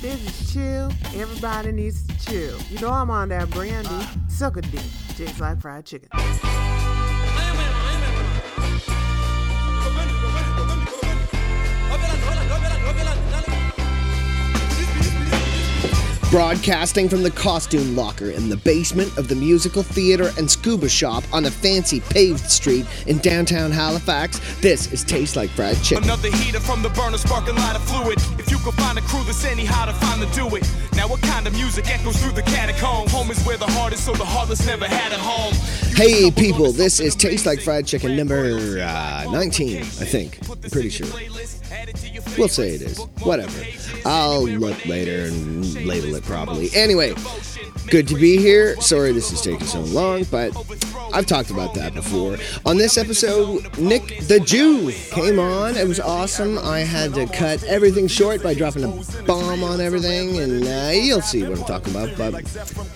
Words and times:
This 0.00 0.24
is 0.24 0.54
chill. 0.54 0.90
Everybody 1.14 1.72
needs 1.72 2.06
to 2.06 2.24
chill. 2.24 2.58
You 2.70 2.78
know 2.78 2.90
I'm 2.90 3.10
on 3.10 3.28
that 3.28 3.50
brandy. 3.50 4.06
Suck 4.28 4.56
a 4.56 4.62
dick. 4.62 4.80
Tastes 5.14 5.40
like 5.40 5.60
fried 5.60 5.84
chicken. 5.84 6.08
Broadcasting 16.30 17.08
from 17.08 17.24
the 17.24 17.30
costume 17.32 17.96
locker 17.96 18.30
in 18.30 18.48
the 18.48 18.56
basement 18.58 19.18
of 19.18 19.26
the 19.26 19.34
musical 19.34 19.82
theater 19.82 20.30
and 20.38 20.48
scuba 20.48 20.88
shop 20.88 21.24
on 21.32 21.46
a 21.46 21.50
fancy 21.50 21.98
paved 21.98 22.48
street 22.48 22.86
in 23.08 23.18
downtown 23.18 23.72
Halifax, 23.72 24.38
this 24.60 24.92
is 24.92 25.02
Taste 25.02 25.34
Like 25.34 25.50
Fried 25.50 25.82
Chicken. 25.82 26.04
Another 26.04 26.30
heater 26.30 26.60
from 26.60 26.82
the 26.82 26.88
burner 26.90 27.18
sparking 27.18 27.56
light 27.56 27.74
of 27.74 27.82
fluid. 27.82 28.16
If 28.38 28.48
you 28.48 28.58
could 28.58 28.74
find 28.74 28.96
a 28.96 29.00
crew 29.00 29.24
that's 29.24 29.44
any 29.44 29.64
how 29.64 29.86
to 29.86 29.92
find 29.92 30.22
to 30.22 30.32
do 30.32 30.46
it. 30.54 30.62
Now 30.94 31.08
what 31.08 31.20
kind 31.20 31.48
of 31.48 31.52
music 31.54 31.90
echoes 31.90 32.16
through 32.22 32.34
the 32.38 32.42
catacomb? 32.42 33.08
Home 33.08 33.32
is 33.32 33.44
where 33.44 33.56
the 33.56 33.66
heart 33.66 33.92
is, 33.92 34.00
so 34.00 34.12
the 34.12 34.24
heartless 34.24 34.64
never 34.64 34.86
had 34.86 35.10
a 35.10 35.18
home. 35.18 35.54
Hey 36.00 36.30
people, 36.30 36.72
this 36.72 36.98
is 36.98 37.14
Taste 37.14 37.44
Like 37.44 37.60
Fried 37.60 37.86
Chicken 37.86 38.16
number 38.16 38.80
uh, 38.80 39.26
19, 39.30 39.80
I 39.80 39.82
think. 39.82 40.38
I'm 40.48 40.70
pretty 40.70 40.88
sure. 40.88 41.06
We'll 42.38 42.48
say 42.48 42.70
it 42.70 42.80
is. 42.80 43.00
Whatever. 43.22 43.62
I'll 44.06 44.44
look 44.44 44.86
later 44.86 45.26
and 45.26 45.84
label 45.84 46.14
it 46.14 46.24
properly. 46.24 46.70
Anyway, 46.74 47.12
good 47.90 48.08
to 48.08 48.14
be 48.14 48.38
here. 48.38 48.80
Sorry 48.80 49.12
this 49.12 49.30
is 49.30 49.42
taking 49.42 49.66
so 49.66 49.80
long, 49.80 50.24
but 50.30 50.54
I've 51.12 51.26
talked 51.26 51.50
about 51.50 51.74
that 51.74 51.94
before. 51.94 52.36
On 52.64 52.76
this 52.76 52.96
episode, 52.96 53.78
Nick 53.78 54.20
the 54.28 54.40
Jew 54.40 54.92
came 55.10 55.38
on. 55.38 55.76
It 55.76 55.86
was 55.86 56.00
awesome. 56.00 56.58
I 56.58 56.80
had 56.80 57.14
to 57.14 57.26
cut 57.26 57.62
everything 57.64 58.06
short 58.06 58.42
by 58.42 58.54
dropping 58.54 58.84
a 58.84 59.22
bomb 59.26 59.62
on 59.62 59.80
everything, 59.80 60.38
and 60.38 60.64
uh, 60.64 60.90
you'll 60.94 61.22
see 61.22 61.42
what 61.42 61.58
I'm 61.58 61.64
talking 61.64 61.94
about. 61.94 62.16
But 62.16 62.46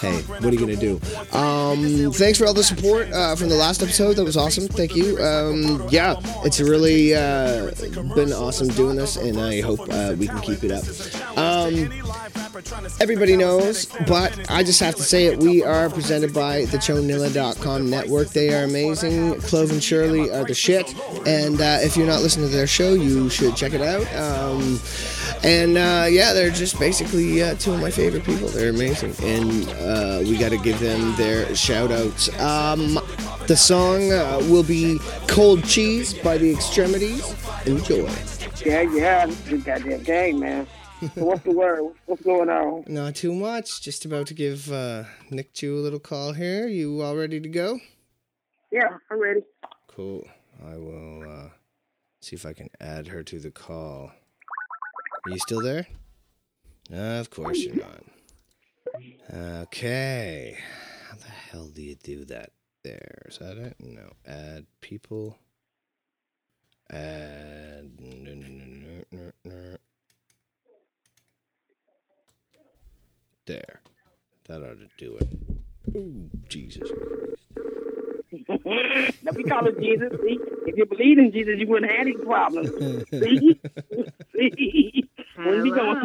hey, 0.01 0.21
what 0.23 0.45
are 0.45 0.53
you 0.53 0.59
gonna 0.59 0.77
do? 0.77 1.01
Um, 1.37 2.13
thanks 2.13 2.39
for 2.39 2.47
all 2.47 2.55
the 2.55 2.65
support 2.65 3.11
uh, 3.13 3.37
from 3.37 3.49
the 3.49 3.57
last 3.57 3.83
episode. 3.83 4.17
That 4.17 4.25
was 4.25 4.37
awesome. 4.37 4.69
Thank 4.69 4.95
you. 4.95 5.19
Um, 5.19 5.87
yeah, 5.91 6.15
it's 6.45 6.61
really 6.61 7.15
uh, 7.15 7.71
been 8.15 8.33
awesome 8.33 8.69
doing 8.69 8.97
this, 8.97 9.17
and 9.17 9.39
I 9.41 9.61
hope 9.61 9.81
uh, 9.91 10.15
we 10.19 10.27
can 10.29 10.41
keep 10.41 10.65
it 10.65 10.71
up. 10.71 10.85
Um, 11.37 11.91
everybody 13.01 13.37
knows, 13.37 13.87
but 14.07 14.51
I 14.51 14.63
just 14.63 14.81
have 14.81 14.95
to 14.97 15.03
say 15.03 15.27
it. 15.27 15.39
We 15.39 15.63
are 15.63 15.91
presented 15.91 16.33
by 16.33 16.67
the 16.67 16.79
chonilla.com 16.79 17.91
network. 17.91 18.29
They 18.29 18.55
are 18.55 18.65
amazing. 18.65 19.41
Clove 19.41 19.71
and 19.71 19.83
Shirley 19.83 20.31
are 20.31 20.45
the 20.45 20.55
shit. 20.55 20.95
And 21.27 21.61
uh, 21.61 21.79
if 21.81 21.97
you're 21.97 22.07
not 22.07 22.21
listening 22.21 22.51
to 22.51 22.57
their 22.57 22.67
show, 22.67 22.95
you 22.95 23.29
should 23.29 23.57
check 23.57 23.73
it 23.73 23.81
out. 23.81 24.07
Um, 24.15 24.81
and 25.43 25.77
uh, 25.77 26.07
yeah, 26.09 26.33
they're 26.33 26.51
just 26.51 26.79
basically 26.79 27.43
uh, 27.43 27.55
two 27.57 27.73
of 27.73 27.81
my 27.81 27.91
favorite 27.91 28.25
people. 28.25 28.49
They're 28.49 28.71
amazing. 28.71 29.15
And 29.23 29.69
uh, 29.71 30.21
we 30.23 30.37
got 30.37 30.51
to 30.51 30.59
give 30.59 30.79
them 30.81 31.15
their 31.17 31.55
shout 31.55 31.91
outs. 31.91 32.29
Um, 32.41 32.99
the 33.47 33.57
song 33.57 34.13
uh, 34.13 34.39
will 34.49 34.63
be 34.63 34.99
Cold 35.29 35.65
Cheese 35.65 36.15
by 36.15 36.39
the 36.39 36.51
Extremities. 36.51 37.35
Enjoy. 37.67 38.11
Yeah, 38.65 38.83
yeah, 38.83 39.31
a 39.51 39.57
goddamn 39.59 40.03
game, 40.03 40.41
man. 40.41 40.67
So 41.15 41.25
what's 41.25 41.43
the 41.43 41.53
word? 41.53 41.93
What's 42.07 42.23
going 42.23 42.49
on? 42.49 42.85
Not 42.87 43.17
too 43.17 43.35
much. 43.35 43.83
Just 43.83 44.05
about 44.05 44.27
to 44.29 44.35
give 44.35 44.73
uh, 44.73 45.05
Nick 45.31 45.53
Jew 45.53 45.77
a 45.77 45.81
little 45.81 45.99
call 45.99 46.33
here. 46.33 46.67
You 46.67 47.03
all 47.03 47.17
ready 47.17 47.41
to 47.41 47.49
go? 47.49 47.81
Yeah, 48.71 48.97
I'm 49.11 49.21
ready. 49.21 49.43
Cool. 49.89 50.27
I 50.65 50.77
will 50.77 51.23
uh, 51.23 51.49
see 52.21 52.37
if 52.37 52.47
I 52.47 52.53
can 52.53 52.71
add 52.81 53.09
her 53.09 53.23
to 53.23 53.39
the 53.39 53.51
call. 53.51 54.13
Are 55.27 55.31
you 55.31 55.39
still 55.39 55.63
there? 55.63 55.87
Uh, 56.93 57.21
of 57.21 57.31
course 57.31 57.59
you're 57.59 57.77
not. 57.77 58.03
Okay. 59.33 60.59
How 61.09 61.17
the 61.17 61.31
hell 61.31 61.67
do 61.67 61.83
you 61.83 61.97
do 61.97 62.25
that 62.27 62.51
there? 62.83 63.23
Is 63.27 63.39
that 63.39 63.57
it? 63.59 63.77
No. 63.79 64.13
Add 64.27 64.67
people. 64.81 65.39
Add. 66.91 67.91
no, 67.99 68.33
no, 68.33 68.35
no, 68.35 68.49
no, 68.49 69.05
no, 69.11 69.33
no. 69.45 69.77
There. 73.47 73.81
That 74.49 74.63
ought 74.63 74.79
to 74.79 74.89
do 74.99 75.17
it. 75.19 75.29
Ooh, 75.97 76.31
Jesus 76.49 76.91
Christ. 76.91 77.43
now 79.23 79.33
we 79.35 79.45
call 79.45 79.67
it 79.67 79.79
Jesus. 79.81 80.11
See, 80.23 80.39
if 80.67 80.77
you 80.77 80.87
believe 80.87 81.19
in 81.19 81.31
Jesus, 81.31 81.55
you 81.59 81.67
wouldn't 81.69 81.91
have 81.93 82.01
any 82.01 82.15
problems. 82.15 82.71
See, 83.11 83.61
see, 84.35 85.09
when 85.37 85.63
we 85.63 85.71
going 85.71 86.01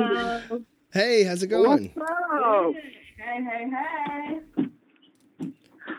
through. 0.49 0.65
Hey, 0.91 1.23
how's 1.23 1.41
it 1.43 1.47
going? 1.47 1.91
What's 1.95 2.11
up? 2.11 2.73
Hey, 3.17 3.43
hey, 3.43 3.69
hey. 3.69 4.65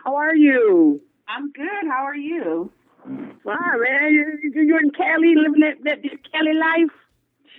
How 0.04 0.16
are 0.16 0.34
you? 0.36 1.00
I'm 1.28 1.50
good. 1.52 1.86
How 1.88 2.04
are 2.04 2.16
you? 2.16 2.70
Fine, 3.06 3.56
man. 3.82 4.12
You, 4.12 4.38
you- 4.42 4.62
you're 4.62 4.80
in 4.80 4.90
Cali, 4.90 5.34
living 5.36 5.60
that, 5.60 5.76
that, 5.84 6.02
that 6.02 6.32
Cali 6.32 6.52
life. 6.54 6.90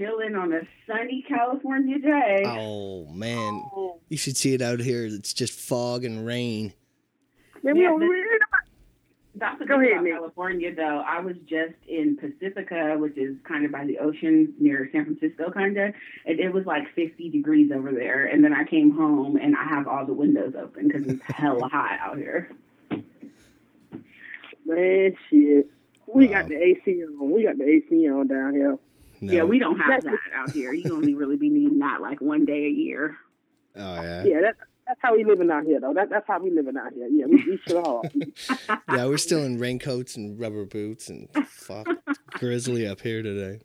Chilling 0.01 0.35
on 0.35 0.51
a 0.51 0.61
sunny 0.87 1.23
California 1.27 1.99
day. 1.99 2.43
Oh 2.45 3.05
man, 3.07 3.63
oh. 3.75 3.99
you 4.09 4.17
should 4.17 4.35
see 4.35 4.53
it 4.55 4.61
out 4.61 4.79
here. 4.79 5.05
It's 5.05 5.33
just 5.33 5.53
fog 5.59 6.03
and 6.05 6.25
rain. 6.25 6.73
Man, 7.63 7.75
Yeah, 7.75 7.89
don't 7.89 7.99
but- 7.99 8.05
really 8.07 8.39
That's 9.35 9.59
the 9.59 9.65
Go 9.65 9.75
thing 9.79 9.81
ahead, 9.83 9.93
about 9.93 10.03
Nick. 10.05 10.13
California, 10.13 10.75
though. 10.75 11.03
I 11.07 11.19
was 11.19 11.35
just 11.45 11.73
in 11.87 12.17
Pacifica, 12.17 12.97
which 12.97 13.15
is 13.17 13.37
kind 13.47 13.63
of 13.63 13.71
by 13.71 13.85
the 13.85 13.99
ocean 13.99 14.53
near 14.59 14.89
San 14.91 15.05
Francisco, 15.05 15.51
kind 15.51 15.77
of, 15.77 15.93
and 16.25 16.39
it 16.39 16.51
was 16.51 16.65
like 16.65 16.83
50 16.95 17.29
degrees 17.29 17.71
over 17.71 17.91
there. 17.91 18.25
And 18.25 18.43
then 18.43 18.53
I 18.53 18.63
came 18.65 18.91
home 18.91 19.35
and 19.37 19.55
I 19.55 19.63
have 19.65 19.87
all 19.87 20.05
the 20.05 20.13
windows 20.13 20.53
open 20.61 20.87
because 20.87 21.07
it's 21.07 21.21
hella 21.27 21.67
hot 21.69 21.99
out 22.01 22.17
here. 22.17 22.49
Man, 24.65 25.15
shit. 25.29 25.67
We 26.07 26.27
Wow. 26.27 26.33
got 26.41 26.49
the 26.49 26.55
AC 26.61 27.03
on. 27.05 27.31
We 27.31 27.43
got 27.43 27.57
the 27.57 27.63
AC 27.69 28.09
on 28.09 28.27
down 28.27 28.53
here. 28.53 28.77
No. 29.21 29.31
Yeah, 29.33 29.43
we 29.43 29.59
don't 29.59 29.79
have 29.79 30.03
that 30.03 30.15
out 30.35 30.49
here. 30.51 30.73
You 30.73 30.95
only 30.95 31.13
really 31.13 31.37
be 31.37 31.49
needing 31.49 31.79
that 31.79 32.01
like 32.01 32.19
one 32.21 32.43
day 32.45 32.65
a 32.65 32.69
year. 32.69 33.15
Oh 33.75 34.01
yeah. 34.01 34.23
Yeah, 34.23 34.41
that, 34.41 34.55
that's 34.87 34.99
how 35.01 35.15
we 35.15 35.23
living 35.23 35.49
out 35.51 35.63
here, 35.63 35.79
though. 35.79 35.93
That, 35.93 36.09
that's 36.09 36.27
how 36.27 36.39
we 36.39 36.49
living 36.49 36.75
out 36.75 36.91
here. 36.93 37.07
Yeah, 37.07 37.25
we, 37.27 37.35
we 37.35 37.59
sure 37.67 37.83
hard. 37.83 38.11
Yeah, 38.89 39.05
we're 39.05 39.17
still 39.17 39.43
in 39.43 39.57
raincoats 39.59 40.15
and 40.17 40.39
rubber 40.39 40.65
boots 40.65 41.07
and 41.09 41.29
fuck 41.45 41.87
grizzly 42.31 42.87
up 42.87 42.99
here 43.01 43.21
today. 43.21 43.61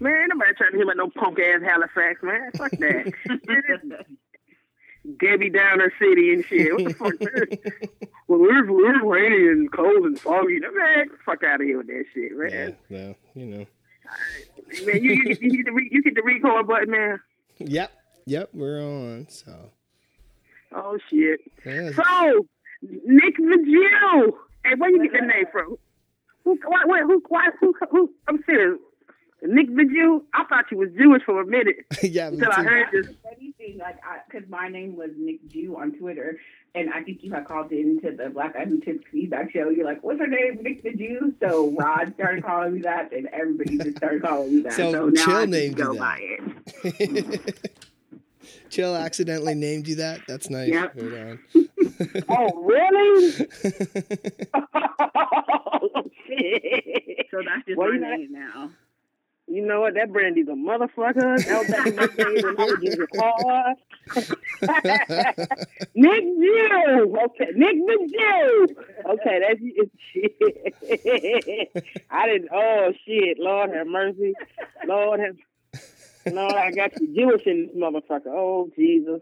Man, 0.00 0.28
nobody 0.28 0.54
trying 0.54 0.70
to 0.72 0.76
hear 0.78 0.84
about 0.84 0.96
no 0.96 1.10
punk 1.10 1.38
ass 1.38 1.60
Halifax, 1.62 2.22
man. 2.22 2.50
Fuck 2.56 2.70
that. 2.72 3.12
Debbie 5.20 5.50
Downer 5.50 5.92
City 6.00 6.32
and 6.32 6.44
shit. 6.46 6.72
What 6.72 6.84
the 6.84 6.94
fuck? 6.94 7.20
man? 7.20 7.82
well, 8.26 8.38
we're, 8.40 8.72
we're 8.72 9.04
rainy 9.06 9.48
and 9.48 9.70
cold 9.72 10.04
and 10.06 10.18
foggy. 10.18 10.60
Man, 10.60 11.10
fuck 11.26 11.42
out 11.44 11.60
of 11.60 11.66
here 11.66 11.78
with 11.78 11.88
that 11.88 12.04
shit, 12.14 12.32
Yeah, 12.32 12.48
man. 12.48 12.76
no, 12.88 13.14
you 13.34 13.46
know. 13.46 13.66
Man, 14.86 15.02
you, 15.02 15.12
you, 15.12 15.24
get- 15.24 15.42
you, 15.42 15.50
get 15.56 15.66
the 15.66 15.72
re, 15.72 15.88
you 15.90 16.02
get 16.02 16.14
the 16.14 16.22
record 16.22 16.66
button, 16.66 16.90
man. 16.90 17.20
Yep, 17.58 17.92
yep, 18.26 18.48
we're 18.52 18.80
on. 18.82 19.28
So 19.28 19.70
Oh, 20.74 20.98
shit. 21.08 21.40
yeah, 21.64 21.90
So, 21.92 22.46
Nick 22.82 23.36
the 23.36 23.58
Jew. 23.64 24.36
Hey, 24.64 24.74
where 24.76 24.90
you 24.90 25.00
get 25.04 25.12
that 25.12 25.26
name 25.28 25.44
from? 25.52 25.76
Who, 26.42 26.58
why, 26.66 26.82
wait, 26.84 27.02
who, 27.04 27.22
why, 27.28 27.50
who, 27.60 27.72
who, 27.92 28.10
I'm 28.26 28.42
serious. 28.44 28.80
Nick 29.42 29.68
the 29.68 29.84
Jew? 29.84 30.24
I 30.34 30.44
thought 30.46 30.64
you 30.72 30.78
was 30.78 30.88
Jewish 30.98 31.22
for 31.24 31.40
a 31.42 31.46
minute 31.46 31.76
yeah, 32.02 32.30
me 32.30 32.38
until 32.38 32.50
I 32.50 32.62
heard 32.64 32.86
this. 32.92 33.06
anything 33.36 33.78
like 33.78 33.98
because 34.28 34.48
my 34.48 34.68
name 34.68 34.96
was 34.96 35.10
Nick 35.16 35.46
Jew 35.48 35.76
on 35.76 35.92
Twitter, 35.92 36.36
and 36.74 36.90
I 36.92 37.02
think 37.02 37.22
you 37.22 37.32
had 37.32 37.46
called 37.46 37.70
into 37.72 38.10
the 38.16 38.30
Black 38.30 38.54
Guy 38.54 38.64
Who 38.64 38.80
Tips 38.80 39.04
feedback 39.12 39.52
show. 39.52 39.68
You're 39.70 39.84
like, 39.84 40.02
"What's 40.02 40.18
her 40.20 40.26
name, 40.26 40.58
Nick 40.62 40.82
the 40.82 40.92
Jew?" 40.94 41.34
So 41.40 41.70
Rod 41.78 42.12
started 42.14 42.44
calling 42.44 42.74
me 42.74 42.80
that, 42.82 43.12
and 43.12 43.28
everybody 43.28 43.78
just 43.78 43.96
started 43.98 44.22
calling 44.22 44.56
me 44.56 44.62
that. 44.62 44.72
So 44.74 44.92
So, 44.92 45.08
now 45.08 45.24
Chill 45.24 45.36
I 45.36 45.44
named 45.46 45.78
you 45.78 45.84
go 45.84 45.92
that. 45.94 45.98
by 46.00 46.18
it. 46.20 47.70
Chill 48.70 48.94
accidentally 48.96 49.54
named 49.54 49.86
you 49.86 49.96
that. 49.96 50.20
That's 50.26 50.50
nice. 50.50 50.68
Yep. 50.70 50.92
Right 50.96 51.20
on. 51.28 51.38
Oh, 52.28 52.60
really? 52.64 53.46
oh, 54.54 56.10
shit. 56.26 57.26
So 57.30 57.40
that's 57.46 57.64
just 57.66 57.78
Well, 57.78 57.88
my 57.90 57.94
you 57.94 58.00
know- 58.00 58.16
name 58.16 58.32
now. 58.32 58.70
You 59.46 59.64
know 59.64 59.82
what? 59.82 59.94
That 59.94 60.12
Brandy's 60.12 60.48
a 60.48 60.52
motherfucker. 60.52 61.44
That 61.44 61.58
was 61.58 61.68
back 61.70 61.86
in 61.86 61.96
my 61.96 62.06
day 62.06 62.42
when 62.42 62.58
I 62.58 62.64
was 62.64 62.78
just 62.82 62.98
hard. 63.16 63.76
Nick 65.94 66.24
Jew. 66.24 67.18
Okay, 67.24 67.50
Nick 67.54 67.76
the 67.86 67.96
Jew. 68.10 68.66
Okay, 69.06 69.40
that's 69.40 69.60
shit. 70.12 70.34
I 72.10 72.26
didn't. 72.26 72.48
Oh 72.52 72.92
shit! 73.06 73.38
Lord 73.38 73.70
have 73.74 73.86
mercy. 73.86 74.34
Lord 74.86 75.20
have. 75.20 75.36
Lord, 76.32 76.54
I 76.54 76.70
got 76.70 76.98
you 77.00 77.14
Jewish 77.14 77.46
in 77.46 77.66
this 77.66 77.76
motherfucker. 77.76 78.28
Oh 78.28 78.70
Jesus. 78.74 79.20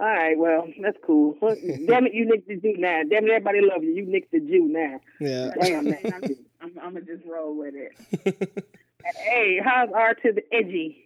All 0.00 0.06
right, 0.06 0.38
well, 0.38 0.66
that's 0.80 0.96
cool. 1.04 1.36
Damn 1.40 2.06
it, 2.06 2.14
you 2.14 2.24
Nick 2.24 2.46
the 2.46 2.56
Jew 2.56 2.76
now. 2.78 3.02
Damn 3.08 3.24
it, 3.24 3.30
everybody 3.30 3.60
love 3.60 3.82
you. 3.82 3.92
You 3.94 4.06
Nick 4.06 4.30
the 4.30 4.40
Jew 4.40 4.68
now. 4.68 5.00
Yeah. 5.20 5.50
Damn 5.60 5.90
man. 5.90 5.98
I'm, 6.04 6.22
I'm, 6.60 6.72
I'm 6.80 6.94
gonna 6.94 7.00
just 7.04 7.24
roll 7.26 7.56
with 7.56 7.74
it. 7.74 8.64
Hey, 9.04 9.60
how's 9.62 9.90
R 9.94 10.14
to 10.14 10.32
the 10.32 10.42
edgy? 10.52 11.04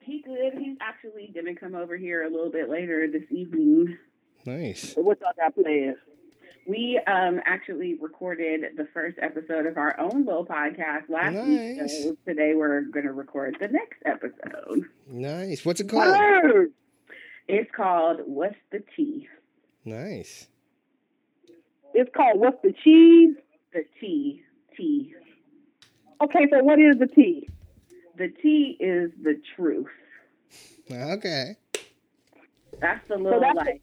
He 0.00 0.22
good. 0.22 0.52
He's 0.58 0.76
actually 0.80 1.32
gonna 1.34 1.54
come 1.54 1.74
over 1.74 1.96
here 1.96 2.22
a 2.22 2.30
little 2.30 2.50
bit 2.50 2.68
later 2.68 3.08
this 3.10 3.24
evening. 3.30 3.96
Nice. 4.44 4.94
So 4.94 5.00
what 5.00 5.20
y'all 5.20 5.32
got 5.36 5.54
planned? 5.54 5.96
We 6.66 7.00
um 7.06 7.40
actually 7.44 7.94
recorded 7.94 8.76
the 8.76 8.86
first 8.94 9.18
episode 9.20 9.66
of 9.66 9.76
our 9.76 9.98
own 9.98 10.24
little 10.24 10.46
podcast 10.46 11.08
last 11.08 11.34
week. 11.46 11.88
So 11.90 12.16
today 12.26 12.52
we're 12.54 12.82
gonna 12.82 13.12
record 13.12 13.56
the 13.60 13.68
next 13.68 14.02
episode. 14.04 14.84
Nice. 15.08 15.64
What's 15.64 15.80
it 15.80 15.88
called? 15.88 16.16
Word. 16.16 16.72
It's 17.48 17.70
called 17.74 18.20
What's 18.26 18.56
the 18.72 18.82
Tea? 18.96 19.28
Nice. 19.84 20.46
It's 21.92 22.10
called 22.14 22.40
What's 22.40 22.60
the 22.62 22.72
Cheese? 22.84 23.36
The 23.72 23.84
tea. 24.00 24.42
Tea. 24.76 25.14
Okay, 26.22 26.46
so 26.50 26.62
what 26.62 26.78
is 26.80 26.98
the 26.98 27.06
T? 27.06 27.48
The 28.16 28.28
T 28.28 28.76
is 28.80 29.10
the 29.22 29.40
truth. 29.56 29.88
Okay. 30.90 31.56
That's 32.80 33.06
the 33.08 33.16
little 33.16 33.40
that's- 33.40 33.56
like 33.56 33.82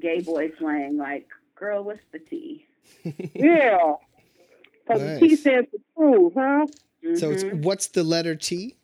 gay 0.00 0.20
boy 0.20 0.52
slang, 0.58 0.96
like, 0.96 1.26
girl, 1.54 1.82
what's 1.84 2.00
the 2.12 2.18
T? 2.18 2.66
Yeah. 3.34 3.94
So 4.88 4.98
the 4.98 5.18
T 5.20 5.36
stands 5.36 5.68
for 5.70 5.78
truth, 5.96 6.32
huh? 6.36 6.66
So 7.16 7.30
it's 7.30 7.44
Mhm. 7.44 7.62
what's 7.62 7.86
the 7.88 8.02
letter 8.02 8.34
T? 8.34 8.76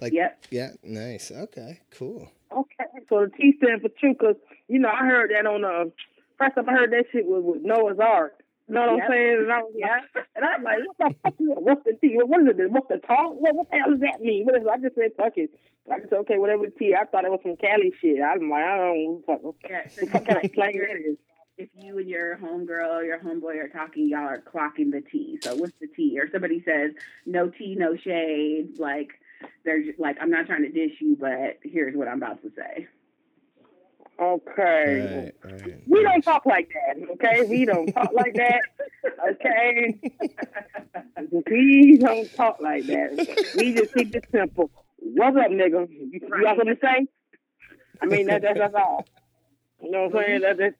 Like 0.00 0.12
Yep. 0.12 0.44
yeah, 0.50 0.70
nice. 0.82 1.30
Okay, 1.30 1.80
cool. 1.90 2.30
Okay. 2.52 2.84
So 3.08 3.26
the 3.26 3.30
T 3.36 3.54
stands 3.58 3.82
for 3.82 3.88
truth 3.90 4.16
because, 4.18 4.36
you 4.68 4.78
know, 4.80 4.88
I 4.90 5.06
heard 5.06 5.30
that 5.30 5.46
on 5.46 5.64
uh 5.64 5.84
first 6.38 6.56
time 6.56 6.68
I 6.68 6.72
heard 6.72 6.90
that 6.92 7.06
shit 7.12 7.24
was 7.26 7.42
with 7.44 7.62
Noah's 7.62 7.98
Ark. 8.00 8.42
You 8.68 8.74
know 8.74 8.80
what 8.92 8.96
Yep. 8.96 9.04
I'm 9.04 9.10
saying? 9.10 9.38
And 9.44 9.52
I 9.52 9.58
was 9.60 9.74
like, 9.80 10.26
and 10.36 10.44
I'm 10.44 10.62
like, 10.62 10.78
what 10.86 10.96
the 10.98 11.14
fuck 11.22 11.34
is 11.40 11.48
it? 11.48 11.62
What's 11.62 11.84
the 11.84 11.92
T? 12.00 12.16
What 12.24 12.40
is 12.42 12.48
it? 12.58 12.70
What's 12.70 12.88
the 12.88 12.98
talk? 13.06 13.34
What, 13.36 13.54
what 13.54 13.70
the 13.70 13.76
hell 13.78 13.90
does 13.90 14.00
that 14.00 14.20
mean? 14.20 14.44
What 14.46 14.56
is 14.56 14.62
it? 14.62 14.68
I 14.68 14.78
just 14.78 14.94
said, 14.94 15.10
fuck 15.16 15.36
it. 15.36 15.50
I 15.90 15.98
just 15.98 16.10
said, 16.10 16.18
okay, 16.20 16.38
whatever 16.38 16.64
the 16.66 16.94
I 16.96 17.04
thought 17.04 17.24
it 17.24 17.30
was 17.30 17.40
some 17.42 17.56
Cali 17.56 17.92
shit. 18.00 18.22
I'm 18.22 18.48
like, 18.48 18.64
I 18.64 18.76
don't 18.78 19.04
know. 19.04 19.22
Fuck. 19.26 19.40
Yeah, 19.68 19.88
so 19.88 20.06
What 20.10 20.26
kind 20.26 20.44
of 20.44 20.50
slang 20.54 20.78
that 20.78 20.96
is? 20.96 21.16
if 21.56 21.68
you 21.78 21.98
and 21.98 22.08
your 22.08 22.36
homegirl 22.36 22.90
or 22.90 23.04
your 23.04 23.18
homeboy 23.20 23.62
are 23.62 23.68
talking, 23.68 24.08
y'all 24.08 24.26
are 24.26 24.40
clocking 24.42 24.90
the 24.90 25.00
tea. 25.00 25.38
So 25.42 25.54
what's 25.54 25.72
the 25.80 25.86
tea? 25.86 26.18
Or 26.18 26.28
somebody 26.32 26.62
says 26.64 26.92
no 27.26 27.48
tea, 27.48 27.76
no 27.78 27.96
shade. 27.96 28.78
Like 28.78 29.10
they're 29.64 29.82
just, 29.82 30.00
like, 30.00 30.16
I'm 30.20 30.30
not 30.30 30.46
trying 30.46 30.62
to 30.62 30.70
dish 30.70 30.96
you, 31.00 31.16
but 31.20 31.58
here's 31.62 31.94
what 31.96 32.08
I'm 32.08 32.16
about 32.16 32.42
to 32.42 32.50
say. 32.56 32.88
Okay. 34.20 35.32
Right, 35.42 35.52
right. 35.52 35.82
We 35.86 36.02
don't 36.02 36.22
talk 36.22 36.46
like 36.46 36.70
that, 36.72 37.02
okay? 37.14 37.42
We 37.42 37.64
don't 37.64 37.92
talk 37.92 38.12
like 38.12 38.34
that, 38.34 38.60
okay? 39.30 39.98
we 41.50 41.98
don't 41.98 42.32
talk 42.34 42.60
like 42.60 42.86
that. 42.86 43.52
We 43.56 43.74
just 43.74 43.92
keep 43.94 44.14
it 44.14 44.26
simple. 44.30 44.70
What's 44.98 45.36
up, 45.36 45.50
nigga? 45.50 45.90
You, 45.90 46.10
you 46.12 46.20
got 46.20 46.56
something 46.56 46.74
to 46.74 46.80
say? 46.80 47.06
I 48.00 48.06
mean, 48.06 48.26
that, 48.26 48.42
that, 48.42 48.56
that's 48.56 48.74
all. 48.74 49.04
You 49.82 49.90
know 49.90 50.06
what 50.06 50.16
I'm 50.16 50.24
saying? 50.26 50.40
That, 50.42 50.56
that, 50.58 50.74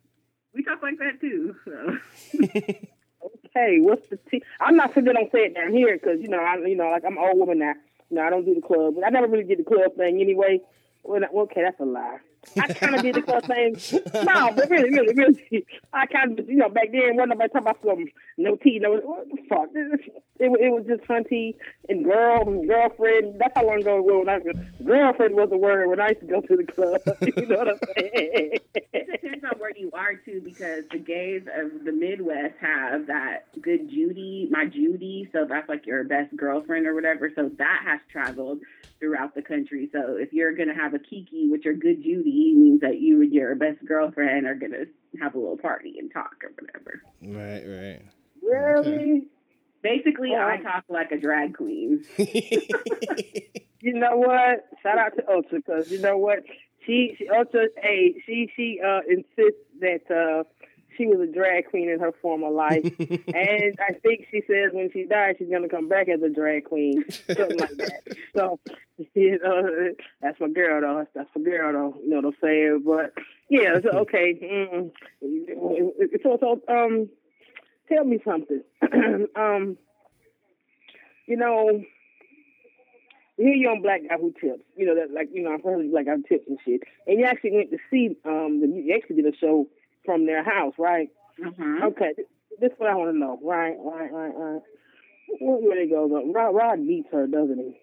We 0.54 0.62
talk 0.62 0.82
like 0.82 0.98
that 0.98 1.20
too. 1.20 1.56
So. 1.64 1.98
okay, 2.44 3.78
what's 3.80 4.06
the 4.08 4.18
T? 4.30 4.42
I'm 4.60 4.76
not 4.76 4.94
sure 4.94 5.02
they 5.02 5.12
don't 5.12 5.32
say 5.32 5.40
it 5.40 5.54
down 5.54 5.72
here 5.72 5.98
because, 5.98 6.20
you 6.20 6.28
know, 6.28 6.38
I, 6.38 6.56
you 6.66 6.76
know, 6.76 6.90
like 6.90 7.04
I'm 7.04 7.18
an 7.18 7.24
old 7.24 7.38
woman 7.38 7.58
now. 7.58 7.74
You 8.10 8.16
know, 8.16 8.22
I 8.22 8.30
don't 8.30 8.44
do 8.44 8.54
the 8.54 8.60
club. 8.60 8.94
I 9.04 9.10
never 9.10 9.26
really 9.26 9.44
did 9.44 9.58
the 9.58 9.64
club 9.64 9.96
thing 9.96 10.20
anyway. 10.20 10.60
Well, 11.02 11.20
okay, 11.34 11.62
that's 11.62 11.80
a 11.80 11.84
lie. 11.84 12.18
I 12.60 12.72
kind 12.72 12.94
of 12.94 13.02
did 13.02 13.14
the 13.16 13.22
club 13.22 13.44
thing. 13.44 13.76
No, 14.24 14.52
but 14.54 14.70
really, 14.70 14.90
really, 14.90 15.14
really, 15.14 15.66
I 15.92 16.06
kind 16.06 16.38
of, 16.38 16.48
you 16.48 16.56
know, 16.56 16.68
back 16.68 16.90
then, 16.92 17.16
wasn't 17.16 17.30
nobody 17.30 17.48
talking 17.48 17.62
about 17.68 17.78
some 17.84 18.06
no 18.38 18.56
tea, 18.56 18.78
no, 18.80 18.92
what 18.94 19.28
the 19.28 19.36
fuck? 19.48 19.68
It, 19.74 20.50
was- 20.50 20.58
it 20.60 20.72
was 20.72 20.84
just 20.86 21.04
hunty 21.08 21.54
and 21.88 22.04
girl 22.04 22.42
and 22.48 22.66
girlfriend. 22.68 23.36
That's 23.38 23.52
how 23.54 23.66
long 23.66 23.80
ago 23.80 23.98
it 23.98 24.04
was. 24.04 24.26
When 24.26 24.28
I, 24.28 24.82
girlfriend 24.84 25.36
was 25.36 25.48
the 25.50 25.56
word 25.56 25.88
when 25.88 26.00
I 26.00 26.08
used 26.08 26.20
to 26.22 26.26
go 26.26 26.40
to 26.40 26.56
the 26.56 26.64
club. 26.64 27.00
you 27.36 27.46
know 27.46 27.56
what 27.58 27.68
I'm 27.68 27.78
saying? 27.96 28.58
It 28.92 29.06
depends 29.12 29.44
on 29.44 29.58
where 29.60 29.70
you 29.76 29.90
are 29.92 30.14
too, 30.16 30.40
because 30.44 30.84
the 30.90 30.98
gays 30.98 31.42
of 31.56 31.84
the 31.84 31.92
Midwest 31.92 32.54
have 32.60 33.06
that 33.06 33.44
good 33.62 33.88
Judy, 33.88 34.48
my 34.50 34.66
Judy. 34.66 35.28
So 35.32 35.46
that's 35.48 35.68
like 35.68 35.86
your 35.86 36.02
best 36.02 36.36
girlfriend 36.36 36.86
or 36.88 36.94
whatever. 36.94 37.30
So 37.34 37.50
that 37.58 37.82
has 37.86 38.00
traveled 38.10 38.58
throughout 39.04 39.34
the 39.34 39.42
country. 39.42 39.90
So 39.92 40.16
if 40.18 40.32
you're 40.32 40.54
gonna 40.54 40.74
have 40.74 40.94
a 40.94 40.98
Kiki 40.98 41.46
with 41.50 41.62
your 41.64 41.74
good 41.74 42.02
Judy, 42.02 42.52
it 42.54 42.58
means 42.58 42.80
that 42.80 43.00
you 43.00 43.20
and 43.20 43.32
your 43.32 43.54
best 43.54 43.84
girlfriend 43.86 44.46
are 44.46 44.54
gonna 44.54 44.84
have 45.20 45.34
a 45.34 45.38
little 45.38 45.58
party 45.58 45.96
and 45.98 46.10
talk 46.12 46.32
or 46.42 46.52
whatever. 46.58 47.02
Right, 47.22 47.62
right. 47.66 48.02
really? 48.42 49.26
Basically, 49.82 50.30
Oh. 50.34 50.48
I 50.48 50.56
talk 50.62 50.84
like 50.88 51.12
a 51.12 51.18
drag 51.18 51.54
queen. 51.56 52.04
You 53.84 53.92
know 53.92 54.16
what? 54.16 54.64
Shout 54.82 54.96
out 54.96 55.12
to 55.18 55.30
Ultra 55.30 55.58
because 55.58 55.90
you 55.90 56.00
know 56.00 56.16
what? 56.16 56.38
She, 56.86 57.14
she 57.18 57.28
Ultra, 57.28 57.66
hey, 57.82 58.14
she 58.24 58.50
she 58.56 58.80
uh 58.82 59.00
insists 59.06 59.60
that 59.80 60.10
uh 60.10 60.44
she 60.96 61.06
was 61.06 61.20
a 61.20 61.32
drag 61.32 61.68
queen 61.70 61.88
in 61.88 62.00
her 62.00 62.12
former 62.22 62.50
life, 62.50 62.84
and 62.98 63.78
I 63.78 63.92
think 64.02 64.26
she 64.30 64.42
says 64.46 64.70
when 64.72 64.90
she 64.92 65.04
dies 65.04 65.36
she's 65.38 65.50
gonna 65.50 65.68
come 65.68 65.88
back 65.88 66.08
as 66.08 66.22
a 66.22 66.28
drag 66.28 66.64
queen, 66.64 67.04
something 67.26 67.58
like 67.58 67.76
that. 67.76 68.02
So 68.36 68.58
you 69.14 69.38
know, 69.42 69.94
that's 70.20 70.40
my 70.40 70.48
girl 70.48 70.80
though. 70.80 71.06
That's, 71.14 71.28
my 71.36 71.42
girl 71.42 71.72
though. 71.72 72.00
You 72.00 72.10
know 72.10 72.16
what 72.16 72.24
I'm 72.26 72.34
saying? 72.42 72.82
But 72.84 73.12
yeah, 73.48 73.80
so, 73.82 73.98
okay. 74.00 74.90
Mm, 75.22 76.22
so 76.22 76.38
so 76.40 76.60
um, 76.68 77.08
tell 77.88 78.04
me 78.04 78.20
something. 78.24 78.62
um, 79.36 79.76
you 81.26 81.36
know 81.36 81.82
here 83.36 83.54
you 83.54 83.68
on 83.68 83.82
Black 83.82 84.02
Guy 84.08 84.16
Who 84.16 84.32
Tips. 84.40 84.62
You 84.76 84.86
know 84.86 84.94
that, 84.94 85.12
like 85.12 85.28
you 85.32 85.42
know, 85.42 85.52
I've 85.52 85.62
heard 85.62 85.84
of 85.84 85.90
Black 85.90 86.06
Guy 86.06 86.16
Who 86.16 86.22
Tips 86.22 86.46
and 86.48 86.58
shit. 86.64 86.82
And 87.06 87.18
you 87.18 87.26
actually 87.26 87.52
went 87.52 87.70
to 87.70 87.78
see 87.90 88.16
um, 88.24 88.60
the, 88.60 88.68
you 88.68 88.94
actually 88.94 89.16
did 89.16 89.32
a 89.32 89.36
show 89.36 89.66
from 90.04 90.26
their 90.26 90.44
house, 90.44 90.74
right? 90.78 91.08
Uh-huh. 91.44 91.86
Okay, 91.86 92.12
this 92.60 92.70
is 92.72 92.78
what 92.78 92.90
I 92.90 92.94
want 92.94 93.12
to 93.12 93.18
know. 93.18 93.38
Right, 93.42 93.74
right, 93.78 94.12
right, 94.12 94.34
right. 94.36 94.62
Where, 95.40 95.56
where 95.58 95.76
they 95.84 95.90
go? 95.90 96.06
Rod, 96.32 96.54
Rod 96.54 96.86
beats 96.86 97.08
her, 97.12 97.26
doesn't 97.26 97.58
he? 97.58 97.74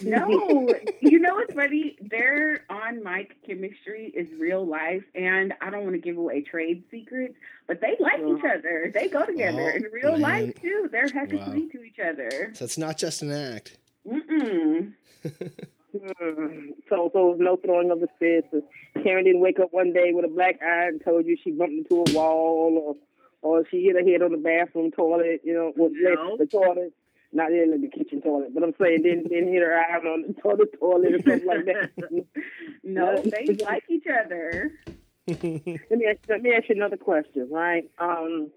No, 0.00 0.72
you 1.00 1.18
know 1.18 1.34
what's 1.34 1.52
funny? 1.54 1.96
Their 2.00 2.60
on 2.70 3.02
mic 3.04 3.36
chemistry 3.46 4.12
is 4.16 4.26
real 4.38 4.66
life, 4.66 5.02
and 5.14 5.52
I 5.60 5.70
don't 5.70 5.82
want 5.84 5.94
to 5.94 6.00
give 6.00 6.16
away 6.16 6.40
trade 6.42 6.84
secrets, 6.90 7.34
but 7.66 7.80
they 7.80 7.96
like 8.00 8.18
each 8.20 8.44
other. 8.44 8.90
They 8.94 9.08
go 9.08 9.26
together 9.26 9.72
Oh, 9.72 9.76
in 9.76 9.82
real 9.92 10.12
man. 10.12 10.20
life 10.22 10.54
too. 10.62 10.88
They're 10.90 11.08
hecka 11.08 11.38
Wow. 11.38 11.52
sweet 11.52 11.72
to 11.72 11.82
each 11.82 11.98
other. 11.98 12.52
so 12.54 12.64
it's 12.64 12.78
not 12.78 12.96
just 12.96 13.22
an 13.22 13.30
act. 13.30 13.76
Mm-mm. 14.06 14.92
Hmm. 15.92 16.70
So, 16.88 17.10
so 17.12 17.30
it 17.30 17.32
was 17.32 17.36
no 17.40 17.56
throwing 17.56 17.90
of 17.90 18.00
the 18.00 18.08
fist. 18.18 18.48
Karen 19.02 19.24
didn't 19.24 19.40
wake 19.40 19.58
up 19.60 19.68
one 19.72 19.92
day 19.92 20.10
with 20.12 20.24
a 20.24 20.28
black 20.28 20.56
eye 20.62 20.86
and 20.88 21.02
told 21.02 21.26
you 21.26 21.36
she 21.42 21.50
bumped 21.50 21.74
into 21.90 22.04
a 22.06 22.14
wall, 22.14 22.96
or 23.42 23.58
or 23.60 23.64
she 23.70 23.84
hit 23.84 23.96
her 23.96 24.10
head 24.10 24.22
on 24.22 24.32
the 24.32 24.38
bathroom 24.38 24.90
toilet. 24.90 25.40
You 25.44 25.54
know, 25.54 25.72
with 25.76 25.92
No. 25.94 26.36
the 26.36 26.46
toilet. 26.46 26.92
Not 27.30 27.52
in 27.52 27.78
the 27.82 27.88
kitchen 27.88 28.22
toilet, 28.22 28.54
but 28.54 28.62
I'm 28.62 28.72
saying 28.80 29.02
didn't 29.02 29.28
didn't 29.28 29.52
hit 29.52 29.60
her 29.60 29.78
eye 29.78 29.98
on 29.98 30.24
the 30.28 30.32
toilet 30.40 30.72
toilet 30.80 31.12
or 31.12 31.18
something 31.18 31.46
like 31.46 31.64
that. 31.66 31.90
no, 32.82 33.16
they 33.22 33.44
like 33.62 33.84
each 33.90 34.06
other. 34.06 34.72
let 35.28 35.42
me 35.44 36.06
ask, 36.08 36.20
let 36.26 36.40
me 36.40 36.54
ask 36.54 36.70
you 36.70 36.76
another 36.76 36.96
question, 36.96 37.46
right? 37.50 37.90
Um, 37.98 38.50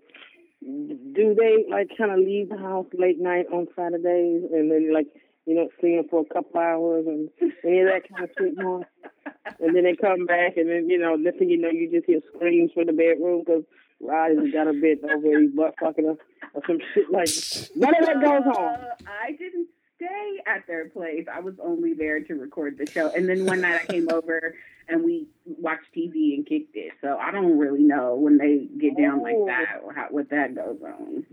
do 0.61 1.35
they 1.37 1.65
like 1.69 1.89
kind 1.97 2.11
of 2.11 2.19
leave 2.19 2.47
the 2.47 2.57
house 2.57 2.85
late 2.97 3.19
night 3.19 3.47
on 3.51 3.67
Saturdays 3.75 4.43
and 4.53 4.71
then 4.71 4.93
like 4.93 5.07
you 5.45 5.55
know 5.55 5.69
sing 5.79 6.03
for 6.09 6.21
a 6.21 6.33
couple 6.33 6.59
hours 6.59 7.05
and 7.07 7.29
any 7.65 7.81
of 7.81 7.87
that 7.87 8.07
kind 8.09 8.23
of 8.23 8.29
shit 8.37 8.57
going? 8.57 8.85
And 9.59 9.75
then 9.75 9.83
they 9.83 9.95
come 9.95 10.25
back 10.25 10.57
and 10.57 10.69
then 10.69 10.89
you 10.89 10.97
know 10.99 11.15
next 11.15 11.39
thing 11.39 11.49
you 11.49 11.57
know 11.57 11.69
you 11.69 11.89
just 11.91 12.05
hear 12.05 12.19
screams 12.35 12.71
from 12.73 12.87
the 12.87 12.93
bedroom 12.93 13.43
because 13.45 13.63
Rod 13.99 14.31
has 14.37 14.51
got 14.51 14.67
a 14.67 14.73
bit 14.73 14.99
over 15.03 15.39
his 15.39 15.51
butt 15.51 15.75
fucking 15.79 16.05
her 16.05 16.15
or 16.53 16.61
some 16.67 16.79
shit 16.93 17.09
like 17.11 17.29
none 17.75 17.95
of 17.99 18.05
that 18.05 18.21
goes 18.21 18.55
on. 18.57 18.75
Uh, 18.75 18.95
I 19.07 19.31
didn't 19.33 19.67
stay 19.95 20.41
at 20.47 20.65
their 20.67 20.89
place. 20.89 21.25
I 21.31 21.39
was 21.39 21.53
only 21.63 21.93
there 21.93 22.19
to 22.21 22.33
record 22.33 22.77
the 22.79 22.87
show. 22.87 23.11
And 23.15 23.29
then 23.29 23.45
one 23.45 23.61
night 23.61 23.81
I 23.83 23.85
came 23.85 24.07
over 24.11 24.55
and 24.89 25.03
we 25.03 25.27
watched 25.45 25.93
TV 25.95 26.33
and 26.33 26.45
kicked 26.45 26.75
it. 26.75 26.93
So 27.01 27.17
I 27.17 27.29
don't 27.31 27.57
really 27.59 27.83
know 27.83 28.15
when 28.15 28.37
they 28.39 28.67
get 28.79 28.97
down 28.97 29.21
like 29.21 29.35
Oh. 29.37 29.45
that 29.45 29.81
or 29.83 29.93
how, 29.93 30.07
what 30.09 30.29
that 30.31 30.55
goes 30.55 30.79
on. 30.83 31.25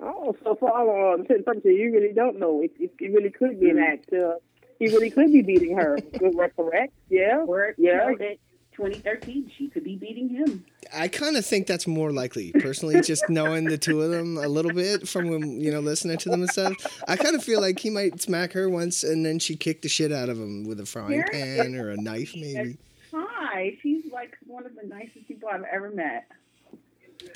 Oh, 0.00 0.36
so 0.44 0.54
for 0.54 0.70
all 0.70 1.14
intents 1.14 1.30
and 1.30 1.44
purposes, 1.44 1.72
you 1.76 1.92
really 1.92 2.12
don't 2.12 2.38
know. 2.38 2.62
It, 2.62 2.72
it, 2.78 2.92
it 3.00 3.12
really 3.12 3.30
could 3.30 3.58
be 3.58 3.70
an 3.70 3.78
act. 3.78 4.12
Uh, 4.12 4.34
he 4.78 4.86
really 4.88 5.10
could 5.10 5.32
be 5.32 5.42
beating 5.42 5.76
her. 5.76 5.98
Correct? 6.56 6.92
Yeah. 7.10 7.44
Or 7.46 7.74
Yeah. 7.78 8.10
you 8.10 8.16
know, 8.18 8.34
2013, 8.76 9.50
she 9.58 9.66
could 9.68 9.82
be 9.82 9.96
beating 9.96 10.28
him. 10.28 10.64
I 10.94 11.08
kind 11.08 11.36
of 11.36 11.44
think 11.44 11.66
that's 11.66 11.88
more 11.88 12.12
likely, 12.12 12.52
personally, 12.60 13.00
just 13.00 13.28
knowing 13.28 13.64
the 13.64 13.76
two 13.76 14.00
of 14.02 14.10
them 14.12 14.38
a 14.38 14.46
little 14.46 14.72
bit 14.72 15.08
from 15.08 15.28
when, 15.30 15.60
you 15.60 15.72
know, 15.72 15.80
listening 15.80 16.16
to 16.18 16.28
them 16.28 16.42
and 16.42 16.50
stuff. 16.50 16.74
I 17.08 17.16
kind 17.16 17.34
of 17.34 17.42
feel 17.42 17.60
like 17.60 17.80
he 17.80 17.90
might 17.90 18.20
smack 18.20 18.52
her 18.52 18.70
once 18.70 19.02
and 19.02 19.26
then 19.26 19.40
she 19.40 19.56
kick 19.56 19.82
the 19.82 19.88
shit 19.88 20.12
out 20.12 20.28
of 20.28 20.38
him 20.38 20.64
with 20.64 20.78
a 20.78 20.86
frying 20.86 21.24
Yeah. 21.26 21.30
pan 21.32 21.74
or 21.74 21.90
a 21.90 21.96
knife, 21.96 22.32
maybe. 22.36 22.78
Hi, 23.12 23.76
she's 23.82 24.04
like 24.12 24.36
one 24.46 24.64
of 24.64 24.76
the 24.80 24.86
nicest 24.86 25.26
people 25.26 25.48
I've 25.52 25.64
ever 25.64 25.90
met. 25.90 26.26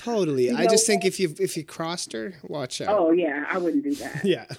Totally. 0.05 0.51
I 0.51 0.63
know- 0.65 0.69
just 0.69 0.87
think 0.87 1.05
if 1.05 1.19
you 1.21 1.35
if 1.39 1.57
you 1.57 1.65
crossed 1.65 2.13
her, 2.13 2.35
watch 2.45 2.81
out. 2.81 2.89
Oh 2.99 3.11
yeah, 3.13 3.45
I 3.49 3.59
wouldn't 3.59 3.85
do 3.85 3.95
that. 3.97 4.25
Yeah. 4.25 4.47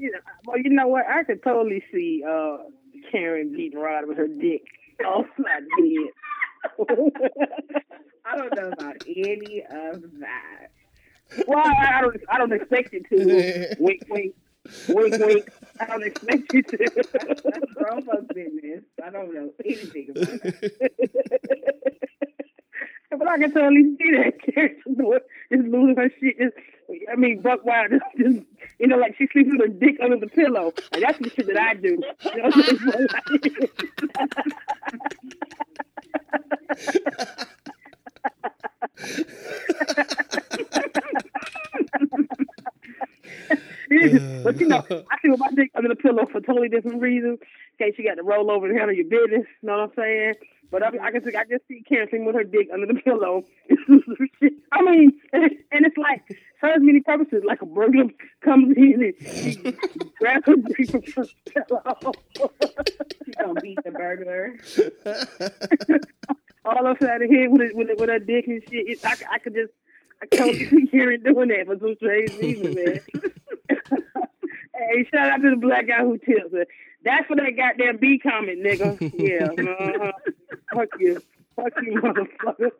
You 0.00 0.12
know, 0.12 0.18
well, 0.46 0.58
you 0.58 0.70
know 0.70 0.86
what? 0.86 1.06
I 1.08 1.24
could 1.24 1.42
totally 1.42 1.82
see 1.92 2.22
uh, 2.28 2.58
Karen 3.10 3.52
beating 3.52 3.78
Rod 3.78 4.06
with 4.06 4.16
her 4.18 4.28
dick 4.28 4.62
off 5.04 5.26
my 5.38 5.50
head. 5.50 5.64
I 8.24 8.36
don't 8.36 8.54
know 8.56 8.68
about 8.70 8.96
any 9.06 9.64
of 9.70 10.02
that. 10.20 10.68
well, 11.46 11.58
I, 11.58 11.98
I 11.98 12.00
don't. 12.02 12.16
I 12.28 12.38
don't 12.38 12.52
expect 12.52 12.94
it 12.94 13.04
to. 13.10 13.76
wink, 13.80 14.02
wink, 14.08 14.34
wink, 14.88 15.18
wink. 15.18 15.48
I 15.80 15.86
don't 15.86 16.04
expect 16.04 16.52
you 16.52 16.62
to. 16.62 16.76
That's 16.76 17.72
grown 17.74 18.02
folks' 18.02 18.26
business. 18.34 18.84
I 19.04 19.10
don't 19.10 19.34
know 19.34 19.50
anything 19.64 20.08
about 20.10 20.28
it. 20.44 21.87
But 23.10 23.28
I 23.28 23.38
can 23.38 23.52
totally 23.52 23.96
see 23.98 24.10
that 24.12 24.42
Karen 24.42 24.76
just 25.50 25.68
losing 25.68 25.96
her 25.96 26.10
shit. 26.20 26.38
Just, 26.38 26.56
I 27.10 27.16
mean, 27.16 27.40
buck 27.40 27.64
wild. 27.64 27.90
Just, 27.90 28.04
just, 28.18 28.46
you 28.78 28.86
know, 28.86 28.96
like 28.96 29.16
she 29.16 29.26
sleeps 29.32 29.50
with 29.50 29.60
her 29.60 29.68
dick 29.68 29.96
under 30.02 30.18
the 30.18 30.26
pillow. 30.26 30.72
And 30.92 31.02
that's 31.02 31.18
the 31.18 31.30
shit 31.30 31.46
that 31.46 31.56
I 31.56 31.74
do. 31.74 32.00
You 32.24 32.36
know? 32.36 32.50
but 44.44 44.60
you 44.60 44.68
know, 44.68 44.84
I 44.88 45.18
sleep 45.20 45.32
with 45.32 45.40
my 45.40 45.50
dick 45.54 45.70
under 45.74 45.88
the 45.88 45.96
pillow 45.96 46.26
for 46.26 46.40
totally 46.40 46.68
different 46.68 47.00
reasons. 47.00 47.38
In 47.78 47.86
case 47.86 47.94
you 47.98 48.04
got 48.04 48.16
to 48.16 48.22
roll 48.22 48.50
over 48.50 48.66
and 48.66 48.76
handle 48.76 48.94
your 48.94 49.06
business. 49.06 49.46
You 49.62 49.68
know 49.68 49.78
what 49.78 49.90
I'm 49.90 49.92
saying? 49.96 50.34
But 50.70 50.82
I, 50.82 50.88
I 51.02 51.10
can 51.10 51.24
see, 51.24 51.34
I 51.36 51.44
can 51.44 51.58
see 51.66 51.82
Karen 51.88 52.08
sleeping 52.10 52.26
with 52.26 52.34
her 52.34 52.44
dick 52.44 52.68
under 52.72 52.86
the 52.86 52.94
pillow. 53.04 53.44
I 54.72 54.82
mean, 54.82 55.12
and, 55.32 55.44
and 55.72 55.86
it's 55.86 55.96
like 55.96 56.22
serves 56.60 56.82
many 56.82 57.00
purposes. 57.00 57.42
Like 57.46 57.62
a 57.62 57.66
burglar 57.66 58.04
comes 58.42 58.76
in 58.76 59.02
and 59.02 59.76
grabs 60.18 60.46
her 60.46 60.56
dick 60.56 61.10
from 61.10 61.26
the 61.44 61.62
pillow. 61.66 62.12
She 63.24 63.32
gonna 63.32 63.60
beat 63.60 63.78
the 63.84 63.90
burglar. 63.92 64.56
All 66.64 66.86
upside 66.86 67.22
the 67.22 67.28
head 67.28 67.50
with 67.50 67.62
it, 67.62 67.74
with 67.76 67.88
it, 67.88 67.98
with 67.98 68.10
her 68.10 68.18
dick 68.18 68.46
and 68.46 68.62
shit. 68.68 68.88
It, 68.88 69.04
I, 69.04 69.14
I 69.32 69.38
could 69.38 69.54
just, 69.54 69.72
I 70.20 70.26
can't 70.26 70.54
see 70.54 70.86
Karen 70.88 71.22
doing 71.22 71.48
that 71.48 71.66
for 71.66 71.78
some 71.78 71.94
strange 71.96 72.36
reason, 72.36 72.74
man. 72.74 73.00
hey, 74.74 75.08
shout 75.10 75.30
out 75.30 75.40
to 75.40 75.50
the 75.50 75.56
black 75.56 75.86
guy 75.86 76.00
who 76.00 76.18
tips 76.18 76.52
her. 76.52 76.66
That's 77.04 77.26
for 77.26 77.36
that 77.36 77.56
goddamn 77.56 77.96
B 77.96 78.18
comment, 78.18 78.62
nigga. 78.62 78.98
Yeah. 79.18 79.46
Uh-huh. 79.46 80.12
Fuck 80.74 80.88
you. 80.98 81.20
Fuck 81.56 81.72
you, 81.82 82.00
motherfucker. 82.00 82.70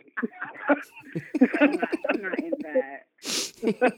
Not, 2.20 2.38
in 2.38 2.52
that. 2.62 3.04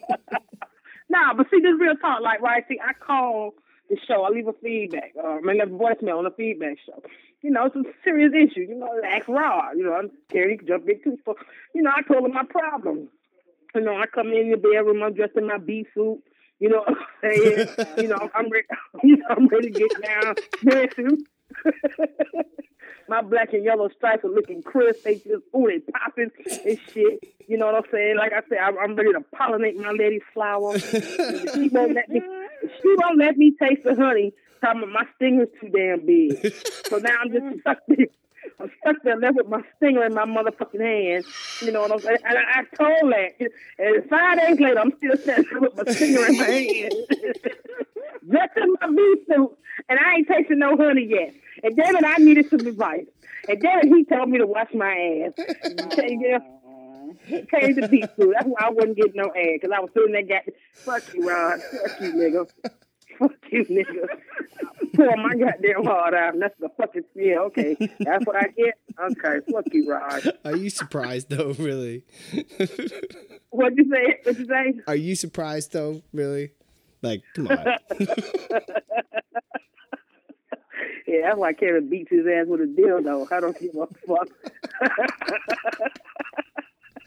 nah, 1.09 1.35
but 1.35 1.47
see, 1.51 1.61
this 1.61 1.73
real 1.79 1.97
talk. 1.97 2.23
Like, 2.23 2.41
right? 2.41 2.65
See, 2.69 2.79
I 2.83 2.93
call 2.95 3.55
the 3.89 3.97
show. 4.07 4.23
I 4.23 4.31
leave 4.31 4.49
a 4.49 4.53
feedback. 4.55 5.13
Uh, 5.23 5.39
I 5.47 5.53
leave 5.53 5.63
a 5.63 5.67
voicemail 5.67 6.19
on 6.19 6.25
the 6.25 6.31
feedback 6.31 6.79
show. 6.87 7.03
You 7.43 7.51
know, 7.51 7.67
it's 7.67 7.77
a 7.77 7.83
serious 8.05 8.33
issue. 8.35 8.61
You 8.61 8.77
know, 8.77 8.89
ask 9.05 9.29
Raw. 9.29 9.73
You 9.73 9.85
know, 9.85 9.95
I'm 9.95 10.11
scared 10.29 10.51
he 10.51 10.57
could 10.57 10.69
jump 10.69 10.87
big 10.87 11.03
too. 11.05 11.19
So, 11.25 11.35
you 11.75 11.83
know, 11.83 11.91
I 11.95 12.03
told 12.03 12.25
him 12.25 12.33
my 12.33 12.45
problem. 12.45 13.09
You 13.75 13.81
know, 13.83 13.97
I 13.97 14.07
come 14.07 14.29
in 14.29 14.51
the 14.51 14.57
bedroom. 14.57 15.03
I'm 15.03 15.15
dressed 15.15 15.37
in 15.37 15.47
my 15.47 15.59
B 15.59 15.87
suit. 15.95 16.23
You 16.59 16.69
know 16.69 16.85
what 16.87 16.99
I'm 16.99 17.07
saying? 17.23 17.69
you 17.99 18.09
know, 18.09 18.31
I'm 18.35 18.51
ready. 18.51 18.67
You 19.03 19.17
know, 19.17 19.27
I'm 19.31 19.49
ready 19.49 19.71
to 19.71 19.79
get 19.79 20.03
down. 20.03 20.35
Dancing. 20.65 21.25
My 23.11 23.23
black 23.23 23.53
and 23.53 23.65
yellow 23.65 23.89
stripes 23.89 24.25
are 24.25 24.29
looking 24.29 24.63
crisp. 24.63 25.03
They 25.03 25.17
just 25.17 25.43
ooh, 25.53 25.67
they 25.67 25.81
popping 25.81 26.31
and 26.47 26.79
shit. 26.93 27.25
You 27.49 27.59
know 27.59 27.67
what 27.67 27.75
I'm 27.75 27.91
saying? 27.91 28.17
Like 28.17 28.33
I 28.33 28.49
said, 28.49 28.59
I'm, 28.59 28.79
I'm 28.79 28.95
ready 28.95 29.11
to 29.13 29.25
pollinate 29.35 29.75
my 29.75 29.91
lady's 29.91 30.23
flower. 30.33 30.79
she 30.79 31.69
won't 31.73 31.95
let 31.95 32.09
me. 32.09 32.23
She 32.63 32.95
won't 32.97 33.19
let 33.19 33.37
me 33.37 33.53
taste 33.61 33.83
the 33.83 33.97
honey. 33.97 34.33
About 34.59 34.77
my 34.89 35.05
stinger's 35.17 35.49
too 35.61 35.71
damn 35.71 36.07
big. 36.07 36.55
So 36.87 36.99
now 36.99 37.17
I'm 37.21 37.33
just 37.33 37.61
stuck. 37.63 37.79
I'm 38.59 38.71
stuck 38.81 38.97
there 39.05 39.17
left 39.17 39.37
with 39.37 39.49
my 39.49 39.63
stinger 39.77 40.05
in 40.05 40.15
my 40.15 40.25
motherfucking 40.25 40.81
hand. 40.81 41.25
You 41.63 41.73
know 41.73 41.83
what 41.83 41.93
I'm 41.93 42.01
saying? 42.01 42.19
And 42.25 42.39
I, 42.39 42.61
I 42.61 42.77
told 42.77 43.13
that. 43.13 43.51
And 43.79 44.11
five 44.11 44.39
days 44.39 44.61
later, 44.61 44.79
I'm 44.81 44.93
still 44.97 45.17
standing 45.17 45.47
there 45.51 45.61
with 45.61 45.77
my 45.77 45.93
stinger 45.93 46.27
in 46.27 46.39
my 46.39 46.45
hand. 46.45 46.95
Just 48.31 48.57
in 48.57 48.77
my 48.81 48.89
B 48.89 49.15
suit. 49.29 49.59
And 49.89 49.99
I 49.99 50.15
ain't 50.17 50.29
tasting 50.29 50.59
no 50.59 50.77
honey 50.77 51.07
yet. 51.09 51.35
And 51.63 51.77
David, 51.77 52.05
I 52.05 52.17
needed 52.17 52.51
some 52.51 52.67
advice. 52.67 53.07
And 53.49 53.61
David, 53.61 53.87
he 53.87 54.05
told 54.05 54.29
me 54.29 54.39
to 54.39 54.47
wash 54.47 54.73
my 54.75 55.27
ass. 55.27 55.47
Came 55.97 56.21
came 57.29 57.77
to 57.77 57.89
B 57.89 58.05
suit. 58.17 58.33
That's 58.35 58.47
why 58.47 58.61
I 58.61 58.71
wasn't 58.71 58.97
getting 58.97 59.17
no 59.17 59.29
ass. 59.29 59.59
Because 59.61 59.71
I 59.75 59.81
was 59.81 59.91
sitting 59.95 60.13
there. 60.13 60.43
Fuck 60.75 61.15
you, 61.15 61.29
Ron. 61.29 61.61
Fuck 61.61 62.01
you, 62.01 62.13
nigga. 62.13 62.51
Fuck 63.19 63.33
you, 63.51 63.65
nigga. 63.67 64.07
Pour 64.95 65.17
my 65.17 65.35
goddamn 65.35 65.85
heart 65.85 66.15
out. 66.15 66.35
And 66.35 66.43
that's 66.43 66.59
the 66.59 66.69
fucking 66.77 67.05
yeah. 67.15 67.39
Okay, 67.41 67.77
that's 68.01 68.25
what 68.27 68.37
I 68.37 68.49
get. 68.57 68.75
Okay, 68.99 69.41
fuck 69.53 69.65
you, 69.73 69.91
Rod. 69.91 70.39
Are 70.45 70.57
you 70.57 70.71
surprised 70.71 71.31
though? 71.31 71.55
Really? 71.59 72.05
What'd 73.51 73.79
you 73.79 73.91
say? 73.91 74.19
What'd 74.25 74.39
you 74.39 74.47
say? 74.47 74.75
Are 74.87 74.97
you 74.97 75.15
surprised 75.15 75.73
though? 75.73 76.03
Really? 76.13 76.53
Like, 77.03 77.23
come 77.35 77.49
on. 77.49 77.67
Yeah, 81.07 81.23
that's 81.25 81.39
why 81.39 81.53
Kevin 81.55 81.89
beats 81.91 82.11
his 82.11 82.25
ass 82.25 82.47
with 82.47 82.61
a 82.61 82.67
dildo. 82.67 83.27
I 83.33 83.41
don't 83.41 83.59
give 83.59 83.75
a 83.75 83.89
fuck. 84.07 84.29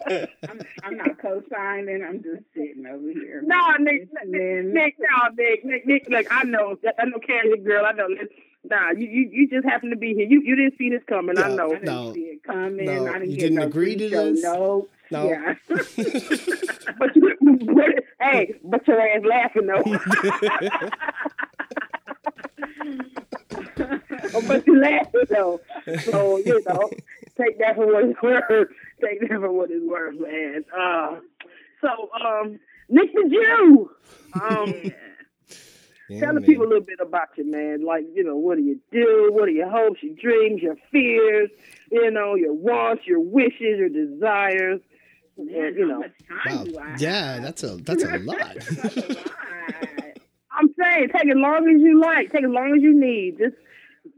I'm, 0.08 0.60
I'm 0.84 0.98
not 0.98 1.20
co-signing. 1.22 2.04
I'm 2.08 2.22
just 2.24 2.44
sitting 2.54 2.86
over 2.86 3.10
here. 3.12 3.42
No, 3.46 3.72
Nick, 3.80 4.08
Nick, 4.26 4.66
Nick, 4.66 4.96
no, 5.00 5.30
Nick, 5.36 5.66
Nick, 5.66 5.86
Nick, 5.88 6.08
look, 6.10 6.26
I 6.32 6.44
know, 6.44 6.76
I 7.00 7.06
know, 7.06 7.20
Karen's 7.20 7.66
girl. 7.66 7.86
I 7.86 7.92
know. 7.94 8.08
Nah, 8.66 8.92
you, 8.92 9.08
you, 9.08 9.30
you 9.32 9.50
just 9.50 9.66
happen 9.66 9.90
to 9.90 9.98
be 9.98 10.14
here. 10.14 10.26
You, 10.28 10.42
you 10.42 10.56
didn't 10.56 10.78
see 10.78 10.90
this 10.90 11.02
coming. 11.10 11.38
I 11.38 11.50
No, 11.50 11.56
know. 11.56 11.66
I 11.72 11.80
didn't 11.80 11.86
No. 11.86 12.14
see 12.14 12.20
it 12.22 12.44
coming. 12.44 12.86
No, 12.86 13.08
I 13.08 13.14
didn't 13.20 13.32
you 13.32 13.36
get 13.36 13.42
didn't 13.42 13.56
no 13.58 13.64
agree 13.64 13.96
to 13.98 14.08
pre-show 14.10 14.32
this? 14.34 14.44
notes. 14.44 14.90
No. 15.12 15.28
Yeah. 15.30 15.56
But, 17.00 17.16
you, 17.16 17.36
but 17.42 18.04
hey, 18.22 18.54
but 18.64 18.88
your 18.88 19.02
ass 19.02 19.22
laughing 19.26 19.68
though. 19.68 19.84
Oh, 24.36 24.42
but 24.48 24.66
you 24.66 24.80
laughing 24.80 25.22
though. 25.30 25.62
So 26.06 26.38
you 26.38 26.62
know, 26.68 26.90
take 27.38 27.60
that 27.60 27.76
for 27.76 27.86
what 27.88 28.06
it's 28.06 28.22
worth. 28.22 28.70
Take 29.04 29.22
that 29.22 29.40
for 29.40 29.52
what 29.52 29.70
it's 29.72 29.86
worth, 29.86 30.16
man. 30.20 30.64
Uh, 30.76 31.20
so 31.82 32.10
um, 32.26 32.60
Nick 32.90 33.14
the 33.14 33.30
Jew. 33.30 33.90
Um, 34.42 34.92
Yeah, 36.10 36.26
Tell 36.26 36.36
the 36.36 36.42
people 36.42 36.66
a 36.66 36.68
little 36.68 36.84
bit 36.84 37.00
about 37.02 37.30
you, 37.38 37.50
man. 37.50 37.86
Like, 37.86 38.04
you 38.14 38.24
know, 38.26 38.36
what 38.36 38.58
do 38.58 38.64
you 38.64 38.78
do? 38.92 39.30
What 39.32 39.48
are 39.48 39.52
your 39.52 39.70
hopes, 39.70 40.04
your 40.04 40.14
dreams, 40.16 40.62
your 40.62 40.76
fears? 40.92 41.50
You 41.92 42.12
know, 42.12 42.36
your 42.36 42.54
wants, 42.54 43.04
your 43.08 43.22
wishes, 43.22 43.80
your 43.80 43.88
desires. 43.90 44.82
Man, 45.38 45.74
you 45.78 45.88
know, 45.88 46.04
Wow. 46.46 46.96
Yeah, 47.00 47.40
that's 47.40 47.64
a 47.64 47.78
that's 47.78 48.04
a 48.04 48.18
lot. 48.20 48.38
That's 48.54 48.98
a 48.98 49.14
lot. 49.14 49.32
I'm 50.52 50.74
saying, 50.80 51.08
take 51.16 51.30
as 51.30 51.36
long 51.36 51.68
as 51.74 51.82
you 51.82 52.00
like, 52.00 52.32
take 52.32 52.44
as 52.44 52.52
long 52.52 52.76
as 52.76 52.84
you 52.84 52.94
need. 53.00 53.38
Just 53.40 53.56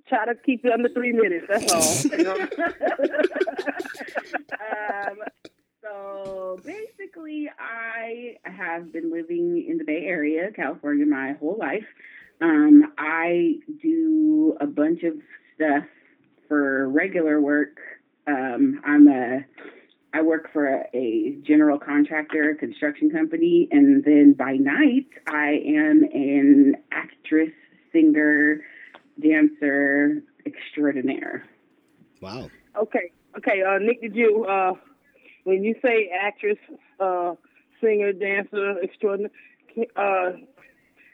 try 0.08 0.26
to 0.26 0.36
keep 0.36 0.66
it 0.66 0.72
under 0.72 0.90
three 0.90 1.12
minutes. 1.12 1.46
That's 1.50 1.72
all. 1.72 2.12
You 2.18 2.24
know? 2.24 2.36
um, 5.10 5.18
so 5.82 6.60
basically, 6.64 7.50
I 7.60 8.38
have 8.44 8.92
been 8.92 9.12
living 9.12 9.66
in 9.68 9.78
the 9.78 9.84
Bay 9.84 10.06
Area, 10.06 10.52
California, 10.56 11.06
my 11.06 11.34
whole 11.40 11.58
life. 11.60 11.86
Um, 12.42 12.94
I 12.98 13.56
do 13.82 14.58
a 14.60 14.66
bunch 14.68 15.04
of 15.04 15.14
stuff 15.56 15.86
for 16.48 16.90
regular 16.90 17.40
work. 17.42 17.78
Um, 18.28 18.82
I'm 18.86 19.08
a 19.08 19.46
I 20.14 20.22
work 20.22 20.50
for 20.54 20.66
a, 20.66 20.86
a 20.94 21.38
general 21.46 21.78
contractor 21.78 22.56
construction 22.56 23.10
company, 23.10 23.68
and 23.72 24.04
then 24.04 24.34
by 24.34 24.54
night 24.54 25.08
I 25.28 25.60
am 25.68 26.04
an 26.14 26.76
actress, 26.92 27.52
singer, 27.92 28.62
dancer 29.22 30.22
extraordinaire. 30.46 31.46
Wow. 32.22 32.50
okay, 32.78 33.12
okay. 33.38 33.62
Uh, 33.62 33.78
Nick 33.80 34.02
did 34.02 34.16
you, 34.16 34.46
Uh, 34.46 34.74
when 35.44 35.64
you 35.64 35.76
say 35.82 36.10
actress, 36.10 36.58
uh, 37.00 37.36
singer, 37.82 38.14
dancer, 38.14 38.76
extraordinary, 38.82 39.32
uh, 39.96 40.32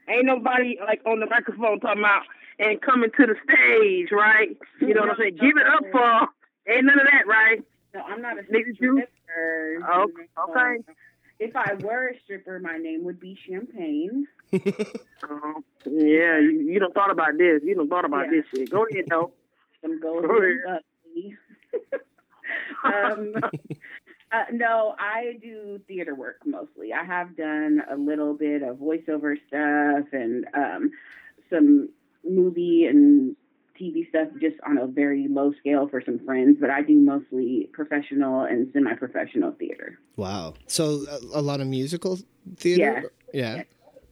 ain't 0.08 0.26
nobody 0.26 0.78
like 0.86 1.02
on 1.06 1.20
the 1.20 1.26
microphone 1.26 1.80
talking 1.80 2.02
about 2.02 2.24
and 2.60 2.82
coming 2.82 3.10
to 3.18 3.26
the 3.26 3.36
stage, 3.44 4.10
right? 4.12 4.56
You 4.80 4.94
know 4.94 5.02
what 5.02 5.12
I'm 5.12 5.16
saying? 5.18 5.36
Give 5.38 5.58
it 5.58 5.66
up 5.68 5.84
for. 5.92 6.28
Ain't 6.72 6.86
none 6.86 7.00
of 7.00 7.08
that, 7.12 7.26
right? 7.28 7.64
No, 7.94 8.02
I'm 8.02 8.22
not 8.22 8.38
a 8.38 8.44
Nigga, 8.44 8.80
you- 8.80 9.04
stripper. 9.04 9.88
Oh, 9.92 10.08
okay. 10.50 10.84
If 11.42 11.56
I 11.56 11.74
were 11.74 12.10
a 12.10 12.20
stripper, 12.24 12.60
my 12.60 12.78
name 12.78 13.04
would 13.06 13.20
be 13.20 13.36
Champagne. 13.50 14.28
Uh, 14.54 14.60
yeah, 15.88 16.38
you, 16.40 16.68
you 16.72 16.80
don't 16.80 16.94
thought 16.94 17.10
about 17.10 17.36
this. 17.40 17.62
You 17.64 17.74
don't 17.74 17.90
thought 17.90 18.06
about 18.06 18.26
Yeah. 18.26 18.42
this 18.42 18.46
shit. 18.60 18.70
Go 18.70 18.86
ahead, 18.86 19.06
though. 19.10 19.32
Some 19.82 20.00
gold 20.00 20.28
Go 20.28 20.38
ahead. 20.38 20.84
um, 22.84 23.34
uh, 24.32 24.44
no, 24.52 24.94
I 25.00 25.40
do 25.42 25.82
theater 25.88 26.14
work 26.14 26.38
mostly. 26.46 26.94
I 26.94 27.04
have 27.04 27.36
done 27.36 27.82
a 27.90 27.96
little 27.96 28.36
bit 28.36 28.62
of 28.62 28.78
voiceover 28.78 29.36
stuff 29.48 30.06
and 30.14 30.46
um, 30.54 30.92
some 31.50 31.90
movie 32.24 32.86
and 32.86 33.36
TV 33.82 34.08
stuff 34.10 34.28
just 34.40 34.58
on 34.68 34.78
a 34.78 34.86
very 34.88 35.28
low 35.30 35.54
scale 35.60 35.88
for 35.88 36.02
some 36.06 36.20
friends, 36.20 36.58
but 36.62 36.70
I 36.70 36.82
do 36.82 36.96
mostly 36.98 37.70
professional 37.74 38.42
and 38.44 38.70
semi-professional 38.74 39.54
theater. 39.54 39.98
Wow. 40.18 40.54
So 40.68 41.06
a, 41.34 41.40
a 41.40 41.42
lot 41.42 41.62
of 41.62 41.68
musical 41.68 42.20
theater. 42.58 43.12
Yeah. 43.34 43.64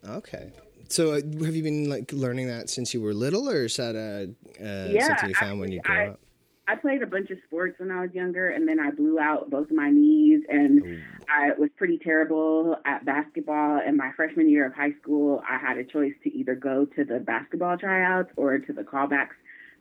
Yeah. 0.03 0.11
Okay. 0.17 0.51
So 0.87 1.11
uh, 1.11 1.15
have 1.45 1.55
you 1.55 1.61
been 1.63 1.89
like 1.89 2.11
learning 2.13 2.47
that 2.47 2.69
since 2.69 2.93
you 2.93 3.01
were 3.01 3.13
little, 3.13 3.47
or 3.49 3.65
is 3.65 3.75
that 3.77 3.95
uh, 3.95 4.63
uh, 4.63 4.87
Yeah, 4.89 5.07
something 5.07 5.29
you 5.29 5.35
found 5.35 5.59
when 5.59 5.71
you 5.71 5.81
grew 5.81 5.95
I- 5.95 6.07
up? 6.07 6.19
I 6.67 6.75
played 6.75 7.01
a 7.01 7.07
bunch 7.07 7.31
of 7.31 7.39
sports 7.47 7.79
when 7.79 7.89
I 7.89 8.01
was 8.01 8.13
younger, 8.13 8.49
and 8.49 8.67
then 8.67 8.79
I 8.79 8.91
blew 8.91 9.17
out 9.19 9.49
both 9.49 9.71
of 9.71 9.75
my 9.75 9.89
knees, 9.89 10.43
and 10.49 11.01
I 11.27 11.53
was 11.57 11.71
pretty 11.77 11.97
terrible 11.97 12.75
at 12.85 13.03
basketball. 13.05 13.81
And 13.83 13.97
my 13.97 14.11
freshman 14.15 14.47
year 14.47 14.67
of 14.67 14.75
high 14.75 14.93
school, 15.01 15.41
I 15.49 15.57
had 15.57 15.79
a 15.79 15.83
choice 15.83 16.13
to 16.25 16.29
either 16.31 16.53
go 16.53 16.85
to 16.85 17.03
the 17.03 17.17
basketball 17.17 17.75
tryouts 17.79 18.29
or 18.35 18.59
to 18.59 18.71
the 18.71 18.83
callbacks 18.83 19.33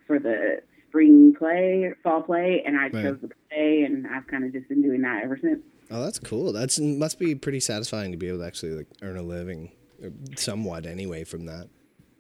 for 0.09 0.19
the 0.19 0.63
spring 0.89 1.35
play, 1.39 1.93
fall 2.03 2.23
play, 2.23 2.63
and 2.67 2.77
I 2.77 2.85
Right. 2.89 2.93
chose 3.05 3.19
the 3.21 3.29
play, 3.51 3.83
and 3.85 4.07
I've 4.09 4.27
kind 4.27 4.43
of 4.45 4.53
just 4.53 4.69
been 4.69 4.83
doing 4.83 5.03
that 5.03 5.23
ever 5.23 5.37
since. 5.41 5.61
Oh, 5.91 6.03
that's 6.03 6.19
cool. 6.19 6.53
That's 6.53 6.81
must 6.81 7.19
be 7.21 7.35
pretty 7.37 7.61
satisfying 7.61 8.11
to 8.11 8.19
be 8.19 8.27
able 8.29 8.39
to 8.39 8.47
actually 8.47 8.73
like 8.73 8.87
earn 9.03 9.17
a 9.17 9.23
living, 9.23 9.71
uh, 10.05 10.09
somewhat 10.37 10.85
anyway, 10.87 11.23
from 11.25 11.47
that. 11.47 11.69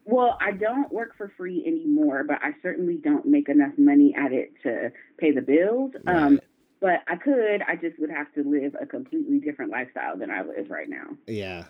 Well, 0.04 0.38
I 0.40 0.52
don't 0.52 0.90
work 0.92 1.16
for 1.18 1.28
free 1.36 1.62
anymore, 1.66 2.24
but 2.24 2.38
I 2.42 2.54
certainly 2.62 2.96
don't 2.96 3.26
make 3.26 3.48
enough 3.50 3.72
money 3.76 4.14
at 4.14 4.32
it 4.32 4.52
to 4.62 4.90
pay 5.18 5.32
the 5.32 5.42
bills. 5.42 5.92
Um, 6.06 6.40
but 6.80 7.02
I 7.08 7.16
could. 7.16 7.60
I 7.68 7.76
just 7.76 7.98
would 7.98 8.08
have 8.10 8.32
to 8.34 8.42
live 8.42 8.74
a 8.80 8.86
completely 8.86 9.38
different 9.38 9.70
lifestyle 9.70 10.16
than 10.16 10.30
I 10.30 10.42
live 10.42 10.70
right 10.70 10.88
now. 10.88 11.16
Yeah, 11.26 11.64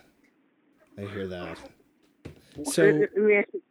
I 0.97 1.01
hear 1.01 1.27
that. 1.27 1.57
So. 2.63 2.83
let 2.85 3.15
me 3.17 3.35
ask 3.35 3.47
you- 3.53 3.61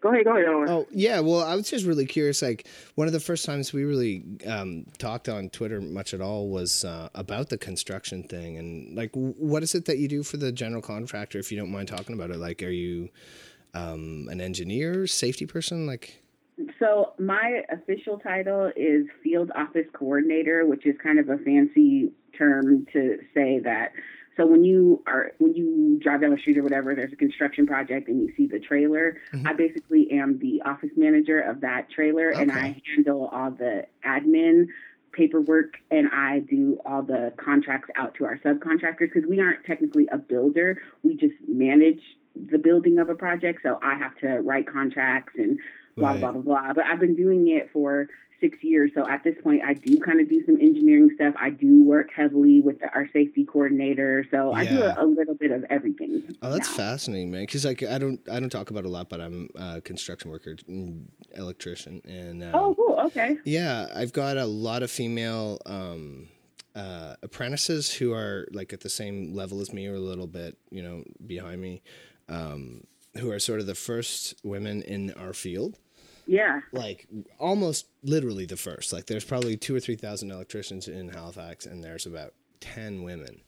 Go 0.00 0.10
ahead, 0.10 0.24
go 0.24 0.36
ahead. 0.36 0.68
Oh 0.68 0.86
yeah, 0.90 1.20
well, 1.20 1.42
I 1.42 1.56
was 1.56 1.68
just 1.68 1.84
really 1.84 2.06
curious. 2.06 2.40
Like 2.40 2.68
one 2.94 3.06
of 3.08 3.12
the 3.12 3.20
first 3.20 3.44
times 3.44 3.72
we 3.72 3.84
really 3.84 4.22
um, 4.46 4.86
talked 4.98 5.28
on 5.28 5.48
Twitter 5.50 5.80
much 5.80 6.14
at 6.14 6.20
all 6.20 6.48
was 6.48 6.84
uh, 6.84 7.08
about 7.14 7.48
the 7.48 7.58
construction 7.58 8.22
thing, 8.22 8.58
and 8.58 8.96
like, 8.96 9.10
what 9.14 9.62
is 9.62 9.74
it 9.74 9.86
that 9.86 9.98
you 9.98 10.06
do 10.06 10.22
for 10.22 10.36
the 10.36 10.52
general 10.52 10.82
contractor? 10.82 11.38
If 11.38 11.50
you 11.50 11.58
don't 11.58 11.72
mind 11.72 11.88
talking 11.88 12.14
about 12.14 12.30
it, 12.30 12.36
like, 12.36 12.62
are 12.62 12.70
you 12.70 13.08
um, 13.74 14.28
an 14.30 14.40
engineer, 14.40 15.06
safety 15.06 15.46
person? 15.46 15.86
Like, 15.86 16.22
So 16.78 17.14
my 17.18 17.62
official 17.70 18.18
title 18.18 18.70
is 18.76 19.06
field 19.22 19.50
office 19.56 19.86
coordinator, 19.92 20.64
which 20.66 20.86
is 20.86 20.94
kind 21.02 21.18
of 21.18 21.28
a 21.28 21.38
fancy 21.38 22.12
term 22.36 22.86
to 22.92 23.18
say 23.34 23.58
that. 23.64 23.92
So 24.38 24.46
when 24.46 24.62
you 24.62 25.02
are 25.06 25.32
when 25.38 25.54
you 25.54 25.98
drive 26.00 26.20
down 26.20 26.30
the 26.30 26.38
street 26.38 26.56
or 26.58 26.62
whatever, 26.62 26.94
there's 26.94 27.12
a 27.12 27.16
construction 27.16 27.66
project 27.66 28.08
and 28.08 28.22
you 28.22 28.32
see 28.36 28.46
the 28.46 28.60
trailer. 28.60 29.18
Mm-hmm. 29.34 29.48
I 29.48 29.52
basically 29.52 30.12
am 30.12 30.38
the 30.38 30.62
office 30.64 30.90
manager 30.96 31.40
of 31.40 31.60
that 31.62 31.90
trailer, 31.90 32.30
and 32.30 32.52
I 32.52 32.80
handle 32.94 33.28
all 33.32 33.50
the 33.50 33.86
admin 34.06 34.68
paperwork 35.10 35.74
and 35.90 36.08
I 36.12 36.38
do 36.40 36.78
all 36.86 37.02
the 37.02 37.32
contracts 37.36 37.90
out 37.96 38.14
to 38.16 38.26
our 38.26 38.38
subcontractors 38.38 39.12
because 39.12 39.24
we 39.28 39.40
aren't 39.40 39.64
technically 39.64 40.06
a 40.12 40.18
builder. 40.18 40.80
We 41.02 41.16
just 41.16 41.34
manage 41.48 42.00
the 42.36 42.58
building 42.58 42.98
of 43.00 43.08
a 43.08 43.16
project. 43.16 43.60
So 43.64 43.80
I 43.82 43.96
have 43.98 44.16
to 44.18 44.38
write 44.40 44.70
contracts 44.72 45.32
and 45.36 45.58
blah, 45.96 46.10
Right. 46.10 46.20
blah, 46.20 46.32
blah, 46.32 46.42
blah. 46.42 46.72
But 46.74 46.84
I've 46.84 47.00
been 47.00 47.16
doing 47.16 47.48
it 47.48 47.70
for 47.72 48.08
six 48.40 48.58
years. 48.62 48.90
So 48.94 49.08
at 49.08 49.24
this 49.24 49.34
point, 49.42 49.62
I 49.64 49.74
do 49.74 49.98
kind 49.98 50.20
of 50.20 50.28
do 50.28 50.44
some 50.46 50.56
engineering 50.60 51.10
stuff. 51.14 51.34
I 51.40 51.50
do 51.50 51.84
work 51.84 52.08
heavily 52.14 52.60
with 52.60 52.80
the, 52.80 52.88
our 52.94 53.08
safety 53.12 53.44
coordinator. 53.44 54.24
So 54.30 54.52
I 54.52 54.64
do 54.64 54.82
a, 54.82 54.96
a 54.98 55.06
little 55.06 55.34
bit 55.34 55.50
of 55.50 55.64
everything. 55.70 56.36
oh, 56.42 56.50
that's 56.50 56.68
now. 56.70 56.76
fascinating, 56.76 57.30
man. 57.30 57.42
Because 57.42 57.64
like, 57.64 57.82
I 57.82 57.98
don't, 57.98 58.20
I 58.30 58.40
don't 58.40 58.50
talk 58.50 58.70
about 58.70 58.84
it 58.84 58.86
a 58.86 58.90
lot, 58.90 59.08
but 59.08 59.20
I'm 59.20 59.48
a 59.56 59.80
construction 59.80 60.30
worker, 60.30 60.56
mm, 60.68 61.04
electrician, 61.34 62.00
and 62.04 62.42
um, 62.42 62.50
Oh, 62.54 62.74
cool. 62.74 62.98
Okay. 63.06 63.38
Yeah, 63.44 63.86
I've 63.94 64.12
got 64.12 64.36
a 64.36 64.46
lot 64.46 64.82
of 64.82 64.90
female 64.90 65.58
um, 65.66 66.28
uh, 66.74 67.16
apprentices 67.22 67.92
who 67.92 68.12
are 68.12 68.46
like 68.52 68.72
at 68.72 68.80
the 68.80 68.88
same 68.88 69.34
level 69.34 69.60
as 69.60 69.72
me 69.72 69.86
or 69.86 69.94
a 69.94 70.00
little 70.00 70.26
bit, 70.26 70.56
you 70.70 70.82
know, 70.82 71.04
behind 71.26 71.60
me, 71.60 71.82
um, 72.28 72.84
who 73.18 73.30
are 73.30 73.38
sort 73.38 73.60
of 73.60 73.66
the 73.66 73.74
first 73.74 74.34
women 74.44 74.82
in 74.82 75.12
our 75.12 75.32
field. 75.32 75.78
Yeah. 76.28 76.60
Like 76.72 77.08
almost 77.38 77.88
literally 78.02 78.44
the 78.46 78.56
first. 78.58 78.92
Like 78.92 79.06
there's 79.06 79.24
probably 79.24 79.56
two 79.56 79.74
or 79.74 79.80
three 79.80 79.96
thousand 79.96 80.30
electricians 80.30 80.86
in 80.86 81.08
Halifax, 81.08 81.64
and 81.66 81.82
there's 81.82 82.04
about 82.06 82.34
ten 82.60 83.02
women. 83.02 83.40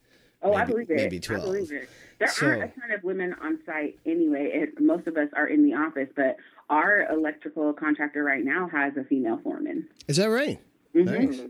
Oh, 0.43 0.55
I 0.55 0.65
believe 0.65 0.91
it. 0.91 0.97
maybe 0.97 1.19
I 1.19 1.21
12. 1.21 1.45
believe 1.45 1.71
it. 1.73 1.89
There 2.19 2.29
So- 2.29 2.47
aren't 2.47 2.63
a 2.63 2.69
ton 2.69 2.91
of 2.93 3.05
women 3.05 3.35
on 3.43 3.59
site 3.67 3.99
anyway. 4.07 4.51
It, 4.55 4.81
most 4.81 5.07
of 5.07 5.19
us 5.19 5.29
are 5.35 5.47
in 5.47 5.63
the 5.63 5.75
office, 5.75 6.09
but 6.17 6.39
our 6.71 7.07
electrical 7.13 7.75
contractor 7.75 8.25
right 8.25 8.43
now 8.43 8.67
has 8.69 8.97
a 8.97 9.05
female 9.05 9.39
foreman. 9.43 9.87
Is 10.09 10.17
that 10.17 10.27
right? 10.31 10.59
Mhm. 10.95 11.05
Nice. 11.05 11.41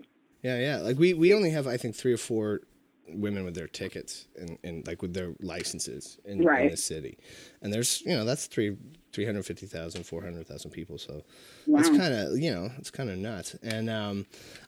Yeah, 0.42 0.58
yeah. 0.58 0.76
Like 0.78 0.98
we 0.98 1.14
we 1.14 1.32
only 1.32 1.50
have 1.50 1.68
I 1.68 1.76
think 1.76 1.94
three 1.94 2.12
or 2.12 2.16
four 2.16 2.62
women 3.06 3.44
with 3.44 3.54
their 3.54 3.68
tickets 3.68 4.26
and, 4.36 4.58
and 4.64 4.86
like 4.86 5.02
with 5.02 5.14
their 5.14 5.34
licenses 5.40 6.18
in, 6.24 6.42
in 6.48 6.70
the 6.70 6.76
city, 6.76 7.18
and 7.62 7.72
there's 7.72 8.00
you 8.02 8.16
know 8.16 8.24
that's 8.24 8.46
three. 8.46 8.76
350,000, 9.12 10.04
400,000 10.04 10.70
people. 10.70 10.98
So 10.98 11.22
Wow. 11.66 11.80
it's 11.80 11.88
kind 11.88 12.14
of, 12.14 12.38
you 12.38 12.50
know, 12.52 12.70
it's 12.78 12.90
kind 12.90 13.10
of 13.10 13.18
nuts. 13.18 13.54
And 13.62 13.90
um, 13.90 14.26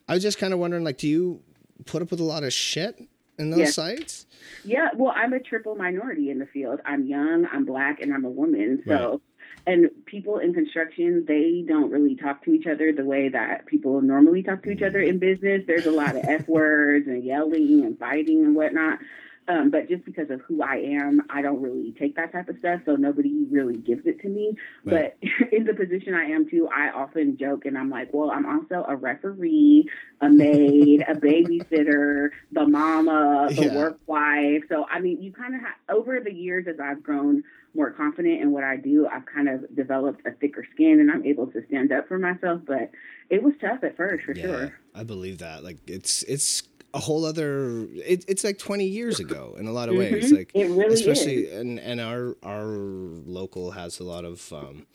I 0.08 0.14
was 0.14 0.22
just 0.22 0.38
kind 0.38 0.52
of 0.52 0.58
wondering, 0.58 0.84
like, 0.84 0.98
do 0.98 1.08
you 1.08 1.40
put 1.86 2.02
up 2.02 2.10
with 2.10 2.20
a 2.20 2.24
lot 2.24 2.44
of 2.44 2.52
shit 2.52 3.00
in 3.38 3.50
those 3.50 3.60
Yes. 3.60 3.74
sites? 3.74 4.26
Yeah, 4.64 4.88
well, 4.96 5.12
I'm 5.14 5.32
a 5.32 5.40
triple 5.40 5.74
minority 5.76 6.30
in 6.30 6.38
the 6.38 6.46
field. 6.46 6.80
I'm 6.84 7.06
young, 7.06 7.46
I'm 7.52 7.64
black, 7.64 8.00
and 8.00 8.12
I'm 8.12 8.24
a 8.24 8.30
woman. 8.30 8.82
So, 8.86 9.20
and 9.66 9.90
people 10.06 10.38
in 10.38 10.52
construction, 10.54 11.24
they 11.26 11.64
don't 11.66 11.90
really 11.90 12.16
talk 12.16 12.44
to 12.44 12.52
each 12.52 12.66
other 12.66 12.92
the 12.92 13.04
way 13.04 13.28
that 13.28 13.66
people 13.66 14.00
normally 14.02 14.42
talk 14.42 14.62
to 14.64 14.70
each 14.70 14.82
other 14.82 15.00
in 15.00 15.18
business. 15.18 15.62
There's 15.66 15.86
a 15.86 15.90
lot 15.92 16.16
of 16.16 16.24
F 16.24 16.48
words 16.48 17.06
and 17.06 17.22
yelling 17.24 17.84
and 17.84 17.98
fighting 17.98 18.44
and 18.44 18.54
whatnot. 18.56 18.98
Um, 19.48 19.70
but 19.70 19.88
just 19.88 20.04
because 20.04 20.30
of 20.30 20.40
who 20.42 20.62
I 20.62 20.76
am, 20.76 21.22
I 21.28 21.42
don't 21.42 21.60
really 21.60 21.92
take 21.98 22.14
that 22.16 22.30
type 22.32 22.48
of 22.48 22.56
stuff. 22.60 22.82
So 22.86 22.94
nobody 22.94 23.44
really 23.50 23.76
gives 23.76 24.06
it 24.06 24.20
to 24.20 24.28
me. 24.28 24.56
Right. 24.84 25.14
But 25.20 25.52
in 25.52 25.64
the 25.64 25.74
position 25.74 26.14
I 26.14 26.24
am 26.26 26.48
too, 26.48 26.68
I 26.68 26.90
often 26.90 27.36
joke 27.36 27.64
and 27.64 27.76
I'm 27.76 27.90
like, 27.90 28.10
well, 28.12 28.30
I'm 28.30 28.46
also 28.46 28.84
a 28.88 28.94
referee, 28.94 29.88
a 30.20 30.28
maid, 30.28 31.02
a 31.08 31.14
babysitter, 31.16 32.28
the 32.52 32.66
mama, 32.66 33.48
the 33.50 33.62
Yeah. 33.64 33.74
work 33.74 33.98
wife. 34.06 34.62
So, 34.68 34.86
I 34.88 35.00
mean, 35.00 35.20
you 35.20 35.32
kind 35.32 35.54
of 35.56 35.60
have, 35.62 35.74
over 35.96 36.20
the 36.20 36.32
years 36.32 36.66
as 36.68 36.78
I've 36.78 37.02
grown 37.02 37.42
more 37.74 37.90
confident 37.90 38.40
in 38.42 38.52
what 38.52 38.64
I 38.64 38.76
do, 38.76 39.08
I've 39.10 39.24
kind 39.26 39.48
of 39.48 39.74
developed 39.74 40.26
a 40.26 40.32
thicker 40.32 40.64
skin 40.74 41.00
and 41.00 41.10
I'm 41.10 41.24
able 41.24 41.46
to 41.48 41.64
stand 41.66 41.90
up 41.90 42.06
for 42.06 42.18
myself. 42.18 42.60
But 42.66 42.90
it 43.30 43.42
was 43.42 43.54
tough 43.60 43.82
at 43.82 43.96
first, 43.96 44.24
for 44.24 44.34
Yeah, 44.36 44.42
sure. 44.42 44.78
I 44.94 45.04
believe 45.04 45.38
that. 45.38 45.64
Like, 45.64 45.78
it's, 45.86 46.22
it's, 46.24 46.62
a 46.94 46.98
whole 46.98 47.24
other 47.24 47.86
it, 47.94 48.24
it's 48.28 48.44
like 48.44 48.58
20 48.58 48.84
years 48.84 49.18
ago 49.20 49.56
in 49.58 49.66
a 49.66 49.72
lot 49.72 49.88
of 49.88 49.96
ways 49.96 50.30
Mhm. 50.30 50.36
like 50.36 50.50
It 50.54 50.68
really 50.68 50.94
especially 50.94 51.44
is. 51.46 51.58
and 51.60 51.80
and 51.80 52.00
our 52.00 52.36
our 52.42 52.66
local 52.66 53.70
has 53.72 53.98
a 54.00 54.04
lot 54.04 54.24
of 54.24 54.52
um 54.52 54.86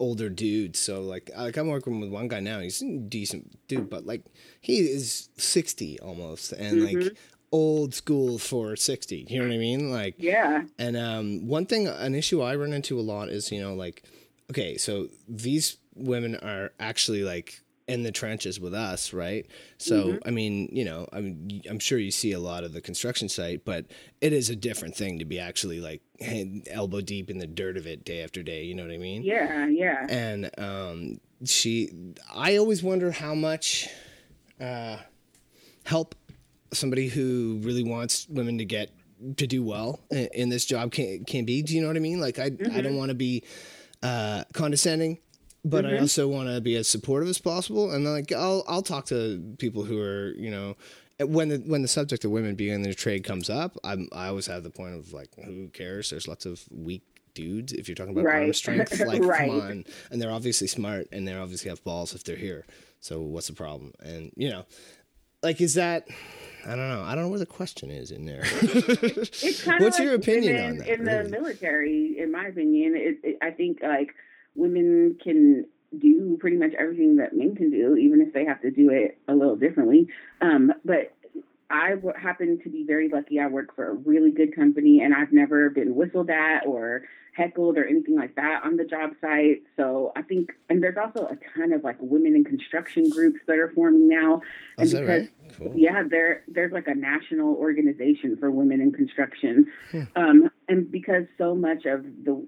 older 0.00 0.28
dudes 0.28 0.78
so 0.80 1.00
like 1.02 1.30
like 1.36 1.56
i'm 1.56 1.68
working 1.68 2.00
with 2.00 2.10
one 2.10 2.26
guy 2.26 2.40
now 2.40 2.58
he's 2.58 2.82
a 2.82 2.98
decent 2.98 3.56
dude 3.68 3.88
but 3.88 4.04
like 4.04 4.22
he 4.60 4.78
is 4.78 5.28
60 5.36 6.00
almost 6.00 6.52
and 6.52 6.78
Mm-hmm. 6.82 7.00
like 7.02 7.16
old 7.52 7.94
school 7.94 8.38
for 8.38 8.74
60 8.74 9.26
you 9.28 9.38
know 9.38 9.46
what 9.46 9.54
i 9.54 9.58
mean 9.58 9.92
like 9.92 10.16
Yeah. 10.18 10.64
and 10.76 10.96
um, 10.96 11.46
one 11.46 11.66
thing, 11.66 11.86
an 11.86 12.16
issue 12.16 12.42
I 12.42 12.56
run 12.56 12.72
into 12.72 12.98
a 12.98 13.04
lot 13.12 13.28
is, 13.28 13.52
you 13.52 13.60
know, 13.60 13.74
like, 13.76 14.02
okay, 14.50 14.76
so 14.76 15.08
these 15.28 15.76
women 15.94 16.34
are 16.42 16.72
actually 16.80 17.22
like 17.22 17.60
in 17.86 18.02
the 18.02 18.12
trenches 18.12 18.58
with 18.58 18.72
us, 18.74 19.12
right? 19.12 19.46
So, 19.78 20.18
I 20.24 20.30
mean, 20.30 20.70
you 20.72 20.84
know, 20.84 21.06
I 21.12 21.20
mean, 21.20 21.62
I'm 21.68 21.78
sure 21.78 21.98
you 21.98 22.10
see 22.10 22.32
a 22.32 22.40
lot 22.40 22.64
of 22.64 22.72
the 22.72 22.80
construction 22.80 23.28
site, 23.28 23.64
but 23.64 23.86
it 24.20 24.32
is 24.32 24.48
a 24.48 24.56
different 24.56 24.96
thing 24.96 25.18
to 25.18 25.24
be 25.24 25.38
actually 25.38 25.80
like 25.80 26.00
elbow 26.70 27.00
deep 27.02 27.28
in 27.28 27.38
the 27.38 27.46
dirt 27.46 27.76
of 27.76 27.86
it 27.86 28.04
day 28.04 28.22
after 28.22 28.42
day. 28.42 28.64
You 28.64 28.74
know 28.74 28.84
what 28.84 28.92
I 28.92 28.98
mean? 28.98 29.22
Yeah. 29.22 29.66
Yeah. 29.66 30.06
and 30.08 30.50
um, 30.58 31.20
she 31.44 31.90
i 32.34 32.56
always 32.56 32.82
wonder 32.82 33.10
how 33.10 33.34
much 33.34 33.88
uh, 34.60 34.96
help 35.84 36.14
somebody 36.72 37.08
who 37.08 37.58
really 37.62 37.82
wants 37.82 38.26
women 38.28 38.58
to 38.58 38.64
get 38.64 38.90
to 39.36 39.46
do 39.46 39.62
well 39.62 40.00
in, 40.10 40.28
in 40.32 40.48
this 40.48 40.64
job 40.64 40.90
can, 40.92 41.24
can 41.24 41.44
be 41.44 41.62
do 41.62 41.74
you 41.74 41.80
know 41.82 41.88
what 41.88 41.96
i 41.96 42.00
mean 42.00 42.20
like 42.20 42.38
i, 42.38 42.44
I 42.44 42.80
don't 42.80 42.96
want 42.96 43.10
to 43.10 43.14
be 43.14 43.42
uh, 44.02 44.44
condescending 44.52 45.18
but 45.64 45.84
i 45.84 45.90
mm-hmm. 45.90 46.02
also 46.02 46.28
want 46.28 46.48
to 46.48 46.60
be 46.60 46.76
as 46.76 46.86
supportive 46.86 47.28
as 47.28 47.38
possible 47.38 47.90
and 47.90 48.04
like 48.04 48.32
i'll 48.32 48.64
i'll 48.68 48.82
talk 48.82 49.06
to 49.06 49.54
people 49.58 49.84
who 49.84 50.00
are 50.00 50.32
you 50.36 50.50
know 50.50 50.76
when 51.20 51.48
the 51.48 51.58
when 51.58 51.82
the 51.82 51.88
subject 51.88 52.24
of 52.24 52.30
women 52.30 52.54
being 52.54 52.74
in 52.74 52.82
the 52.82 52.94
trade 52.94 53.22
comes 53.24 53.48
up 53.48 53.76
i'm 53.84 54.08
i 54.12 54.26
always 54.26 54.46
have 54.46 54.62
the 54.62 54.70
point 54.70 54.94
of 54.94 55.12
like 55.12 55.28
who 55.44 55.68
cares? 55.68 56.10
There's 56.10 56.28
lots 56.28 56.46
of 56.46 56.62
weak 56.70 57.02
dudes 57.34 57.72
if 57.72 57.88
you're 57.88 57.94
talking 57.94 58.16
about 58.16 58.26
arm 58.26 58.52
strength 58.52 58.98
like 59.06 59.22
Right. 59.22 59.50
come 59.50 59.60
on. 59.60 59.84
And 60.10 60.22
they're 60.22 60.30
obviously 60.30 60.66
smart 60.66 61.08
and 61.12 61.26
they 61.26 61.34
obviously 61.34 61.68
have 61.68 61.82
balls 61.84 62.14
if 62.14 62.24
they're 62.24 62.36
here. 62.36 62.64
So 63.00 63.20
what's 63.20 63.48
the 63.48 63.54
problem? 63.54 63.92
And 64.00 64.32
you 64.36 64.50
know 64.50 64.64
like 65.42 65.60
is 65.60 65.74
that 65.74 66.08
i 66.66 66.70
don't 66.70 66.88
know. 66.88 67.02
I 67.02 67.14
don't 67.14 67.24
know 67.24 67.30
where 67.30 67.38
the 67.38 67.46
question 67.46 67.90
is 67.90 68.10
in 68.10 68.24
there. 68.24 68.42
It's 68.42 69.62
kind 69.64 69.82
What's 69.82 69.98
of 69.98 70.04
your 70.06 70.14
opinion 70.14 70.56
in, 70.56 70.64
on 70.64 70.76
that, 70.78 70.88
In 70.88 71.04
really? 71.04 71.22
the 71.22 71.28
military, 71.28 72.16
in 72.18 72.32
my 72.32 72.46
opinion, 72.46 72.96
it, 72.96 73.18
it, 73.22 73.38
I 73.42 73.50
think 73.50 73.80
like 73.82 74.14
women 74.54 75.16
can 75.22 75.66
do 75.98 76.36
pretty 76.40 76.56
much 76.56 76.72
everything 76.78 77.16
that 77.16 77.36
men 77.36 77.54
can 77.54 77.70
do, 77.70 77.96
even 77.96 78.20
if 78.20 78.32
they 78.32 78.44
have 78.44 78.60
to 78.62 78.70
do 78.70 78.90
it 78.90 79.18
a 79.28 79.34
little 79.34 79.56
differently. 79.56 80.08
Um, 80.40 80.72
but 80.84 81.14
I 81.70 81.90
w- 81.90 82.14
happen 82.20 82.60
to 82.62 82.68
be 82.68 82.84
very 82.84 83.08
lucky. 83.08 83.40
I 83.40 83.46
work 83.46 83.74
for 83.74 83.90
a 83.90 83.94
really 83.94 84.30
good 84.30 84.54
company, 84.54 85.00
and 85.02 85.14
I've 85.14 85.32
never 85.32 85.70
been 85.70 85.94
whistled 85.94 86.30
at 86.30 86.66
or 86.66 87.02
heckled 87.32 87.76
or 87.76 87.84
anything 87.84 88.14
like 88.16 88.36
that 88.36 88.62
on 88.64 88.76
the 88.76 88.84
job 88.84 89.10
site. 89.20 89.62
So 89.76 90.12
I 90.14 90.22
think, 90.22 90.50
and 90.68 90.82
there's 90.82 90.96
also 90.96 91.26
a 91.26 91.36
ton 91.56 91.72
of 91.72 91.82
like 91.82 91.96
women 92.00 92.36
in 92.36 92.44
construction 92.44 93.08
groups 93.10 93.40
that 93.48 93.58
are 93.58 93.72
forming 93.74 94.08
now. 94.08 94.40
And 94.78 94.86
Is 94.86 94.92
that 94.92 95.00
because, 95.00 95.22
right? 95.22 95.30
Cool. 95.58 95.72
yeah, 95.76 96.02
there 96.08 96.44
there's 96.48 96.72
like 96.72 96.86
a 96.86 96.94
national 96.94 97.54
organization 97.56 98.36
for 98.36 98.50
women 98.50 98.80
in 98.80 98.92
construction, 98.92 99.66
um, 100.16 100.50
and 100.68 100.90
because 100.90 101.24
so 101.38 101.54
much 101.54 101.86
of 101.86 102.04
the 102.24 102.46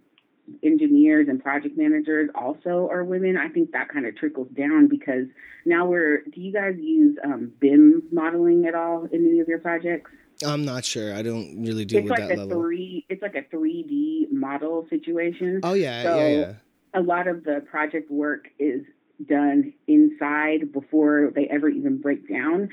engineers 0.63 1.29
and 1.29 1.43
project 1.43 1.77
managers 1.77 2.31
also 2.35 2.89
are 2.91 3.05
women, 3.05 3.37
I 3.37 3.49
think 3.49 3.73
that 3.73 3.89
kind 3.89 4.07
of 4.07 4.17
trickles 4.17 4.49
down 4.57 4.89
because 4.89 5.27
now 5.65 5.87
we're. 5.87 6.23
Do 6.25 6.41
you 6.41 6.53
guys 6.53 6.75
use 6.79 7.17
um, 7.25 7.53
BIM 7.61 8.03
modeling 8.13 8.67
at 8.67 8.75
all 8.75 9.05
in 9.11 9.27
any 9.27 9.41
of 9.41 9.49
your 9.49 9.59
projects? 9.59 10.11
I'm 10.45 10.65
not 10.65 10.85
sure. 10.85 11.15
I 11.15 11.23
don't 11.23 11.63
really 11.63 11.85
deal 11.85 12.01
it's 12.01 12.11
with 12.11 12.19
like 12.19 12.29
that 12.29 12.37
a 12.39 12.43
level. 12.45 12.61
three. 12.63 13.07
It's 13.09 13.23
like 13.23 13.35
a 13.35 13.45
three 13.51 13.83
D 13.83 14.27
model 14.31 14.87
situation. 14.91 15.61
Oh 15.63 15.75
yeah, 15.75 16.03
So- 16.03 16.19
yeah, 16.19 16.29
yeah. 16.29 16.53
A 16.95 17.03
lot 17.03 17.27
of 17.27 17.45
the 17.45 17.63
project 17.71 18.11
work 18.11 18.49
is 18.59 18.83
done 19.29 19.73
inside 19.87 20.73
before 20.73 21.31
they 21.35 21.47
ever 21.49 21.69
even 21.69 21.99
break 22.01 22.29
down 22.29 22.71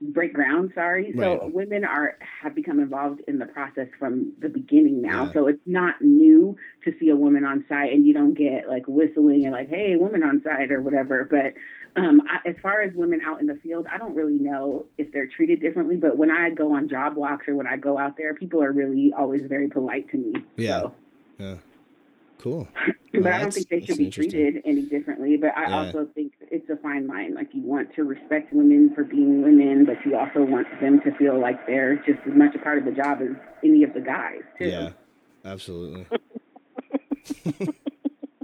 break 0.00 0.34
ground 0.34 0.70
sorry 0.74 1.14
so 1.16 1.50
women 1.54 1.82
are 1.82 2.18
have 2.42 2.54
become 2.54 2.78
involved 2.80 3.22
in 3.26 3.38
the 3.38 3.46
process 3.46 3.88
from 3.98 4.30
the 4.40 4.48
beginning 4.48 5.00
now 5.00 5.24
Yeah. 5.24 5.32
so 5.32 5.46
it's 5.46 5.62
not 5.64 6.02
new 6.02 6.54
to 6.84 6.92
see 7.00 7.08
a 7.08 7.16
woman 7.16 7.44
on 7.46 7.64
site 7.66 7.92
and 7.94 8.04
you 8.06 8.12
don't 8.12 8.34
get 8.34 8.68
like 8.68 8.84
whistling 8.86 9.44
and 9.44 9.52
like 9.52 9.70
hey 9.70 9.96
woman 9.96 10.22
on 10.22 10.42
site 10.44 10.70
or 10.70 10.82
whatever 10.82 11.24
but 11.24 11.54
um, 11.98 12.20
I, 12.28 12.46
as 12.46 12.56
far 12.62 12.82
as 12.82 12.92
women 12.94 13.22
out 13.26 13.40
in 13.40 13.46
the 13.46 13.54
field 13.62 13.86
i 13.90 13.96
don't 13.96 14.14
really 14.14 14.38
know 14.38 14.84
if 14.98 15.10
they're 15.12 15.28
treated 15.28 15.60
differently 15.62 15.96
but 15.96 16.18
when 16.18 16.30
i 16.30 16.50
go 16.50 16.74
on 16.74 16.90
job 16.90 17.16
walks 17.16 17.48
or 17.48 17.54
when 17.54 17.66
i 17.66 17.78
go 17.78 17.96
out 17.96 18.18
there 18.18 18.34
people 18.34 18.62
are 18.62 18.72
really 18.72 19.14
always 19.16 19.42
very 19.48 19.68
polite 19.68 20.10
to 20.10 20.18
me 20.18 20.34
Yeah. 20.56 20.80
so 20.80 20.94
Yeah. 21.38 21.54
Cool. 22.38 22.68
but 23.12 23.22
Well, 23.22 23.32
I 23.34 23.38
don't 23.40 23.52
think 23.54 23.68
they 23.68 23.80
should 23.80 23.98
be 23.98 24.10
treated 24.10 24.62
any 24.64 24.82
differently. 24.82 25.36
But 25.36 25.56
I 25.56 25.68
Yeah. 25.68 25.76
also 25.86 26.06
think 26.14 26.32
it's 26.50 26.68
a 26.70 26.76
fine 26.76 27.06
line. 27.06 27.34
Like 27.34 27.48
you 27.54 27.62
want 27.62 27.94
to 27.94 28.04
respect 28.04 28.52
women 28.52 28.92
for 28.94 29.04
being 29.04 29.42
women, 29.42 29.84
but 29.84 29.96
you 30.04 30.16
also 30.16 30.44
want 30.44 30.66
them 30.80 31.00
to 31.00 31.12
feel 31.16 31.38
like 31.40 31.66
they're 31.66 31.96
just 31.96 32.20
as 32.26 32.34
much 32.34 32.54
a 32.54 32.58
part 32.58 32.78
of 32.78 32.84
the 32.84 32.92
job 32.92 33.20
as 33.22 33.34
any 33.64 33.82
of 33.84 33.94
the 33.94 34.00
guys 34.00 34.42
too. 34.58 34.66
Yeah. 34.68 34.90
Absolutely. 35.44 36.06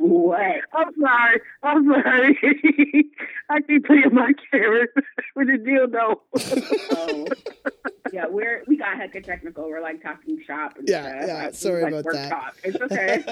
What? 0.05 0.41
I'm 0.75 0.93
sorry. 1.01 1.41
I'm 1.63 1.87
sorry. 1.87 2.39
I 3.49 3.61
keep 3.61 3.87
playing 3.87 4.13
my 4.13 4.33
carrot 4.51 4.91
with 5.37 5.47
the 5.47 5.59
dildo. 5.59 6.17
Oh, 6.91 7.12
Yeah, 9.03 9.09
we're 9.09 9.13
we 9.13 9.21
got 9.21 9.23
hecka 9.23 9.25
technical. 9.25 9.69
We're 9.69 9.81
like 9.81 10.03
talking 10.03 10.39
shop. 10.47 10.79
And 10.79 10.89
Yeah, 10.89 11.03
stuff. 11.25 11.29
yeah, 11.29 11.51
sorry 11.51 11.83
like 11.83 11.93
about 11.93 12.05
work 12.05 12.15
that. 12.15 12.31
Talk. 12.31 12.57
It's 12.65 12.81
okay. 12.81 13.25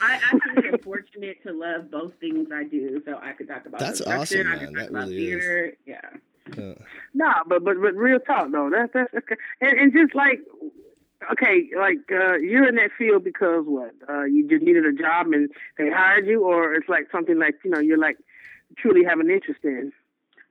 I 0.00 0.14
actually 0.14 0.68
am 0.68 0.78
fortunate 0.78 1.42
to 1.42 1.52
love 1.52 1.90
both 1.90 2.14
things 2.20 2.48
I 2.54 2.64
do, 2.64 3.02
so 3.04 3.18
I 3.22 3.32
could 3.32 3.48
talk 3.48 3.66
about 3.66 3.80
That's 3.80 4.00
construction, 4.00 4.46
awesome, 4.46 4.52
I 4.52 4.64
could 4.64 4.74
talk 4.74 4.82
That 4.84 4.90
about 4.90 5.08
really 5.08 5.30
is. 5.30 5.74
Yeah. 5.86 6.00
Yeah. 6.56 6.74
No, 7.14 7.32
but 7.46 7.62
but 7.64 7.80
but 7.80 7.94
real 7.94 8.18
talk 8.18 8.50
though. 8.50 8.70
That's 8.70 8.92
that's 8.92 9.14
okay. 9.14 9.36
And, 9.60 9.78
and 9.78 9.92
just 9.92 10.14
like 10.14 10.40
okay, 11.32 11.68
like 11.76 11.98
uh, 12.10 12.36
you're 12.38 12.66
in 12.68 12.74
that 12.76 12.90
field 12.98 13.22
because 13.24 13.64
what? 13.66 13.92
Uh, 14.08 14.24
you 14.24 14.48
just 14.48 14.62
needed 14.62 14.84
a 14.86 14.92
job 14.92 15.26
and 15.32 15.50
they 15.78 15.90
hired 15.90 16.26
you, 16.26 16.44
or 16.44 16.74
it's 16.74 16.88
like 16.88 17.08
something 17.12 17.38
like 17.38 17.54
you 17.64 17.70
know 17.70 17.78
you're 17.78 17.98
like 17.98 18.16
truly 18.78 19.04
have 19.04 19.20
an 19.20 19.30
interest 19.30 19.60
in. 19.64 19.92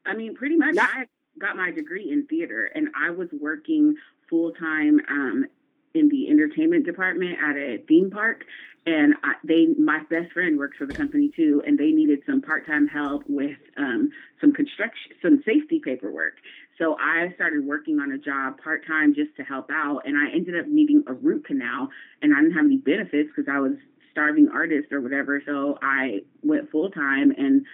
I 0.05 0.15
mean, 0.15 0.35
pretty 0.35 0.55
much. 0.55 0.75
Not- 0.75 0.89
I 0.93 1.05
got 1.39 1.57
my 1.57 1.71
degree 1.71 2.09
in 2.11 2.27
theater, 2.27 2.65
and 2.75 2.89
I 2.95 3.09
was 3.09 3.29
working 3.41 3.95
full 4.29 4.51
time 4.53 4.99
um, 5.09 5.45
in 5.93 6.09
the 6.09 6.29
entertainment 6.29 6.85
department 6.85 7.37
at 7.43 7.55
a 7.55 7.77
theme 7.87 8.09
park. 8.11 8.43
And 8.85 9.13
I, 9.23 9.33
they, 9.43 9.67
my 9.77 9.99
best 10.09 10.31
friend 10.31 10.57
works 10.57 10.77
for 10.77 10.85
the 10.85 10.93
company 10.93 11.31
too, 11.35 11.61
and 11.65 11.77
they 11.77 11.91
needed 11.91 12.19
some 12.25 12.41
part 12.41 12.65
time 12.65 12.87
help 12.87 13.23
with 13.27 13.57
um, 13.77 14.09
some 14.39 14.53
construction, 14.53 15.11
some 15.21 15.43
safety 15.45 15.81
paperwork. 15.83 16.35
So 16.77 16.95
I 16.97 17.33
started 17.35 17.65
working 17.65 17.99
on 17.99 18.11
a 18.13 18.17
job 18.17 18.61
part 18.63 18.87
time 18.87 19.13
just 19.13 19.35
to 19.35 19.43
help 19.43 19.69
out, 19.69 20.03
and 20.05 20.17
I 20.17 20.33
ended 20.33 20.57
up 20.57 20.65
needing 20.67 21.03
a 21.07 21.13
root 21.13 21.45
canal, 21.45 21.89
and 22.21 22.33
I 22.33 22.39
didn't 22.41 22.55
have 22.55 22.65
any 22.65 22.77
benefits 22.77 23.29
because 23.35 23.51
I 23.51 23.59
was 23.59 23.73
starving 24.11 24.47
artist 24.51 24.91
or 24.91 25.01
whatever. 25.01 25.41
So 25.45 25.77
I 25.81 26.19
went 26.41 26.71
full 26.71 26.89
time 26.89 27.31
and 27.37 27.65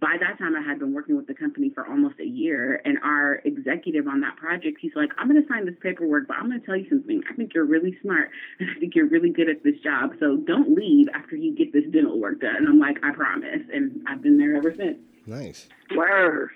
by 0.00 0.16
that 0.20 0.38
time, 0.38 0.56
I 0.56 0.60
had 0.62 0.78
been 0.78 0.92
working 0.92 1.16
with 1.16 1.26
the 1.26 1.34
company 1.34 1.70
for 1.70 1.86
almost 1.86 2.18
a 2.18 2.26
year, 2.26 2.80
and 2.84 2.98
our 3.04 3.34
executive 3.44 4.08
on 4.08 4.20
that 4.22 4.36
project, 4.36 4.78
he's 4.80 4.92
like, 4.96 5.10
I'm 5.18 5.28
going 5.28 5.40
to 5.40 5.48
sign 5.48 5.66
this 5.66 5.76
paperwork, 5.80 6.26
but 6.26 6.36
I'm 6.36 6.48
going 6.48 6.60
to 6.60 6.66
tell 6.66 6.76
you 6.76 6.88
something. 6.88 7.22
I 7.30 7.34
think 7.34 7.54
you're 7.54 7.64
really 7.64 7.96
smart, 8.02 8.30
and 8.58 8.68
I 8.70 8.78
think 8.80 8.94
you're 8.94 9.06
really 9.06 9.30
good 9.30 9.48
at 9.48 9.62
this 9.62 9.78
job. 9.84 10.14
So 10.18 10.36
don't 10.38 10.74
leave 10.74 11.06
after 11.14 11.36
you 11.36 11.54
get 11.54 11.72
this 11.72 11.84
dental 11.92 12.18
work 12.18 12.40
done. 12.40 12.56
And 12.56 12.68
I'm 12.68 12.78
like, 12.80 12.96
I 13.04 13.12
promise. 13.12 13.60
And 13.72 14.02
I've 14.08 14.20
been 14.22 14.36
there 14.38 14.56
ever 14.56 14.74
since. 14.74 14.98
Nice. 15.26 15.68
Word, 15.94 16.50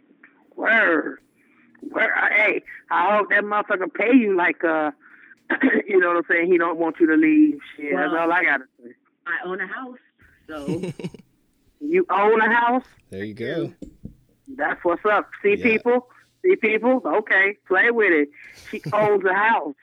word, 0.56 1.18
word. 1.82 2.10
Hey, 2.34 2.62
I 2.90 3.16
hope 3.16 3.30
that 3.30 3.44
motherfucker 3.44 3.92
pay 3.94 4.14
you 4.16 4.36
like 4.36 4.64
uh, 4.64 4.90
you 5.86 5.98
know 6.00 6.08
what 6.08 6.16
I'm 6.18 6.22
saying. 6.30 6.50
He 6.50 6.58
don't 6.58 6.78
want 6.78 6.96
you 7.00 7.06
to 7.06 7.14
leave. 7.16 7.58
Shit, 7.76 7.94
Well- 7.94 8.10
that's 8.10 8.20
all 8.20 8.32
I 8.32 8.42
gotta 8.42 8.64
say. 8.82 8.90
I 9.26 9.46
own 9.46 9.60
a 9.60 9.66
house, 9.66 9.98
so 10.48 10.82
You 11.80 12.06
own 12.10 12.40
a 12.40 12.52
house. 12.52 12.84
There 13.10 13.24
you 13.24 13.34
go. 13.34 13.72
That's 14.56 14.82
what's 14.84 15.04
up. 15.04 15.30
See 15.42 15.56
Yeah. 15.56 15.64
people? 15.64 16.08
See 16.44 16.56
people? 16.56 17.02
Okay, 17.04 17.56
play 17.66 17.90
with 17.90 18.12
it. 18.12 18.28
She 18.70 18.80
owns 18.92 19.24
a 19.24 19.34
house. 19.34 19.74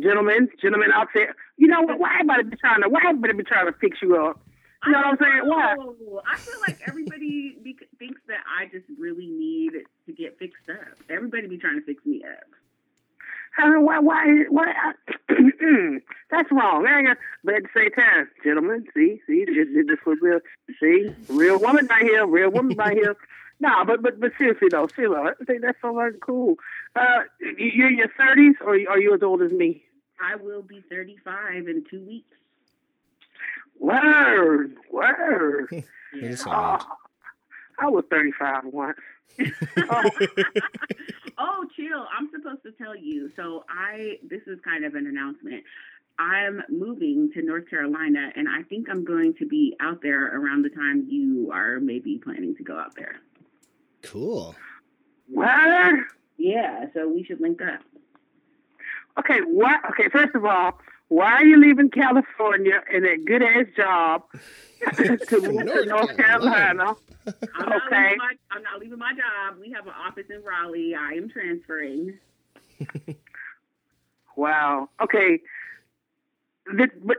Gentlemen, 0.00 0.48
gentlemen 0.60 0.90
out 0.94 1.08
there. 1.14 1.34
You 1.56 1.66
know 1.66 1.82
what? 1.82 1.98
Why 1.98 2.14
everybody 2.14 2.44
be 2.44 2.56
trying 2.56 2.82
to 2.82 2.88
why 2.88 3.00
everybody 3.08 3.34
be 3.34 3.42
trying 3.44 3.66
to 3.66 3.72
fix 3.72 3.98
you 4.02 4.16
up? 4.16 4.40
You 4.86 4.92
know 4.92 4.98
what 4.98 5.06
I'm 5.08 5.16
saying? 5.20 5.40
Why? 5.44 5.74
Oh, 5.78 6.22
I 6.24 6.38
feel 6.38 6.54
like 6.66 6.78
everybody 6.86 7.56
be- 7.62 7.76
thinks 7.98 8.20
that 8.28 8.38
I 8.46 8.66
just 8.66 8.86
really 8.96 9.26
need 9.26 9.72
to 10.06 10.12
get 10.12 10.38
fixed 10.38 10.68
up. 10.70 10.96
Everybody 11.10 11.48
be 11.48 11.58
trying 11.58 11.80
to 11.80 11.84
fix 11.84 12.04
me 12.06 12.22
up. 12.22 12.44
Uh, 13.60 13.80
why 13.80 13.98
why 13.98 14.44
why 14.50 14.72
that's 16.30 16.50
wrong. 16.52 16.86
I 16.86 16.98
ain't 16.98 17.06
got- 17.08 17.16
But 17.44 17.54
at 17.56 17.62
the 17.64 17.68
same 17.74 17.90
time, 17.90 18.28
gentlemen, 18.44 18.84
see, 18.94 19.20
see, 19.26 19.44
this, 19.46 19.66
this 19.74 19.86
this 19.86 19.98
was 20.06 20.18
real 20.22 20.38
see, 20.80 21.10
real 21.28 21.58
woman 21.58 21.86
right 21.88 22.02
here, 22.02 22.26
real 22.26 22.50
woman 22.50 22.76
right 22.76 22.96
here. 22.96 23.16
No, 23.60 23.84
but 23.84 24.02
but 24.02 24.20
but 24.20 24.30
seriously 24.38 24.68
though, 24.70 24.86
seriously, 24.94 25.32
I 25.40 25.44
think 25.44 25.62
that's 25.62 25.78
so 25.82 25.92
very 25.92 26.14
cool. 26.20 26.54
Uh, 26.94 27.22
you- 27.40 27.72
you're 27.74 27.88
in 27.88 27.96
your 27.98 28.06
thirties, 28.16 28.54
or 28.60 28.74
are 28.88 29.00
you 29.00 29.12
as 29.14 29.22
old 29.24 29.42
as 29.42 29.50
me? 29.50 29.82
I 30.20 30.36
will 30.36 30.62
be 30.62 30.80
35 30.88 31.66
in 31.66 31.84
two 31.90 32.04
weeks. 32.06 32.36
Word, 33.80 34.76
word. 34.92 35.68
You're 36.14 36.36
so 36.36 36.50
Oh, 36.52 36.70
old. 36.72 36.82
I 37.80 37.86
was 37.88 38.04
35 38.10 38.64
once. 38.66 38.98
Oh, 39.90 40.10
oh, 41.38 41.64
chill. 41.76 42.06
I'm 42.16 42.30
supposed 42.30 42.62
to 42.64 42.72
tell 42.72 42.96
you. 42.96 43.30
So 43.36 43.64
I 43.68 44.18
this 44.28 44.42
is 44.46 44.58
kind 44.64 44.84
of 44.84 44.94
an 44.94 45.06
announcement. 45.06 45.64
I'm 46.18 46.62
moving 46.68 47.30
to 47.34 47.42
North 47.42 47.70
Carolina 47.70 48.32
and 48.34 48.48
I 48.48 48.62
think 48.64 48.88
I'm 48.90 49.04
going 49.04 49.34
to 49.38 49.46
be 49.46 49.76
out 49.80 50.02
there 50.02 50.36
around 50.36 50.62
the 50.62 50.70
time 50.70 51.06
you 51.08 51.50
are 51.52 51.78
maybe 51.78 52.18
planning 52.18 52.56
to 52.56 52.64
go 52.64 52.76
out 52.76 52.96
there. 52.96 53.16
Cool. 54.02 54.56
word. 55.30 56.06
Yeah, 56.36 56.86
so 56.94 57.08
we 57.08 57.24
should 57.24 57.40
link 57.40 57.60
up. 57.62 57.80
Okay, 59.18 59.40
what? 59.40 59.80
Okay, 59.90 60.08
first 60.10 60.34
of 60.34 60.44
all, 60.44 60.78
why 61.08 61.32
are 61.34 61.44
you 61.44 61.58
leaving 61.60 61.90
California 61.90 62.82
in 62.92 63.04
a 63.04 63.16
good 63.16 63.42
ass 63.42 63.66
job 63.76 64.22
to 64.96 65.40
move 65.40 65.58
to 65.58 65.64
North 65.64 65.86
North 65.86 66.16
Carolina. 66.16 66.16
Carolina? 66.16 66.96
I'm 67.54 67.68
not, 67.68 67.82
Okay. 67.86 68.02
leaving 68.02 68.18
my, 68.18 68.32
I'm 68.50 68.62
not 68.62 68.80
leaving 68.80 68.98
my 68.98 69.12
job. 69.12 69.58
We 69.60 69.70
have 69.72 69.86
an 69.86 69.92
office 70.06 70.26
in 70.30 70.42
Raleigh. 70.42 70.94
I 70.94 71.12
am 71.14 71.28
transferring. 71.28 72.18
Wow. 74.36 74.88
Okay. 75.02 75.40
Then, 76.72 76.90
but 77.04 77.16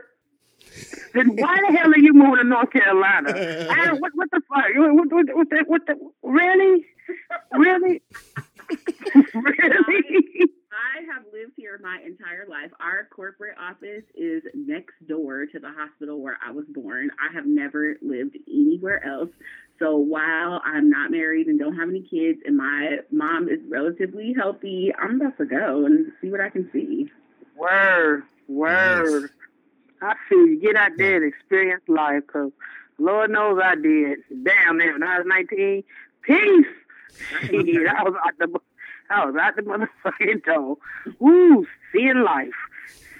then 1.12 1.36
why 1.36 1.58
the 1.68 1.76
hell 1.76 1.90
are 1.92 1.98
you 1.98 2.14
moving 2.14 2.36
to 2.36 2.44
North 2.44 2.70
Carolina? 2.70 3.28
I 3.70 3.92
what, 3.92 4.12
what 4.14 4.30
the 4.30 4.40
fuck? 4.48 4.64
What, 4.74 5.12
what, 5.12 5.36
what, 5.36 5.50
the, 5.50 5.64
what 5.66 5.86
the, 5.86 5.96
really? 6.22 6.86
Really? 7.52 8.02
really? 9.34 10.50
I 10.80 11.02
have 11.12 11.24
lived 11.32 11.52
here 11.56 11.78
my 11.82 11.98
entire 12.04 12.46
life. 12.48 12.70
Our 12.80 13.06
corporate 13.10 13.56
office 13.58 14.04
is 14.14 14.42
next 14.54 14.94
door 15.06 15.44
to 15.46 15.58
the 15.58 15.70
hospital 15.70 16.20
where 16.20 16.38
I 16.44 16.52
was 16.52 16.64
born. 16.68 17.10
I 17.20 17.34
have 17.34 17.44
never 17.44 17.96
lived 18.00 18.38
anywhere 18.48 19.04
else. 19.04 19.28
So 19.78 19.96
while 19.96 20.62
I'm 20.64 20.88
not 20.88 21.10
married 21.10 21.48
and 21.48 21.58
don't 21.58 21.76
have 21.76 21.88
any 21.88 22.02
kids 22.02 22.40
and 22.46 22.56
my 22.56 22.98
mom 23.10 23.48
is 23.48 23.60
relatively 23.68 24.34
healthy, 24.36 24.92
I'm 24.98 25.20
about 25.20 25.36
to 25.38 25.44
go 25.44 25.84
and 25.84 26.12
see 26.20 26.30
what 26.30 26.40
I 26.40 26.48
can 26.48 26.70
see. 26.72 27.10
Word, 27.56 28.22
word. 28.48 29.22
Nice. 29.22 29.30
I 30.02 30.14
feel 30.28 30.46
you. 30.46 30.60
Get 30.60 30.76
out 30.76 30.92
there 30.96 31.16
and 31.16 31.24
experience 31.26 31.82
life, 31.88 32.22
cause 32.26 32.52
Lord 32.98 33.30
knows 33.30 33.60
I 33.62 33.74
did. 33.74 34.20
Damn, 34.44 34.78
man, 34.78 34.94
when 34.94 35.02
I 35.02 35.18
was 35.18 35.26
19, 35.26 35.84
peace. 36.22 36.66
Shit, 37.42 37.86
I 37.86 38.02
was 38.02 38.14
out 38.24 38.38
the, 38.38 38.60
I 39.10 39.24
was 39.26 39.34
out 39.40 39.56
the 39.56 39.62
motherfucking 39.62 40.44
door. 40.44 40.76
Woo, 41.18 41.66
seeing 41.92 42.22
life. 42.24 42.54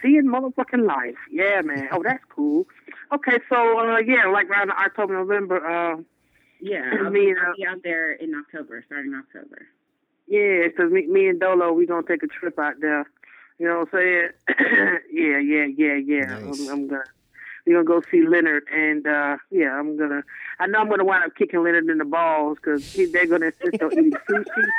Seeing 0.02 0.24
motherfucking 0.24 0.86
life. 0.86 1.16
Yeah, 1.30 1.60
man. 1.62 1.88
Oh, 1.92 2.02
that's 2.02 2.24
cool. 2.34 2.66
Okay, 3.12 3.38
so, 3.48 3.78
uh, 3.78 3.98
yeah, 3.98 4.26
like 4.32 4.48
around 4.48 4.70
October, 4.70 5.14
November, 5.14 5.56
uh, 5.66 5.96
Yeah, 6.60 6.82
I 6.92 7.04
I'll, 7.04 7.10
mean, 7.10 7.36
I'll 7.38 7.50
uh, 7.50 7.54
be 7.56 7.66
out 7.66 7.82
there 7.82 8.12
in 8.12 8.34
October, 8.34 8.82
starting 8.86 9.14
October. 9.14 9.66
Yeah, 10.26 10.68
'cause 10.76 10.90
me, 10.92 11.06
me 11.06 11.26
and 11.28 11.40
Dolo, 11.40 11.72
we 11.72 11.86
gonna 11.86 12.06
take 12.06 12.22
a 12.22 12.28
trip 12.28 12.58
out 12.58 12.74
there. 12.80 13.04
You 13.58 13.66
know 13.66 13.80
what 13.80 13.88
I'm 13.92 13.98
saying? 13.98 14.28
yeah, 15.12 15.38
yeah, 15.38 15.66
yeah, 15.76 15.94
yeah. 15.96 16.24
Nice. 16.26 16.44
I'm, 16.60 16.68
I'm 16.68 16.88
gonna 16.88 17.02
we 17.66 17.72
gonna 17.72 17.84
go 17.84 18.00
see 18.10 18.22
Leonard, 18.26 18.62
and 18.72 19.06
uh 19.06 19.36
yeah, 19.50 19.72
I'm 19.78 19.98
gonna. 19.98 20.22
I 20.60 20.66
know 20.66 20.78
I'm 20.78 20.88
gonna 20.88 21.04
wind 21.04 21.24
up 21.24 21.34
kicking 21.36 21.62
Leonard 21.62 21.88
in 21.88 21.98
the 21.98 22.04
balls 22.04 22.58
because 22.62 22.80
they're 22.94 23.26
gonna 23.26 23.46
insist 23.46 23.82
on 23.82 23.90
eating 23.92 24.12
sushi. 24.30 24.72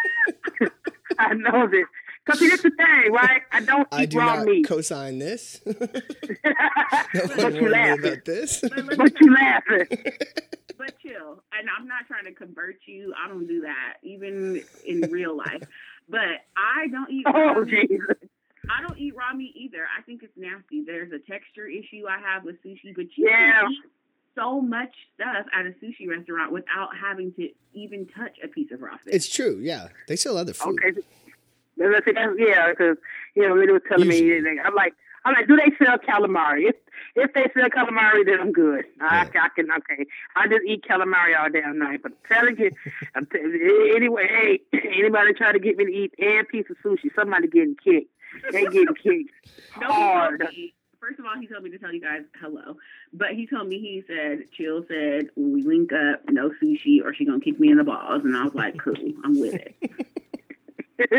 I 1.19 1.33
know 1.33 1.67
this. 1.67 1.85
Cause 2.25 2.37
see, 2.39 2.49
that's 2.49 2.61
the 2.61 2.69
thing, 2.71 3.11
right? 3.11 3.41
I 3.51 3.61
don't 3.61 3.81
eat 3.81 3.87
I 3.91 4.05
do 4.05 4.17
raw 4.19 4.35
not 4.37 4.45
meat. 4.45 4.67
co-sign 4.67 5.17
this. 5.19 5.59
no 5.65 5.73
one 5.73 5.89
but 7.13 7.53
you 7.53 7.61
warned 7.61 7.71
laughing. 7.71 7.99
about 8.05 8.25
this. 8.25 8.61
But 8.61 9.21
you 9.21 9.33
laughing. 9.33 9.87
But 10.77 10.97
chill. 10.99 11.43
And 11.57 11.67
I'm 11.77 11.87
not 11.87 12.07
trying 12.07 12.25
to 12.25 12.31
convert 12.33 12.77
you. 12.87 13.13
I 13.23 13.27
don't 13.27 13.45
do 13.45 13.61
that, 13.61 13.97
even 14.01 14.63
in 14.83 15.01
real 15.11 15.37
life. 15.37 15.61
But 16.09 16.41
I 16.57 16.87
don't 16.91 17.11
eat. 17.11 17.23
Oh, 17.27 17.33
raw 17.33 17.53
Oh 17.57 17.65
meat. 17.65 17.87
Jesus. 17.91 18.17
I 18.67 18.81
don't 18.81 18.97
eat 18.97 19.15
raw 19.15 19.31
meat 19.33 19.53
either. 19.55 19.85
I 19.95 20.01
think 20.01 20.23
it's 20.23 20.33
nasty. 20.35 20.83
There's 20.83 21.11
a 21.11 21.19
texture 21.31 21.67
issue 21.67 22.05
I 22.09 22.17
have 22.19 22.43
with 22.45 22.55
sushi, 22.63 22.95
but 22.95 23.05
you 23.15 23.27
Yeah. 23.29 23.61
can 23.61 23.71
eat 23.73 23.79
so 24.35 24.61
much 24.61 24.93
stuff 25.15 25.45
at 25.53 25.65
a 25.65 25.69
sushi 25.83 26.07
restaurant 26.07 26.51
without 26.51 26.89
having 26.99 27.33
to 27.33 27.49
even 27.73 28.07
touch 28.07 28.37
a 28.43 28.47
piece 28.47 28.71
of 28.71 28.81
raw 28.81 28.97
fish. 28.97 29.13
It's 29.13 29.29
true. 29.29 29.59
Yeah, 29.61 29.89
they 30.07 30.15
sell 30.15 30.37
other 30.37 30.53
food. 30.53 30.79
Okay. 30.83 31.01
That's, 31.77 32.05
that's, 32.05 32.33
yeah, 32.37 32.69
because 32.69 32.97
you 33.35 33.47
know 33.47 33.59
they 33.59 33.71
were 33.71 33.79
telling 33.79 34.07
Usually. 34.07 34.41
me. 34.41 34.59
I'm 34.63 34.75
like, 34.75 34.93
I'm 35.25 35.33
like, 35.33 35.47
do 35.47 35.55
they 35.55 35.71
sell 35.83 35.97
calamari? 35.97 36.69
If 36.69 36.75
if 37.15 37.33
they 37.33 37.47
sell 37.53 37.69
calamari, 37.69 38.25
then 38.25 38.39
I'm 38.39 38.51
good. 38.51 38.85
I, 38.99 39.21
I 39.21 39.49
can 39.55 39.71
okay. 39.71 40.05
I 40.35 40.47
just 40.47 40.63
eat 40.65 40.83
calamari 40.87 41.37
all 41.39 41.49
damn 41.49 41.79
night. 41.79 42.01
But 42.03 42.13
telling 42.25 42.57
you, 42.57 42.71
I'm 43.15 43.25
t- 43.25 43.39
anyway, 43.95 44.27
hey, 44.27 44.59
anybody 44.97 45.33
try 45.33 45.51
to 45.51 45.59
get 45.59 45.77
me 45.77 45.85
to 45.85 45.91
eat 45.91 46.13
a 46.19 46.43
piece 46.43 46.65
of 46.69 46.77
sushi, 46.83 47.13
somebody 47.15 47.47
getting 47.47 47.75
kicked. 47.75 48.09
They 48.51 48.63
getting 48.65 48.95
kicked 48.95 49.31
hard. 49.71 50.47
Told 51.01 51.09
me, 51.09 51.15
first 51.15 51.19
of 51.19 51.25
all, 51.25 51.39
he 51.39 51.47
told 51.47 51.63
me 51.63 51.69
to 51.71 51.77
tell 51.77 51.93
you 51.93 52.01
guys 52.01 52.21
hello. 52.39 52.77
But 53.13 53.31
he 53.31 53.47
told 53.47 53.67
me, 53.67 53.79
he 53.79 54.03
said, 54.07 54.51
Chill 54.51 54.83
said, 54.87 55.29
when 55.35 55.53
we 55.53 55.63
link 55.63 55.91
up, 55.93 56.21
no 56.29 56.49
sushi 56.61 57.03
or 57.03 57.13
she 57.13 57.25
going 57.25 57.39
to 57.39 57.45
kick 57.45 57.59
me 57.59 57.71
in 57.71 57.77
the 57.77 57.83
balls. 57.83 58.23
And 58.23 58.35
I 58.35 58.43
was 58.43 58.55
like, 58.55 58.77
cool, 58.77 58.95
I'm 59.23 59.39
with 59.39 59.55
it. 59.55 59.75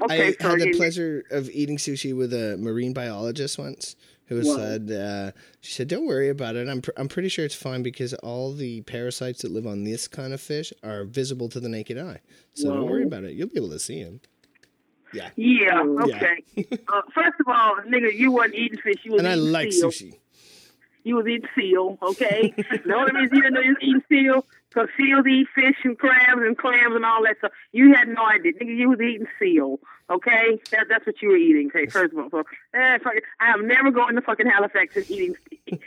okay, 0.00 0.28
I 0.28 0.32
so 0.40 0.48
had 0.50 0.60
the 0.60 0.66
yeah, 0.66 0.76
pleasure 0.76 1.24
of 1.30 1.50
eating 1.50 1.78
sushi 1.78 2.16
with 2.16 2.32
a 2.32 2.56
marine 2.58 2.92
biologist 2.92 3.58
once, 3.58 3.96
who 4.26 4.40
Whoa. 4.42 4.56
said, 4.56 4.90
uh, 4.92 5.32
"She 5.60 5.72
said, 5.72 5.88
don't 5.88 6.06
worry 6.06 6.28
about 6.28 6.54
it. 6.54 6.68
I'm 6.68 6.82
pr- 6.82 6.92
I'm 6.96 7.08
pretty 7.08 7.28
sure 7.28 7.44
it's 7.44 7.56
fine 7.56 7.82
because 7.82 8.14
all 8.14 8.52
the 8.52 8.82
parasites 8.82 9.42
that 9.42 9.50
live 9.50 9.66
on 9.66 9.82
this 9.82 10.06
kind 10.06 10.32
of 10.32 10.40
fish 10.40 10.72
are 10.84 11.02
visible 11.04 11.48
to 11.48 11.58
the 11.58 11.68
naked 11.68 11.98
eye. 11.98 12.20
So 12.54 12.72
don't 12.72 12.88
worry 12.88 13.02
about 13.02 13.24
it. 13.24 13.32
You'll 13.32 13.48
be 13.48 13.56
able 13.56 13.70
to 13.70 13.80
see 13.80 14.04
them." 14.04 14.20
Yeah, 15.12 15.30
Yeah. 15.36 15.82
okay. 16.04 16.44
uh, 16.88 17.02
first 17.14 17.40
of 17.40 17.46
all, 17.48 17.76
nigga, 17.86 18.12
you 18.12 18.32
wasn't 18.32 18.54
eating 18.56 18.78
fish. 18.78 18.96
You 19.04 19.12
was 19.12 19.20
And 19.20 19.28
I 19.28 19.34
eating 19.34 19.52
like 19.52 19.72
seal. 19.72 19.90
sushi. 19.90 20.14
You 21.08 21.16
was 21.16 21.26
eating 21.26 21.48
seal, 21.56 21.98
okay? 22.02 22.52
the 22.56 22.94
only 22.94 23.12
reason 23.12 23.36
you 23.36 23.42
didn't 23.42 23.54
know 23.54 23.60
you 23.60 23.70
was 23.70 23.82
eating 23.82 24.02
seal, 24.08 24.46
because 24.68 24.88
seals 24.96 25.26
eat 25.26 25.46
fish 25.54 25.76
and 25.84 25.98
crabs 25.98 26.42
and 26.42 26.56
clams 26.56 26.94
and 26.94 27.04
all 27.04 27.22
that 27.24 27.38
stuff. 27.38 27.52
You 27.72 27.94
had 27.94 28.08
no 28.08 28.26
idea. 28.26 28.52
Nigga, 28.52 28.76
you 28.76 28.90
was 28.90 29.00
eating 29.00 29.26
seal, 29.38 29.80
okay? 30.10 30.58
That, 30.70 30.86
that's 30.90 31.06
what 31.06 31.22
you 31.22 31.30
were 31.30 31.36
eating, 31.36 31.68
okay, 31.68 31.86
first 31.86 32.12
of 32.12 32.18
all. 32.18 32.30
So, 32.30 32.44
eh, 32.74 32.98
fuck. 32.98 33.14
I 33.40 33.52
am 33.52 33.66
never 33.66 33.90
going 33.90 34.16
to 34.16 34.20
fucking 34.20 34.46
Halifax 34.46 34.96
and 34.96 35.10
eating 35.10 35.34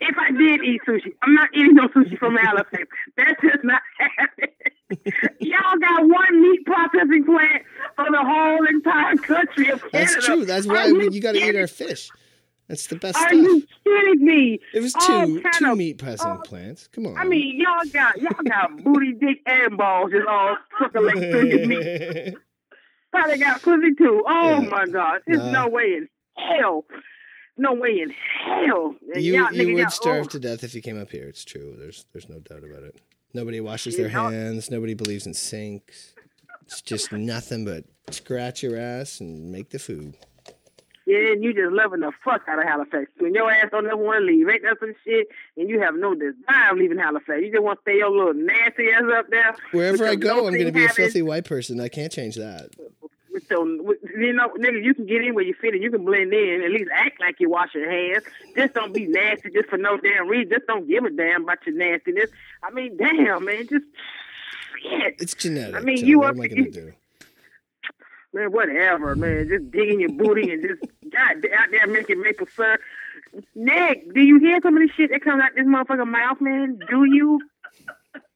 If 0.00 0.16
I 0.16 0.30
did 0.30 0.64
eat 0.64 0.80
sushi, 0.86 1.12
I'm 1.22 1.34
not 1.34 1.50
eating 1.54 1.74
no 1.74 1.88
sushi 1.88 2.18
from 2.18 2.36
Halifax. 2.36 2.88
That's 3.16 3.40
just 3.42 3.64
not 3.64 3.82
happening. 3.98 4.54
Y'all 5.40 5.78
got 5.78 6.08
one 6.08 6.42
meat 6.42 6.64
processing 6.64 7.24
plant 7.24 7.62
for 7.96 8.06
the 8.10 8.22
whole 8.24 8.64
entire 8.66 9.16
country 9.16 9.70
of 9.70 9.80
Canada. 9.90 10.12
That's 10.14 10.24
true. 10.24 10.44
That's 10.44 10.66
why 10.66 10.86
you 10.86 11.10
you 11.10 11.20
got 11.20 11.32
to 11.32 11.38
eat 11.38 11.56
our 11.56 11.66
fish. 11.66 12.10
That's 12.68 12.86
the 12.88 12.96
best 12.96 13.16
Are 13.16 13.22
stuff. 13.28 13.32
you 13.32 13.66
kidding 13.84 14.24
me? 14.24 14.60
It 14.74 14.80
was 14.82 14.92
two 14.92 15.42
two 15.54 15.72
of- 15.72 15.78
meat 15.78 15.98
pressing 15.98 16.30
all- 16.30 16.38
plants. 16.42 16.88
Come 16.88 17.06
on. 17.06 17.16
I 17.16 17.24
mean, 17.24 17.58
y'all 17.60 17.90
got 17.92 18.20
y'all 18.20 18.42
got 18.46 18.76
booty, 18.84 19.12
dick, 19.14 19.38
and 19.46 19.76
balls 19.78 20.10
just 20.12 20.26
all 20.28 20.56
circulating 20.78 21.30
through 21.30 21.46
your 21.46 21.66
meat. 21.66 22.34
Probably 23.10 23.38
got 23.38 23.62
pussy 23.62 23.94
too. 23.96 24.22
Oh 24.26 24.60
Yeah. 24.62 24.68
my 24.68 24.86
God! 24.86 25.20
There's 25.26 25.38
Nah. 25.38 25.50
no 25.64 25.68
way 25.68 25.94
in 25.96 26.08
hell. 26.36 26.84
No 27.56 27.72
way 27.74 28.00
in 28.00 28.10
hell. 28.44 28.94
And 29.14 29.22
you 29.24 29.34
y'all, 29.40 29.52
you 29.52 29.62
nigga, 29.66 29.74
would 29.76 29.90
starve 29.90 30.26
oh. 30.26 30.28
to 30.28 30.38
death 30.38 30.62
if 30.62 30.74
you 30.74 30.82
came 30.82 31.00
up 31.00 31.10
here. 31.10 31.26
It's 31.26 31.44
true. 31.44 31.74
There's 31.78 32.04
there's 32.12 32.28
no 32.28 32.38
doubt 32.40 32.64
about 32.64 32.82
it. 32.82 32.96
Nobody 33.32 33.60
washes 33.60 33.96
their 33.96 34.08
y'all- 34.10 34.30
hands. 34.30 34.70
Nobody 34.70 34.92
believes 34.94 35.26
in 35.26 35.32
sinks. 35.34 36.14
It's 36.66 36.82
just 36.82 37.12
nothing 37.12 37.64
but 37.64 37.84
scratch 38.10 38.62
your 38.62 38.76
ass 38.78 39.20
and 39.20 39.50
make 39.50 39.70
the 39.70 39.78
food. 39.78 40.16
Yeah, 41.08 41.32
and 41.32 41.42
you 41.42 41.54
just 41.54 41.72
loving 41.72 42.00
the 42.00 42.12
fuck 42.22 42.42
out 42.48 42.58
of 42.58 42.66
Halifax. 42.66 43.10
When 43.16 43.32
your 43.32 43.50
ass 43.50 43.68
don't 43.70 43.86
ever 43.86 43.96
want 43.96 44.20
to 44.20 44.26
leave, 44.26 44.46
ain't 44.46 44.62
that 44.62 44.76
some 44.78 44.92
shit? 45.06 45.28
And 45.56 45.66
you 45.70 45.80
have 45.80 45.94
no 45.94 46.14
desire 46.14 46.72
of 46.72 46.76
leaving 46.76 46.98
Halifax. 46.98 47.40
You 47.40 47.50
just 47.50 47.62
want 47.62 47.78
to 47.78 47.80
stay 47.80 47.96
your 47.96 48.10
little 48.10 48.34
nasty 48.34 48.90
ass 48.90 49.04
up 49.16 49.30
there. 49.30 49.56
Wherever 49.70 50.06
I 50.06 50.16
go, 50.16 50.46
I'm 50.46 50.52
going 50.52 50.66
to 50.66 50.70
be 50.70 50.84
a 50.84 50.88
filthy 50.90 51.22
white 51.22 51.46
person. 51.46 51.80
I 51.80 51.88
can't 51.88 52.12
change 52.12 52.36
that. 52.36 52.68
So 53.48 53.64
you 53.64 54.34
know, 54.34 54.50
nigga, 54.60 54.84
you 54.84 54.92
can 54.92 55.06
get 55.06 55.24
in 55.24 55.34
where 55.34 55.44
you 55.44 55.54
fit 55.58 55.72
and 55.72 55.82
you 55.82 55.90
can 55.90 56.04
blend 56.04 56.34
in. 56.34 56.60
At 56.62 56.72
least 56.72 56.90
act 56.92 57.20
like 57.20 57.36
you 57.40 57.48
wash 57.48 57.74
your 57.74 57.90
hands. 57.90 58.24
Just 58.54 58.74
don't 58.74 58.92
be 58.92 59.06
nasty 59.06 59.48
just 59.48 59.70
for 59.70 59.78
no 59.78 59.96
damn 59.96 60.28
reason. 60.28 60.50
Just 60.50 60.66
don't 60.66 60.86
give 60.86 61.04
a 61.04 61.10
damn 61.10 61.44
about 61.44 61.66
your 61.66 61.74
nastiness. 61.74 62.28
I 62.62 62.70
mean, 62.70 62.98
damn, 62.98 63.46
man, 63.46 63.66
just 63.66 63.86
shit. 64.82 65.16
It's 65.20 65.32
genetic. 65.32 65.74
I 65.74 65.80
mean, 65.80 65.98
so 65.98 66.04
you 66.04 66.18
what 66.18 66.30
up- 66.30 66.34
am 66.34 66.42
I 66.42 66.48
going 66.48 66.64
to 66.64 66.70
do? 66.70 66.92
Man, 68.32 68.52
whatever, 68.52 69.16
man. 69.16 69.48
Just 69.48 69.70
digging 69.70 70.00
your 70.00 70.12
booty 70.12 70.50
and 70.50 70.62
just 70.62 70.80
God 71.10 71.36
out 71.56 71.70
there 71.70 71.86
making 71.86 72.20
maple 72.20 72.46
syrup. 72.54 72.80
Nick, 73.54 74.12
do 74.14 74.20
you 74.20 74.38
hear 74.38 74.60
some 74.62 74.76
of 74.76 74.82
the 74.82 74.92
shit 74.94 75.10
that 75.10 75.22
comes 75.22 75.42
out 75.42 75.50
this 75.54 75.66
motherfucking 75.66 76.08
mouth, 76.08 76.40
man? 76.40 76.78
Do 76.90 77.04
you? 77.04 77.40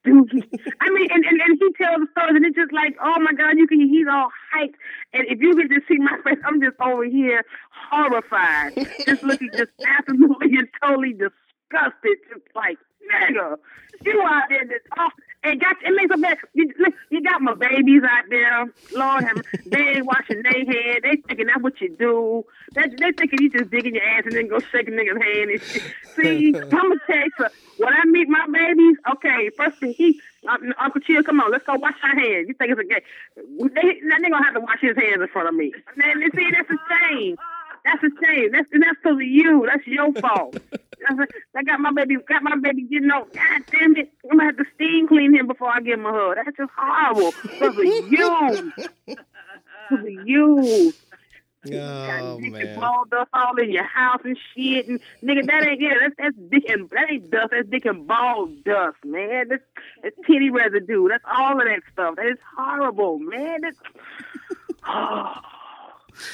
Do 0.04 0.26
you? 0.32 0.42
I 0.80 0.90
mean, 0.90 1.08
and, 1.10 1.24
and, 1.24 1.40
and 1.40 1.58
he 1.60 1.72
tells 1.74 2.00
the 2.00 2.06
stories, 2.12 2.36
and 2.36 2.44
it's 2.44 2.56
just 2.56 2.72
like, 2.72 2.96
oh 3.02 3.20
my 3.20 3.32
God, 3.32 3.56
you 3.56 3.66
can. 3.66 3.80
He's 3.80 4.06
all 4.10 4.30
hyped, 4.54 4.74
and 5.12 5.26
if 5.28 5.40
you 5.40 5.54
could 5.54 5.70
just 5.70 5.86
see 5.88 5.98
my 5.98 6.18
face, 6.24 6.38
I'm 6.44 6.60
just 6.60 6.76
over 6.80 7.04
here 7.04 7.44
horrified, 7.90 8.74
just 9.06 9.22
looking 9.22 9.50
just 9.56 9.70
absolutely 9.86 10.56
and 10.56 10.68
totally 10.82 11.12
disgusted, 11.12 12.18
just 12.28 12.46
like 12.54 12.78
nigga, 13.12 13.56
you 14.04 14.22
out 14.22 14.44
there 14.48 14.64
just 14.64 14.86
oh, 14.98 15.08
and 15.44 15.60
got 15.60 15.76
it 15.82 15.94
makes 15.94 16.14
so 16.14 16.20
bad. 16.20 16.38
You, 16.54 16.72
you 17.10 17.22
got 17.22 17.40
my 17.40 17.54
babies 17.54 18.02
out 18.08 18.24
there, 18.30 18.66
Lord 18.94 19.24
have 19.24 19.42
they 19.66 19.78
ain't 19.78 20.06
washing 20.06 20.42
their 20.42 20.52
head. 20.52 21.02
They 21.02 21.16
thinking 21.26 21.46
that's 21.46 21.62
what 21.62 21.80
you 21.80 21.94
do. 21.98 22.44
They, 22.74 22.88
they 22.88 23.12
thinking 23.12 23.42
you 23.42 23.50
just 23.50 23.70
digging 23.70 23.94
your 23.94 24.04
ass 24.04 24.24
and 24.24 24.32
then 24.32 24.48
go 24.48 24.58
shake 24.60 24.88
a 24.88 24.90
nigga's 24.90 25.22
hand 25.22 25.50
and 25.50 25.62
shit. 25.62 25.82
See, 26.16 26.54
I'm 26.56 26.68
gonna 26.70 27.00
tell 27.06 27.16
you, 27.16 27.46
when 27.78 27.92
I 27.92 28.04
meet 28.06 28.28
my 28.28 28.46
babies, 28.52 28.96
okay, 29.14 29.50
first 29.56 29.78
thing 29.78 29.94
he. 29.94 30.20
Uh, 30.48 30.56
Uncle 30.80 31.00
Chill, 31.00 31.22
come 31.22 31.40
on, 31.40 31.52
let's 31.52 31.64
go 31.64 31.76
wash 31.76 31.94
our 32.02 32.18
hands. 32.18 32.48
You 32.48 32.54
think 32.54 32.72
it's 32.72 32.80
a 32.80 32.84
game? 32.84 33.00
They, 33.36 34.00
they 34.02 34.28
gonna 34.28 34.42
have 34.42 34.54
to 34.54 34.60
wash 34.60 34.80
his 34.80 34.96
hands 34.96 35.22
in 35.22 35.28
front 35.28 35.48
of 35.48 35.54
me. 35.54 35.72
Man, 35.94 36.20
you 36.20 36.30
see, 36.34 36.50
that's 36.50 36.68
the 36.68 36.78
shame. 36.90 37.36
That's 37.84 38.02
a 38.02 38.10
shame. 38.24 38.52
That's 38.52 38.68
that's 38.72 38.98
because 39.02 39.16
of 39.16 39.22
you. 39.22 39.66
That's 39.66 39.86
your 39.86 40.12
fault. 40.20 40.54
That's 41.08 41.18
a, 41.18 41.58
I 41.58 41.62
got 41.64 41.80
my 41.80 41.92
baby, 41.92 42.16
got 42.28 42.42
my 42.42 42.56
baby 42.62 42.82
getting 42.82 43.10
on. 43.10 43.24
God 43.34 43.62
damn 43.72 43.96
it! 43.96 44.12
I'm 44.30 44.38
gonna 44.38 44.50
have 44.50 44.56
to 44.56 44.64
steam 44.74 45.08
clean 45.08 45.34
him 45.34 45.46
before 45.46 45.68
I 45.68 45.80
give 45.80 45.98
him 45.98 46.06
a 46.06 46.12
hug. 46.12 46.36
That's 46.36 46.56
just 46.56 46.70
horrible. 46.76 47.32
Because 47.42 47.76
of 47.76 47.84
you. 47.84 48.72
Because 49.06 50.04
of 50.04 50.12
you. 50.26 50.94
Oh, 51.64 51.70
Got 51.70 52.40
dick 52.40 52.54
and 52.54 52.54
man. 52.54 52.80
ball 52.80 53.04
dust 53.08 53.30
all 53.32 53.56
in 53.56 53.70
your 53.70 53.84
house 53.84 54.20
and 54.24 54.36
shit. 54.52 54.88
And 54.88 54.98
nigga, 55.22 55.46
that 55.46 55.64
ain't 55.64 55.80
yeah, 55.80 55.94
that's 56.00 56.14
that's 56.18 56.36
dick 56.50 56.64
and 56.68 56.90
that 56.90 57.08
ain't 57.08 57.30
dust. 57.30 57.50
That's 57.52 57.68
dick 57.68 57.84
and 57.84 58.04
ball 58.06 58.48
dust, 58.64 58.96
man. 59.04 59.46
That's, 59.48 59.62
that's 60.02 60.16
titty 60.26 60.50
residue. 60.50 61.08
That's 61.08 61.22
all 61.32 61.60
of 61.60 61.66
that 61.66 61.82
stuff. 61.92 62.16
That 62.16 62.26
is 62.26 62.38
horrible, 62.56 63.20
man. 63.20 63.60
That's, 63.60 63.76
oh. 64.88 65.34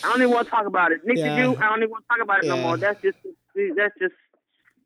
I 0.04 0.08
don't 0.08 0.22
even 0.22 0.32
want 0.32 0.46
to 0.46 0.50
talk 0.50 0.66
about 0.66 0.92
it. 0.92 1.00
Nick, 1.04 1.18
Yeah. 1.18 1.36
you? 1.38 1.56
I 1.56 1.68
don't 1.68 1.78
even 1.78 1.90
want 1.90 2.04
to 2.04 2.08
talk 2.08 2.22
about 2.22 2.44
it 2.44 2.48
no 2.48 2.56
more. 2.56 2.76
That's 2.76 3.00
just 3.02 3.18
that's 3.76 3.98
just 3.98 4.14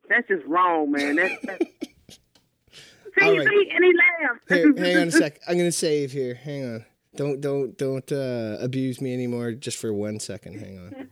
that's 0.09 0.27
just 0.27 0.45
wrong, 0.45 0.91
man. 0.91 1.15
That's, 1.15 1.33
that's 1.45 1.65
see, 1.65 3.21
All 3.21 3.37
right. 3.37 3.47
see, 3.47 3.69
and 3.73 3.83
he 3.83 3.93
laughed. 3.93 4.41
Here, 4.49 4.73
hang 4.77 4.97
on 5.01 5.07
a 5.07 5.11
sec. 5.11 5.39
I'm 5.47 5.55
going 5.57 5.67
to 5.67 5.71
save 5.71 6.11
here. 6.11 6.35
Hang 6.35 6.65
on. 6.65 6.85
Don't 7.15 7.39
don't 7.41 7.77
don't 7.77 8.11
uh, 8.11 8.57
abuse 8.59 8.99
me 8.99 9.13
anymore. 9.13 9.51
Just 9.51 9.77
for 9.77 9.93
one 9.93 10.19
second. 10.19 10.59
Hang 10.59 10.79
on. 10.79 11.07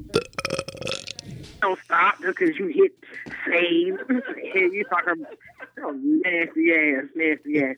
don't 1.62 1.80
stop 1.84 2.20
just 2.22 2.38
because 2.40 2.58
you 2.58 2.68
hit 2.68 2.92
save. 3.46 4.00
you 4.74 4.84
talking 4.90 5.26
Oh, 5.84 5.92
nasty 5.92 6.74
ass, 6.74 7.06
nasty 7.16 7.64
ass. 7.64 7.76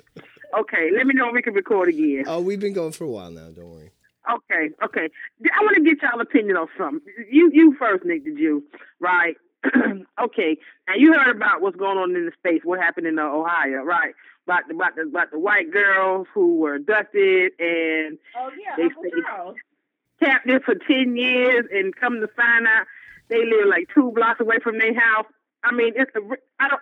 Okay, 0.60 0.90
let 0.96 1.06
me 1.08 1.14
know 1.14 1.28
if 1.30 1.34
we 1.34 1.42
can 1.42 1.54
record 1.54 1.90
again. 1.90 2.24
Oh, 2.28 2.40
we've 2.42 2.60
been 2.60 2.74
going 2.74 2.92
for 2.92 3.04
a 3.06 3.08
while 3.10 3.32
now. 3.32 3.50
Don't 3.50 3.70
worry. 3.70 3.92
Okay, 4.32 4.70
okay. 4.84 5.10
I 5.54 5.62
want 5.64 5.76
to 5.78 5.84
get 5.84 6.02
y'all 6.02 6.22
opinion 6.22 6.56
on 6.58 6.68
something. 6.78 7.02
You, 7.30 7.50
you 7.54 7.76
first, 7.78 8.06
Nick 8.06 8.24
the 8.24 8.32
Jew, 8.34 8.64
right? 9.00 9.36
okay. 10.22 10.58
Now 10.88 10.96
you 10.96 11.14
heard 11.14 11.36
about 11.36 11.62
what's 11.62 11.76
going 11.76 11.98
on 11.98 12.16
in 12.16 12.26
the 12.26 12.32
space. 12.38 12.62
What 12.64 12.80
happened 12.80 13.08
in 13.08 13.20
uh, 13.20 13.24
Ohio, 13.24 13.84
right? 13.84 14.14
About 14.46 14.64
the 14.68 14.76
about 14.76 14.96
the 14.96 15.02
about 15.04 15.32
the 15.32 15.40
white 15.40 15.72
girls 15.72 16.28
who 16.34 16.58
were 16.58 16.76
abducted 16.76 17.52
and 17.60 18.18
Oh 18.38 18.50
yeah, 18.60 18.76
They 18.78 18.84
Uncle 18.84 19.04
say- 19.04 20.26
captive 20.26 20.64
for 20.64 20.76
ten 20.76 21.16
years, 21.16 21.66
and 21.72 21.96
come 21.96 22.20
to 22.22 22.28
find 22.36 22.66
out 22.68 22.86
they 23.30 23.46
live 23.46 23.68
like 23.70 23.88
two 23.94 24.12
blocks 24.14 24.40
away 24.42 24.58
from 24.64 24.80
their 24.80 24.94
house. 24.94 25.26
I 25.64 25.74
mean, 25.74 25.94
it's 25.96 26.12
a. 26.16 26.20
I 26.60 26.70
don't. 26.70 26.82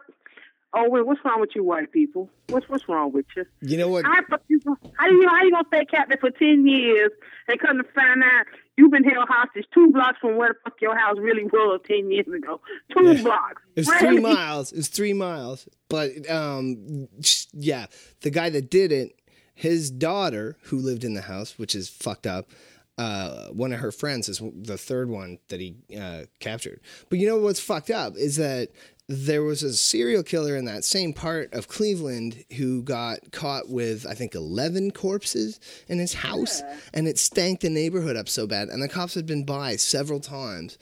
Oh 0.73 0.89
wait, 0.89 1.05
what's 1.05 1.19
wrong 1.25 1.41
with 1.41 1.49
you, 1.53 1.63
white 1.63 1.91
people? 1.91 2.29
What's 2.47 2.67
what's 2.69 2.87
wrong 2.87 3.11
with 3.11 3.25
you? 3.35 3.45
You 3.61 3.77
know 3.77 3.89
what? 3.89 4.05
How, 4.05 4.13
you- 4.47 4.59
how 4.95 5.07
you 5.09 5.27
how 5.27 5.43
you 5.43 5.51
gonna 5.51 5.65
stay 5.67 5.83
captive 5.85 6.19
for 6.21 6.31
ten 6.31 6.65
years 6.65 7.11
and 7.49 7.59
come 7.59 7.77
to 7.77 7.83
find 7.93 8.23
out 8.23 8.45
you've 8.77 8.91
been 8.91 9.03
held 9.03 9.27
hostage 9.27 9.65
two 9.73 9.91
blocks 9.91 10.19
from 10.21 10.37
where 10.37 10.49
the 10.49 10.55
fuck 10.63 10.79
your 10.81 10.97
house 10.97 11.17
really 11.19 11.43
was 11.43 11.81
ten 11.85 12.09
years 12.09 12.27
ago? 12.27 12.61
Two 12.97 13.03
Yeah. 13.13 13.21
blocks. 13.21 13.61
It's 13.75 13.89
Really? 13.89 13.99
three 14.07 14.19
miles. 14.21 14.71
It's 14.71 14.87
three 14.87 15.13
miles. 15.13 15.67
But 15.89 16.29
um, 16.29 17.09
yeah, 17.51 17.87
the 18.21 18.29
guy 18.29 18.49
that 18.49 18.69
did 18.69 18.93
it, 18.93 19.19
his 19.53 19.91
daughter 19.91 20.55
who 20.63 20.77
lived 20.77 21.03
in 21.03 21.15
the 21.15 21.21
house, 21.23 21.59
which 21.59 21.75
is 21.75 21.89
fucked 21.89 22.25
up. 22.25 22.49
Uh, 22.97 23.47
one 23.47 23.73
of 23.73 23.79
her 23.79 23.91
friends 23.91 24.29
is 24.29 24.41
the 24.53 24.77
third 24.77 25.09
one 25.09 25.39
that 25.47 25.59
he 25.59 25.75
uh, 25.99 26.23
captured. 26.39 26.79
But 27.09 27.19
you 27.19 27.25
know 27.27 27.37
what's 27.37 27.59
fucked 27.59 27.89
up 27.89 28.15
is 28.15 28.35
that 28.35 28.69
there 29.11 29.43
was 29.43 29.61
a 29.61 29.73
serial 29.73 30.23
killer 30.23 30.55
in 30.55 30.65
that 30.65 30.85
same 30.85 31.13
part 31.13 31.53
of 31.53 31.67
Cleveland 31.67 32.45
who 32.57 32.81
got 32.81 33.31
caught 33.31 33.69
with 33.69 34.07
I 34.07 34.13
think 34.13 34.35
eleven 34.35 34.91
corpses 34.91 35.59
in 35.87 35.99
his 35.99 36.13
house, 36.13 36.61
and 36.93 37.07
it 37.07 37.17
stank 37.17 37.59
the 37.59 37.69
neighborhood 37.69 38.15
up 38.15 38.29
so 38.29 38.47
bad. 38.47 38.69
And 38.69 38.81
the 38.81 38.87
cops 38.87 39.13
had 39.13 39.25
been 39.25 39.43
by 39.45 39.75
several 39.75 40.19
times, 40.19 40.77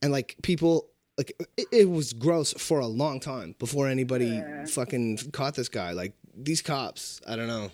and 0.00 0.12
like 0.12 0.36
people 0.42 0.88
like 1.18 1.32
it, 1.56 1.66
it 1.70 1.90
was 1.90 2.12
gross 2.12 2.54
for 2.54 2.80
a 2.80 2.86
long 2.86 3.20
time 3.20 3.54
before 3.58 3.88
anybody 3.88 4.42
fucking 4.68 5.18
caught 5.32 5.54
this 5.54 5.68
guy. 5.68 5.92
Like 5.92 6.14
these 6.34 6.62
cops, 6.62 7.20
I 7.28 7.36
don't 7.36 7.48
know. 7.48 7.70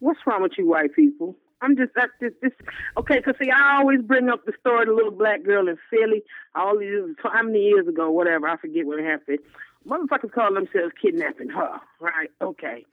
What's 0.00 0.20
wrong 0.26 0.42
with 0.42 0.52
you, 0.56 0.66
white 0.66 0.94
people? 0.94 1.36
I'm 1.60 1.76
just 1.76 1.94
that 1.94 2.10
this, 2.20 2.32
this 2.40 2.52
okay. 2.96 3.20
Cause 3.20 3.34
see, 3.40 3.50
I 3.50 3.78
always 3.78 4.00
bring 4.02 4.28
up 4.28 4.44
the 4.44 4.52
story 4.60 4.82
of 4.82 4.88
the 4.88 4.94
little 4.94 5.10
black 5.10 5.42
girl 5.42 5.68
in 5.68 5.78
Philly. 5.90 6.22
All 6.54 6.78
these 6.78 7.16
how 7.22 7.42
many 7.42 7.60
years 7.60 7.88
ago, 7.88 8.10
whatever. 8.10 8.48
I 8.48 8.56
forget 8.56 8.86
what 8.86 9.00
happened. 9.00 9.38
Motherfuckers 9.86 10.32
call 10.32 10.52
themselves 10.52 10.92
kidnapping 11.00 11.48
her, 11.48 11.80
right? 12.00 12.30
Okay, 12.40 12.84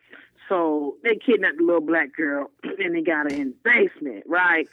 so 0.48 0.96
they 1.04 1.16
kidnapped 1.16 1.58
the 1.58 1.64
little 1.64 1.82
black 1.82 2.16
girl 2.16 2.52
and 2.64 2.96
they 2.96 3.02
got 3.02 3.32
her 3.32 3.38
in 3.38 3.54
the 3.54 3.56
basement, 3.64 4.24
right? 4.28 4.68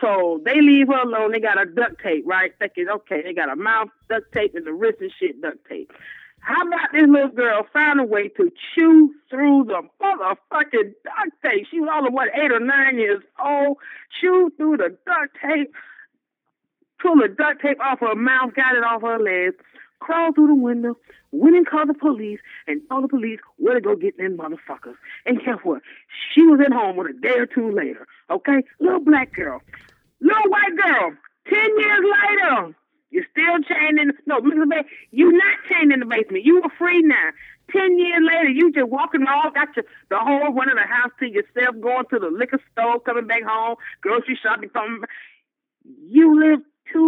So 0.00 0.40
they 0.44 0.60
leave 0.60 0.88
her 0.88 1.02
alone. 1.02 1.32
They 1.32 1.40
got 1.40 1.58
her 1.58 1.64
duct 1.64 2.02
tape, 2.02 2.24
right? 2.26 2.52
Thinking, 2.58 2.88
okay, 2.88 3.22
they 3.22 3.32
got 3.32 3.48
her 3.48 3.56
mouth 3.56 3.88
duct 4.08 4.32
tape 4.32 4.54
and 4.54 4.66
the 4.66 4.72
wrist 4.72 5.00
and 5.00 5.12
shit 5.18 5.40
duct 5.40 5.58
tape. 5.68 5.90
How 6.40 6.66
about 6.66 6.92
this 6.92 7.06
little 7.08 7.28
girl 7.28 7.66
found 7.72 8.00
a 8.00 8.04
way 8.04 8.28
to 8.28 8.52
chew 8.74 9.12
through 9.28 9.64
the 9.64 9.82
motherfucking 10.00 10.92
duct 11.02 11.42
tape? 11.42 11.66
She 11.70 11.80
was 11.80 11.88
all 11.92 12.06
of 12.06 12.12
what, 12.12 12.28
eight 12.34 12.52
or 12.52 12.60
nine 12.60 12.98
years 12.98 13.22
old, 13.44 13.78
chewed 14.20 14.56
through 14.56 14.76
the 14.76 14.96
duct 15.06 15.36
tape, 15.42 15.72
pulled 17.00 17.22
the 17.22 17.28
duct 17.28 17.62
tape 17.62 17.80
off 17.80 18.00
her 18.00 18.14
mouth, 18.14 18.54
got 18.54 18.76
it 18.76 18.84
off 18.84 19.02
her 19.02 19.18
legs, 19.18 19.56
crawled 19.98 20.34
through 20.34 20.48
the 20.48 20.54
window, 20.54 20.96
went 21.32 21.56
and 21.56 21.66
called 21.66 21.88
the 21.88 21.94
police, 21.94 22.38
and 22.66 22.80
told 22.88 23.04
the 23.04 23.08
police 23.08 23.40
where 23.56 23.74
to 23.74 23.80
go 23.80 23.96
get 23.96 24.16
them 24.16 24.36
motherfuckers. 24.36 24.94
And 25.24 25.40
guess 25.44 25.58
what? 25.64 25.82
She 26.32 26.42
was 26.42 26.60
at 26.64 26.72
home 26.72 26.96
with 26.96 27.08
a 27.08 27.12
day 27.12 27.38
or 27.38 27.46
two 27.46 27.70
later. 27.72 28.06
Okay? 28.30 28.62
Little 28.80 29.00
black 29.00 29.34
girl. 29.34 29.62
Little 30.20 30.50
white 30.50 30.76
girl. 30.76 31.12
Ten 31.48 31.78
years 31.78 32.04
later. 32.04 32.74
You're 33.10 33.24
still 33.30 33.62
chained 33.62 33.98
in. 33.98 34.12
No, 34.26 34.40
Mr. 34.40 34.84
You're 35.10 35.32
not 35.32 35.58
chained 35.70 35.92
in 35.92 36.00
the 36.00 36.06
basement. 36.06 36.44
You 36.44 36.60
were 36.62 36.70
free 36.78 37.02
now. 37.02 37.30
Ten 37.70 37.98
years 37.98 38.22
later, 38.22 38.48
you 38.48 38.72
just 38.72 38.88
walking 38.88 39.26
all, 39.26 39.50
got 39.50 39.74
your 39.74 39.84
the 40.08 40.18
whole 40.18 40.52
run 40.52 40.68
of 40.68 40.76
the 40.76 40.86
house 40.86 41.10
to 41.20 41.26
yourself, 41.26 41.80
going 41.80 42.04
to 42.10 42.18
the 42.18 42.28
liquor 42.30 42.60
store, 42.72 43.00
coming 43.00 43.26
back 43.26 43.42
home, 43.44 43.76
grocery 44.00 44.38
shopping, 44.40 44.68
coming. 44.70 45.02
You 45.84 46.38
live 46.38 46.60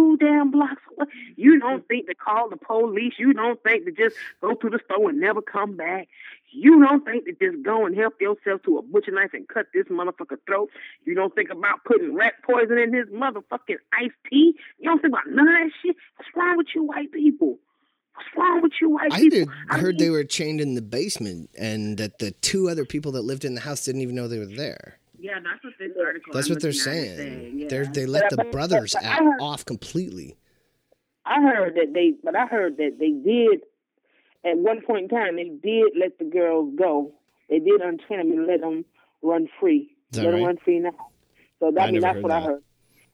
two 0.09 0.25
damn 0.25 0.51
blocks 0.51 0.81
away. 0.97 1.07
You 1.35 1.59
don't 1.59 1.87
think 1.87 2.07
to 2.07 2.15
call 2.15 2.49
the 2.49 2.57
police. 2.57 3.13
You 3.17 3.33
don't 3.33 3.61
think 3.63 3.85
to 3.85 3.91
just 3.91 4.15
go 4.41 4.53
to 4.53 4.69
the 4.69 4.79
store 4.85 5.09
and 5.09 5.19
never 5.19 5.41
come 5.41 5.75
back. 5.77 6.07
You 6.51 6.83
don't 6.83 7.05
think 7.05 7.25
to 7.25 7.31
just 7.33 7.63
go 7.63 7.85
and 7.85 7.95
help 7.95 8.19
yourself 8.19 8.63
to 8.63 8.77
a 8.77 8.81
butcher 8.81 9.11
knife 9.11 9.33
and 9.33 9.47
cut 9.47 9.67
this 9.73 9.85
motherfucker 9.85 10.37
throat. 10.47 10.69
You 11.05 11.15
don't 11.15 11.33
think 11.35 11.49
about 11.49 11.83
putting 11.85 12.15
rat 12.15 12.33
poison 12.43 12.77
in 12.77 12.93
his 12.93 13.07
motherfucking 13.07 13.77
iced 13.93 14.15
tea. 14.29 14.55
You 14.79 14.89
don't 14.89 15.01
think 15.01 15.13
about 15.13 15.27
none 15.27 15.47
of 15.47 15.53
that 15.53 15.71
shit. 15.83 15.95
What's 16.17 16.29
wrong 16.35 16.57
with 16.57 16.67
you 16.73 16.83
white 16.83 17.11
people? 17.11 17.59
What's 18.15 18.29
wrong 18.35 18.61
with 18.61 18.73
you 18.81 18.89
white 18.89 19.13
I 19.13 19.19
people? 19.19 19.39
did, 19.39 19.49
I 19.69 19.77
heard 19.77 19.95
mean, 19.95 20.07
they 20.07 20.09
were 20.09 20.23
chained 20.25 20.59
in 20.59 20.75
the 20.75 20.81
basement, 20.81 21.49
and 21.57 21.97
that 21.99 22.19
the 22.19 22.31
two 22.31 22.67
other 22.67 22.83
people 22.83 23.13
that 23.13 23.21
lived 23.21 23.45
in 23.45 23.55
the 23.55 23.61
house 23.61 23.85
didn't 23.85 24.01
even 24.01 24.15
know 24.15 24.27
they 24.27 24.39
were 24.39 24.45
there. 24.45 24.98
Yeah, 25.19 25.39
that's 25.43 25.63
what 25.63 25.73
this 25.79 25.91
article. 26.03 26.33
That's 26.33 26.47
I'm 26.47 26.53
what 26.53 26.61
they're 26.61 26.71
looking 26.71 26.91
at 26.91 26.97
is 26.97 27.15
saying. 27.17 27.59
yeah. 27.59 27.67
They're, 27.69 27.85
they 27.85 28.05
let 28.05 28.29
the 28.29 28.37
But- 28.37 28.45
but- 28.47 28.51
brothers 28.51 28.93
but 28.93 29.03
out, 29.03 29.19
heard- 29.23 29.41
off 29.41 29.65
completely. 29.65 30.37
I 31.25 31.41
heard 31.41 31.75
that 31.75 31.93
they, 31.93 32.13
but 32.23 32.35
I 32.35 32.45
heard 32.47 32.77
that 32.77 32.97
they 32.99 33.11
did, 33.11 33.61
at 34.43 34.57
one 34.57 34.81
point 34.81 35.03
in 35.03 35.09
time, 35.09 35.35
they 35.35 35.49
did 35.49 35.91
let 35.99 36.17
the 36.17 36.25
girls 36.25 36.73
go. 36.77 37.13
They 37.49 37.59
did 37.59 37.81
untrain 37.81 38.17
them 38.17 38.31
and 38.31 38.47
let 38.47 38.61
them 38.61 38.85
run 39.21 39.47
free. 39.59 39.95
Is 40.11 40.17
that 40.19 40.25
let 40.25 40.31
them 40.31 40.43
run 40.43 40.57
free 40.57 40.79
now. 40.79 40.91
So 41.59 41.71
that, 41.71 41.81
I 41.81 41.87
I 41.87 41.91
mean, 41.91 42.01
that's 42.01 42.15
heard 42.15 42.23
what 42.23 42.31
I 42.31 42.41
heard. 42.41 42.63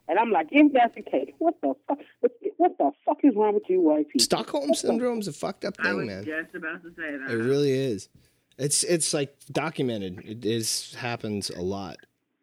And 0.08 0.20
I'm 0.20 0.30
like, 0.32 0.48
if 0.52 0.72
that's 0.72 0.94
the 0.96 1.02
case, 1.02 1.32
what 1.40 1.56
the 1.62 1.74
fuck? 1.88 1.98
What, 2.20 2.32
what 2.58 2.78
the 2.78 2.92
fuck 3.06 3.18
is 3.24 3.34
wrong 3.36 3.56
with 3.56 3.64
you 3.68 3.82
white 3.82 4.08
people? 4.08 4.24
Stockholm 4.24 4.74
syndrome's 4.76 5.28
a 5.28 5.34
fucked 5.34 5.66
up 5.66 5.74
I 5.80 5.84
thing, 5.86 5.96
was 5.98 6.06
man. 6.06 6.26
just 6.26 6.54
about 6.56 6.84
to 6.84 6.90
say 6.90 7.18
that. 7.18 7.32
It 7.32 7.38
really 7.38 7.72
is. 7.72 8.08
It's 8.58 8.84
it's 8.84 9.14
like 9.14 9.36
documented. 9.52 10.22
It 10.26 10.46
is 10.46 10.96
happens 10.96 11.50
a 11.50 11.62
lot 11.62 11.98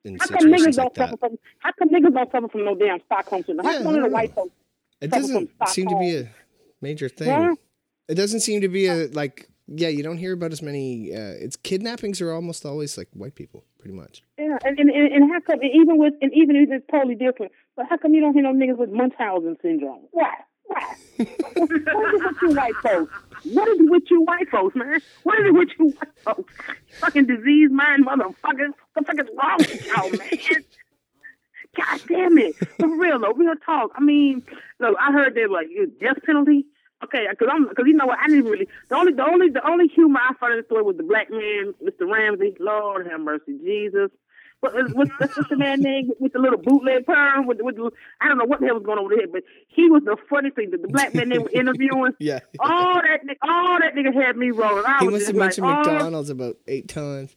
in 0.04 0.18
How 0.18 0.26
come 0.26 0.36
niggas 0.36 0.42
situations 0.42 0.76
don't 0.76 0.98
like 0.98 1.10
that. 1.10 1.20
from? 1.20 1.38
How 1.58 1.72
come 1.78 1.88
niggas 1.88 2.12
don't 2.14 2.30
suffer 2.30 2.48
from 2.48 2.64
no 2.64 2.74
damn 2.74 3.00
Stockholm 3.06 3.44
syndrome? 3.44 3.66
How 3.66 3.72
Yeah, 3.72 3.82
come 3.82 3.94
of 3.94 4.02
the 4.02 4.08
white 4.10 4.34
folks? 4.34 4.54
It 5.00 5.10
doesn't 5.10 5.50
seem 5.68 5.88
to 5.88 5.98
be 5.98 6.16
a 6.16 6.28
major 6.80 7.08
thing. 7.08 7.30
Huh? 7.30 7.56
It 8.08 8.14
doesn't 8.14 8.40
seem 8.40 8.60
to 8.60 8.68
be 8.68 8.86
a 8.86 9.06
like. 9.08 9.48
Yeah, 9.68 9.88
you 9.88 10.02
don't 10.02 10.18
hear 10.18 10.32
about 10.34 10.52
as 10.52 10.60
many. 10.60 11.14
Uh, 11.14 11.34
it's 11.38 11.56
kidnappings 11.56 12.20
are 12.20 12.32
almost 12.32 12.66
always 12.66 12.98
like 12.98 13.08
white 13.14 13.34
people, 13.36 13.64
pretty 13.78 13.94
much. 13.94 14.22
Yeah, 14.36 14.58
and, 14.64 14.78
and 14.78 14.90
and 14.90 15.12
and 15.14 15.32
how 15.32 15.40
come 15.40 15.60
and 15.60 15.70
even 15.72 15.98
with 15.98 16.14
and 16.20 16.30
even 16.34 16.56
if 16.56 16.68
it's 16.70 16.86
totally 16.90 17.14
different, 17.14 17.52
but 17.74 17.86
how 17.88 17.96
come 17.96 18.12
you 18.12 18.20
don't 18.20 18.34
hear 18.34 18.42
no 18.42 18.52
niggas 18.52 18.76
with 18.76 18.90
Munchausen 18.90 19.56
syndrome? 19.62 20.00
Why? 20.10 20.34
Why? 20.66 20.94
what 21.16 21.70
is 21.70 21.82
it 21.86 22.24
with 22.24 22.36
you 22.42 22.54
white 22.54 22.76
folks? 22.82 23.12
What 23.44 23.68
is 23.68 23.80
it 23.80 23.90
with 23.90 24.02
you 24.10 24.22
white 24.22 24.48
folks, 24.50 24.76
man? 24.76 25.00
What 25.24 25.38
is 25.40 25.46
it 25.46 25.54
with 25.54 25.68
you 25.78 25.86
white 25.90 26.18
folks? 26.24 26.54
Fucking 27.00 27.26
disease 27.26 27.70
mind 27.70 28.06
motherfuckers. 28.06 28.72
What 28.94 28.94
the 28.96 29.04
fuck 29.04 29.18
is 29.18 29.28
wrong 29.36 29.58
with 29.58 29.86
y'all, 29.86 30.10
man? 30.10 30.64
God 31.74 32.00
damn 32.06 32.38
it. 32.38 32.54
For 32.78 32.98
real 32.98 33.18
though, 33.18 33.32
real 33.32 33.54
talk. 33.64 33.92
I 33.96 34.00
mean, 34.00 34.42
look, 34.78 34.96
I 35.00 35.12
heard 35.12 35.34
they 35.34 35.46
like 35.46 35.68
you 35.70 35.90
death 36.00 36.18
penalty. 36.24 36.66
Okay, 37.02 37.26
because 37.28 37.48
I'm 37.50 37.68
because 37.68 37.84
you 37.86 37.94
know 37.94 38.06
what 38.06 38.18
I 38.20 38.28
didn't 38.28 38.44
really 38.44 38.68
the 38.88 38.94
only 38.94 39.12
the 39.12 39.24
only 39.24 39.48
the 39.50 39.66
only 39.66 39.88
humor 39.88 40.20
I 40.20 40.34
found 40.34 40.52
in 40.52 40.60
the 40.60 40.64
story 40.66 40.82
was 40.82 40.96
the 40.96 41.02
black 41.02 41.30
man, 41.30 41.74
Mr. 41.82 42.10
Ramsey. 42.10 42.54
Lord 42.60 43.08
have 43.10 43.20
mercy, 43.20 43.58
Jesus. 43.64 44.10
What, 44.62 44.94
what's, 45.18 45.48
the 45.50 45.56
man 45.56 45.80
name 45.80 46.12
with 46.20 46.32
the 46.34 46.38
little 46.38 46.56
bootleg 46.58 47.04
perm? 47.04 47.48
With, 47.48 47.58
with 47.60 47.74
the, 47.74 47.90
I 48.20 48.28
don't 48.28 48.38
know 48.38 48.44
what 48.44 48.60
the 48.60 48.66
hell 48.66 48.76
was 48.76 48.84
going 48.84 48.98
on 48.98 49.08
with 49.08 49.18
him, 49.18 49.30
but 49.32 49.42
he 49.66 49.90
was 49.90 50.04
the 50.04 50.16
funny 50.30 50.50
thing. 50.50 50.70
The, 50.70 50.76
the 50.78 50.86
black 50.86 51.14
man 51.14 51.30
they 51.30 51.38
were 51.40 51.50
interviewing. 51.52 52.12
Yeah. 52.20 52.38
All 52.60 52.94
that, 53.02 53.20
all 53.42 53.80
that 53.80 53.96
nigga 53.96 54.14
had 54.14 54.36
me 54.36 54.52
rolling. 54.52 54.84
I 54.86 54.98
He 55.00 55.06
was 55.08 55.14
must 55.14 55.26
have 55.26 55.34
like, 55.34 55.46
mentioned 55.46 55.66
oh, 55.66 55.92
McDonald's 55.92 56.30
about 56.30 56.56
eight 56.68 56.88
times. 56.88 57.34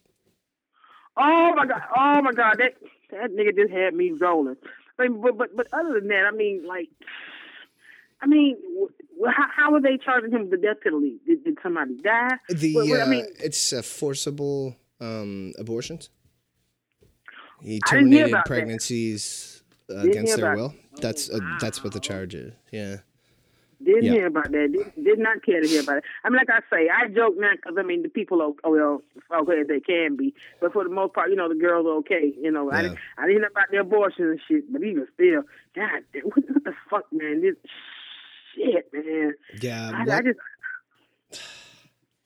Oh 1.17 1.53
my 1.55 1.65
god! 1.65 1.81
Oh 1.97 2.21
my 2.21 2.31
god! 2.33 2.57
That 2.59 2.73
that 3.11 3.31
nigga 3.31 3.55
just 3.55 3.71
had 3.71 3.93
me 3.95 4.11
rolling. 4.11 4.57
I 4.99 5.07
mean, 5.07 5.21
but 5.21 5.37
but 5.37 5.55
but 5.55 5.67
other 5.73 5.93
than 5.99 6.09
that, 6.09 6.25
I 6.25 6.35
mean, 6.35 6.65
like, 6.67 6.89
I 8.21 8.27
mean, 8.27 8.57
how, 9.25 9.47
how 9.55 9.73
are 9.73 9.81
they 9.81 9.97
charging 9.97 10.31
him 10.31 10.41
with 10.41 10.51
the 10.51 10.57
death 10.57 10.77
penalty? 10.83 11.17
Did, 11.25 11.43
did 11.43 11.57
somebody 11.63 11.95
die? 12.03 12.35
The 12.49 12.75
what- 12.75 12.99
uh, 12.99 13.03
I 13.03 13.07
mean, 13.07 13.25
it's 13.39 13.73
uh, 13.73 13.81
forcible 13.81 14.75
um, 14.99 15.53
abortions. 15.57 16.09
He 17.61 17.79
I 17.89 17.95
didn't 17.95 18.11
hear 18.11 18.25
terminated 18.27 18.45
pregnancies 18.45 19.63
uh, 19.89 19.97
against 19.97 20.37
their 20.37 20.55
will. 20.55 20.73
That's 21.01 21.29
uh, 21.29 21.39
that's 21.59 21.83
what 21.83 21.93
the 21.93 21.99
charge 21.99 22.35
is. 22.35 22.53
Yeah. 22.71 22.97
didn't 23.83 24.03
Yeah. 24.03 24.11
hear 24.11 24.27
about 24.27 24.51
that. 24.51 24.71
Did, 24.71 25.03
did 25.03 25.19
not 25.19 25.43
care 25.43 25.61
to 25.61 25.67
hear 25.67 25.81
about 25.81 25.97
it. 25.97 26.03
I 26.23 26.29
mean, 26.29 26.37
like 26.37 26.49
I 26.49 26.59
say, 26.75 26.89
I 26.89 27.07
joke 27.07 27.35
now 27.37 27.51
because 27.55 27.75
I 27.77 27.83
mean 27.83 28.01
the 28.03 28.09
people 28.09 28.41
are 28.41 28.51
oh, 28.63 28.71
well 28.71 29.01
okay 29.41 29.61
as 29.61 29.67
they 29.67 29.79
can 29.79 30.15
be, 30.15 30.33
but 30.59 30.73
for 30.73 30.83
the 30.83 30.89
most 30.89 31.13
part, 31.13 31.29
you 31.29 31.35
know, 31.35 31.49
the 31.49 31.55
girls 31.55 31.85
are 31.85 31.97
okay. 31.99 32.33
You 32.41 32.51
know, 32.51 32.71
I 32.71 32.81
didn't 32.83 32.97
I 33.17 33.27
didn't 33.27 33.41
hear 33.41 33.47
about 33.47 33.71
the 33.71 33.77
abortion 33.77 34.25
and 34.25 34.39
shit, 34.47 34.71
but 34.71 34.83
even 34.83 35.07
still, 35.13 35.43
God, 35.75 36.03
damn, 36.13 36.23
what, 36.23 36.43
what 36.49 36.63
the 36.63 36.73
fuck, 36.89 37.05
man? 37.11 37.41
This 37.41 37.55
shit, 38.55 38.89
man. 38.93 39.33
Yeah. 39.61 39.91
I, 39.93 40.17
I 40.17 40.21
just 40.21 40.39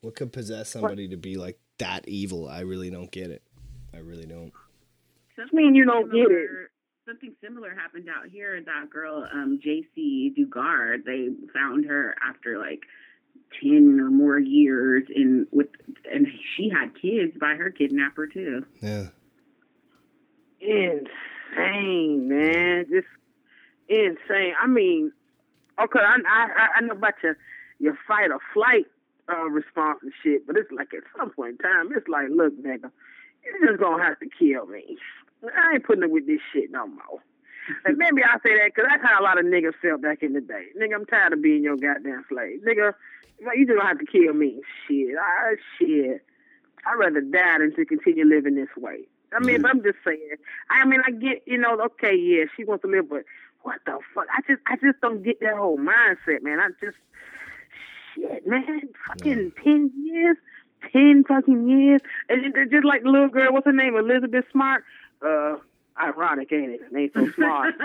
What 0.02 0.16
could 0.16 0.32
possess 0.32 0.70
somebody 0.70 1.10
to 1.10 1.18
be 1.18 1.36
like 1.36 1.60
that 1.80 2.08
evil? 2.08 2.48
I 2.48 2.62
really 2.62 2.90
don't 2.90 3.12
get 3.12 3.32
it. 3.32 3.44
I 3.94 3.98
really 3.98 4.26
don't. 4.26 4.54
Something 5.40 5.58
mean 5.58 5.76
you 5.76 5.86
don't 5.86 6.12
get 6.12 6.32
it. 6.32 6.50
Something 7.08 7.34
similar 7.42 7.74
happened 7.74 8.08
out 8.10 8.30
here. 8.30 8.62
That 8.62 8.90
girl, 8.90 9.28
um, 9.32 9.60
Jaycee 9.66 10.36
Dugard, 10.36 11.06
they 11.06 11.30
found 11.54 11.86
her 11.86 12.16
after 12.28 12.60
like 12.60 12.82
ten 13.60 14.00
or 14.00 14.12
more 14.12 14.38
years 14.38 15.04
in 15.14 15.48
with, 15.52 15.68
and 16.12 16.28
she 16.56 16.70
had 16.70 16.92
kids 17.02 17.38
by 17.40 17.56
her 17.56 17.72
kidnapper 17.72 18.28
too. 18.28 18.66
Yeah. 18.82 19.08
insane, 20.60 22.28
man. 22.28 22.86
Just 22.90 23.08
insane. 23.88 24.54
I 24.62 24.68
mean, 24.68 25.12
okay, 25.82 26.00
I 26.00 26.18
I, 26.28 26.68
I 26.78 26.82
know 26.82 26.94
about 26.94 27.16
your 27.24 27.38
your 27.80 27.98
fight 28.08 28.30
or 28.30 28.40
flight 28.54 28.86
uh, 29.32 29.50
response 29.50 30.00
and 30.04 30.12
shit, 30.22 30.46
but 30.46 30.58
it's 30.58 30.72
like 30.72 30.94
at 30.94 31.04
some 31.18 31.32
point 31.32 31.52
in 31.52 31.58
time, 31.58 31.90
it's 31.96 32.08
like, 32.08 32.28
look, 32.30 32.54
nigga, 32.62 32.92
you're 33.44 33.68
just 33.68 33.80
gonna 33.80 34.04
have 34.04 34.20
to 34.20 34.28
kill 34.38 34.66
me. 34.68 34.98
I 35.44 35.74
ain't 35.76 35.86
putting 35.86 36.04
up 36.04 36.12
with 36.12 36.28
this 36.28 36.42
shit 36.54 36.72
no 36.72 36.88
more. 36.88 37.24
And 37.86 37.98
maybe 37.98 38.24
I 38.24 38.34
say 38.44 38.58
that 38.58 38.72
because 38.74 38.90
that's 38.90 39.04
how 39.04 39.22
a 39.22 39.24
lot 39.24 39.38
of 39.38 39.46
niggas 39.46 39.76
felt 39.80 40.02
back 40.02 40.24
in 40.24 40.34
the 40.34 40.42
day. 40.42 40.70
Nigga, 40.76 40.96
I'm 40.96 41.06
tired 41.06 41.34
of 41.34 41.42
being 41.44 41.62
your 41.62 41.78
goddamn 41.78 42.26
slave. 42.28 42.62
Nigga, 42.68 42.94
you 43.56 43.66
just 43.68 43.78
gonna 43.78 43.88
have 43.88 44.00
to 44.00 44.06
kill 44.06 44.34
me. 44.34 44.62
Shit, 44.88 45.16
I 45.22 45.54
shit. 45.78 46.26
I'd 46.86 46.96
rather 46.98 47.22
die 47.22 47.60
than 47.60 47.76
to 47.76 47.86
continue 47.86 48.26
living 48.26 48.56
this 48.56 48.70
way. 48.76 49.08
I 49.34 49.40
mean, 49.44 49.62
but 49.62 49.72
I'm 49.72 49.84
just 49.84 50.00
saying. 50.04 50.36
I 50.70 50.86
mean, 50.86 51.02
I 51.06 51.12
get, 51.12 51.44
you 51.46 51.58
know, 51.58 51.80
okay, 51.80 52.16
yeah, 52.16 52.46
she 52.56 52.64
wants 52.64 52.82
to 52.82 52.88
live, 52.90 53.10
but 53.10 53.24
what 53.62 53.80
the 53.86 54.00
fuck? 54.16 54.26
I 54.36 54.42
just, 54.48 54.62
I 54.66 54.76
just 54.78 55.00
don't 55.02 55.24
get 55.24 55.40
that 55.42 55.56
whole 55.56 55.78
mindset, 55.78 56.42
man. 56.42 56.60
I 56.60 56.70
just, 56.84 56.98
shit, 58.16 58.48
man, 58.48 58.82
fucking 59.08 59.52
ten 59.64 59.92
years, 60.04 60.38
ten 60.92 61.24
fucking 61.28 61.70
years, 61.70 62.02
and 62.30 62.56
just 62.72 62.86
like 62.86 63.04
the 63.04 63.10
little 63.10 63.30
girl, 63.30 63.54
what's 63.54 63.66
her 63.66 63.74
name, 63.74 63.96
Elizabeth 63.96 64.46
Smart. 64.52 64.84
Uh, 65.26 65.58
ironic, 66.02 66.52
ain't 66.54 66.72
it? 66.72 66.82
It 66.92 66.98
ain't 66.98 67.14
so 67.14 67.28
smart. 67.36 67.74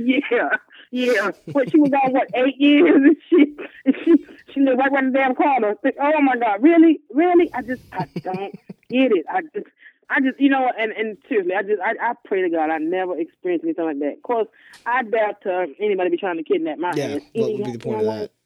Yeah, 0.00 0.48
yeah. 0.92 1.30
But 1.52 1.70
she 1.72 1.80
was 1.80 1.90
on 2.04 2.12
what 2.12 2.28
eight 2.34 2.56
years, 2.60 2.94
and 2.94 3.16
she 3.30 3.56
she 4.04 4.14
she 4.54 4.60
lived 4.60 4.78
right 4.78 4.92
around 4.92 5.12
the 5.12 5.18
damn 5.18 5.34
corner. 5.34 5.74
Oh 6.00 6.20
my 6.20 6.36
God, 6.36 6.62
really, 6.62 7.00
really? 7.12 7.50
I 7.52 7.62
just 7.62 7.80
I 7.92 8.04
don't 8.22 8.54
get 8.90 9.10
it. 9.10 9.26
I 9.28 9.40
just 9.54 9.66
I 10.08 10.20
just 10.20 10.38
you 10.38 10.50
know, 10.50 10.70
and 10.78 10.92
and 10.92 11.16
seriously, 11.28 11.54
I 11.54 11.62
just 11.62 11.80
I, 11.82 11.94
I 12.00 12.12
pray 12.24 12.42
to 12.42 12.50
God 12.50 12.70
I 12.70 12.78
never 12.78 13.18
experienced 13.18 13.64
anything 13.64 13.86
like 13.86 13.98
that. 13.98 14.12
Of 14.18 14.22
course, 14.22 14.46
I 14.86 15.02
doubt 15.02 15.44
uh, 15.46 15.66
anybody 15.80 16.10
be 16.10 16.16
trying 16.16 16.36
to 16.36 16.44
kidnap 16.44 16.78
my 16.78 16.92
Yeah. 16.94 17.14
ass. 17.16 17.20
What 17.32 17.52
would 17.54 17.64
be 17.64 17.72
the 17.72 17.78
point 17.78 18.00
of 18.00 18.06
that? 18.06 18.30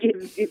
It, 0.00 0.30
it, 0.36 0.50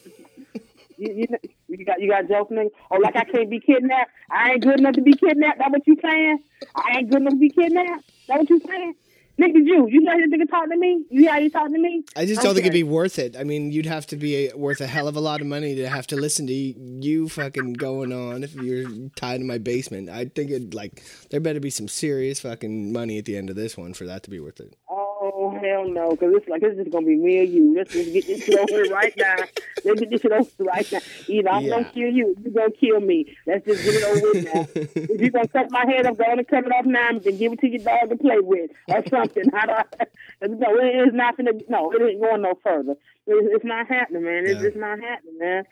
you, 0.97 1.13
you, 1.13 1.27
you 1.67 1.85
got 1.85 2.01
you 2.01 2.09
got 2.09 2.27
jokes, 2.27 2.51
nigga. 2.51 2.69
Oh, 2.91 2.97
like 2.97 3.15
I 3.15 3.23
can't 3.23 3.49
be 3.49 3.59
kidnapped. 3.59 4.11
I 4.31 4.51
ain't 4.51 4.63
good 4.63 4.79
enough 4.79 4.93
to 4.93 5.01
be 5.01 5.13
kidnapped. 5.13 5.59
That 5.59 5.71
what 5.71 5.85
you 5.85 5.97
saying? 6.01 6.39
I 6.75 6.97
ain't 6.97 7.09
good 7.09 7.21
enough 7.21 7.33
to 7.33 7.39
be 7.39 7.49
kidnapped. 7.49 8.09
That 8.27 8.39
what 8.39 8.49
you 8.49 8.59
saying? 8.59 8.95
Nigga, 9.39 9.57
you 9.63 9.87
you 9.87 10.01
know 10.01 10.13
this 10.17 10.29
nigga 10.29 10.49
talk 10.49 10.67
to 10.67 10.75
me? 10.75 11.05
You 11.11 11.29
how 11.29 11.37
you 11.37 11.51
talking 11.51 11.75
to 11.75 11.79
me? 11.79 12.03
I 12.15 12.25
just 12.25 12.41
don't 12.41 12.55
think 12.55 12.65
it'd 12.65 12.73
be 12.73 12.81
worth 12.81 13.19
it. 13.19 13.37
I 13.37 13.43
mean, 13.43 13.71
you'd 13.71 13.85
have 13.85 14.07
to 14.07 14.15
be 14.15 14.49
worth 14.55 14.81
a 14.81 14.87
hell 14.87 15.07
of 15.07 15.15
a 15.15 15.19
lot 15.19 15.41
of 15.41 15.47
money 15.47 15.75
to 15.75 15.87
have 15.87 16.07
to 16.07 16.15
listen 16.15 16.47
to 16.47 16.53
you 16.53 17.29
fucking 17.29 17.73
going 17.73 18.11
on 18.11 18.43
if 18.43 18.55
you're 18.55 18.89
tied 19.15 19.39
in 19.39 19.45
my 19.45 19.59
basement. 19.59 20.09
I 20.09 20.25
think 20.25 20.49
it 20.49 20.73
like 20.73 21.03
there 21.29 21.39
better 21.39 21.59
be 21.59 21.69
some 21.69 21.87
serious 21.87 22.39
fucking 22.39 22.91
money 22.91 23.19
at 23.19 23.25
the 23.25 23.37
end 23.37 23.51
of 23.51 23.55
this 23.55 23.77
one 23.77 23.93
for 23.93 24.05
that 24.05 24.23
to 24.23 24.31
be 24.31 24.39
worth 24.39 24.59
it. 24.59 24.75
Oh 24.89 25.06
hell 25.19 25.87
no, 25.89 26.11
because 26.11 26.33
it's 26.37 26.47
like 26.47 26.61
it's 26.63 26.77
just 26.77 26.91
gonna 26.91 27.05
be 27.05 27.15
me 27.15 27.39
and 27.39 27.53
you. 27.53 27.75
Let's 27.77 27.91
just 27.91 28.11
get 28.13 28.27
this 28.27 28.43
shit 28.43 28.55
over 28.59 28.85
right 28.93 29.13
now. 29.17 29.35
Let's 29.83 29.99
get 29.99 30.09
this 30.09 30.21
shit 30.21 30.31
over 30.31 30.47
right 30.59 30.87
now. 30.91 31.01
Either 31.27 31.49
I'm 31.49 31.63
Yeah. 31.65 31.69
gonna 31.71 31.91
kill 31.93 32.09
you, 32.11 32.35
you're 32.43 32.53
gonna 32.53 32.71
kill 32.71 32.99
me. 32.99 33.25
Let's 33.45 33.65
just 33.65 33.83
get 33.83 33.95
it 33.95 34.03
over 34.03 34.19
with 34.19 34.43
now. 34.43 34.67
if 34.95 35.21
you're 35.21 35.31
gonna 35.31 35.47
cut 35.47 35.71
my 35.71 35.85
head 35.87 36.05
off, 36.05 36.17
go 36.17 36.23
on 36.25 36.39
and 36.39 36.47
cut 36.47 36.65
it 36.65 36.71
off 36.71 36.85
now, 36.85 37.09
and 37.09 37.23
then 37.23 37.37
give 37.37 37.53
it 37.53 37.59
to 37.61 37.67
your 37.69 37.79
dog 37.83 38.09
to 38.09 38.15
play 38.17 38.39
with 38.39 38.71
or 38.87 39.03
something. 39.09 39.45
I 39.53 39.65
don't, 39.65 40.59
no, 40.59 40.67
it 40.77 41.07
is 41.07 41.13
not 41.13 41.37
gonna. 41.37 41.51
No, 41.69 41.91
it 41.91 42.01
ain't 42.01 42.21
going 42.21 42.41
no 42.41 42.53
further. 42.63 42.95
It's, 43.29 43.47
it's 43.55 43.65
not 43.65 43.87
happening, 43.87 44.23
man. 44.23 44.43
It's 44.45 44.61
Yeah. 44.61 44.67
just 44.67 44.77
not 44.77 44.99
happening, 44.99 45.37
man. 45.39 45.63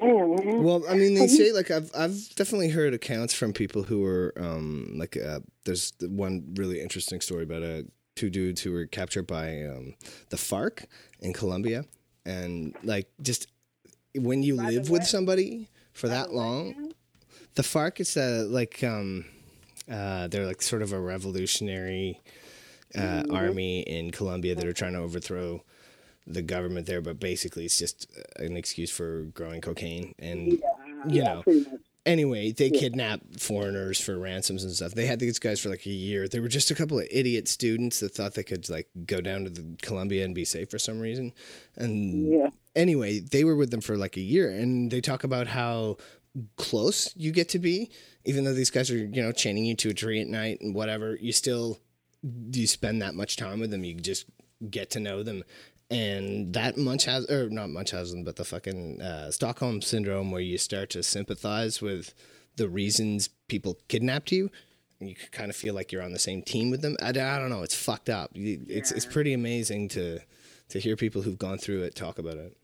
Damn, 0.00 0.30
man. 0.36 0.62
Well, 0.64 0.82
I 0.88 0.94
mean, 0.94 1.14
they 1.14 1.26
say 1.28 1.52
like 1.52 1.70
I've 1.70 1.90
I've 1.94 2.34
definitely 2.34 2.68
heard 2.70 2.94
accounts 2.94 3.32
from 3.34 3.52
people 3.52 3.82
who 3.84 4.00
were 4.00 4.32
um 4.36 4.92
like 4.96 5.16
uh, 5.16 5.40
there's 5.64 5.92
one 6.00 6.54
really 6.56 6.80
interesting 6.80 7.20
story 7.20 7.44
about 7.44 7.62
uh, 7.62 7.82
two 8.16 8.30
dudes 8.30 8.62
who 8.62 8.72
were 8.72 8.86
captured 8.86 9.26
by 9.26 9.62
um, 9.62 9.94
the 10.30 10.36
FARC 10.36 10.86
in 11.20 11.32
Colombia, 11.32 11.84
and 12.24 12.74
like 12.82 13.08
just 13.22 13.46
when 14.16 14.42
you 14.42 14.56
live 14.56 14.90
with 14.90 15.04
somebody 15.04 15.68
for 15.92 16.08
that 16.08 16.32
long, 16.32 16.92
the 17.54 17.62
FARC 17.62 18.00
is 18.00 18.16
uh, 18.16 18.46
like 18.48 18.82
um 18.82 19.24
uh 19.90 20.26
they're 20.26 20.46
like 20.46 20.62
sort 20.62 20.82
of 20.82 20.92
a 20.92 21.00
revolutionary 21.00 22.20
uh, 22.96 23.22
army 23.30 23.80
in 23.80 24.10
Colombia 24.10 24.54
that 24.54 24.66
are 24.66 24.72
trying 24.72 24.94
to 24.94 25.00
overthrow 25.00 25.62
the 26.26 26.42
government 26.42 26.86
there, 26.86 27.00
but 27.00 27.20
basically 27.20 27.64
it's 27.64 27.78
just 27.78 28.10
an 28.36 28.56
excuse 28.56 28.90
for 28.90 29.24
growing 29.34 29.60
cocaine. 29.60 30.14
And 30.18 30.60
you 31.08 31.22
know. 31.22 31.44
Anyway, 32.06 32.52
they 32.52 32.70
kidnap 32.70 33.20
foreigners 33.38 34.00
for 34.00 34.16
ransoms 34.16 34.62
and 34.62 34.72
stuff. 34.72 34.92
They 34.94 35.06
had 35.06 35.18
these 35.18 35.40
guys 35.40 35.58
for 35.60 35.68
like 35.68 35.84
a 35.86 35.90
year. 35.90 36.28
They 36.28 36.38
were 36.40 36.48
just 36.48 36.70
a 36.70 36.74
couple 36.74 36.98
of 37.00 37.06
idiot 37.10 37.48
students 37.48 37.98
that 38.00 38.14
thought 38.14 38.34
they 38.34 38.44
could 38.44 38.68
like 38.70 38.88
go 39.06 39.20
down 39.20 39.42
to 39.44 39.50
the 39.50 39.76
Colombia 39.82 40.24
and 40.24 40.32
be 40.34 40.44
safe 40.44 40.70
for 40.70 40.78
some 40.78 41.00
reason. 41.00 41.32
And 41.74 42.32
Yeah. 42.32 42.50
anyway, 42.76 43.18
they 43.18 43.42
were 43.42 43.56
with 43.56 43.72
them 43.72 43.80
for 43.80 43.96
like 43.96 44.16
a 44.16 44.20
year, 44.20 44.48
and 44.50 44.88
they 44.90 45.00
talk 45.00 45.24
about 45.24 45.48
how 45.48 45.96
close 46.56 47.12
you 47.16 47.32
get 47.32 47.48
to 47.48 47.58
be, 47.58 47.90
even 48.24 48.44
though 48.44 48.54
these 48.54 48.70
guys 48.70 48.90
are 48.90 48.96
you 48.96 49.22
know 49.22 49.32
chaining 49.32 49.64
you 49.64 49.74
to 49.74 49.90
a 49.90 49.94
tree 49.94 50.20
at 50.20 50.28
night 50.28 50.60
and 50.60 50.74
whatever. 50.76 51.16
You 51.20 51.32
still 51.32 51.80
you 52.52 52.66
spend 52.68 53.02
that 53.02 53.14
much 53.14 53.36
time 53.36 53.58
with 53.58 53.70
them. 53.72 53.82
You 53.84 53.94
just 53.94 54.26
get 54.70 54.90
to 54.90 55.00
know 55.00 55.22
them. 55.22 55.42
And 55.90 56.52
that 56.54 56.76
Munchausen, 56.76 57.32
or 57.32 57.48
not 57.48 57.70
Munchausen, 57.70 58.24
but 58.24 58.36
the 58.36 58.44
fucking 58.44 59.00
uh, 59.00 59.30
Stockholm 59.30 59.80
syndrome, 59.80 60.32
where 60.32 60.40
you 60.40 60.58
start 60.58 60.90
to 60.90 61.02
sympathize 61.02 61.80
with 61.80 62.12
the 62.56 62.68
reasons 62.68 63.28
people 63.46 63.78
kidnapped 63.86 64.32
you, 64.32 64.50
and 64.98 65.08
you 65.08 65.14
kind 65.30 65.48
of 65.48 65.54
feel 65.54 65.74
like 65.74 65.92
you're 65.92 66.02
on 66.02 66.12
the 66.12 66.18
same 66.18 66.42
team 66.42 66.70
with 66.70 66.82
them. 66.82 66.96
I, 67.00 67.10
I 67.10 67.12
don't 67.38 67.50
know. 67.50 67.62
It's 67.62 67.74
fucked 67.74 68.08
up. 68.08 68.30
It's 68.34 68.90
it's 68.90 69.06
pretty 69.06 69.32
amazing 69.32 69.88
to 69.90 70.18
to 70.70 70.80
hear 70.80 70.96
people 70.96 71.22
who've 71.22 71.38
gone 71.38 71.58
through 71.58 71.82
it 71.84 71.94
talk 71.94 72.18
about 72.18 72.36
it. 72.36 72.56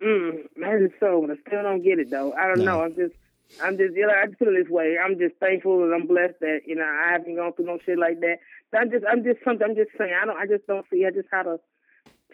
Mm, 0.00 0.44
that 0.60 0.80
is 0.80 0.92
so, 1.00 1.24
I 1.28 1.34
still 1.48 1.62
don't 1.64 1.82
get 1.82 1.98
it 1.98 2.08
though. 2.08 2.32
I 2.34 2.46
don't 2.46 2.58
No. 2.58 2.64
know. 2.64 2.82
I'm 2.82 2.94
just, 2.94 3.14
I'm 3.60 3.76
just, 3.76 3.96
you 3.96 4.06
know, 4.06 4.12
I 4.14 4.26
just 4.26 4.38
put 4.38 4.46
it 4.46 4.62
this 4.62 4.70
way. 4.70 4.96
I'm 4.96 5.18
just 5.18 5.34
thankful 5.40 5.82
and 5.82 5.92
I'm 5.92 6.06
blessed 6.06 6.38
that 6.40 6.60
you 6.66 6.76
know 6.76 6.84
I 6.84 7.10
haven't 7.14 7.34
gone 7.34 7.52
through 7.54 7.64
no 7.66 7.78
shit 7.84 7.98
like 7.98 8.20
that. 8.20 8.36
But 8.70 8.82
I'm 8.82 8.90
just, 8.92 9.04
I'm 9.10 9.24
just 9.24 9.42
something. 9.44 9.66
I'm 9.68 9.74
just 9.74 9.90
saying. 9.98 10.14
I 10.14 10.24
don't. 10.24 10.36
I 10.38 10.46
just 10.46 10.68
don't 10.68 10.86
see. 10.92 11.04
I 11.04 11.10
just 11.10 11.26
how 11.32 11.42
to. 11.42 11.58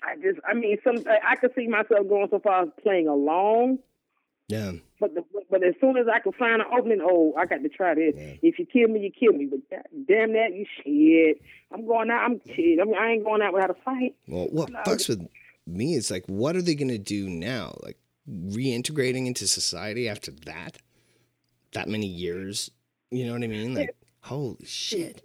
I 0.05 0.17
just. 0.17 0.41
I 0.49 0.55
mean, 0.55 0.77
some. 0.85 1.05
I, 1.07 1.37
could 1.37 1.53
see 1.57 1.67
myself 1.67 2.09
going 2.09 2.29
so 2.31 2.39
far 2.39 2.63
as 2.63 2.69
playing 2.83 3.09
along. 3.09 3.79
Yeah. 4.49 4.73
But 5.01 5.15
the, 5.15 5.25
but 5.51 5.65
as 5.65 5.75
soon 5.81 5.97
as 5.97 6.07
I 6.13 6.19
can 6.21 6.33
find 6.33 6.61
an 6.61 6.69
opening, 6.77 7.01
oh, 7.03 7.35
I 7.39 7.47
got 7.47 7.63
to 7.63 7.69
try 7.69 7.95
this. 7.95 8.15
If 8.43 8.59
you 8.59 8.67
kill 8.67 8.89
me, 8.89 9.01
you 9.01 9.11
kill 9.11 9.33
me. 9.33 9.47
But 9.47 9.61
that, 9.71 9.87
damn 10.07 10.33
that, 10.35 10.55
you 10.55 10.67
shit. 10.83 11.41
I'm 11.73 11.87
going 11.87 12.11
out. 12.11 12.25
I'm 12.25 12.41
shit. 12.47 12.79
I 12.81 12.85
mean, 12.85 12.97
I 12.97 13.13
ain't 13.13 13.25
going 13.25 13.43
out 13.43 13.55
without 13.55 13.71
a 13.71 13.75
fight. 13.85 14.15
Well, 14.29 14.49
what 14.51 14.71
fucks 14.85 15.09
with 15.09 15.27
me 15.67 15.95
is 15.95 16.11
like, 16.11 16.25
what 16.27 16.57
are 16.57 16.63
they 16.63 16.75
gonna 16.75 16.99
do 16.99 17.29
now? 17.29 17.77
Like 17.83 17.97
reintegrating 18.29 19.27
into 19.27 19.47
society 19.47 20.09
after 20.09 20.31
that? 20.45 20.79
That 21.73 21.89
many 21.89 22.07
years? 22.07 22.71
You 23.11 23.27
know 23.27 23.33
what 23.33 23.43
I 23.43 23.49
mean? 23.49 23.75
Like, 23.75 23.97
holy 24.21 24.65
shit. 24.65 25.23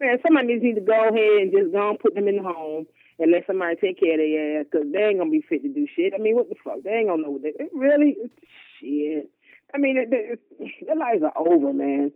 Man, 0.00 0.18
somebody 0.22 0.56
needs 0.56 0.78
to 0.78 0.84
go 0.84 1.08
ahead 1.08 1.42
and 1.42 1.52
just 1.52 1.72
go 1.72 1.90
and 1.90 1.98
put 1.98 2.14
them 2.14 2.28
in 2.28 2.36
the 2.36 2.42
home 2.42 2.86
and 3.18 3.32
let 3.32 3.46
somebody 3.46 3.76
take 3.76 3.98
care 4.00 4.12
of 4.14 4.18
their 4.18 4.60
ass 4.60 4.66
because 4.70 4.86
they 4.92 5.02
ain't 5.04 5.18
gonna 5.18 5.30
be 5.30 5.40
fit 5.48 5.62
to 5.62 5.68
do 5.68 5.86
shit. 5.96 6.12
I 6.14 6.18
mean, 6.18 6.34
what 6.36 6.48
the 6.48 6.56
fuck? 6.62 6.82
They 6.82 6.90
ain't 6.90 7.08
gonna 7.08 7.22
know 7.22 7.30
what 7.30 7.42
they 7.42 7.50
it 7.58 7.70
really 7.74 8.16
shit. 8.80 9.30
I 9.74 9.78
mean, 9.78 9.96
it, 9.96 10.08
it, 10.12 10.40
their 10.86 10.96
lives 10.96 11.22
are 11.22 11.32
over, 11.36 11.72
man. 11.72 12.12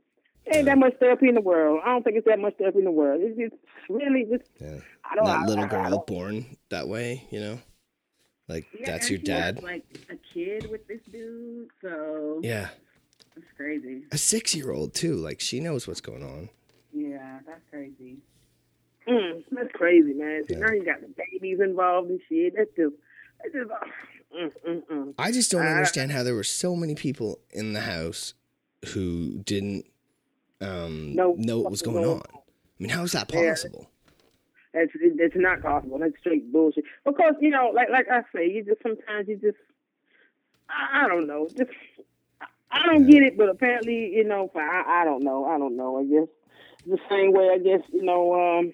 There 0.46 0.56
ain't 0.58 0.66
that 0.66 0.78
much 0.78 0.94
therapy 1.00 1.28
in 1.28 1.34
the 1.34 1.40
world. 1.40 1.80
I 1.84 1.88
don't 1.88 2.02
think 2.02 2.16
it's 2.16 2.26
that 2.26 2.38
much 2.38 2.54
therapy 2.56 2.78
in 2.78 2.84
the 2.84 2.90
world. 2.90 3.20
It's 3.22 3.36
just 3.38 3.54
really 3.88 4.24
just. 4.30 4.48
Yeah. 4.60 4.80
I 5.04 5.14
don't. 5.16 5.24
That 5.26 5.38
I, 5.40 5.44
little 5.46 5.64
I, 5.64 5.66
I 5.66 5.70
girl 5.70 5.90
don't- 5.90 6.06
born 6.06 6.56
that 6.70 6.88
way, 6.88 7.26
you 7.30 7.40
know? 7.40 7.58
Like 8.48 8.66
Yeah, 8.78 8.86
that's 8.90 9.08
your 9.10 9.20
dad. 9.20 9.62
like 9.62 9.84
a 10.10 10.16
kid 10.34 10.68
with 10.70 10.86
this 10.88 10.98
dude, 11.12 11.68
so 11.80 12.40
Yeah. 12.42 12.68
it's 13.36 13.46
crazy. 13.56 14.02
A 14.10 14.18
six 14.18 14.54
year 14.56 14.72
old 14.72 14.92
too. 14.92 15.14
Like 15.16 15.40
she 15.40 15.60
knows 15.60 15.86
what's 15.86 16.00
going 16.00 16.24
on. 16.24 16.48
Yeah, 16.92 17.38
that's 17.46 17.60
crazy. 17.70 18.16
Mm, 19.10 19.44
that's 19.52 19.72
crazy, 19.72 20.12
man. 20.14 20.44
See, 20.46 20.54
Yeah. 20.54 20.60
now 20.60 20.72
you 20.72 20.84
got 20.84 21.00
the 21.00 21.08
babies 21.32 21.58
involved 21.60 22.10
and 22.10 22.20
shit. 22.28 22.54
That's 22.56 22.70
just. 22.76 22.94
That's 23.42 23.52
just. 23.54 23.70
Uh, 23.70 24.36
mm, 24.36 24.52
mm, 24.68 24.82
mm. 24.86 25.14
I 25.18 25.32
just 25.32 25.50
don't 25.50 25.66
Uh, 25.66 25.70
understand 25.70 26.12
how 26.12 26.22
there 26.22 26.34
were 26.34 26.44
so 26.44 26.76
many 26.76 26.94
people 26.94 27.40
in 27.50 27.72
the 27.72 27.80
house 27.80 28.34
who 28.94 29.38
didn't 29.44 29.86
um, 30.60 31.14
No, 31.14 31.34
know 31.38 31.58
what 31.60 31.70
was 31.70 31.82
going 31.82 32.02
know. 32.02 32.14
on. 32.16 32.22
I 32.32 32.38
mean, 32.78 32.90
how 32.90 33.02
is 33.02 33.12
that 33.12 33.32
Yeah. 33.32 33.50
possible? 33.50 33.90
That's 34.72 34.90
it, 34.94 35.14
it's 35.18 35.34
not 35.36 35.62
possible. 35.62 35.98
That's 35.98 36.16
straight 36.20 36.52
bullshit. 36.52 36.84
Because 37.04 37.34
you 37.40 37.50
know, 37.50 37.70
like 37.74 37.88
like 37.90 38.08
I 38.08 38.22
say, 38.34 38.48
you 38.48 38.62
just 38.62 38.80
sometimes 38.82 39.26
you 39.26 39.36
just 39.36 39.58
I, 40.68 41.04
I 41.04 41.08
don't 41.08 41.26
know. 41.26 41.48
Just 41.48 41.70
I 42.70 42.86
don't 42.86 43.06
get 43.10 43.22
it, 43.24 43.36
but 43.36 43.48
apparently, 43.48 44.14
you 44.14 44.22
know, 44.22 44.48
I, 44.54 45.00
I 45.00 45.04
don't 45.04 45.24
know. 45.24 45.44
I 45.46 45.58
don't 45.58 45.76
know. 45.76 45.98
I 45.98 46.04
guess 46.04 46.28
the 46.86 46.98
same 47.10 47.32
way. 47.32 47.48
I 47.52 47.58
guess 47.58 47.80
you 47.92 48.02
know, 48.04 48.34
um, 48.34 48.72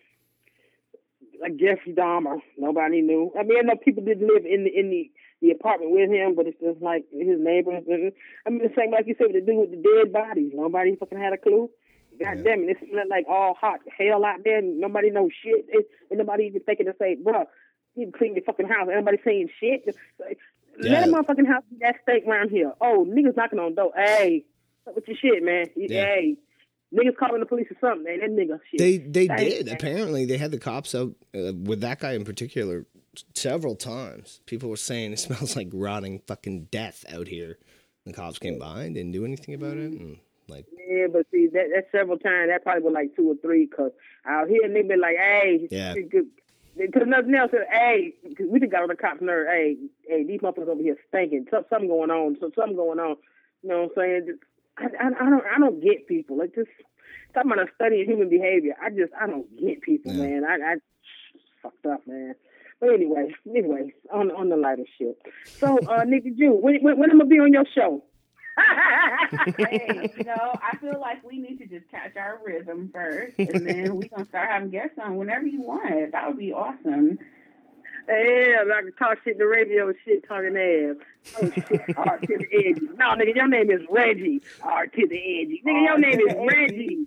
like 1.41 1.57
Jeffrey 1.57 1.93
Dahmer. 1.95 2.39
Nobody 2.59 3.03
knew. 3.03 3.32
I 3.39 3.43
mean, 3.43 3.59
I 3.59 3.62
know 3.62 3.76
people 3.76 4.05
didn't 4.05 4.26
live 4.26 4.45
in 4.45 4.64
the 4.64 4.70
in 4.78 4.91
the 4.91 5.11
the 5.43 5.51
apartment 5.51 5.93
with 5.93 6.11
him, 6.11 6.34
but 6.34 6.47
it's 6.47 6.59
just 6.61 6.80
like 6.80 7.05
his 7.12 7.39
neighbors. 7.39 7.82
I 8.47 8.51
mean, 8.51 8.59
the 8.62 8.72
same 8.76 8.91
like 8.91 9.07
you 9.07 9.14
said 9.18 9.28
with 9.32 9.37
the 9.37 9.41
dude 9.53 9.61
with 9.61 9.70
the 9.70 9.82
dead 9.82 10.12
bodies. 10.12 10.53
Nobody 10.55 10.97
fucking 10.97 11.18
had 11.18 11.32
a 11.32 11.39
clue. 11.39 11.68
God 12.18 12.39
Yeah. 12.39 12.43
damn 12.43 12.62
it, 12.64 12.78
it's 12.80 12.93
not 12.93 13.09
like 13.09 13.26
all 13.28 13.53
hot 13.55 13.80
hell 13.99 14.24
out 14.24 14.41
there. 14.45 14.59
And 14.59 14.80
nobody 14.80 15.11
knows 15.11 15.30
shit. 15.45 15.66
It, 15.68 15.87
and 16.11 16.18
nobody 16.18 16.45
even 16.45 16.62
thinking 16.62 16.87
to 16.87 16.95
say, 16.99 17.16
"Bro, 17.16 17.45
you 17.95 18.11
clean 18.16 18.34
your 18.34 18.45
fucking 18.45 18.68
house. 18.68 18.89
Everybody 18.91 19.18
saying 19.24 19.51
shit. 19.61 19.84
Just 19.84 19.99
like, 20.18 20.39
Let 20.78 21.05
a 21.05 21.11
Yeah. 21.11 21.12
motherfucking 21.12 21.47
house 21.47 21.64
be 21.70 21.76
that 21.80 21.97
state 22.03 22.24
around 22.26 22.51
here. 22.51 22.72
Oh, 22.80 23.07
niggas 23.09 23.37
knocking 23.37 23.59
on 23.59 23.70
the 23.74 23.76
door. 23.82 23.93
Hey, 23.97 24.45
what's 24.84 25.09
your 25.09 25.16
shit, 25.16 25.43
man? 25.43 25.68
Yeah. 25.76 26.05
Hey, 26.05 26.37
niggas 26.97 27.17
calling 27.17 27.41
the 27.41 27.47
police 27.47 27.67
or 27.71 27.77
something, 27.81 28.05
man. 28.05 28.21
That 28.21 28.31
nigga 28.31 28.61
shit. 28.71 28.79
They 28.79 28.99
they 28.99 29.27
Dang, 29.29 29.37
did 29.39 29.69
apparently. 29.69 30.25
They 30.25 30.39
had 30.39 30.51
the 30.51 30.59
cops 30.59 30.95
out 30.95 31.15
uh, 31.35 31.53
with 31.55 31.81
that 31.83 32.01
guy 32.01 32.13
in 32.13 32.25
particular 32.25 32.87
several 33.35 33.77
times. 33.77 34.41
People 34.47 34.71
were 34.71 34.77
saying 34.77 35.13
it 35.13 35.19
smells 35.21 35.57
like 35.57 35.69
rotting 35.73 36.21
fucking 36.27 36.69
death 36.71 37.05
out 37.13 37.29
here. 37.29 37.59
The 38.05 38.13
cops 38.13 38.39
came 38.39 38.59
by 38.59 38.85
and 38.85 38.95
didn't 38.95 39.13
do 39.13 39.25
anything 39.25 39.55
about 39.55 39.77
it. 39.77 39.91
And 39.91 40.19
like, 40.49 40.67
Yeah, 40.89 41.07
but 41.13 41.27
see, 41.33 41.49
that 41.53 41.67
that's 41.75 41.91
several 41.91 42.19
times. 42.19 42.51
That 42.51 42.63
probably 42.63 42.83
was 42.83 42.93
like 42.95 43.17
two 43.17 43.31
or 43.31 43.35
three. 43.37 43.67
Cause 43.67 43.91
out 44.25 44.49
here, 44.49 44.69
they 44.69 44.83
be 44.83 44.97
like, 44.97 45.17
"Hey, 45.17 45.67
Yeah. 45.71 45.95
Because 45.95 47.07
nothing 47.07 47.35
else. 47.35 47.51
said, 47.51 47.67
Hey, 47.71 48.15
cause 48.37 48.47
we 48.49 48.61
just 48.61 48.71
got 48.71 48.83
on 48.83 48.89
the 48.89 48.97
cops' 48.97 49.23
nerve. 49.23 49.49
Hey, 49.51 49.77
hey, 50.07 50.25
these 50.25 50.41
motherfuckers 50.41 50.69
over 50.69 50.83
here 50.83 50.97
stinking. 51.09 51.47
So, 51.51 51.65
something 51.71 51.89
going 51.89 52.11
on. 52.11 52.37
So 52.39 52.51
something 52.55 52.77
going 52.77 53.01
on. 53.01 53.17
You 53.63 53.71
know 53.71 53.83
what 53.83 53.93
I'm 54.05 54.25
saying? 54.27 54.39
Just, 54.81 54.95
I, 55.01 55.05
I, 55.05 55.07
I 55.09 55.31
don't, 55.31 55.45
I 55.57 55.59
don't 55.59 55.83
get 55.83 56.07
people. 56.07 56.39
Like 56.39 56.55
just 56.55 56.68
talking 57.35 57.51
about 57.53 57.68
a 57.68 57.72
study 57.74 58.03
of 58.03 58.09
human 58.09 58.29
behavior. 58.29 58.74
I 58.83 58.91
just, 58.91 59.12
I 59.20 59.27
don't 59.27 59.47
get 59.59 59.81
people, 59.83 60.12
Yeah. 60.12 60.41
man. 60.41 60.45
I, 60.45 60.72
I 60.72 60.74
fucked 61.62 61.87
up, 61.87 62.07
man. 62.07 62.35
But 62.81 62.91
anyway, 62.91 63.35
anyway, 63.49 63.93
on 64.12 64.31
on 64.33 64.51
the 64.51 64.57
lighter 64.57 64.85
shit. 64.99 65.16
So, 65.61 65.79
uh, 65.89 66.05
Nikki 66.07 66.31
Jew, 66.33 66.53
when, 66.53 66.77
when, 66.83 66.99
when 66.99 67.11
I'm 67.11 67.18
gonna 67.18 67.29
be 67.31 67.37
on 67.39 67.53
your 67.53 67.64
show? 67.74 68.05
hey, 69.59 70.11
you 70.16 70.24
know, 70.24 70.59
I 70.62 70.77
feel 70.79 70.99
like 71.01 71.22
we 71.24 71.39
need 71.39 71.59
to 71.59 71.66
just 71.66 71.91
catch 71.91 72.16
our 72.16 72.39
rhythm 72.45 72.91
first, 72.93 73.35
and 73.39 73.66
then 73.66 73.97
we 73.97 74.09
gonna 74.09 74.27
start 74.29 74.49
having 74.51 74.70
guests 74.70 74.99
on 75.03 75.16
whenever 75.16 75.47
you 75.47 75.62
want. 75.62 76.12
That 76.12 76.29
would 76.29 76.39
be 76.39 76.53
awesome. 76.53 77.18
Yeah, 78.09 78.63
I 78.73 78.83
can 78.83 78.93
talk 78.93 79.19
shit 79.25 79.39
to 79.39 79.47
radio 79.47 79.89
and 79.89 79.97
shit 80.05 80.27
talking 80.29 80.57
ass. 80.57 80.97
Oh 81.43 81.51
shit, 81.51 81.97
R 81.97 82.19
to 82.19 82.39
the 82.39 82.47
edgy. 82.53 82.87
No, 82.97 83.07
nigga, 83.17 83.35
your 83.35 83.49
name 83.49 83.71
is 83.71 83.81
Reggie. 83.91 84.43
R 84.63 84.87
to 84.87 85.07
the 85.09 85.17
edgy. 85.17 85.63
Nigga, 85.67 85.85
your 85.85 85.99
name 85.99 86.21
is 86.21 86.35
Reggie. 86.49 87.07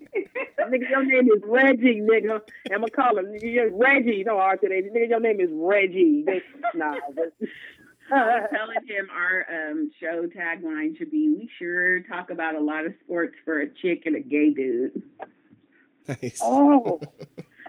nigga, 0.60 0.90
your 0.90 1.06
name 1.06 1.30
is 1.32 1.42
Reggie, 1.46 2.02
nigga. 2.02 2.42
I'm 2.72 2.82
gonna 2.82 2.90
call 2.90 3.18
him 3.18 3.28
nigga, 3.28 3.70
Reggie. 3.72 4.24
No 4.26 4.40
R 4.40 4.58
to 4.58 4.68
the 4.68 4.76
edgy. 4.76 4.90
Nigga, 4.90 5.10
your 5.10 5.20
name 5.22 5.40
is 5.40 5.50
Reggie. 5.54 6.26
Nah, 6.76 6.96
I 6.96 7.00
was 7.16 8.50
telling 8.52 8.88
him 8.88 9.08
our 9.10 9.46
um, 9.50 9.92
show 10.02 10.28
tagline 10.28 10.98
should 10.98 11.12
be 11.12 11.30
"We 11.30 11.50
sure 11.58 12.02
talk 12.02 12.30
about 12.30 12.56
a 12.56 12.60
lot 12.60 12.86
of 12.86 12.94
sports 13.06 13.36
for 13.46 13.62
a 13.62 13.70
chick 13.70 14.04
and 14.06 14.18
a 14.18 14.20
gay 14.20 14.50
dude." 14.50 15.02
nice. 16.08 16.40
oh, 16.44 17.00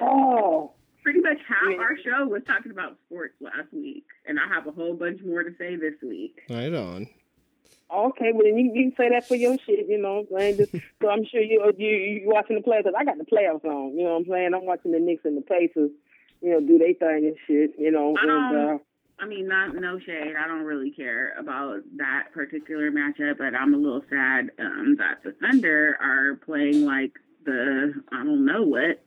oh. 0.01 0.73
Pretty 1.03 1.21
much 1.21 1.39
half 1.49 1.59
Yeah. 1.71 1.77
our 1.79 1.97
show 1.99 2.27
was 2.27 2.43
talking 2.47 2.71
about 2.73 2.97
sports 3.07 3.35
last 3.41 3.73
week, 3.73 4.05
and 4.27 4.39
I 4.39 4.47
have 4.53 4.67
a 4.67 4.71
whole 4.71 4.95
bunch 4.95 5.21
more 5.25 5.43
to 5.43 5.51
say 5.59 5.77
this 5.77 5.95
week. 6.03 6.41
Right 6.51 6.73
on. 6.75 7.07
Okay, 7.93 8.31
well 8.33 8.45
then 8.45 8.57
you, 8.57 8.73
you 8.73 8.91
can 8.91 8.97
say 8.97 9.09
that 9.11 9.27
for 9.27 9.35
your 9.35 9.57
shit, 9.67 9.89
you 9.89 9.99
know 10.01 10.25
what 10.29 10.41
I'm 10.43 10.57
saying? 10.57 10.57
Just, 10.59 10.73
so 11.03 11.09
I'm 11.09 11.25
sure 11.25 11.41
you 11.41 11.73
you 11.79 11.89
you 11.89 12.23
watching 12.29 12.57
the 12.57 12.63
playoffs. 12.63 12.85
'cause 12.85 12.95
I 12.97 13.05
got 13.05 13.19
the 13.19 13.25
playoffs 13.25 13.65
on, 13.65 13.97
you 13.97 14.05
know 14.05 14.13
what 14.13 14.19
I'm 14.21 14.25
saying? 14.27 14.55
I'm 14.55 14.65
watching 14.67 14.93
the 14.93 15.01
Knicks 15.01 15.25
and 15.25 15.37
the 15.37 15.43
Pacers, 15.43 15.91
you 16.41 16.51
know, 16.51 16.61
do 16.61 16.79
they 16.79 16.93
thing 16.95 17.27
and 17.27 17.37
shit, 17.47 17.73
you 17.79 17.91
know. 17.91 18.15
I 18.17 18.23
And, 18.23 18.31
uh, 18.31 18.53
don't- 18.67 18.83
I 19.19 19.27
mean, 19.27 19.49
not 19.49 19.75
no 19.75 19.99
shade. 19.99 20.35
I 20.35 20.49
don't 20.49 20.63
really 20.63 20.91
care 20.93 21.35
about 21.39 21.81
that 21.97 22.29
particular 22.33 22.91
matchup, 22.91 23.37
but 23.37 23.55
I'm 23.55 23.75
a 23.75 23.77
little 23.77 24.03
sad 24.09 24.51
um, 24.59 24.97
that 24.97 25.23
the 25.23 25.33
Thunder 25.33 25.99
are 26.01 26.37
playing 26.37 26.87
like 26.87 27.19
the 27.45 27.93
I 28.13 28.25
don't 28.25 28.47
know 28.47 28.63
what. 28.63 29.01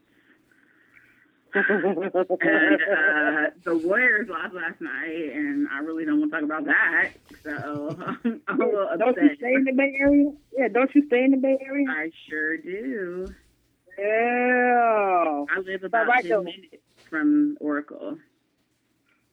And 1.54 2.82
uh, 2.82 3.50
the 3.64 3.78
Warriors 3.84 4.28
lost 4.30 4.54
last 4.54 4.82
night, 4.82 5.32
and 5.34 5.68
I 5.72 5.80
really 5.80 6.06
don't 6.06 6.20
want 6.20 6.32
to 6.32 6.40
talk 6.40 6.46
about 6.46 6.66
that. 6.66 7.12
So 7.44 7.96
I'm 8.48 8.62
a 8.62 8.66
little 8.66 8.90
don't 8.98 9.18
you 9.18 9.36
stay 9.36 9.54
in 9.54 9.64
the 9.64 9.72
Bay 9.74 9.96
Area? 10.00 10.32
Yeah, 10.58 10.68
don't 10.70 10.94
you 10.96 11.06
stay 11.08 11.24
in 11.24 11.32
the 11.32 11.38
Bay 11.38 11.58
Area? 11.66 11.86
I 11.90 12.12
sure 12.28 12.58
do. 12.58 13.34
Yeah. 13.98 15.46
I 15.56 15.60
live 15.60 15.84
about 15.84 16.08
right, 16.08 16.24
ten 16.24 16.30
though. 16.32 16.44
minutes 16.44 16.84
from 17.10 17.58
Oracle. 17.60 18.18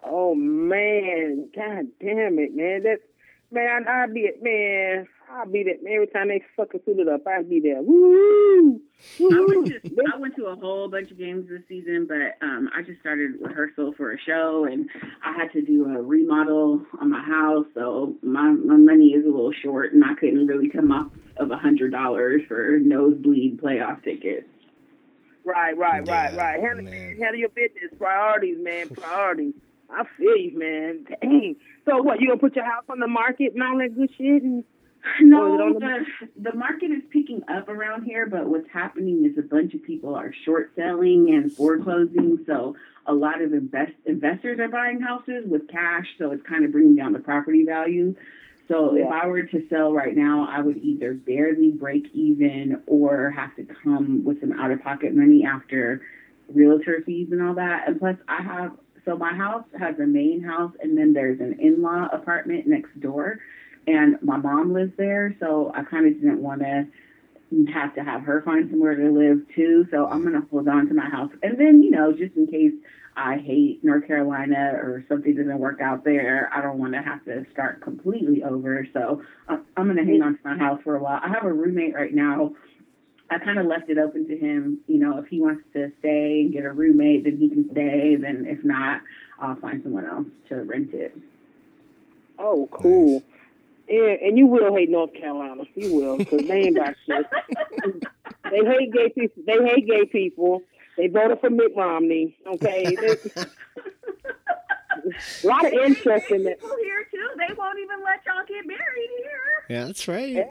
Oh 0.05 0.35
man, 0.35 1.49
god 1.55 1.87
damn 2.01 2.39
it, 2.39 2.55
man. 2.55 2.83
That's 2.83 3.03
man, 3.51 3.85
I, 3.89 4.03
I'll 4.03 4.13
be 4.13 4.21
it, 4.21 4.43
man. 4.43 5.07
I'll 5.33 5.47
be 5.47 5.61
it 5.61 5.81
every 5.89 6.09
time 6.09 6.29
they 6.29 6.43
fucking 6.57 6.81
suit 6.85 6.99
it 6.99 7.09
up. 7.09 7.21
I'll 7.27 7.45
be 7.45 7.61
there. 7.61 7.81
Woo! 7.83 8.81
I 9.21 9.45
went 9.47 9.67
to 9.67 9.81
I 10.13 10.17
went 10.19 10.37
to 10.37 10.47
a 10.47 10.57
whole 10.57 10.89
bunch 10.89 11.11
of 11.11 11.19
games 11.19 11.49
this 11.49 11.63
season, 11.69 12.07
but 12.09 12.45
um, 12.45 12.69
I 12.77 12.83
just 12.83 13.01
started 13.01 13.33
rehearsal 13.41 13.93
for 13.97 14.13
a 14.13 14.19
show, 14.21 14.67
and 14.71 14.89
I 15.25 15.33
had 15.33 15.53
to 15.53 15.63
do 15.63 15.85
a 15.87 16.03
remodel 16.03 16.85
on 17.01 17.11
my 17.11 17.23
house, 17.23 17.67
so 17.75 18.17
my 18.23 18.51
my 18.51 18.77
money 18.77 19.11
is 19.11 19.25
a 19.25 19.29
little 19.29 19.53
short, 19.63 19.93
and 19.93 20.05
I 20.05 20.15
couldn't 20.15 20.47
really 20.47 20.69
come 20.69 20.91
off 20.91 21.13
of 21.37 21.51
a 21.51 21.57
hundred 21.57 21.93
dollars 21.93 22.43
for 22.49 22.79
nosebleed 22.81 23.61
playoff 23.63 24.03
tickets. 24.03 24.47
Right, 25.45 25.77
right, 25.77 26.07
right, 26.07 26.35
Yeah, 26.35 26.41
right. 26.41 26.61
Handle, 26.61 26.85
man. 26.85 27.17
handle 27.19 27.37
your 27.37 27.49
business. 27.51 27.91
Priorities, 27.99 28.59
man. 28.61 28.89
Priorities. 28.95 29.55
I 29.93 30.05
feel 30.17 30.37
you, 30.37 30.59
man. 30.59 31.07
Dang. 31.21 31.57
So 31.85 32.03
what? 32.03 32.21
You 32.21 32.29
gonna 32.29 32.41
put 32.41 32.57
your 32.57 32.65
house 32.65 32.85
on 32.89 32.99
the 33.01 33.09
market 33.09 33.53
and 33.55 33.63
all 33.63 33.79
that 33.79 33.97
good 33.97 34.11
shit? 34.17 34.43
And 34.43 34.65
No, 35.21 35.59
Oh, 35.61 35.69
is 35.77 35.81
the, 35.81 36.51
the 36.51 36.57
market 36.57 36.91
is 36.91 37.03
picking 37.11 37.43
up 37.49 37.69
around 37.69 38.05
here, 38.05 38.27
but 38.27 38.47
what's 38.47 38.69
happening 38.73 39.25
is 39.25 39.39
a 39.39 39.43
bunch 39.47 39.75
of 39.75 39.83
people 39.83 40.15
are 40.15 40.33
short 40.45 40.73
selling 40.77 41.31
and 41.31 41.53
foreclosing. 41.53 42.45
So 42.47 42.77
a 43.07 43.15
lot 43.15 43.41
of 43.43 43.53
invest, 43.53 43.93
investors 44.07 44.59
are 44.61 44.69
buying 44.69 45.01
houses 45.01 45.45
with 45.47 45.69
cash, 45.69 46.07
so 46.19 46.31
it's 46.33 46.47
kind 46.47 46.65
of 46.65 46.73
bringing 46.73 46.97
down 46.97 47.13
the 47.13 47.19
property 47.19 47.65
value. 47.65 48.15
So 48.69 48.95
if 48.97 49.11
I 49.11 49.27
were 49.27 49.43
to 49.43 49.67
sell 49.69 49.93
right 49.93 50.17
now, 50.17 50.47
I 50.49 50.61
would 50.61 50.77
either 50.77 51.13
barely 51.13 51.73
break 51.73 52.07
even 52.15 52.83
or 52.87 53.31
have 53.31 53.57
to 53.57 53.67
come 53.83 54.23
with 54.25 54.41
some 54.41 54.53
out 54.53 54.71
of 54.71 54.81
pocket 54.83 55.13
money 55.15 55.45
after 55.45 56.03
realtor 56.55 57.03
fees 57.05 57.29
and 57.33 57.43
all 57.43 57.55
that. 57.55 57.89
And 57.89 57.99
plus, 57.99 58.17
I 58.29 58.43
have 58.43 58.73
so 59.05 59.17
my 59.17 59.35
house 59.35 59.65
has 59.79 59.99
a 59.99 60.07
main 60.07 60.43
house, 60.43 60.73
and 60.81 60.97
then 60.97 61.13
there's 61.13 61.41
an 61.41 61.59
in 61.61 61.83
law 61.83 62.09
apartment 62.13 62.67
next 62.67 62.99
door 63.01 63.39
and 63.87 64.17
my 64.23 64.37
mom 64.37 64.73
lives 64.73 64.93
there, 64.97 65.35
so 65.41 65.73
I 65.75 65.83
kind 65.83 66.07
of 66.07 66.15
didn't 66.15 66.43
want 66.43 66.61
to 66.61 66.87
have 67.73 67.95
to 67.97 68.05
have 68.05 68.23
her 68.23 68.43
find 68.43 68.71
somewhere 68.71 68.95
to 68.95 69.11
live 69.11 69.43
too. 69.55 69.87
So 69.91 70.07
I'm 70.07 70.23
gonna 70.23 70.47
hold 70.51 70.69
on 70.69 70.87
to 70.89 70.95
my 70.95 71.09
house, 71.09 71.33
and 71.43 71.59
then 71.59 71.83
you 71.83 71.91
know, 71.91 72.13
just 72.13 72.37
in 72.37 72.47
case 72.47 72.73
I 73.17 73.39
hate 73.39 73.83
North 73.83 74.07
Carolina 74.07 74.73
or 74.75 75.05
something 75.09 75.35
doesn't 75.35 75.59
work 75.59 75.81
out 75.81 76.05
there, 76.05 76.49
I 76.55 76.63
don't 76.63 76.79
want 76.79 76.93
to 76.93 77.03
have 77.03 77.25
to 77.25 77.45
start 77.53 77.81
completely 77.81 78.45
over. 78.45 78.87
So 78.93 79.23
I- 79.49 79.59
I'm 79.77 79.89
gonna 79.89 80.05
hang 80.05 80.23
on 80.23 80.35
to 80.35 80.41
my 80.45 80.57
house 80.57 80.81
for 80.85 80.95
a 80.95 81.03
while. 81.03 81.21
I 81.23 81.29
have 81.29 81.45
a 81.45 81.53
roommate 81.53 81.95
right 81.95 82.15
now. 82.15 82.55
I 83.31 83.39
kind 83.39 83.59
of 83.59 83.67
left 83.67 83.89
it 83.89 83.99
open 83.99 84.27
to 84.29 84.37
him. 84.37 84.81
You 84.89 84.99
know, 84.99 85.19
if 85.19 85.27
he 85.27 85.41
wants 85.41 85.63
to 85.75 85.93
stay 86.01 86.41
and 86.43 86.53
get 86.53 86.65
a 86.65 86.73
roommate, 86.73 87.25
then 87.25 87.37
he 87.37 87.49
can 87.49 87.71
stay. 87.71 88.17
Then 88.17 88.45
if 88.47 88.65
not, 88.65 89.03
I'll 89.39 89.57
find 89.57 89.83
someone 89.83 90.05
else 90.07 90.27
to 90.49 90.57
rent 90.57 90.93
it. 90.93 91.17
oh, 92.39 92.69
cool. 92.73 93.23
Yeah, 93.89 94.15
and 94.23 94.39
you 94.39 94.47
will 94.47 94.75
hate 94.75 94.89
North 94.89 95.13
Carolina. 95.15 95.65
You 95.75 95.95
will, 95.95 96.17
because 96.19 96.47
they 96.47 96.61
ain't 96.67 96.77
about 96.77 96.95
shit. 97.07 97.27
They 98.51 98.65
hate 98.65 98.93
gay 98.93 99.09
people. 99.11 99.43
They 99.47 99.65
hate 99.65 99.87
gay 99.87 100.07
people. 100.07 100.63
They 100.97 101.07
voted 101.09 101.41
for 101.41 101.51
Mitt 101.51 101.73
Romney. 101.77 102.37
Okay, 102.47 102.97
a 103.37 103.47
lot 105.45 105.65
of 105.65 105.73
interest 105.73 106.31
in 106.31 106.45
that. 106.45 106.61
People 106.61 106.77
here 106.83 107.07
too. 107.11 107.29
They 107.37 107.55
won't 107.55 107.79
even 107.79 108.03
let 108.05 108.21
y'all 108.27 108.45
get 108.49 108.67
married 108.67 109.11
here. 109.19 109.65
Yeah, 109.69 109.85
that's 109.87 110.09
right. 110.09 110.31
Yeah. 110.31 110.45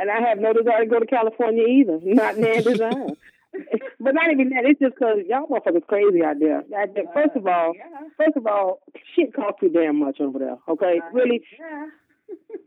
And 0.00 0.10
I 0.10 0.20
have 0.28 0.38
no 0.38 0.52
desire 0.52 0.80
to 0.84 0.86
go 0.86 0.98
to 0.98 1.06
California 1.06 1.64
either. 1.66 2.00
Not 2.04 2.38
nan 2.38 2.62
desire. 2.62 3.06
but 4.00 4.14
not 4.14 4.30
even 4.30 4.50
that. 4.50 4.64
It's 4.64 4.78
just 4.78 4.94
because 4.94 5.18
y'all 5.28 5.46
motherfuckers 5.48 5.84
crazy 5.88 6.22
out 6.22 6.38
there. 6.38 6.58
Out 6.80 6.94
there. 6.94 7.04
First 7.12 7.34
of 7.36 7.46
all, 7.48 7.72
Yeah. 7.74 8.08
first 8.16 8.36
of 8.36 8.46
all, 8.46 8.80
shit 9.16 9.34
costs 9.34 9.58
too 9.60 9.68
damn 9.68 9.96
much 9.98 10.20
over 10.20 10.38
there. 10.38 10.56
Okay, 10.68 11.00
really, 11.12 11.42
Yeah. 11.58 11.86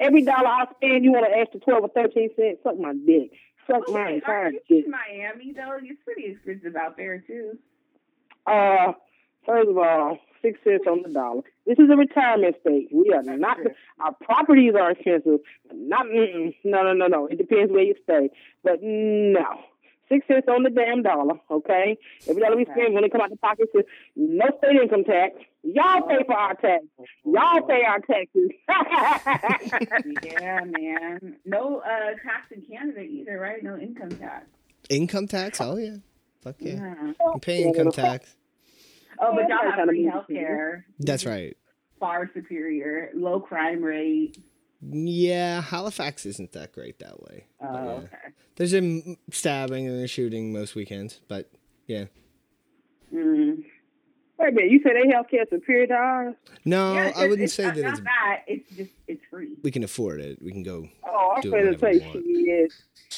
every 0.02 0.24
dollar 0.24 0.46
I 0.48 0.66
spend, 0.76 1.06
you 1.06 1.14
want 1.14 1.26
to 1.26 1.32
extra 1.38 1.62
twelve 1.62 1.84
or 1.86 1.88
thirteen 1.90 2.30
cents? 2.36 2.60
Suck 2.64 2.78
my 2.78 2.94
dick. 2.94 3.32
Suck 3.66 3.88
my 3.90 4.04
Okay, 4.08 4.16
entire 4.16 4.52
dick. 4.52 4.86
in 4.86 4.92
Miami 4.92 5.54
though? 5.54 5.78
It's 5.82 6.02
pretty 6.04 6.26
expensive 6.34 6.76
out 6.76 6.98
there 6.98 7.20
too. 7.26 7.58
Uh, 8.46 8.92
First 9.46 9.70
of 9.70 9.78
all, 9.78 10.20
six 10.42 10.60
cents 10.64 10.84
on 10.88 11.02
the 11.04 11.10
dollar. 11.10 11.42
This 11.66 11.80
is 11.80 11.90
a 11.92 11.96
retirement 11.96 12.56
state. 12.62 12.90
We 12.92 13.12
are 13.14 13.24
not. 13.24 13.58
Our 14.00 14.14
properties 14.14 14.74
are 14.80 14.92
expensive. 14.92 15.40
Not 15.74 16.06
mm-mm. 16.06 16.54
no, 16.64 16.84
no, 16.84 16.94
no, 16.94 17.08
no. 17.08 17.28
It 17.28 17.38
depends 17.38 17.72
where 17.72 17.84
you 17.84 17.96
stay, 18.04 18.30
but 18.64 18.80
no. 18.82 19.46
Six 20.10 20.28
cents 20.28 20.48
on 20.50 20.64
the 20.64 20.70
damn 20.70 21.02
dollar, 21.02 21.36
okay? 21.50 21.98
Every 22.28 22.42
dollar 22.42 22.58
we 22.58 22.66
spend 22.66 22.94
when 22.94 23.06
it 23.06 23.12
come 23.12 23.22
out 23.22 23.30
the 23.30 23.38
pockets 23.38 23.72
is 23.74 23.86
no 24.16 24.46
state 24.58 24.76
income 24.82 25.06
tax. 25.06 25.36
Y'all 25.64 26.02
pay 26.02 26.24
for 26.26 26.36
our 26.36 26.54
tax. 26.56 26.84
Y'all 27.26 27.62
pay 27.62 27.84
our 27.88 28.00
taxes. 28.02 28.52
yeah, 30.24 30.60
man. 30.66 31.38
No 31.46 31.80
uh, 31.80 32.12
tax 32.22 32.52
in 32.52 32.62
Canada 32.70 33.00
either, 33.00 33.40
right? 33.40 33.64
No 33.64 33.78
income 33.78 34.10
tax. 34.10 34.46
Income 34.90 35.28
tax? 35.30 35.62
Oh 35.62 35.78
yeah. 35.78 35.96
Fuck 36.42 36.58
yeah. 36.60 36.74
Yeah. 36.74 37.14
You 37.34 37.40
pay 37.42 37.64
income 37.64 37.92
tax. 37.92 38.36
Oh, 39.20 39.34
but 39.36 39.48
y'all 39.50 39.60
Yeah, 39.64 39.76
have 39.76 39.88
free 39.88 39.98
kinda 39.98 40.12
health 40.12 40.28
care. 40.28 40.86
That's 41.00 41.26
right. 41.26 41.56
Far 42.00 42.30
superior. 42.34 43.10
Low 43.14 43.40
crime 43.40 43.84
rate. 43.84 44.38
Yeah, 44.82 45.62
Halifax 45.62 46.26
isn't 46.26 46.52
that 46.54 46.74
great 46.74 47.00
that 47.00 47.22
way. 47.24 47.46
Oh, 47.62 47.68
But, 47.72 47.84
yeah. 47.84 47.92
okay. 47.92 48.18
There's 48.58 48.74
a 48.74 48.78
m- 48.80 49.16
stabbing 49.32 49.88
and 49.88 50.04
a 50.04 50.08
shooting 50.08 50.52
most 50.52 50.76
weekends, 50.76 51.22
but 51.28 51.50
yeah. 51.88 52.06
Mm. 53.14 53.64
Wait 54.40 54.50
a 54.50 54.52
minute, 54.52 54.72
you 54.72 54.82
said 54.84 54.94
they 54.96 55.10
health 55.14 55.28
care 55.30 55.46
superior 55.50 55.88
to 55.88 55.94
ours? 55.94 56.36
No, 56.66 56.96
Yeah, 56.96 57.14
I 57.16 57.24
wouldn't 57.28 57.44
it's 57.44 57.54
say 57.54 57.64
not, 57.64 57.76
that 57.76 57.84
not 57.84 57.94
it's 57.94 58.04
that. 58.04 58.42
It's 58.48 58.70
just 58.76 58.90
it's 59.08 59.22
free. 59.30 59.56
we 59.64 59.72
can 59.72 59.84
afford 59.84 60.20
it. 60.20 60.42
We 60.42 60.52
can 60.52 60.64
go. 60.64 60.88
Oh, 61.08 61.34
I'm 61.36 61.42
Do 61.42 61.52
going 61.52 61.66
to 61.66 61.72
whatever 61.72 62.00
say 62.00 62.06
we 62.14 62.46
want. 62.46 62.72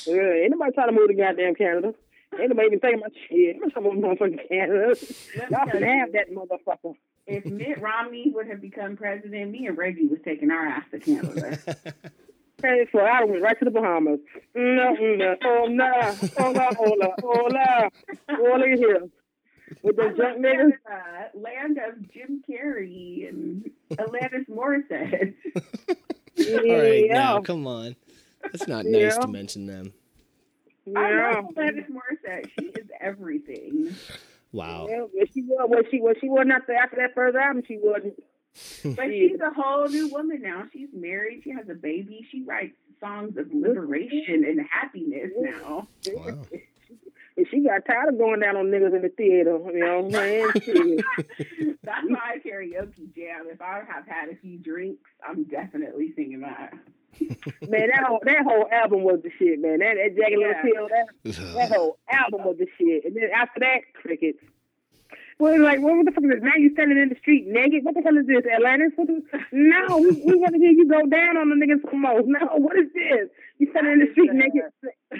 shit. 0.05 0.13
Uh, 0.13 0.45
trying 0.73 0.89
to 0.89 0.93
move 0.93 1.07
to 1.07 1.13
goddamn 1.15 1.55
Canada. 1.55 1.93
Ain't 2.39 2.49
nobody 2.49 2.67
even 2.67 2.79
thinking 2.79 2.99
about 2.99 3.11
shit. 3.29 3.55
I'm 3.63 3.71
talking 3.71 4.03
about 4.03 4.17
motherfucking 4.19 4.49
Canada. 4.49 4.87
Let 4.89 4.99
me 4.99 5.07
Y'all 5.35 5.49
tell 5.49 5.67
can 5.67 5.81
you. 5.81 5.99
have 5.99 6.11
that 6.13 6.31
motherfucker. 6.31 6.95
If 7.27 7.45
Mitt 7.45 7.81
Romney 7.81 8.31
would 8.35 8.47
have 8.47 8.61
become 8.61 8.97
president, 8.97 9.51
me 9.51 9.65
and 9.67 9.77
Reggie 9.77 10.07
was 10.07 10.19
taking 10.25 10.51
our 10.51 10.65
ass 10.65 10.83
to 10.91 10.99
Canada. 10.99 11.57
Hey, 12.61 12.87
so 12.91 12.99
I 12.99 13.23
went 13.25 13.41
right 13.43 13.59
to 13.59 13.65
the 13.65 13.69
Bahamas. 13.69 14.19
No, 14.55 14.93
no, 14.93 15.35
oh 15.43 15.65
no, 15.69 15.91
hola, 16.37 16.73
hola, 16.73 17.13
hola, 17.21 17.89
hola 18.29 18.67
here. 18.77 19.01
With 19.83 19.97
the 19.97 20.03
junk 20.17 20.39
niggas. 20.39 20.71
Canada, 20.87 21.29
uh, 21.35 21.37
land 21.37 21.77
of 21.85 22.11
Jim 22.11 22.41
Carrey 22.49 23.27
and 23.27 23.69
Alanis 23.91 24.47
Morissette. 24.49 25.33
All 26.39 26.79
right, 26.79 27.05
yeah. 27.07 27.13
now 27.13 27.41
come 27.41 27.67
on. 27.67 27.95
That's 28.41 28.67
not 28.69 28.85
nice 28.85 29.15
Yeah. 29.15 29.19
to 29.21 29.27
mention 29.27 29.67
them. 29.67 29.93
I 30.95 31.09
Yeah. 31.11 31.31
love 31.35 31.45
Alanis 31.55 31.87
Morissette. 31.89 32.49
She 32.57 32.65
is 32.65 32.87
everything. 33.01 33.95
Wow. 34.51 34.87
Yeah, 34.89 35.05
but 35.17 35.27
she 35.33 35.41
was, 35.43 35.67
was 35.69 35.85
she 35.91 35.99
was 35.99 36.15
she 36.21 36.29
wasn't 36.29 36.51
after 36.51 36.73
after 36.73 36.97
that 36.97 37.13
first 37.15 37.35
album. 37.35 37.63
She 37.67 37.77
wasn't. 37.81 38.13
But 38.95 39.07
she's 39.09 39.39
a 39.41 39.49
whole 39.53 39.89
new 39.89 40.07
woman 40.07 40.41
now. 40.41 40.63
She's 40.71 40.87
married. 40.93 41.41
She 41.43 41.49
has 41.51 41.67
a 41.69 41.73
baby. 41.73 42.25
She 42.31 42.43
writes 42.43 42.75
songs 43.01 43.35
of 43.37 43.47
liberation 43.53 44.45
and 44.47 44.61
happiness 44.71 45.31
now. 45.37 45.87
Wow. 46.13 46.37
And 47.37 47.45
she 47.51 47.59
got 47.65 47.85
tired 47.85 48.13
of 48.13 48.17
going 48.17 48.39
down 48.39 48.55
on 48.55 48.67
niggas 48.67 48.95
in 48.95 49.01
the 49.01 49.09
theater. 49.09 49.59
You 49.73 49.79
know 49.79 49.99
what 50.03 50.05
I'm 50.05 50.53
saying? 50.63 50.99
That's 51.83 52.07
my 52.07 52.37
karaoke 52.45 53.13
jam. 53.13 53.47
If 53.51 53.61
I 53.61 53.81
have 53.85 54.07
had 54.07 54.29
a 54.29 54.37
few 54.37 54.57
drinks, 54.57 55.03
I'm 55.21 55.43
definitely 55.43 56.13
singing 56.15 56.39
that. 56.39 56.73
man, 57.69 57.89
that 57.89 58.03
whole 58.05 58.19
that 58.23 58.43
whole 58.43 58.67
album 58.71 59.03
was 59.03 59.19
the 59.23 59.31
shit, 59.37 59.59
man. 59.61 59.79
That 59.79 59.95
that 59.95 60.15
Jagged 60.15 60.37
Little 60.37 60.51
Yeah. 60.53 60.61
Pill, 60.61 60.87
that 60.89 61.07
that 61.55 61.71
whole 61.75 61.97
album 62.09 62.43
was 62.45 62.57
the 62.57 62.67
shit. 62.77 63.05
And 63.05 63.15
then 63.15 63.29
after 63.35 63.59
that, 63.61 63.81
crickets. 63.93 64.39
Well, 65.37 65.53
it's 65.53 65.61
like, 65.61 65.81
what 65.81 66.05
the 66.05 66.11
fuck 66.11 66.23
is 66.23 66.29
this? 66.29 66.39
Now 66.43 66.55
you 66.57 66.71
standing 66.71 66.97
in 66.97 67.09
the 67.09 67.17
street 67.19 67.45
naked? 67.45 67.83
What 67.83 67.93
the 67.93 68.01
hell 68.01 68.15
is 68.17 68.25
this, 68.25 68.43
Atlantis? 68.49 68.93
What 68.95 69.07
the, 69.07 69.21
no, 69.51 69.97
we, 69.97 70.11
we 70.23 70.35
want 70.39 70.53
to 70.53 70.59
hear 70.59 70.71
you 70.71 70.87
go 70.87 71.05
down 71.07 71.35
on 71.35 71.49
the 71.49 71.55
niggas 71.59 71.81
some 71.91 72.01
more. 72.01 72.21
No, 72.25 72.47
what 72.55 72.77
is 72.77 72.87
this? 72.93 73.27
You 73.59 73.67
standing 73.71 73.93
in 73.93 73.99
the 73.99 74.11
street 74.13 74.31
naked? 74.31 74.63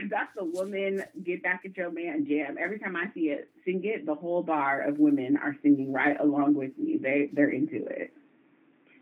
That's 0.10 0.32
the 0.38 0.46
woman 0.46 1.04
get 1.22 1.44
back 1.44 1.64
at 1.66 1.76
your 1.76 1.92
man 1.92 2.26
jam. 2.26 2.56
Every 2.58 2.80
time 2.80 2.96
I 2.96 3.12
see 3.14 3.28
it, 3.28 3.50
sing 3.66 3.82
it. 3.84 4.06
The 4.06 4.16
whole 4.16 4.42
bar 4.42 4.82
of 4.82 5.00
women 5.00 5.36
are 5.36 5.56
singing 5.62 5.92
right 5.92 6.18
along 6.20 6.54
with 6.56 6.78
me. 6.78 6.98
They 6.98 7.30
they're 7.34 7.50
into 7.50 7.86
it. 7.86 8.14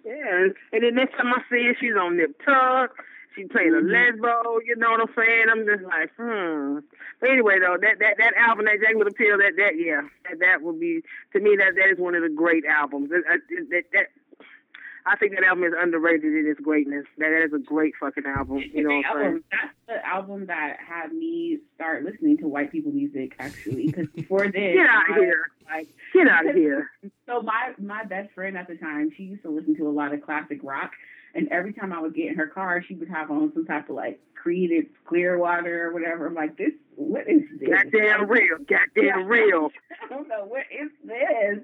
Yeah, 0.05 0.47
and 0.71 0.83
then 0.83 0.95
next 0.95 1.15
time 1.15 1.33
I 1.33 1.41
see 1.49 1.65
her, 1.65 1.75
she's 1.79 1.95
on 1.99 2.17
Nip 2.17 2.35
Tuck. 2.43 2.91
She 3.35 3.45
playing 3.45 3.73
a 3.73 3.81
lesbo, 3.81 4.59
you 4.63 4.75
know 4.77 4.91
what 4.91 5.01
I'm 5.01 5.15
saying? 5.15 5.45
I'm 5.49 5.65
just 5.65 5.83
like, 5.83 6.11
hmm. 6.17 6.85
But 7.19 7.29
anyway, 7.31 7.57
though, 7.59 7.77
that 7.81 7.97
that 7.99 8.17
that 8.19 8.33
album, 8.37 8.65
that 8.65 8.77
Jagged 8.79 8.97
Little 8.97 9.13
Pill, 9.13 9.37
that 9.39 9.53
that 9.57 9.73
yeah, 9.75 10.01
that, 10.29 10.39
that 10.39 10.61
would 10.61 10.79
be 10.79 11.01
to 11.33 11.39
me 11.39 11.55
that 11.57 11.73
that 11.75 11.89
is 11.89 11.97
one 11.97 12.13
of 12.13 12.21
the 12.21 12.29
great 12.29 12.63
albums. 12.65 13.09
That, 13.09 13.23
that, 13.25 13.41
that, 13.71 13.83
that 13.93 14.07
I 15.05 15.15
think 15.17 15.33
that 15.33 15.43
album 15.43 15.65
is 15.65 15.73
underrated 15.77 16.33
in 16.33 16.49
its 16.49 16.59
greatness. 16.59 17.05
That, 17.17 17.29
that 17.29 17.43
is 17.45 17.53
a 17.53 17.59
great 17.59 17.93
fucking 17.99 18.25
album. 18.25 18.63
You 18.73 18.83
know 18.83 18.95
what 18.95 19.05
I'm 19.05 19.13
saying? 19.13 19.25
album, 19.25 19.43
that's 19.51 19.73
the 19.87 20.07
album 20.07 20.45
that 20.47 20.77
had 20.79 21.11
me 21.11 21.59
start 21.75 22.03
listening 22.03 22.37
to 22.37 22.47
white 22.47 22.71
people 22.71 22.91
music 22.91 23.35
actually. 23.39 23.87
Because 23.87 24.07
before 24.15 24.45
this, 24.45 24.75
Get 24.75 24.87
out 24.89 25.09
of 25.09 25.17
here! 25.17 25.47
Like, 25.69 25.87
Get 26.13 26.27
out 26.27 26.47
of 26.47 26.55
here! 26.55 26.89
so 27.27 27.41
my 27.41 27.73
my 27.77 28.03
best 28.05 28.33
friend 28.33 28.57
at 28.57 28.67
the 28.67 28.75
time, 28.75 29.11
she 29.15 29.23
used 29.23 29.43
to 29.43 29.49
listen 29.49 29.75
to 29.77 29.87
a 29.87 29.91
lot 29.91 30.13
of 30.13 30.21
classic 30.21 30.59
rock, 30.63 30.91
and 31.35 31.47
every 31.49 31.73
time 31.73 31.91
I 31.91 31.99
would 31.99 32.15
get 32.15 32.27
in 32.27 32.35
her 32.35 32.47
car, 32.47 32.83
she 32.87 32.95
would 32.95 33.09
have 33.09 33.31
on 33.31 33.51
some 33.53 33.65
type 33.65 33.89
of 33.89 33.95
like 33.95 34.19
created 34.35 34.85
clear 35.05 35.37
water 35.37 35.87
or 35.87 35.93
whatever. 35.93 36.27
I'm 36.27 36.35
like, 36.35 36.57
this, 36.57 36.73
what 36.95 37.29
is 37.29 37.41
this? 37.59 37.69
Goddamn 37.69 38.29
real, 38.29 38.57
goddamn 38.59 39.25
real. 39.25 39.69
I 40.03 40.09
don't 40.09 40.27
know 40.27 40.45
what 40.45 40.65
is 40.71 40.91
this. 41.03 41.63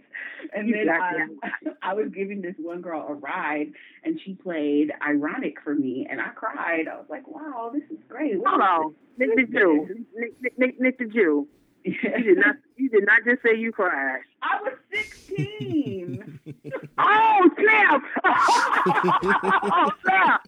And 0.56 0.74
then 0.74 0.90
um, 0.90 1.76
I 1.84 1.94
was 1.94 2.08
giving 2.16 2.42
this 2.42 2.56
one 2.58 2.82
girl 2.82 3.06
a 3.08 3.14
ride, 3.14 3.74
and 4.04 4.20
she 4.26 4.34
played 4.34 4.92
"Ironic" 5.06 5.58
for 5.64 5.76
me, 5.76 6.08
and 6.10 6.20
I 6.20 6.30
cried. 6.30 6.88
I 6.88 6.96
was 6.96 7.06
like, 7.10 7.28
"Wow, 7.28 7.72
this 7.74 7.84
is 7.92 8.04
great." 8.08 8.40
What 8.40 8.50
Hold 8.50 8.62
on, 8.62 8.96
Nick 9.18 9.36
the 9.36 9.60
Jew, 9.60 9.88
Nick, 10.16 10.34
Nick, 10.42 10.58
Nick, 10.58 10.80
Nick 10.80 10.98
the 10.98 11.06
Jew. 11.06 11.48
Is 11.86 11.96
You 12.04 12.24
did 12.24 12.38
not, 12.38 12.56
you 12.78 12.90
did 12.90 13.06
not 13.06 13.24
just 13.26 13.42
say 13.44 13.56
you 13.58 13.72
cried. 13.72 14.22
I 14.42 14.62
was 14.62 14.74
16. 14.94 16.40
Oh 16.98 17.50
snap! 17.58 18.02
oh 18.26 19.92
snap! 20.04 20.48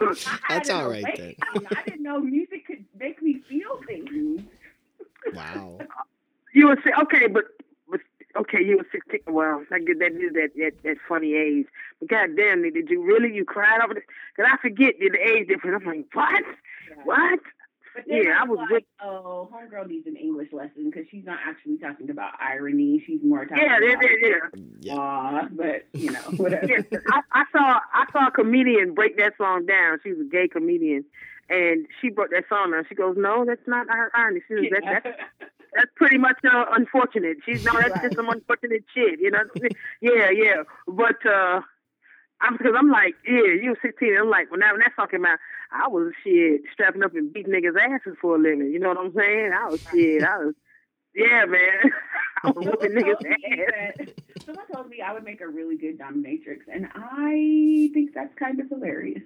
That's 0.48 0.68
had 0.68 0.70
all 0.70 0.90
an 0.90 1.02
right 1.04 1.16
then. 1.16 1.34
I 1.76 1.82
didn't 1.84 2.02
know 2.02 2.20
music 2.20 2.66
could 2.66 2.84
make 2.98 3.20
me 3.22 3.40
feel 3.48 3.80
things. 3.86 4.42
Wow. 5.34 5.78
You 6.54 6.68
were 6.68 6.78
si- 6.84 6.92
okay, 7.02 7.26
but 7.26 7.44
but 7.90 8.00
okay, 8.36 8.62
you 8.64 8.76
were 8.78 8.86
sixteen. 8.92 9.20
Well, 9.34 9.64
that 9.70 9.80
that 9.98 10.12
is 10.12 10.32
that 10.34 10.50
that 10.56 10.72
that 10.84 10.96
funny 11.08 11.34
age. 11.34 11.66
But 11.98 12.08
goddamn, 12.10 12.62
did 12.62 12.88
you 12.88 13.02
really? 13.02 13.34
You 13.34 13.44
cried 13.44 13.80
over 13.82 13.94
this? 13.94 14.04
Cause 14.36 14.46
I 14.50 14.56
forget 14.58 14.94
the 15.00 15.10
the 15.10 15.18
age 15.18 15.48
difference. 15.48 15.82
I'm 15.84 15.88
like, 15.88 16.06
what? 16.12 16.44
What? 17.04 17.40
But 18.10 18.16
then 18.16 18.24
Yeah, 18.24 18.38
I 18.38 18.40
I 18.40 18.44
was 18.44 18.58
was 18.58 18.68
with- 18.70 18.72
like, 18.72 18.86
oh, 19.02 19.48
homegirl 19.54 19.88
needs 19.88 20.06
an 20.06 20.16
English 20.16 20.52
lesson 20.52 20.90
because 20.90 21.06
she's 21.10 21.24
not 21.24 21.38
actually 21.46 21.78
talking 21.78 22.10
about 22.10 22.32
irony. 22.40 23.02
She's 23.06 23.20
more 23.22 23.44
talking 23.46 23.62
Yeah, 23.64 23.78
yeah, 23.80 23.92
about 23.92 24.02
yeah. 24.20 24.28
yeah. 24.28 24.60
Yeah. 24.80 24.94
aw, 24.96 25.48
but 25.52 25.86
you 25.92 26.10
know, 26.10 26.20
whatever. 26.36 26.66
Yeah, 26.66 26.82
I, 27.12 27.20
I 27.32 27.44
saw 27.52 27.80
I 27.94 28.06
saw 28.12 28.26
a 28.26 28.30
comedian 28.30 28.94
break 28.94 29.16
that 29.18 29.34
song 29.38 29.66
down. 29.66 29.98
She 30.02 30.10
was 30.10 30.20
a 30.26 30.30
gay 30.30 30.48
comedian, 30.48 31.04
and 31.48 31.86
she 32.00 32.08
broke 32.10 32.30
that 32.30 32.44
song 32.48 32.72
down. 32.72 32.84
She 32.88 32.94
goes, 32.94 33.16
"No, 33.16 33.44
that's 33.44 33.66
not 33.68 33.86
ir- 33.88 34.10
irony. 34.14 34.40
She 34.48 34.54
says, 34.54 34.64
that, 34.84 35.02
that's 35.04 35.16
that's 35.74 35.90
pretty 35.94 36.18
much 36.18 36.38
uh, 36.44 36.64
unfortunate. 36.72 37.38
She's 37.46 37.64
no, 37.64 37.72
that's 37.78 38.00
just 38.02 38.16
some 38.16 38.28
unfortunate 38.28 38.84
shit. 38.92 39.20
You 39.20 39.30
know? 39.30 39.44
yeah, 40.00 40.30
yeah. 40.30 40.62
But 40.88 41.24
uh, 41.24 41.60
I'm 42.42 42.56
because 42.56 42.72
I'm 42.76 42.90
like, 42.90 43.14
yeah, 43.26 43.52
you 43.62 43.70
were 43.70 43.78
16. 43.82 44.16
I'm 44.18 44.30
like, 44.30 44.50
when 44.50 44.60
that 44.60 44.72
when 44.72 44.80
that 44.80 44.92
song 44.96 45.08
came 45.10 45.26
out, 45.26 45.38
I 45.72 45.88
was 45.88 46.12
shit 46.24 46.62
strapping 46.72 47.02
up 47.02 47.14
and 47.14 47.32
beating 47.32 47.52
niggas' 47.52 47.78
asses 47.78 48.16
for 48.20 48.36
a 48.36 48.38
living. 48.38 48.70
You 48.72 48.78
know 48.78 48.88
what 48.88 48.98
I'm 48.98 49.12
saying? 49.14 49.52
I 49.52 49.68
was 49.68 49.80
shit. 49.92 50.22
I 50.24 50.38
was, 50.38 50.54
yeah, 51.14 51.44
man. 51.44 51.92
I 52.42 52.50
was 52.50 52.64
whooping 52.66 52.92
niggas' 52.92 53.14
ass. 53.30 53.94
that- 53.98 54.14
Someone 54.46 54.66
told 54.72 54.88
me 54.88 55.02
I 55.02 55.12
would 55.12 55.22
make 55.24 55.40
a 55.42 55.48
really 55.48 55.76
good 55.76 55.98
dominatrix, 55.98 56.60
and 56.72 56.88
I 56.94 57.90
think 57.92 58.14
that's 58.14 58.34
kind 58.38 58.58
of 58.58 58.68
hilarious. 58.70 59.22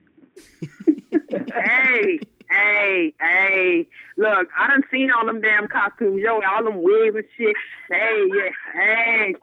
hey, 1.12 2.18
hey, 2.50 3.14
hey. 3.20 3.88
Look, 4.16 4.48
I 4.58 4.66
done 4.66 4.82
seen 4.90 5.10
all 5.10 5.24
them 5.26 5.40
damn 5.40 5.68
costumes, 5.68 6.20
yo, 6.22 6.40
all 6.42 6.64
them 6.64 6.82
wigs 6.82 7.14
and 7.16 7.24
shit. 7.38 7.56
Hey, 7.88 8.24
yeah, 8.34 8.50
hey. 8.74 9.34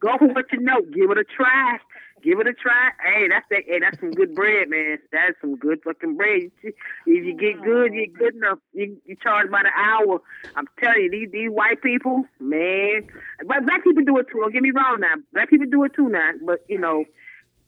Go 0.00 0.16
for 0.18 0.28
what 0.28 0.46
you 0.52 0.60
know. 0.60 0.80
Give 0.82 1.10
it 1.10 1.18
a 1.18 1.24
try. 1.24 1.78
Give 2.26 2.40
it 2.40 2.48
a 2.48 2.54
try. 2.54 2.90
Hey, 3.04 3.28
that's 3.28 3.46
that. 3.50 3.62
Hey, 3.68 3.78
that's 3.78 4.00
some 4.00 4.10
good 4.10 4.34
bread, 4.34 4.68
man. 4.68 4.98
That's 5.12 5.40
some 5.40 5.54
good 5.54 5.80
fucking 5.84 6.16
bread. 6.16 6.50
If 6.60 6.74
you 7.06 7.36
get 7.38 7.62
good, 7.62 7.94
you 7.94 8.06
get 8.06 8.18
good 8.18 8.34
enough. 8.34 8.58
You, 8.72 9.00
you 9.06 9.14
charge 9.22 9.48
by 9.48 9.62
the 9.62 9.70
hour. 9.72 10.20
I'm 10.56 10.66
telling 10.80 11.02
you, 11.02 11.10
these 11.12 11.30
these 11.30 11.50
white 11.50 11.80
people, 11.82 12.24
man. 12.40 13.06
But 13.46 13.64
black 13.64 13.84
people 13.84 14.02
do 14.02 14.18
it 14.18 14.26
too. 14.28 14.40
Don't 14.40 14.52
get 14.52 14.62
me 14.62 14.72
wrong 14.72 14.98
now. 14.98 15.14
Black 15.32 15.50
people 15.50 15.68
do 15.70 15.84
it 15.84 15.94
too 15.94 16.08
now. 16.08 16.32
But 16.44 16.64
you 16.68 16.80
know, 16.80 17.04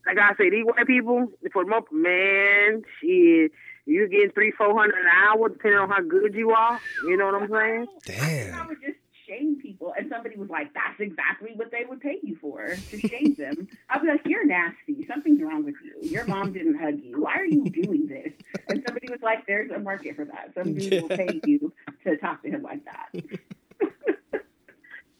like 0.05 0.17
I 0.17 0.35
say, 0.35 0.49
these 0.49 0.65
white 0.65 0.85
people, 0.85 1.31
for 1.53 1.63
the 1.63 1.69
most, 1.69 1.87
man, 1.93 2.83
shit, 2.99 3.53
you 3.85 4.09
getting 4.09 4.31
three, 4.31 4.51
four 4.51 4.77
hundred 4.77 4.99
an 4.99 5.07
hour, 5.07 5.47
depending 5.47 5.79
on 5.79 5.89
how 5.89 6.01
good 6.01 6.35
you 6.35 6.51
are. 6.51 6.81
You 7.05 7.15
know 7.15 7.27
what 7.27 7.43
I'm 7.43 7.49
saying? 7.49 7.87
I 7.87 8.11
Damn. 8.11 8.77
Shame 9.29 9.59
people. 9.61 9.93
And 9.97 10.09
somebody 10.09 10.37
was 10.37 10.49
like, 10.49 10.73
that's 10.73 10.99
exactly 10.99 11.51
what 11.55 11.71
they 11.71 11.85
would 11.87 12.01
pay 12.01 12.17
you 12.23 12.35
for, 12.41 12.67
to 12.67 12.99
shame 12.99 13.35
them. 13.35 13.67
I'd 13.89 14.01
be 14.01 14.07
like, 14.07 14.25
you're 14.25 14.45
nasty. 14.45 15.05
Something's 15.07 15.41
wrong 15.41 15.63
with 15.63 15.75
you. 15.83 16.09
Your 16.09 16.25
mom 16.25 16.51
didn't 16.53 16.79
hug 16.79 16.99
you. 17.01 17.21
Why 17.21 17.35
are 17.35 17.45
you 17.45 17.69
doing 17.69 18.07
this? 18.07 18.33
And 18.67 18.83
somebody 18.85 19.07
was 19.09 19.21
like, 19.21 19.45
there's 19.47 19.71
a 19.71 19.79
market 19.79 20.15
for 20.15 20.25
that. 20.25 20.51
Some 20.55 20.73
dude 20.73 21.03
will 21.03 21.09
pay 21.17 21.39
you 21.45 21.71
to 22.05 22.17
talk 22.17 22.41
to 22.43 22.49
him 22.49 22.63
like 22.63 22.83
that. 22.85 23.23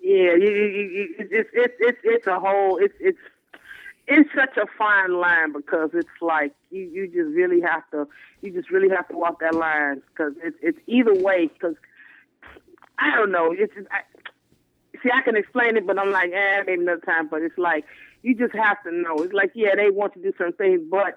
Yeah, 0.02 0.34
you, 0.34 0.50
you, 0.50 0.66
you, 0.66 1.16
it's 1.20 1.50
it's 1.54 1.74
it's 1.78 2.00
it's 2.04 2.26
a 2.26 2.40
whole 2.40 2.78
it's 2.78 2.96
it's 3.00 3.20
it's 4.08 4.30
such 4.34 4.58
a 4.58 4.66
fine 4.76 5.14
line 5.14 5.54
because 5.54 5.92
it's 5.94 6.10
like 6.20 6.52
you 6.72 6.82
you 6.82 7.06
just 7.06 7.36
really 7.36 7.62
have 7.62 7.84
to 7.92 8.08
you 8.42 8.52
just 8.52 8.72
really 8.72 8.90
have 8.90 9.08
to 9.10 9.16
walk 9.16 9.42
that 9.42 9.54
line 9.54 10.02
because 10.10 10.34
it's 10.42 10.58
it's 10.64 10.80
either 10.88 11.14
way 11.14 11.48
because 11.48 11.76
I 13.00 13.16
don't 13.16 13.32
know. 13.32 13.54
It's 13.58 13.74
just, 13.74 13.88
I, 13.92 14.02
see 15.02 15.10
I 15.14 15.22
can 15.22 15.36
explain 15.36 15.78
it 15.78 15.88
but 15.88 15.98
I'm 15.98 16.12
like 16.12 16.32
eh 16.32 16.64
maybe 16.66 16.82
another 16.82 17.02
time. 17.02 17.28
But 17.28 17.42
it's 17.42 17.58
like 17.58 17.86
you 18.22 18.36
just 18.36 18.54
have 18.56 18.82
to 18.84 18.92
know. 18.92 19.24
It's 19.24 19.34
like 19.34 19.52
yeah 19.56 19.76
they 19.76 19.90
want 19.90 20.14
to 20.14 20.22
do 20.22 20.34
certain 20.38 20.54
things 20.54 20.82
but 20.90 21.16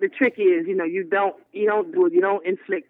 the 0.00 0.08
trick 0.08 0.34
is 0.38 0.66
you 0.66 0.74
know 0.74 0.84
you 0.84 1.04
don't 1.04 1.36
you 1.52 1.66
don't 1.66 1.92
do 1.92 2.06
it. 2.06 2.12
You 2.12 2.20
don't 2.20 2.44
inflict 2.46 2.88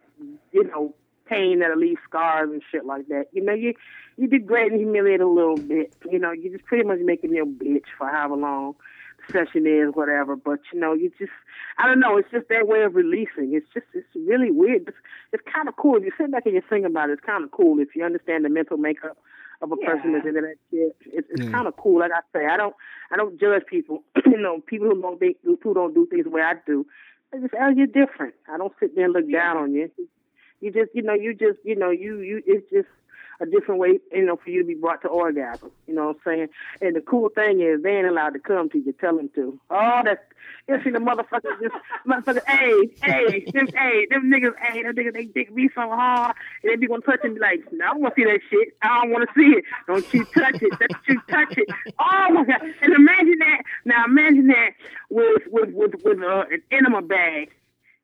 you 0.53 0.65
know 0.65 0.95
pain 1.27 1.61
that'll 1.61 1.79
leave 1.79 1.97
scars 2.09 2.51
and 2.51 2.63
shit 2.71 2.85
like 2.85 3.09
that. 3.09 3.27
You 3.33 3.43
know 3.45 3.55
you 3.55 3.75
you 4.17 4.29
degrade 4.29 4.73
and 4.73 4.81
humiliate 4.81 5.21
a 5.21 5.29
little 5.29 5.57
bit. 5.57 5.95
You 6.11 6.19
know 6.19 6.33
you 6.33 6.51
just 6.51 6.65
pretty 6.65 6.85
much 6.85 6.99
making 7.01 7.35
your 7.35 7.47
bitch 7.47 7.87
for 7.99 8.09
however 8.09 8.37
long 8.37 8.75
session 9.31 9.67
is, 9.67 9.95
whatever. 9.95 10.37
But 10.37 10.61
you 10.73 10.81
know, 10.81 10.93
you 10.93 11.11
just 11.19 11.33
I 11.79 11.87
don't 11.87 12.01
know. 12.01 12.17
It's 12.17 12.31
just 12.31 12.49
their 12.49 12.65
way 12.65 12.83
of 12.83 12.95
releasing. 12.95 13.55
It's 13.55 13.67
just 13.73 13.87
it's 13.95 14.07
really 14.15 14.51
weird. 14.51 14.89
It's, 14.89 14.97
it's 15.33 15.43
kind 15.53 15.69
of 15.69 15.77
cool. 15.77 15.97
If 15.97 16.05
you 16.05 16.13
sit 16.19 16.31
back 16.31 16.47
and 16.47 16.55
you 16.55 16.63
think 16.69 16.87
about 16.87 17.11
it, 17.11 17.15
it's 17.15 17.27
kind 17.27 17.45
of 17.45 17.51
cool 17.51 17.79
if 17.81 17.95
you 17.95 18.05
understand 18.05 18.45
the 18.45 18.49
mental 18.49 18.77
makeup 18.77 19.17
of 19.63 19.73
a 19.73 19.77
person 19.77 20.13
that's 20.13 20.27
into 20.27 20.41
that 20.41 20.57
shit. 20.71 20.97
It's, 21.07 21.29
it's 21.31 21.41
mm. 21.41 21.47
Yeah. 21.47 21.53
kind 21.53 21.67
of 21.67 21.77
cool. 21.77 22.01
Like 22.01 22.13
I 22.13 22.21
say, 22.37 22.47
I 22.47 22.57
don't 22.57 22.75
I 23.11 23.17
don't 23.17 23.39
judge 23.39 23.63
people. 23.69 24.03
you 24.27 24.39
know, 24.39 24.61
people 24.67 24.89
who 24.89 25.01
don't 25.01 25.19
think 25.19 25.39
who 25.45 25.75
don't 25.75 25.95
do 25.95 26.07
things 26.07 26.25
the 26.25 26.31
way 26.31 26.43
I 26.43 26.55
do. 26.67 26.87
I 27.33 27.39
just 27.39 27.55
oh 27.61 27.69
you're 27.69 27.87
different. 27.87 28.35
I 28.53 28.59
don't 28.59 28.73
sit 28.79 28.95
there 28.95 29.07
and 29.07 29.15
look 29.15 29.31
down 29.31 29.57
on 29.57 29.73
you. 29.75 29.91
You 30.61 30.73
just 30.73 30.95
you 30.95 31.03
know 31.03 31.15
you 31.15 31.35
just 31.35 31.59
you 31.65 31.77
know 31.77 31.91
you 31.91 32.21
you 32.21 32.43
it's 32.47 32.69
just 32.71 32.89
a 33.41 33.47
different 33.47 33.81
way, 33.81 34.01
you 34.13 34.25
know, 34.25 34.37
for 34.37 34.51
you 34.51 34.63
to 34.63 34.67
be 34.67 34.75
brought 34.75 35.03
to 35.03 35.09
orgasm. 35.09 35.71
You 35.87 35.95
know 35.95 36.07
what 36.07 36.17
I'm 36.17 36.23
saying? 36.25 36.49
And 36.81 36.97
the 36.97 37.01
cool 37.01 37.29
thing 37.29 37.61
is 37.61 37.83
they 37.83 37.97
ain't 37.97 38.07
allowed 38.07 38.35
to 38.35 38.39
come 38.39 38.69
to 38.71 38.79
you. 38.79 38.93
Tell 38.93 39.17
them 39.17 39.31
to. 39.35 39.59
Oh, 39.71 40.01
that's 40.05 40.21
you 40.69 40.81
see 40.83 40.91
the 40.91 40.99
motherfuckers 40.99 41.61
just 41.61 41.75
motherfuckers. 42.07 42.45
Hey, 42.47 42.89
hey, 43.03 43.45
them, 43.53 43.67
hey, 43.75 44.07
them 44.11 44.31
niggas, 44.31 44.55
hey, 44.61 44.83
them 44.83 44.95
niggas, 44.95 45.13
they 45.13 45.25
dick 45.25 45.53
me 45.53 45.69
so 45.75 45.83
hard, 45.83 46.37
and 46.63 46.73
they 46.73 46.77
be 46.77 46.87
gonna 46.87 47.03
touch 47.03 47.21
and 47.23 47.35
be 47.35 47.41
like, 47.41 47.61
no, 47.73 47.85
I 47.85 47.89
don't 47.91 48.01
want 48.01 48.15
to 48.15 48.21
see 48.21 48.25
that 48.25 48.41
shit. 48.51 48.69
I 48.83 49.03
don't 49.03 49.11
want 49.11 49.29
to 49.29 49.35
see 49.35 49.59
it. 49.59 49.65
Don't 49.87 50.15
you 50.15 50.25
touch 50.25 50.63
it? 50.63 50.79
Don't 50.79 51.09
you 51.09 51.21
touch 51.29 51.59
it? 51.59 51.69
Oh 51.99 52.29
my 52.31 52.45
god! 52.45 52.63
And 52.81 52.95
imagine 52.95 53.39
that. 53.41 53.63
Now 53.85 54.05
imagine 54.05 54.47
that 54.49 54.71
with 55.11 55.43
with 55.51 55.71
with 55.75 55.95
with 56.03 56.23
uh, 56.23 56.45
an 56.51 56.63
enema 56.71 57.03
bag 57.03 57.51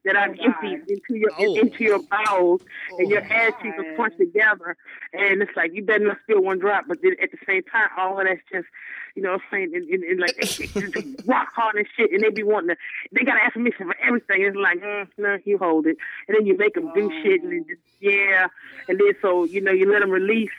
that 0.05 0.17
I've 0.17 0.31
Oh, 0.31 0.35
God. 0.35 0.47
emptied 0.65 0.81
into 0.89 1.15
your 1.17 1.31
Oh. 1.39 1.55
into 1.57 1.85
your 1.85 1.99
bowels, 2.03 2.63
and 2.99 3.11
your 3.11 3.23
Oh. 3.23 3.35
ass 3.35 3.53
cheeks 3.63 3.77
are 3.79 3.85
God. 3.85 3.97
crunched 3.97 4.19
together, 4.19 4.77
and 5.13 5.43
it's 5.43 5.55
like 5.57 5.73
you 5.75 5.83
better 5.83 6.05
not 6.05 6.19
spill 6.23 6.41
one 6.43 6.59
drop. 6.59 6.87
But 6.89 7.03
then 7.03 7.17
at 7.23 7.31
the 7.31 7.39
same 7.47 7.63
time, 7.65 7.89
all 7.97 8.19
of 8.19 8.27
that's 8.27 8.41
just, 8.51 8.67
you 9.15 9.23
know, 9.23 9.33
what 9.33 9.43
I'm 9.43 9.49
saying, 9.51 9.75
and, 9.75 9.85
and, 9.89 10.05
and 10.05 10.21
like 10.21 10.35
it's 10.39 10.57
just 10.57 10.75
rock 11.27 11.49
hard 11.55 11.77
and 11.77 11.87
shit, 11.97 12.13
and 12.13 12.23
they 12.23 12.31
be 12.31 12.43
wanting 12.43 12.71
to, 12.71 12.77
they 13.13 13.25
got 13.25 13.35
to 13.35 13.43
ask 13.45 13.53
permission 13.55 13.87
for 13.87 13.97
everything. 14.03 14.43
It's 14.43 14.57
like, 14.57 14.81
mm, 14.81 15.07
no, 15.19 15.39
you 15.45 15.59
hold 15.59 15.87
it, 15.87 15.97
and 16.29 16.37
then 16.37 16.47
you 16.47 16.57
make 16.57 16.75
them 16.75 16.91
do 16.95 17.11
shit, 17.23 17.43
and 17.43 17.53
then 17.53 17.67
just, 17.69 17.81
yeah, 18.01 18.47
and 18.89 18.99
then 18.99 19.13
so 19.21 19.45
you 19.45 19.61
know 19.61 19.73
you 19.73 19.91
let 19.91 20.01
them 20.01 20.11
release, 20.11 20.51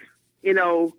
you 0.43 0.53
know. 0.53 0.93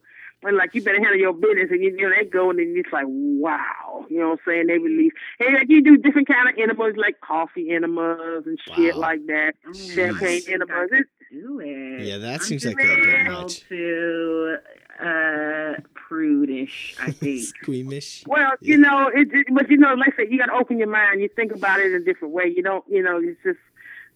And 0.44 0.56
like 0.56 0.70
you 0.74 0.82
better 0.82 0.98
handle 1.00 1.16
your 1.18 1.32
business, 1.32 1.68
and 1.70 1.80
you, 1.82 1.94
you 1.96 2.08
know 2.08 2.14
they 2.18 2.24
go, 2.28 2.50
and 2.50 2.58
then 2.58 2.74
it's 2.76 2.92
like, 2.92 3.04
wow, 3.08 4.04
you 4.10 4.18
know 4.18 4.30
what 4.30 4.40
I'm 4.46 4.52
saying? 4.52 4.66
They 4.66 4.78
release, 4.78 5.12
and 5.38 5.54
like 5.54 5.68
you 5.68 5.82
do 5.82 5.96
different 5.96 6.26
kind 6.26 6.48
of 6.48 6.56
enemas, 6.58 6.94
like 6.96 7.20
coffee 7.20 7.70
enemas 7.70 8.44
and 8.46 8.58
shit 8.74 8.96
Wow. 8.96 9.00
like 9.02 9.26
that, 9.26 9.52
Oh, 9.66 9.72
champagne 9.94 10.42
I 10.48 10.52
enemas. 10.54 10.88
It's, 10.92 11.08
do 11.30 11.60
it. 11.64 12.06
Yeah, 12.06 12.18
that 12.18 12.34
I'm 12.34 12.38
seems 12.40 12.62
just 12.62 12.76
like 12.76 12.84
a 12.84 12.88
bit 12.88 12.98
a 12.98 13.00
little 13.22 13.42
much. 13.42 13.60
Too 13.68 14.56
uh, 15.00 15.80
prudish, 15.94 16.94
I 17.00 17.12
think. 17.12 17.40
Squeamish. 17.62 18.24
Well, 18.26 18.52
Yeah. 18.60 18.72
you 18.72 18.76
know, 18.78 19.08
it, 19.14 19.28
it, 19.32 19.46
but 19.52 19.70
you 19.70 19.76
know, 19.76 19.94
like 19.94 20.14
I 20.14 20.16
said, 20.24 20.26
you 20.32 20.38
got 20.38 20.46
to 20.46 20.54
open 20.54 20.78
your 20.78 20.88
mind. 20.88 21.20
You 21.20 21.28
think 21.34 21.52
about 21.52 21.80
it 21.80 21.86
in 21.86 21.94
a 22.02 22.04
different 22.04 22.34
way. 22.34 22.52
You 22.54 22.62
don't, 22.62 22.84
you 22.88 23.02
know, 23.02 23.18
it's 23.22 23.40
just, 23.44 23.58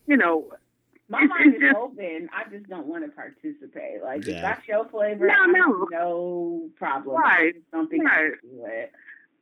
you 0.07 0.17
know, 0.17 0.51
My 1.09 1.23
It's- 1.23 1.31
mind 1.39 1.55
it's 1.55 1.57
is 1.57 1.69
just- 1.71 1.77
open. 1.77 2.29
I 2.35 2.51
just 2.51 2.69
don't 2.69 2.87
want 2.87 3.05
to 3.05 3.11
participate. 3.11 4.03
Like 4.03 4.27
Yeah. 4.27 4.37
if 4.37 4.43
that's 4.43 4.69
your 4.69 4.85
flavor, 4.89 5.27
No, 5.27 5.45
no. 5.47 5.87
no 5.91 6.71
problem. 6.77 7.17
Right, 7.17 7.49
I 7.49 7.53
just 7.53 7.71
don't 7.71 7.89
think 7.91 8.07
I 8.09 8.23
right. 8.23 8.33
do 8.43 8.65
it. 8.67 8.93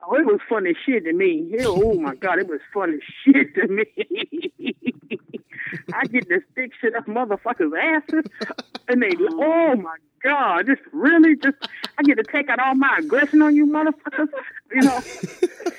oh, 0.07 0.15
it 0.17 0.27
was 0.27 0.41
funny 0.49 0.75
shit 0.85 1.05
to 1.05 1.13
me. 1.13 1.49
It- 1.53 1.67
oh 1.67 1.95
my 1.95 2.15
god, 2.17 2.39
it 2.39 2.49
was 2.49 2.61
funny 2.73 2.99
shit 3.25 3.55
to 3.55 3.67
me. 3.69 3.85
I 5.93 6.05
get 6.07 6.29
to 6.29 6.41
stick 6.53 6.73
shit 6.81 6.95
up 6.95 7.07
motherfuckers' 7.07 7.73
asses, 7.77 8.25
and 8.89 9.03
they, 9.03 9.09
uh-huh. 9.09 9.29
oh 9.39 9.75
my 9.77 9.97
god, 10.23 10.67
just 10.67 10.83
really, 10.93 11.37
just 11.37 11.57
I 11.99 12.03
get 12.03 12.17
to 12.17 12.23
take 12.25 12.49
out 12.49 12.59
all 12.59 12.75
my 12.75 12.97
aggression 12.99 13.43
on 13.43 13.57
you 13.57 13.67
motherfuckers. 13.67 14.29
You 14.73 14.83
know, 14.83 15.01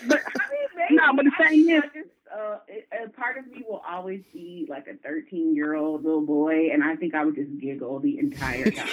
but 0.07 0.21
I 0.39 0.89
mean. 0.89 0.97
No, 0.97 1.13
but 1.15 1.25
the 1.25 1.31
thing 1.47 1.69
is- 1.69 2.05
uh, 2.37 2.57
it, 2.67 2.87
a 3.05 3.09
part 3.09 3.37
of 3.37 3.47
me 3.47 3.63
will 3.67 3.81
always 3.89 4.21
be 4.33 4.65
like 4.69 4.87
a 4.87 4.95
13 5.07 5.55
year 5.55 5.75
old 5.75 6.03
little 6.03 6.21
boy, 6.25 6.69
and 6.71 6.83
I 6.83 6.95
think 6.95 7.15
I 7.15 7.23
would 7.25 7.35
just 7.35 7.57
giggle 7.59 7.99
the 7.99 8.19
entire 8.19 8.69
time. 8.71 8.87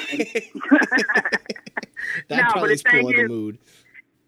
That 0.68 1.38
No, 2.30 2.36
but 2.36 2.52
probably 2.52 2.74
the 2.74 2.82
thing 2.82 3.00
spoiled 3.00 3.14
the 3.16 3.22
is- 3.22 3.28
mood. 3.28 3.58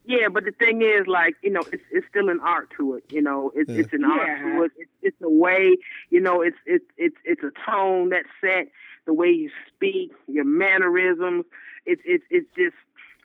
Yeah, 0.06 0.28
but 0.28 0.44
the 0.44 0.50
thing 0.52 0.82
is, 0.82 1.06
like, 1.06 1.34
you 1.42 1.48
know, 1.50 1.62
it's 1.72 1.82
it's 1.90 2.06
still 2.10 2.28
an 2.28 2.38
art 2.40 2.68
to 2.76 2.92
it. 2.94 3.04
You 3.08 3.22
know, 3.22 3.50
it's 3.54 3.70
Yeah. 3.70 3.78
it's 3.80 3.92
an 3.94 4.04
art 4.04 4.28
Yeah. 4.28 4.42
to 4.56 4.62
it. 4.64 4.72
It's 4.76 4.90
it's 5.02 5.16
a 5.22 5.30
way. 5.30 5.76
You 6.10 6.20
know, 6.20 6.42
it's 6.42 6.58
it's 6.66 6.84
it's 6.98 7.16
it's 7.24 7.42
a 7.42 7.50
tone 7.70 8.10
that's 8.10 8.28
set. 8.40 8.68
The 9.06 9.14
way 9.14 9.28
you 9.28 9.50
speak, 9.74 10.12
your 10.26 10.44
mannerisms. 10.44 11.46
It's 11.86 12.02
it's 12.04 12.24
it's 12.28 12.46
just 12.54 12.76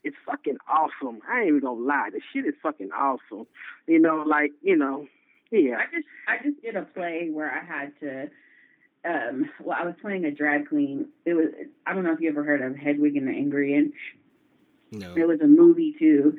it's 0.06 0.16
fucking 0.26 0.58
awesome. 0.70 1.20
I 1.30 1.40
ain't 1.40 1.48
even 1.50 1.60
gonna 1.60 1.82
lie. 1.82 2.12
The 2.14 2.22
shit 2.32 2.46
is 2.46 2.54
fucking 2.64 2.92
awesome. 2.98 3.46
You 3.86 4.00
know, 4.00 4.24
like 4.26 4.52
you 4.62 4.78
know, 4.78 5.06
yeah. 5.52 5.78
I 5.78 5.86
just 5.93 6.08
I 6.28 6.43
just 6.43 6.62
did 6.62 6.76
a 6.76 6.84
play 6.84 7.30
where 7.32 7.52
I 7.52 7.64
had 7.64 7.93
to 8.02 8.30
um 9.06 9.50
well 9.64 9.78
I 9.80 9.86
was 9.86 9.95
playing 10.02 10.26
a 10.26 10.32
drag 10.32 10.70
queen. 10.70 11.08
It 11.26 11.34
was 11.34 11.47
I 11.86 11.93
don't 11.93 12.04
know 12.04 12.14
if 12.14 12.20
you 12.20 12.30
ever 12.30 12.43
heard 12.43 12.62
of 12.62 12.76
Hedwig 12.76 13.16
and 13.16 13.28
the 13.28 13.32
Angry 13.32 13.76
Inch. 13.76 13.95
No. 14.91 15.14
It 15.16 15.28
was 15.28 15.39
a 15.41 15.47
movie 15.47 15.95
too. 15.97 16.38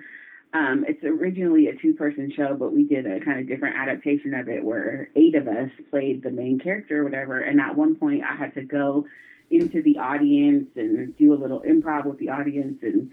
Um, 0.53 0.85
it's 0.89 1.05
originally 1.05 1.69
a 1.69 1.77
two 1.77 1.95
person 1.95 2.33
show, 2.37 2.57
but 2.59 2.73
we 2.73 2.83
did 2.83 3.07
a 3.07 3.21
kind 3.21 3.39
of 3.39 3.47
different 3.47 3.77
adaptation 3.77 4.35
of 4.35 4.49
it 4.49 4.65
where 4.65 5.09
eight 5.15 5.37
of 5.37 5.47
us 5.47 5.71
played 5.91 6.25
the 6.25 6.31
main 6.31 6.59
character 6.59 7.03
or 7.03 7.05
whatever. 7.05 7.39
And 7.39 7.61
at 7.61 7.77
one 7.77 7.95
point 7.95 8.25
I 8.25 8.35
had 8.35 8.55
to 8.55 8.63
go 8.63 9.07
into 9.49 9.83
the 9.83 9.99
audience 9.99 10.69
and 10.75 11.17
do 11.17 11.33
a 11.33 11.39
little 11.39 11.61
improv 11.61 12.07
with 12.07 12.19
the 12.19 12.31
audience 12.31 12.79
and 12.83 13.11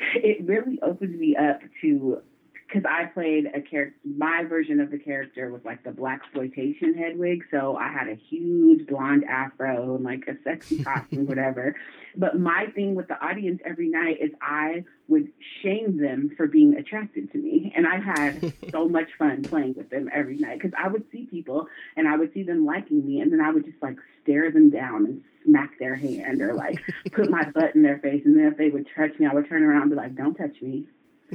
it 0.14 0.46
really 0.46 0.78
opened 0.82 1.18
me 1.18 1.36
up 1.36 1.60
to 1.82 2.22
because 2.70 2.88
I 2.88 3.06
played 3.06 3.46
a 3.46 3.60
character. 3.60 3.96
My 4.04 4.44
version 4.48 4.80
of 4.80 4.90
the 4.90 4.98
character 4.98 5.50
was 5.50 5.62
like 5.64 5.82
the 5.82 5.90
black 5.90 6.20
exploitation 6.22 6.94
Hedwig, 6.94 7.42
so 7.50 7.76
I 7.76 7.90
had 7.90 8.08
a 8.08 8.14
huge 8.14 8.86
blonde 8.86 9.24
afro 9.24 9.96
and 9.96 10.04
like 10.04 10.26
a 10.28 10.34
sexy 10.44 10.82
costume, 10.84 11.26
whatever. 11.26 11.74
But 12.16 12.38
my 12.38 12.66
thing 12.74 12.94
with 12.94 13.08
the 13.08 13.22
audience 13.24 13.60
every 13.64 13.88
night 13.88 14.18
is 14.20 14.30
I 14.40 14.84
would 15.08 15.28
shame 15.62 16.00
them 16.00 16.30
for 16.36 16.46
being 16.46 16.76
attracted 16.76 17.32
to 17.32 17.38
me, 17.38 17.72
and 17.76 17.86
I 17.86 17.98
had 17.98 18.52
so 18.70 18.88
much 18.88 19.08
fun 19.18 19.42
playing 19.42 19.74
with 19.76 19.90
them 19.90 20.08
every 20.12 20.36
night 20.36 20.60
because 20.60 20.72
I 20.78 20.88
would 20.88 21.04
see 21.10 21.26
people 21.30 21.66
and 21.96 22.06
I 22.06 22.16
would 22.16 22.32
see 22.32 22.42
them 22.42 22.64
liking 22.64 23.04
me, 23.04 23.20
and 23.20 23.32
then 23.32 23.40
I 23.40 23.50
would 23.50 23.64
just 23.64 23.82
like 23.82 23.96
stare 24.22 24.50
them 24.50 24.70
down 24.70 25.06
and 25.06 25.22
smack 25.44 25.78
their 25.78 25.96
hand 25.96 26.42
or 26.42 26.54
like 26.54 26.78
put 27.12 27.30
my 27.30 27.44
butt 27.54 27.74
in 27.74 27.82
their 27.82 27.98
face, 27.98 28.22
and 28.24 28.38
then 28.38 28.46
if 28.46 28.56
they 28.56 28.68
would 28.68 28.86
touch 28.96 29.18
me, 29.18 29.26
I 29.26 29.34
would 29.34 29.48
turn 29.48 29.64
around 29.64 29.82
and 29.82 29.90
be 29.90 29.96
like, 29.96 30.14
"Don't 30.14 30.34
touch 30.34 30.62
me." 30.62 30.86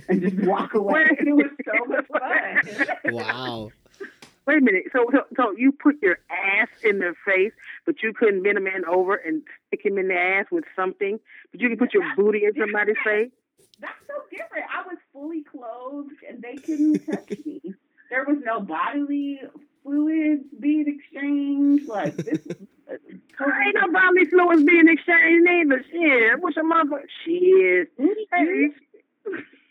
And 0.10 0.22
just 0.22 0.38
walk 0.46 0.74
away. 0.76 1.06
And 1.18 1.28
it 1.28 1.34
was 1.34 1.52
so 1.66 1.86
much 1.86 2.08
fun. 2.08 3.14
Wow. 3.14 3.72
Wait 4.48 4.60
a 4.60 4.62
minute. 4.62 4.84
So, 4.94 5.06
so 5.12 5.24
so 5.36 5.52
you 5.58 5.72
put 5.72 6.02
your 6.04 6.20
ass 6.30 6.68
in 6.84 7.00
their 7.00 7.16
face, 7.26 7.52
but 7.86 8.04
you 8.04 8.14
couldn't 8.14 8.44
bend 8.44 8.58
a 8.58 8.62
man 8.62 8.86
over 8.86 9.16
and 9.16 9.42
stick 9.68 9.86
him 9.86 9.98
in 9.98 10.10
the 10.10 10.16
ass 10.16 10.46
with 10.52 10.66
something. 10.76 11.20
But 11.52 11.62
you 11.62 11.70
can 11.70 11.78
put 11.78 11.94
your 11.94 12.04
booty 12.16 12.46
in 12.46 12.54
somebody's 12.54 12.98
face. 13.04 13.32
That's 13.80 13.94
so 14.08 14.14
different. 14.30 14.66
I 14.74 14.88
was 14.88 14.98
fully 15.12 15.44
clothed 15.44 16.14
and 16.30 16.42
they 16.42 16.56
couldn't 16.56 17.06
touch 17.06 17.40
me. 17.46 17.62
There 18.10 18.24
was 18.24 18.38
no 18.44 18.60
bodily 18.60 19.42
fluids 19.84 20.44
being 20.60 20.88
exchanged. 20.88 21.88
Like 21.88 22.16
this 22.16 22.40
is 22.46 22.56
uh, 22.90 22.94
Ain't 23.66 23.76
no 23.76 23.92
bodily 23.92 24.26
fluids 24.26 24.64
being 24.64 24.88
exchanged 24.88 25.44
neither. 25.44 25.84
Shit, 25.92 26.40
what's 26.40 26.56
your 26.56 26.66
mother? 26.66 27.04
Shit. 27.26 27.92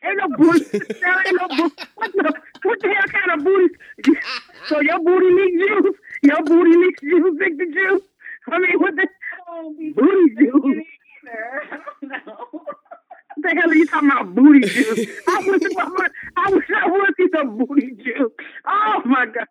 Hey, 0.05 0.11
ain't 0.11 0.19
no 0.19 0.37
booty. 0.37 0.65
There 1.01 1.27
ain't 1.27 1.41
no 1.41 1.49
booty. 1.49 1.77
What 1.97 2.13
the, 2.13 2.35
what 2.63 2.81
the 2.81 2.89
hell 2.89 3.09
kind 3.09 3.41
of 3.41 3.45
booty? 3.45 3.75
So 4.69 4.81
your 4.81 4.99
booty 5.01 5.31
leaks 5.35 5.59
juice? 5.69 5.97
Your 6.23 6.43
booty 6.45 6.77
leaks 6.79 7.01
juice, 7.03 7.37
the 7.39 7.67
Juice? 7.73 8.03
I 8.51 8.59
mean, 8.59 8.79
what 8.81 8.97
the 8.97 9.07
don't 9.47 9.79
be 9.79 9.93
booty 9.93 10.35
juice? 10.37 10.87
either. 11.25 11.63
I 11.73 11.79
don't 12.01 12.27
know. 14.07 14.25
booty 14.25 14.61
juice. 14.69 15.07
I 15.29 15.39
wish 15.47 15.63
I 15.79 15.85
would. 15.85 16.11
I 16.37 16.51
wish 16.51 16.67
I 16.77 16.89
would 16.91 17.15
see 17.17 17.27
some 17.35 17.59
booty 17.59 17.91
juice. 18.03 18.33
Oh 18.67 19.03
my 19.05 19.27
god, 19.27 19.47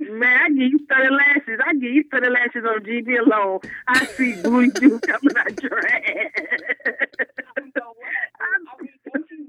man! 0.00 0.40
I 0.42 0.48
give 0.50 0.72
you 0.72 0.86
thirty 0.88 1.10
lashes. 1.14 1.60
I 1.66 1.72
give 1.74 1.82
you 1.92 2.04
thirty 2.10 2.30
lashes 2.30 2.64
on 2.68 2.80
GB 2.84 3.26
alone. 3.26 3.60
I 3.88 4.04
see 4.06 4.40
booty 4.42 4.70
juice 4.80 5.00
coming 5.00 5.36
out 5.38 5.62
your 5.62 5.86
ass. 5.86 6.30
So 7.76 7.82
what? 7.86 8.06
I 8.40 8.82
mean, 8.82 8.92
don't 9.12 9.30
you 9.30 9.46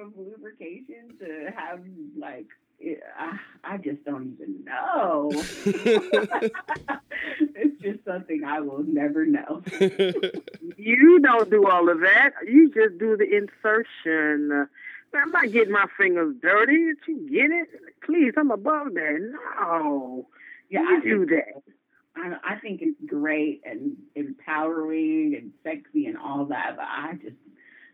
need 0.00 0.06
of 0.06 0.12
lubrication 0.16 1.16
to 1.18 1.50
have 1.56 1.80
like? 2.18 2.46
I, 3.18 3.38
I 3.62 3.76
just 3.76 4.02
don't 4.04 4.34
even 4.34 4.64
know. 4.64 5.28
it's 7.54 7.82
just 7.82 8.02
something 8.06 8.42
I 8.44 8.60
will 8.60 8.84
never 8.84 9.26
know. 9.26 9.62
You 10.76 11.18
don't 11.20 11.50
do 11.50 11.66
all 11.66 11.90
of 11.90 12.00
that. 12.00 12.30
You 12.46 12.70
just 12.72 12.96
do 12.98 13.14
the 13.14 13.24
insertion. 13.24 14.48
Man, 14.48 14.68
I'm 15.14 15.30
not 15.30 15.52
getting 15.52 15.74
my 15.74 15.84
fingers 15.98 16.34
dirty. 16.40 16.86
Did 16.86 16.96
you 17.06 17.28
get 17.30 17.50
it? 17.50 17.68
Please, 18.02 18.32
I'm 18.38 18.50
above 18.50 18.94
that. 18.94 19.34
No. 19.60 20.26
Yeah, 20.70 20.80
you 20.80 20.96
I 20.96 21.00
do 21.00 21.26
think, 21.26 21.30
that. 21.30 21.62
I, 22.16 22.54
I 22.54 22.56
think 22.60 22.80
it's 22.80 22.98
great 23.04 23.60
and 23.66 23.98
empowering 24.14 25.34
and 25.38 25.52
sexy 25.62 26.06
and 26.06 26.16
all 26.16 26.46
that, 26.46 26.76
but 26.76 26.86
I 26.86 27.12
just 27.20 27.36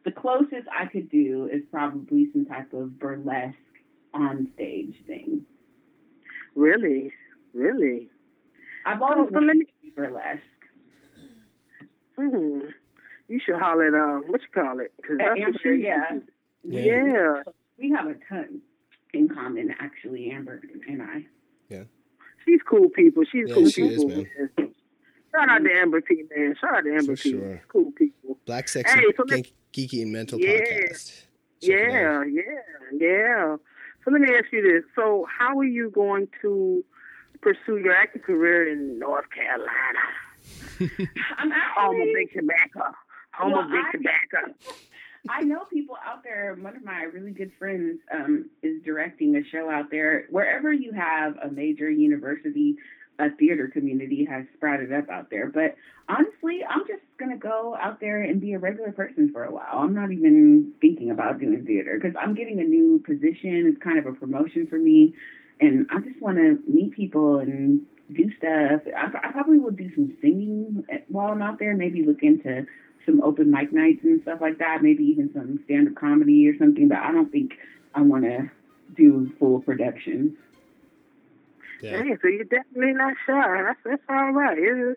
the 0.07 0.12
closest 0.12 0.66
I 0.72 0.86
could 0.86 1.11
do 1.11 1.48
is 1.52 1.62
probably 1.70 2.28
some 2.32 2.46
type 2.46 2.72
of 2.72 2.98
burlesque 2.98 3.57
on 4.14 4.48
stage 4.54 4.94
thing. 5.07 5.44
Really? 6.54 7.12
Really? 7.52 8.09
I've 8.86 9.02
always 9.02 9.26
Oh, 9.26 9.28
so 9.28 9.34
wanted 9.34 9.66
to 9.66 9.66
be 9.82 9.90
burlesque. 9.94 10.40
Hmm. 12.16 12.61
You 13.28 13.40
should 13.44 13.57
holler 13.57 13.88
at, 13.88 13.94
uh, 13.94 14.20
what 14.28 14.40
you 14.40 14.48
call 14.54 14.78
it? 14.80 14.92
'Cause 15.02 15.16
At 15.20 15.26
that's 15.26 15.40
what 15.40 15.46
Amber, 15.48 15.59
she- 15.59 15.82
yeah. 15.82 16.18
Yeah. 16.62 17.42
We 17.78 17.90
have 17.90 18.07
a 18.07 18.14
ton 18.28 18.62
in 19.12 19.28
common, 19.28 19.74
actually, 19.80 20.30
Amber 20.30 20.62
and 20.88 21.02
I. 21.02 21.26
Yeah. 21.68 21.84
She's 22.44 22.62
cool 22.62 22.88
people. 22.90 23.24
She's 23.24 23.48
Yeah, 23.48 23.54
cool 23.57 23.68
she 23.68 23.82
is, 23.82 24.04
people. 24.04 24.24
Shout 25.32 25.48
out 25.50 25.59
to 25.64 25.72
Amber 25.72 26.00
P, 26.00 26.22
man. 26.34 26.54
Shout 26.61 26.76
out 26.76 26.84
to 26.84 26.90
Amber 26.92 27.16
For 27.16 27.22
P. 27.22 27.30
sure. 27.32 27.61
Cool 27.68 27.90
people. 27.92 28.38
Black 28.46 28.68
Sexy 28.68 28.98
Hey, 28.98 29.12
so 29.16 29.24
let- 29.28 29.36
Geek- 29.44 29.54
Geeky 29.76 30.02
and 30.02 30.10
Mental 30.12 30.40
Yeah. 30.40 30.60
Podcast. 30.60 31.24
Check 31.62 31.88
Yeah, 31.90 32.18
out. 32.20 32.32
yeah, 32.32 32.42
yeah. 32.92 33.56
So 34.04 34.10
let 34.10 34.20
me 34.20 34.28
ask 34.34 34.50
you 34.52 34.62
this. 34.62 34.84
So 34.94 35.26
how 35.38 35.58
are 35.58 35.64
you 35.64 35.90
going 35.90 36.28
to 36.42 36.82
pursue 37.42 37.76
your 37.78 37.94
acting 37.94 38.22
career 38.22 38.70
in 38.72 38.98
North 38.98 39.26
Carolina? 39.30 39.68
I'm 41.38 41.50
Home 41.76 42.00
of 42.00 42.08
big 42.14 42.32
tobacco. 42.32 42.94
Home 43.34 43.52
Well, 43.52 43.62
of 43.64 43.70
big 43.70 43.84
I- 43.86 43.92
tobacco. 43.92 44.54
I 45.28 45.42
know 45.42 45.64
people 45.72 45.96
out 46.06 46.22
there. 46.22 46.54
One 46.60 46.76
of 46.76 46.84
my 46.84 47.02
really 47.02 47.32
good 47.32 47.50
friends 47.58 47.98
um, 48.14 48.48
is 48.62 48.80
directing 48.84 49.34
a 49.34 49.42
show 49.50 49.68
out 49.68 49.90
there. 49.90 50.26
Wherever 50.30 50.72
you 50.72 50.92
have 50.92 51.34
a 51.42 51.50
major 51.50 51.90
university, 51.90 52.76
a 53.18 53.30
theater 53.30 53.68
community 53.68 54.24
has 54.24 54.44
sprouted 54.54 54.92
up 54.92 55.08
out 55.08 55.30
there. 55.30 55.48
But 55.48 55.76
honestly, 56.08 56.60
I'm 56.68 56.86
just 56.86 57.02
gonna 57.18 57.36
go 57.36 57.76
out 57.80 58.00
there 58.00 58.22
and 58.22 58.40
be 58.40 58.52
a 58.52 58.58
regular 58.58 58.92
person 58.92 59.30
for 59.32 59.44
a 59.44 59.50
while. 59.50 59.66
I'm 59.72 59.94
not 59.94 60.12
even 60.12 60.72
thinking 60.80 61.10
about 61.10 61.40
doing 61.40 61.64
theater 61.64 61.98
because 62.00 62.16
I'm 62.20 62.34
getting 62.34 62.60
a 62.60 62.64
new 62.64 63.02
position. 63.06 63.66
It's 63.66 63.82
kind 63.82 63.98
of 63.98 64.06
a 64.06 64.12
promotion 64.12 64.66
for 64.66 64.78
me, 64.78 65.14
and 65.60 65.86
I 65.90 66.00
just 66.00 66.20
want 66.20 66.36
to 66.38 66.58
meet 66.68 66.92
people 66.92 67.38
and 67.38 67.80
do 68.14 68.30
stuff. 68.38 68.82
I, 68.96 69.28
I 69.28 69.32
probably 69.32 69.58
will 69.58 69.70
do 69.70 69.92
some 69.94 70.16
singing 70.20 70.84
while 71.08 71.32
I'm 71.32 71.42
out 71.42 71.58
there. 71.58 71.74
Maybe 71.76 72.04
look 72.04 72.22
into 72.22 72.66
some 73.04 73.22
open 73.22 73.50
mic 73.50 73.72
nights 73.72 74.00
and 74.02 74.20
stuff 74.22 74.40
like 74.40 74.58
that. 74.58 74.82
Maybe 74.82 75.04
even 75.04 75.30
some 75.32 75.60
stand 75.64 75.88
up 75.88 75.94
comedy 75.94 76.46
or 76.48 76.56
something. 76.58 76.88
But 76.88 76.98
I 76.98 77.12
don't 77.12 77.30
think 77.30 77.52
I 77.94 78.02
want 78.02 78.24
to 78.24 78.50
do 78.96 79.32
full 79.38 79.60
productions. 79.60 80.32
Yeah. 81.82 82.02
Hey, 82.02 82.16
so 82.22 82.28
you're 82.28 82.44
definitely 82.44 82.92
not 82.94 83.14
shy. 83.26 83.62
That's 83.62 83.78
that's 83.84 84.02
all 84.08 84.32
right. 84.32 84.58
It's- 84.58 84.96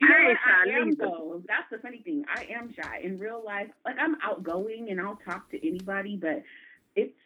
You 0.00 0.08
know 0.08 0.14
I 0.14 0.28
ain't? 0.30 0.38
I 0.44 0.64
shy 0.64 0.78
am 0.78 0.90
though. 0.92 1.42
That's 1.46 1.68
the 1.70 1.78
funny 1.78 2.02
thing. 2.02 2.24
I 2.34 2.44
am 2.58 2.72
shy 2.72 3.00
in 3.02 3.18
real 3.18 3.42
life. 3.44 3.68
Like 3.84 3.96
I'm 3.98 4.16
outgoing 4.22 4.88
and 4.90 5.00
I'll 5.00 5.18
talk 5.24 5.50
to 5.50 5.66
anybody, 5.66 6.16
but 6.16 6.42
it's 6.96 7.16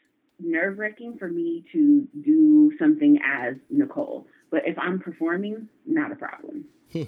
nerve 0.40 0.78
wracking 0.78 1.16
for 1.18 1.28
me 1.28 1.64
to 1.72 2.08
do 2.22 2.72
something 2.78 3.18
as 3.24 3.54
Nicole. 3.70 4.26
But 4.50 4.62
if 4.66 4.76
I'm 4.78 4.98
performing, 4.98 5.68
not 5.86 6.10
a 6.12 6.16
problem. 6.16 6.64
Hmm. 6.92 7.02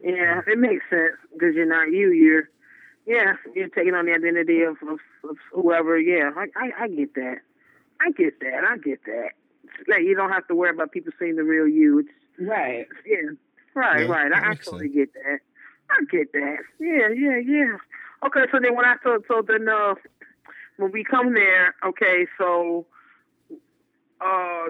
Yeah, 0.00 0.40
it 0.46 0.58
makes 0.58 0.84
sense 0.90 1.16
because 1.32 1.54
you're 1.54 1.66
not 1.66 1.90
you. 1.92 2.10
You're, 2.12 2.50
yeah, 3.06 3.34
you're 3.54 3.68
taking 3.68 3.94
on 3.94 4.06
the 4.06 4.12
identity 4.12 4.62
of, 4.62 4.76
of, 4.88 4.98
of 5.28 5.36
whoever. 5.52 5.98
Yeah, 5.98 6.30
I, 6.36 6.46
I, 6.56 6.84
I 6.84 6.88
get 6.88 7.14
that. 7.14 7.36
I 8.00 8.10
get 8.10 8.40
that. 8.40 8.62
I 8.68 8.76
get 8.78 9.00
that. 9.06 9.30
Like 9.88 10.00
you 10.02 10.14
don't 10.14 10.30
have 10.30 10.46
to 10.48 10.54
worry 10.54 10.70
about 10.70 10.92
people 10.92 11.12
seeing 11.18 11.36
the 11.36 11.44
real 11.44 11.68
you. 11.68 12.00
It's 12.00 12.08
Right. 12.38 12.86
yeah, 13.06 13.16
right, 13.74 14.00
Yeah, 14.02 14.06
right. 14.12 14.30
that 14.30 14.42
I, 14.44 14.50
I 14.50 14.54
totally 14.54 14.86
sense. 14.86 14.94
get 14.94 15.14
that. 15.14 15.38
I 15.90 16.04
get 16.10 16.32
that. 16.32 16.58
Yeah, 16.80 17.08
yeah, 17.08 17.38
yeah. 17.38 17.76
Okay, 18.26 18.44
so 18.52 18.58
then 18.60 18.74
when 18.76 18.84
I 18.84 18.96
so 19.02 19.22
so 19.28 19.42
then 19.46 19.68
uh 19.68 19.94
when 20.78 20.92
we 20.92 21.04
come 21.04 21.34
there, 21.34 21.74
okay, 21.84 22.26
so 22.38 22.86
uh 24.20 24.64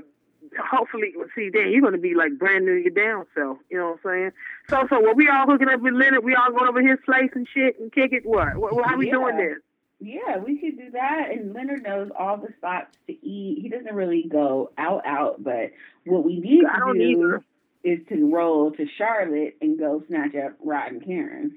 hopefully 0.70 1.12
see 1.34 1.50
then 1.52 1.70
you're 1.70 1.80
gonna 1.82 1.98
be 1.98 2.14
like 2.14 2.38
brand 2.38 2.64
new 2.64 2.76
to 2.76 2.82
your 2.82 2.90
down 2.90 3.26
self, 3.34 3.58
you 3.70 3.78
know 3.78 3.98
what 4.02 4.10
I'm 4.10 4.18
saying? 4.20 4.30
So 4.70 4.86
so 4.88 5.00
when 5.02 5.16
we 5.16 5.28
all 5.28 5.46
hooking 5.46 5.68
up 5.68 5.80
with 5.80 5.94
Leonard, 5.94 6.24
we 6.24 6.34
all 6.34 6.50
going 6.52 6.68
over 6.68 6.80
his 6.82 6.98
place 7.04 7.30
and 7.34 7.46
shit 7.52 7.78
and 7.80 7.92
kick 7.92 8.12
it 8.12 8.24
what? 8.24 8.56
what 8.56 8.86
how 8.86 8.96
we 8.96 9.06
Yeah. 9.06 9.12
doing 9.14 9.36
this? 9.36 9.58
Yeah, 9.98 10.38
we 10.38 10.58
could 10.58 10.76
do 10.78 10.90
that. 10.92 11.30
And 11.32 11.54
Leonard 11.54 11.82
knows 11.82 12.10
all 12.18 12.36
the 12.36 12.52
spots 12.58 12.94
to 13.06 13.12
eat. 13.12 13.62
He 13.62 13.68
doesn't 13.68 13.94
really 13.94 14.26
go 14.30 14.70
out 14.76 15.06
out, 15.06 15.42
but 15.42 15.70
what 16.04 16.24
we 16.24 16.38
need 16.38 16.64
I 16.64 16.74
to 16.74 16.80
don't 16.80 17.00
either. 17.00 17.44
is 17.82 18.00
to 18.08 18.30
roll 18.30 18.72
to 18.72 18.86
Charlotte 18.98 19.56
and 19.60 19.78
go 19.78 20.02
snatch 20.08 20.34
up 20.34 20.52
Rod 20.62 20.92
and 20.92 21.04
Karen. 21.04 21.56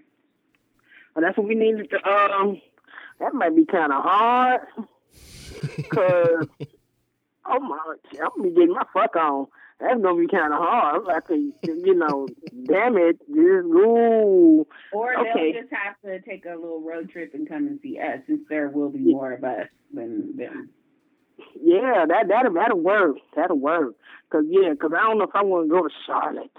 Well, 1.16 1.26
that's 1.26 1.38
what 1.38 1.48
we 1.48 1.56
need 1.56 1.90
to 1.90 2.10
um 2.10 2.62
that 3.20 3.34
might 3.34 3.56
be 3.56 3.66
kinda 3.66 4.00
hard. 4.00 4.62
Cause 5.90 6.48
oh 7.46 7.60
my, 7.60 7.78
I'm 8.22 8.30
gonna 8.38 8.44
be 8.44 8.56
getting 8.56 8.74
my 8.74 8.86
fuck 8.94 9.16
on. 9.18 9.48
That's 9.80 10.02
gonna 10.02 10.20
be 10.20 10.28
kind 10.28 10.54
of 10.54 10.60
hard. 10.60 11.04
I 11.10 11.20
think 11.22 11.56
you 11.64 11.96
know, 11.96 12.28
damn 12.68 12.98
it, 12.98 13.18
just 13.28 13.66
ooh. 13.68 14.68
Or 14.94 15.18
Okay. 15.20 15.52
they'll 15.54 15.62
just 15.62 15.74
have 15.74 15.96
to 16.06 16.20
take 16.22 16.46
a 16.46 16.50
little 16.56 16.82
road 16.82 17.10
trip 17.10 17.34
and 17.34 17.48
come 17.48 17.68
and 17.68 17.80
see 17.82 17.98
us 18.00 18.20
since 18.28 18.42
there 18.50 18.70
will 18.70 18.90
be 18.90 19.00
more 19.00 19.34
of 19.34 19.44
us 19.44 19.68
than 19.94 20.36
them. 20.36 20.70
Yeah, 21.62 22.06
that 22.08 22.28
that'll 22.28 22.54
that'll 22.54 22.80
work. 22.80 23.18
That'll 23.36 23.58
work. 23.60 23.96
Cause 24.32 24.44
yeah, 24.50 24.74
cause 24.80 24.92
I 24.96 25.02
don't 25.02 25.18
know 25.18 25.24
if 25.26 25.36
I 25.36 25.44
want 25.44 25.70
to 25.70 25.76
go 25.76 25.84
to 25.88 25.94
Charlotte. 26.06 26.52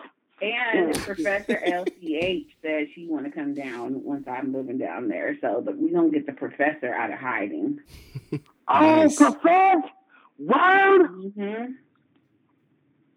And 0.42 0.94
Professor 1.04 1.60
LCH 1.66 2.46
says 2.62 2.88
she 2.94 3.06
want 3.06 3.26
to 3.26 3.30
come 3.30 3.54
down 3.54 4.02
once 4.02 4.24
I'm 4.26 4.50
moving 4.50 4.78
down 4.78 5.08
there. 5.08 5.36
So, 5.42 5.60
but 5.64 5.76
we 5.76 5.90
don't 5.90 6.10
get 6.12 6.24
the 6.26 6.32
professor 6.32 6.92
out 6.94 7.12
of 7.12 7.18
hiding. 7.18 7.78
Nice. 8.68 9.20
Oh, 9.20 9.32
professor, 9.32 9.88
word. 10.38 11.06
hmm 11.36 11.64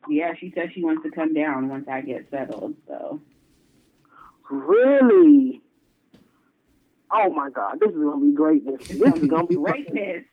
Yeah, 0.09 0.33
she 0.39 0.51
said 0.55 0.71
she 0.73 0.83
wants 0.83 1.03
to 1.03 1.11
come 1.11 1.33
down 1.33 1.69
once 1.69 1.87
I 1.87 2.01
get 2.01 2.27
settled. 2.29 2.75
So, 2.87 3.21
Really? 4.49 5.61
Oh 7.11 7.29
my 7.29 7.49
God, 7.49 7.79
this 7.79 7.91
is 7.91 7.95
gonna 7.97 8.25
be 8.25 8.33
greatness. 8.33 8.87
This 8.87 9.13
is 9.15 9.27
gonna 9.27 9.45
be 9.45 9.55
fucking, 9.55 9.63
greatness. 9.63 10.25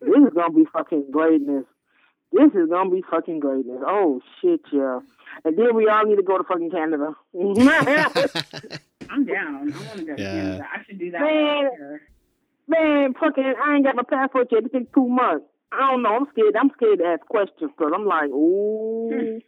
this 0.00 0.16
is 0.16 0.34
gonna 0.34 0.52
be 0.52 0.64
fucking 0.72 1.10
greatness. 1.10 1.64
This 2.32 2.52
is 2.54 2.68
gonna 2.70 2.90
be 2.90 3.02
fucking 3.10 3.40
greatness. 3.40 3.82
Oh 3.86 4.20
shit, 4.40 4.60
yeah. 4.72 5.00
And 5.44 5.56
then 5.58 5.74
we 5.74 5.88
all 5.88 6.04
need 6.06 6.16
to 6.16 6.22
go 6.22 6.38
to 6.38 6.44
fucking 6.44 6.70
Canada. 6.70 7.14
I'm 9.10 9.24
down. 9.24 9.72
I 9.72 9.86
want 9.86 9.98
to 9.98 10.04
go 10.04 10.16
to 10.16 10.22
Canada. 10.22 10.66
I 10.72 10.84
should 10.84 10.98
do 10.98 11.10
that. 11.12 11.20
Man. 11.20 12.00
Man, 12.68 13.14
fucking, 13.14 13.54
I 13.62 13.76
ain't 13.76 13.84
got 13.84 13.94
my 13.94 14.02
passport 14.02 14.48
yet. 14.50 14.64
It's 14.64 14.72
been 14.72 14.88
two 14.92 15.06
months. 15.06 15.46
I 15.72 15.90
don't 15.90 16.02
know. 16.02 16.16
I'm 16.16 16.26
scared. 16.32 16.56
I'm 16.56 16.70
scared 16.76 16.98
to 17.00 17.04
ask 17.04 17.26
questions 17.26 17.70
because 17.76 17.92
I'm 17.94 18.06
like, 18.06 18.30
ooh, 18.30 19.40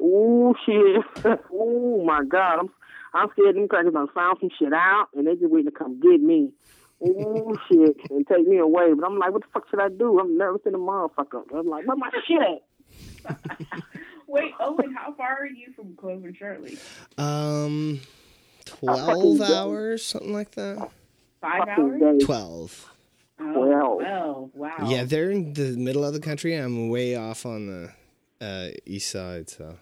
ooh, 0.02 0.54
shit. 0.66 1.04
ooh, 1.52 2.02
my 2.04 2.22
God. 2.24 2.58
I'm, 2.60 2.70
I'm 3.14 3.28
scared 3.32 3.56
them 3.56 3.68
crackers 3.68 3.92
done 3.92 4.08
found 4.14 4.38
some 4.40 4.50
shit 4.58 4.72
out 4.72 5.08
and 5.14 5.26
they 5.26 5.34
just 5.34 5.50
waiting 5.50 5.70
to 5.70 5.76
come 5.76 6.00
get 6.00 6.20
me. 6.20 6.50
Ooh, 7.02 7.56
shit. 7.68 7.96
And 8.10 8.26
take 8.26 8.46
me 8.46 8.58
away. 8.58 8.92
But 8.94 9.06
I'm 9.06 9.18
like, 9.18 9.32
what 9.32 9.42
the 9.42 9.48
fuck 9.52 9.68
should 9.70 9.80
I 9.80 9.88
do? 9.88 10.18
I'm 10.20 10.36
nervous 10.36 10.62
in 10.66 10.72
the 10.72 10.78
motherfucker. 10.78 11.42
I'm 11.54 11.68
like, 11.68 11.86
where 11.86 11.96
my 11.96 12.10
shit 12.26 12.42
at? 12.42 13.38
Wait, 14.26 14.52
Owen, 14.60 14.94
how 14.94 15.12
far 15.14 15.38
are 15.40 15.46
you 15.46 15.72
from 15.74 15.96
Clove 15.96 16.24
and 16.24 16.36
Shirley? 16.36 16.78
Um, 17.18 18.00
12 18.64 19.38
dumb. 19.38 19.42
hours, 19.42 20.04
something 20.06 20.32
like 20.32 20.52
that. 20.52 20.88
Five 21.40 21.68
hours? 21.68 22.00
day. 22.00 22.26
12. 23.40 23.56
Oh, 23.56 23.68
Well. 23.68 23.98
well, 23.98 24.50
wow. 24.54 24.88
Yeah, 24.88 25.04
they're 25.04 25.30
in 25.30 25.54
the 25.54 25.76
middle 25.76 26.04
of 26.04 26.12
the 26.12 26.20
country. 26.20 26.54
I'm 26.54 26.88
way 26.88 27.16
off 27.16 27.44
on 27.46 27.66
the 27.66 27.92
uh, 28.46 28.68
east 28.86 29.10
side, 29.10 29.48
so. 29.50 29.76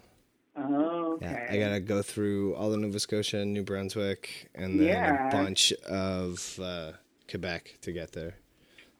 Oh, 0.56 1.14
Okay. 1.14 1.26
Yeah, 1.30 1.46
I 1.50 1.58
gotta 1.58 1.80
go 1.80 2.00
through 2.02 2.54
all 2.54 2.72
of 2.72 2.78
Nova 2.80 3.00
Scotia 3.00 3.38
and 3.38 3.52
New 3.52 3.64
Brunswick, 3.64 4.50
and 4.54 4.78
then 4.78 4.86
Yeah. 4.86 5.28
a 5.28 5.32
bunch 5.32 5.72
of 5.88 6.58
uh, 6.62 6.92
Quebec 7.28 7.78
to 7.82 7.92
get 7.92 8.12
there. 8.12 8.34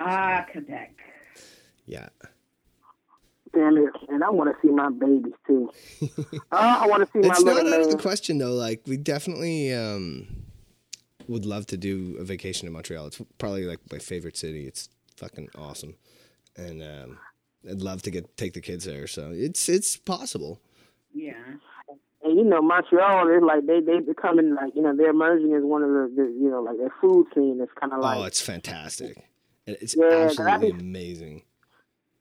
Ah, 0.00 0.44
Quebec. 0.50 0.94
Yeah. 1.86 2.08
Damn 3.54 3.76
it. 3.78 3.90
And 4.08 4.22
I 4.22 4.30
want 4.30 4.50
to 4.54 4.56
see 4.66 4.72
my 4.72 4.90
babies 4.90 5.32
too. 5.46 5.70
oh, 6.02 6.38
I 6.52 6.86
want 6.86 7.02
to 7.04 7.10
see 7.12 7.20
my 7.26 7.32
It's 7.34 7.42
not 7.42 7.54
little 7.56 7.72
out 7.74 7.80
of 7.82 7.90
the 7.90 7.96
question 7.98 8.38
though. 8.38 8.52
Like 8.52 8.82
we 8.86 8.96
definitely 8.96 9.72
um, 9.72 10.26
would 11.28 11.44
love 11.46 11.66
to 11.66 11.76
do 11.76 12.16
a 12.18 12.24
vacation 12.24 12.66
in 12.66 12.72
Montreal. 12.72 13.06
It's 13.06 13.20
probably 13.38 13.64
like 13.64 13.80
my 13.92 13.98
favorite 13.98 14.36
city. 14.36 14.66
It's 14.66 14.88
fucking 15.16 15.48
awesome, 15.56 15.94
and 16.56 16.82
um, 16.82 17.18
I'd 17.68 17.82
love 17.82 18.02
to 18.02 18.10
get 18.10 18.36
take 18.36 18.54
the 18.54 18.60
kids 18.60 18.84
there. 18.84 19.06
So 19.06 19.30
it's 19.34 19.68
it's 19.68 19.96
possible. 19.96 20.60
Yeah. 21.14 21.32
And 22.24 22.36
you 22.36 22.44
know, 22.44 22.60
Montreal 22.60 23.28
is 23.28 23.42
like 23.42 23.66
they 23.66 23.80
they 23.80 24.00
becoming 24.00 24.54
like 24.54 24.74
you 24.74 24.82
know 24.82 24.94
they're 24.96 25.10
emerging 25.10 25.54
as 25.54 25.62
one 25.62 25.82
of 25.82 25.90
the, 25.90 26.12
the 26.16 26.22
you 26.24 26.50
know 26.50 26.62
like 26.62 26.76
their 26.78 26.92
food 27.00 27.26
scene 27.34 27.60
is 27.62 27.68
kind 27.80 27.92
of 27.92 28.00
like 28.00 28.18
oh, 28.18 28.24
it's 28.24 28.40
fantastic. 28.40 29.24
It's 29.66 29.94
Yeah, 29.96 30.28
absolutely 30.30 30.70
think- 30.70 30.80
amazing. 30.80 31.42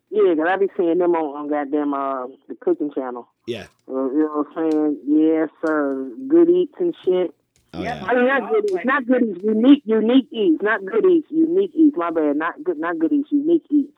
yeah, 0.10 0.36
'cause 0.36 0.46
I 0.48 0.58
be 0.58 0.68
seeing 0.78 0.98
them 0.98 1.16
on, 1.16 1.36
on 1.38 1.48
goddamn 1.50 1.94
uh 1.94 2.28
the 2.48 2.56
cooking 2.62 2.92
channel. 2.94 3.28
Yeah. 3.48 3.68
Uh, 3.90 4.12
you 4.12 4.20
know 4.20 4.44
what 4.44 4.58
I'm 4.58 4.72
saying? 4.72 5.00
Yes, 5.08 5.50
sir. 5.66 6.12
Good 6.28 6.50
eats 6.50 6.74
and 6.80 6.94
shit. 7.06 7.34
Oh 7.78 7.84
Yeah. 7.84 7.96
yeah. 7.96 8.06
I 8.06 8.16
mean, 8.16 8.28
not 8.28 8.52
good 8.52 8.66
eats, 8.72 8.86
not 8.86 9.06
good 9.06 9.24
eats, 9.24 9.40
unique, 9.44 9.84
unique 9.86 10.28
eats, 10.32 10.62
not 10.62 10.86
good 10.86 11.06
eats, 11.06 11.28
unique 11.30 11.72
eats. 11.76 11.96
My 11.98 12.10
bad, 12.12 12.36
not 12.38 12.64
good, 12.64 12.78
not 12.80 12.98
good 13.00 13.12
eats, 13.14 13.30
unique 13.32 13.66
eats. 13.70 13.92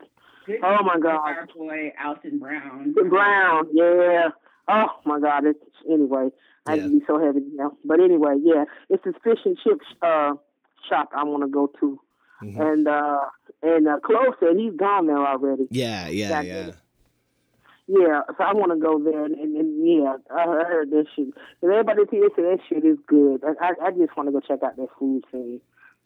Good 0.46 0.60
Oh, 0.64 0.84
my 0.84 0.98
God. 1.00 1.20
Our 1.22 1.48
boy 1.56 1.94
Alton 2.04 2.40
Brown. 2.40 2.94
Brown, 3.10 3.68
yeah. 3.74 4.30
Oh 4.68 4.88
my 5.06 5.20
God! 5.20 5.46
It's 5.46 5.60
anyway. 5.92 6.30
I 6.68 6.76
Yeah. 6.76 6.84
used 6.84 6.94
to 6.94 7.00
be 7.00 7.06
so 7.08 7.20
heavy 7.20 7.40
now, 7.56 7.72
but 7.84 8.00
anyway, 8.00 8.36
yeah. 8.42 8.66
It's 8.90 9.04
this 9.04 9.16
fish 9.24 9.40
and 9.46 9.58
chip 9.64 9.80
uh, 10.04 10.34
shop 10.88 11.10
I 11.16 11.24
want 11.24 11.42
to 11.44 11.50
go 11.50 11.68
to, 11.80 12.00
Mhm. 12.44 12.60
and 12.72 12.88
uh, 12.88 13.20
and 13.64 13.88
uh, 13.88 14.00
Chloe 14.06 14.28
said 14.40 14.58
he's 14.58 14.76
gone 14.76 15.08
there 15.08 15.18
already. 15.18 15.68
Yeah, 15.72 16.08
yeah, 16.08 16.42
Yeah, 16.42 16.42
yeah. 16.42 16.72
Yeah, 17.92 18.22
so 18.38 18.44
I 18.44 18.54
want 18.54 18.72
to 18.72 18.78
go 18.78 19.04
there, 19.04 19.26
and, 19.26 19.34
and, 19.34 19.58
and 19.58 19.88
yeah, 19.88 20.18
I 20.30 20.46
heard 20.46 20.92
this 20.92 21.08
shit. 21.16 21.30
Everybody 21.64 22.04
here 22.12 22.30
said 22.36 22.46
that 22.46 22.60
shit 22.70 22.86
is 22.86 23.00
good. 23.08 23.42
I, 23.44 23.54
I, 23.66 23.88
I 23.88 23.90
just 23.90 24.16
want 24.16 24.28
to 24.28 24.32
go 24.32 24.42
check 24.42 24.62
out 24.62 24.78
that 24.78 24.90
food 25.00 25.24
scene. 25.32 25.60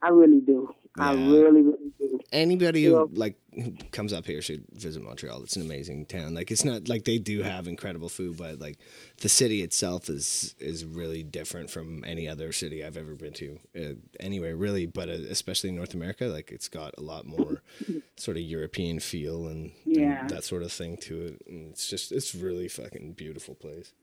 I 0.03 0.09
really 0.09 0.41
do. 0.41 0.73
I 0.95 1.13
really, 1.13 1.61
really 1.63 1.91
do. 1.99 2.19
Anybody 2.31 2.83
who 2.85 2.91
Yeah. 2.91 3.05
like 3.13 3.35
who 3.53 3.71
comes 3.91 4.13
up 4.13 4.25
here 4.27 4.41
should 4.43 4.63
visit 4.73 5.01
Montreal. 5.01 5.41
It's 5.41 5.55
an 5.55 5.63
amazing 5.63 6.05
town. 6.05 6.35
Like 6.35 6.51
it's 6.51 6.63
not 6.65 6.87
like 6.87 7.05
they 7.05 7.17
do 7.17 7.41
have 7.41 7.67
incredible 7.67 8.09
food, 8.09 8.37
but 8.37 8.59
like 8.59 8.77
the 9.21 9.29
city 9.29 9.63
itself 9.63 10.07
is 10.09 10.53
is 10.59 10.85
really 10.85 11.23
different 11.23 11.71
from 11.71 12.03
any 12.05 12.27
other 12.27 12.51
city 12.51 12.83
I've 12.85 12.97
ever 12.97 13.15
been 13.15 13.33
to 13.33 13.59
uh, 13.75 13.93
anywhere 14.19 14.55
really. 14.55 14.85
But 14.85 15.09
uh, 15.09 15.13
especially 15.37 15.69
in 15.69 15.75
North 15.77 15.95
America, 15.95 16.25
like 16.25 16.51
it's 16.51 16.67
got 16.67 16.93
a 16.97 17.01
lot 17.01 17.25
more 17.25 17.63
sort 18.17 18.37
of 18.37 18.43
European 18.43 18.99
feel 18.99 19.47
and, 19.47 19.71
and 19.85 20.29
that 20.29 20.43
sort 20.43 20.61
of 20.61 20.71
thing 20.71 20.97
to 20.97 21.21
it. 21.27 21.41
And 21.47 21.71
it's 21.71 21.87
just 21.87 22.11
it's 22.11 22.35
really 22.35 22.67
fucking 22.67 23.13
beautiful 23.13 23.55
place. 23.55 23.93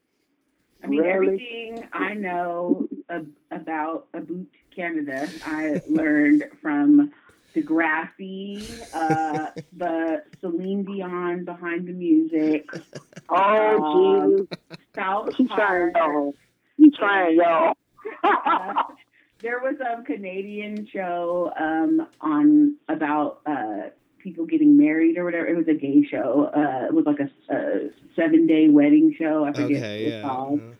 I 0.82 0.86
mean, 0.88 1.00
Really? 1.00 1.14
everything 1.14 1.88
I 1.92 2.14
know 2.14 2.88
ab- 3.10 3.30
about 3.50 4.06
Aboot 4.14 4.48
Canada, 4.74 5.28
I 5.44 5.80
learned 5.88 6.44
from 6.62 7.12
the 7.54 7.62
Graffy, 7.62 8.62
uh, 8.94 9.50
the 9.76 10.22
Celine 10.40 10.84
Dion 10.84 11.44
behind 11.44 11.88
the 11.88 11.92
music, 11.92 12.68
Oh, 13.28 14.20
Um, 14.22 14.36
Jesus. 14.36 14.48
South 14.94 15.34
She's 15.36 15.48
trying, 15.48 15.92
y'all. 15.96 16.34
She's 16.76 16.94
trying, 16.96 17.36
y'all. 17.36 17.74
Uh, 18.22 18.82
there 19.40 19.58
was 19.60 19.76
a 19.80 20.02
Canadian 20.04 20.86
show 20.92 21.52
um, 21.58 22.06
on 22.20 22.76
about 22.88 23.40
uh, 23.46 23.88
people 24.18 24.46
getting 24.46 24.76
married 24.76 25.16
or 25.18 25.24
whatever. 25.24 25.46
It 25.46 25.56
was 25.56 25.68
a 25.68 25.74
gay 25.74 26.04
show. 26.08 26.50
Uh, 26.54 26.86
it 26.86 26.94
was 26.94 27.04
like 27.06 27.18
a, 27.20 27.54
a 27.54 27.90
seven 28.16 28.46
day 28.46 28.68
wedding 28.68 29.14
show. 29.18 29.44
I 29.44 29.52
forget 29.52 29.70
what 29.70 29.76
Okay, 29.78 30.04
it's 30.04 30.12
yeah. 30.14 30.22
called. 30.22 30.60
uh-huh. 30.60 30.72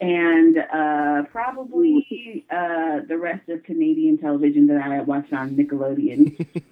And 0.00 0.58
uh, 0.58 1.22
probably 1.30 2.44
uh, 2.50 3.00
the 3.08 3.16
rest 3.16 3.48
of 3.48 3.62
Canadian 3.62 4.18
television 4.18 4.66
that 4.66 4.82
I 4.82 5.00
watched 5.02 5.32
on 5.32 5.56
Nickelodeon. 5.56 6.46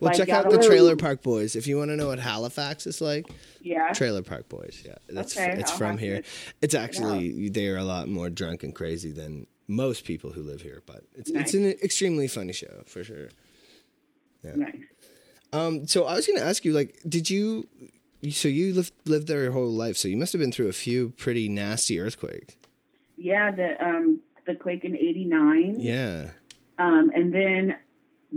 Well, 0.00 0.08
Like, 0.10 0.18
check 0.18 0.28
out 0.28 0.50
the 0.50 0.58
Trailer 0.58 0.96
Park 0.96 1.22
Boys 1.22 1.56
if 1.56 1.66
you 1.66 1.78
want 1.78 1.90
to 1.92 1.96
know 1.96 2.08
what 2.08 2.18
Halifax 2.18 2.86
is 2.86 3.00
like. 3.00 3.26
Yeah. 3.62 3.90
Trailer 3.94 4.20
Park 4.22 4.50
Boys, 4.50 4.82
yeah, 4.84 4.96
that's 5.08 5.34
Okay, 5.34 5.54
it's 5.58 5.70
I'll 5.70 5.78
from 5.78 5.96
here. 5.96 6.22
It's 6.60 6.74
actually 6.74 7.48
they 7.48 7.68
are 7.68 7.78
a 7.78 7.84
lot 7.84 8.06
more 8.08 8.28
drunk 8.28 8.64
and 8.64 8.74
crazy 8.74 9.12
than 9.12 9.46
most 9.68 10.04
people 10.04 10.30
who 10.30 10.42
live 10.42 10.60
here, 10.60 10.82
but 10.84 11.04
it's 11.14 11.30
it's 11.30 11.54
an 11.54 11.64
extremely 11.82 12.28
funny 12.28 12.52
show 12.52 12.82
for 12.86 13.02
sure. 13.02 13.30
Nice. 14.42 14.76
Um, 15.52 15.86
so 15.86 16.04
I 16.04 16.14
was 16.16 16.26
going 16.26 16.38
to 16.38 16.44
ask 16.44 16.64
you, 16.64 16.72
like, 16.72 16.98
did 17.08 17.30
you? 17.30 17.66
So 18.30 18.48
you 18.48 18.74
lived 18.74 18.92
lived 19.06 19.26
there 19.26 19.42
your 19.42 19.52
whole 19.52 19.70
life, 19.70 19.96
so 19.96 20.08
you 20.08 20.16
must 20.16 20.32
have 20.32 20.40
been 20.40 20.52
through 20.52 20.68
a 20.68 20.72
few 20.72 21.10
pretty 21.10 21.48
nasty 21.48 21.98
earthquakes. 21.98 22.56
Yeah, 23.22 23.50
the 23.52 23.84
um, 23.84 24.20
the 24.46 24.54
quake 24.54 24.84
in 24.84 24.96
'89. 24.96 25.76
Yeah. 25.78 26.30
Um, 26.78 27.10
and 27.14 27.32
then 27.32 27.76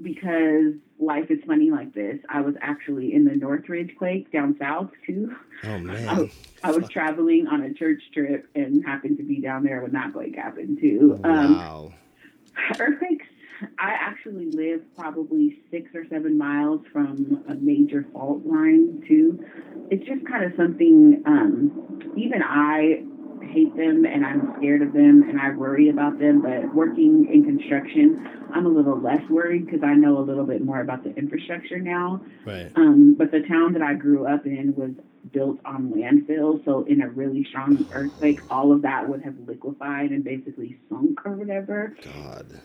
because 0.01 0.73
life 0.99 1.31
is 1.31 1.39
funny 1.47 1.71
like 1.71 1.93
this, 1.93 2.19
I 2.29 2.41
was 2.41 2.55
actually 2.61 3.13
in 3.13 3.25
the 3.25 3.36
Northridge 3.36 3.95
quake 3.97 4.31
down 4.31 4.55
south 4.59 4.91
too. 5.07 5.36
Oh 5.63 5.69
I 5.73 5.77
man. 5.79 6.17
was, 6.17 6.31
I 6.63 6.71
was 6.71 6.88
traveling 6.89 7.47
on 7.47 7.61
a 7.63 7.73
church 7.73 8.01
trip 8.13 8.47
and 8.55 8.86
happened 8.86 9.17
to 9.17 9.23
be 9.23 9.39
down 9.41 9.63
there 9.63 9.81
when 9.81 9.93
that 9.93 10.13
quake 10.13 10.36
happened 10.36 10.77
too. 10.79 11.19
Um, 11.23 11.55
Wow. 11.57 11.93
Earthquakes. 12.79 13.25
I 13.79 13.91
actually 13.99 14.51
live 14.51 14.81
probably 14.97 15.59
six 15.71 15.89
or 15.95 16.05
seven 16.09 16.38
miles 16.38 16.81
from 16.91 17.43
a 17.47 17.55
major 17.55 18.05
fault 18.11 18.45
line 18.45 19.01
too. 19.07 19.43
It's 19.89 20.05
just 20.05 20.25
kind 20.27 20.43
of 20.43 20.51
something. 20.57 21.23
Um, 21.25 22.11
even 22.17 22.41
I 22.43 23.03
hate 23.41 23.75
them 23.75 24.05
and 24.05 24.25
I'm 24.25 24.53
scared 24.57 24.81
of 24.81 24.93
them 24.93 25.23
and 25.27 25.39
I 25.39 25.51
worry 25.51 25.89
about 25.89 26.19
them. 26.19 26.41
But 26.41 26.73
working 26.73 27.27
in 27.31 27.43
construction, 27.43 28.25
I'm 28.53 28.65
a 28.65 28.69
little 28.69 28.99
less 28.99 29.21
worried 29.29 29.65
because 29.65 29.81
I 29.83 29.93
know 29.93 30.17
a 30.17 30.23
little 30.25 30.45
bit 30.45 30.63
more 30.63 30.81
about 30.81 31.03
the 31.03 31.13
infrastructure 31.15 31.79
now. 31.79 32.21
Right. 32.45 32.71
Um, 32.75 33.15
but 33.17 33.31
the 33.31 33.41
town 33.41 33.73
that 33.73 33.81
I 33.81 33.93
grew 33.93 34.27
up 34.27 34.45
in 34.45 34.73
was 34.75 34.91
built 35.31 35.59
on 35.65 35.91
landfill, 35.91 36.63
so 36.65 36.86
in 36.86 37.01
a 37.01 37.09
really 37.09 37.45
strong 37.49 37.88
earthquake, 37.93 38.39
all 38.49 38.71
of 38.71 38.81
that 38.83 39.09
would 39.09 39.23
have 39.23 39.36
liquefied 39.47 40.11
and 40.11 40.23
basically 40.23 40.77
sunk 40.89 41.25
or 41.25 41.33
whatever. 41.33 41.95
God. 42.03 42.61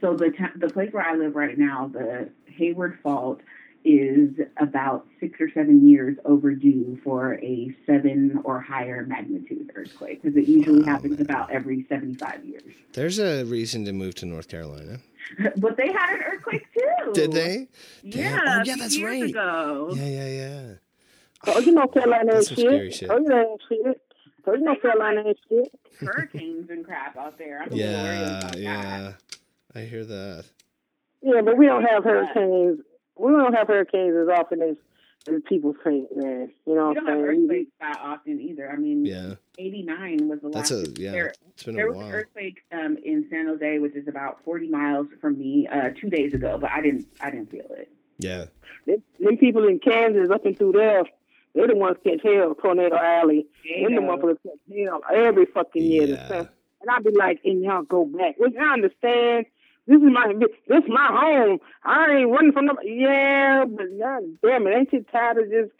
So 0.00 0.14
the 0.16 0.30
ta- 0.36 0.52
the 0.56 0.68
place 0.68 0.92
where 0.92 1.04
I 1.04 1.16
live 1.16 1.34
right 1.34 1.56
now, 1.56 1.90
the 1.92 2.28
Hayward 2.46 2.98
Fault, 3.02 3.40
is 3.84 4.30
about 4.58 5.06
six 5.20 5.40
or 5.40 5.50
seven 5.50 5.86
years 5.88 6.16
overdue 6.24 6.98
for 7.04 7.34
a 7.42 7.74
seven 7.86 8.40
or 8.44 8.60
higher 8.60 9.04
magnitude 9.06 9.70
earthquake 9.74 10.22
because 10.22 10.36
it 10.36 10.48
usually 10.48 10.80
Wow, 10.80 10.86
happens 10.86 11.18
man. 11.18 11.22
about 11.26 11.50
every 11.50 11.84
seventy 11.88 12.14
five 12.14 12.44
years. 12.44 12.62
There's 12.94 13.18
a 13.18 13.44
reason 13.44 13.84
to 13.84 13.92
move 13.92 14.14
to 14.16 14.26
North 14.26 14.48
Carolina. 14.48 14.98
but 15.58 15.76
they 15.76 15.88
had 15.92 16.16
an 16.16 16.22
earthquake 16.22 16.66
too. 16.72 17.12
Did 17.12 17.32
they? 17.32 17.68
Yeah. 18.02 18.38
Damn. 18.38 18.40
Oh, 18.48 18.56
yeah, 18.56 18.62
few 18.64 18.76
that's 18.76 18.96
years 18.96 19.20
right. 19.22 19.30
Ago. 19.30 19.88
Yeah, 19.94 20.06
yeah, 20.06 20.28
yeah. 20.28 20.62
Oh, 21.46 21.58
you 21.58 21.72
know 21.72 21.86
Carolina 21.86 22.32
That's 22.32 22.50
ain't 22.52 22.58
shit. 22.60 22.94
shit. 22.94 23.10
Oh, 23.10 23.18
you 23.18 23.28
know 23.28 23.58
shit. 23.68 24.00
Oh, 24.46 24.54
you 24.54 24.60
know 24.62 24.76
Carolina 24.76 25.24
ain't 25.26 25.38
shit. 25.48 25.72
hurricanes 26.00 26.70
and 26.70 26.84
crap 26.84 27.16
out 27.18 27.36
there. 27.38 27.62
I'm 27.62 27.72
a 27.72 27.74
little 27.74 27.92
worried 28.02 28.18
Yeah, 28.18 28.56
yeah. 28.56 29.00
that. 29.00 29.14
I 29.74 29.80
hear 29.84 30.04
that. 30.04 30.44
Yeah, 31.22 31.40
but 31.42 31.56
we 31.58 31.66
don't 31.66 31.84
have 31.84 32.04
hurricanes. 32.04 32.80
We 33.18 33.32
don't 33.32 33.54
have 33.54 33.68
hurricanes 33.68 34.14
as 34.16 34.28
often 34.28 34.60
as, 34.62 34.76
as 35.28 35.40
people 35.48 35.74
think, 35.84 36.08
man. 36.16 36.50
You 36.66 36.74
know 36.74 36.88
We 36.88 36.94
what 36.94 36.94
don't 36.94 37.08
I'm 37.08 37.18
have 37.20 37.28
earthquakes 37.28 37.70
that 37.80 37.98
often 38.02 38.40
either. 38.40 38.70
I 38.70 38.76
mean, 38.76 39.04
Yeah. 39.06 39.34
89 39.58 40.28
was 40.28 40.40
the 40.42 40.48
That's 40.50 40.70
last. 40.72 40.98
a 40.98 41.00
yeah. 41.00 41.10
There, 41.12 41.32
It's 41.50 41.62
been 41.64 41.76
there 41.76 41.88
a 41.88 41.92
was 41.92 42.06
an 42.06 42.12
earthquake 42.12 42.62
um, 42.72 42.96
in 43.04 43.26
San 43.30 43.46
Jose, 43.46 43.78
which 43.78 43.94
is 43.94 44.08
about 44.08 44.42
40 44.44 44.68
miles 44.68 45.06
from 45.20 45.38
me, 45.38 45.68
uh, 45.70 45.90
two 46.00 46.10
days 46.10 46.34
ago, 46.34 46.58
but 46.60 46.70
I 46.70 46.80
didn't, 46.82 47.06
I 47.20 47.30
didn't 47.30 47.50
feel 47.50 47.66
it. 47.70 47.90
Yeah. 48.18 48.46
Them, 48.86 49.02
them 49.20 49.36
people 49.38 49.66
in 49.68 49.78
Kansas 49.78 50.30
up 50.30 50.44
and 50.44 50.56
through 50.58 50.72
there, 50.72 51.04
they're 51.54 51.68
the 51.68 51.76
ones 51.76 51.96
catch 52.04 52.20
hell, 52.24 52.54
Tornado 52.60 52.96
Alley. 52.96 53.46
There 53.64 53.88
Them 53.88 53.94
the 53.94 54.02
you 54.02 54.08
go. 54.08 54.16
motherfuckers 54.16 54.86
hell 54.88 55.00
every 55.14 55.46
fucking 55.46 55.82
year. 55.84 56.06
Yeah. 56.08 56.46
And 56.80 56.90
I'd 56.90 57.04
be 57.04 57.12
like, 57.12 57.40
and 57.44 57.62
y'all 57.62 57.82
go 57.82 58.04
back. 58.04 58.34
Which 58.38 58.54
I 58.60 58.72
understand. 58.74 59.46
This 59.86 59.98
is 59.98 60.10
my 60.10 60.32
this 60.38 60.78
is 60.78 60.88
my 60.88 61.08
home. 61.10 61.58
I 61.84 62.16
ain't 62.16 62.30
running 62.30 62.52
from 62.52 62.66
nobody. 62.66 62.96
Yeah, 63.00 63.64
but 63.68 63.86
god 63.98 64.22
damn 64.42 64.66
it, 64.66 64.74
ain't 64.74 64.92
you 64.92 65.04
tired 65.12 65.38
of 65.38 65.50
just 65.50 65.72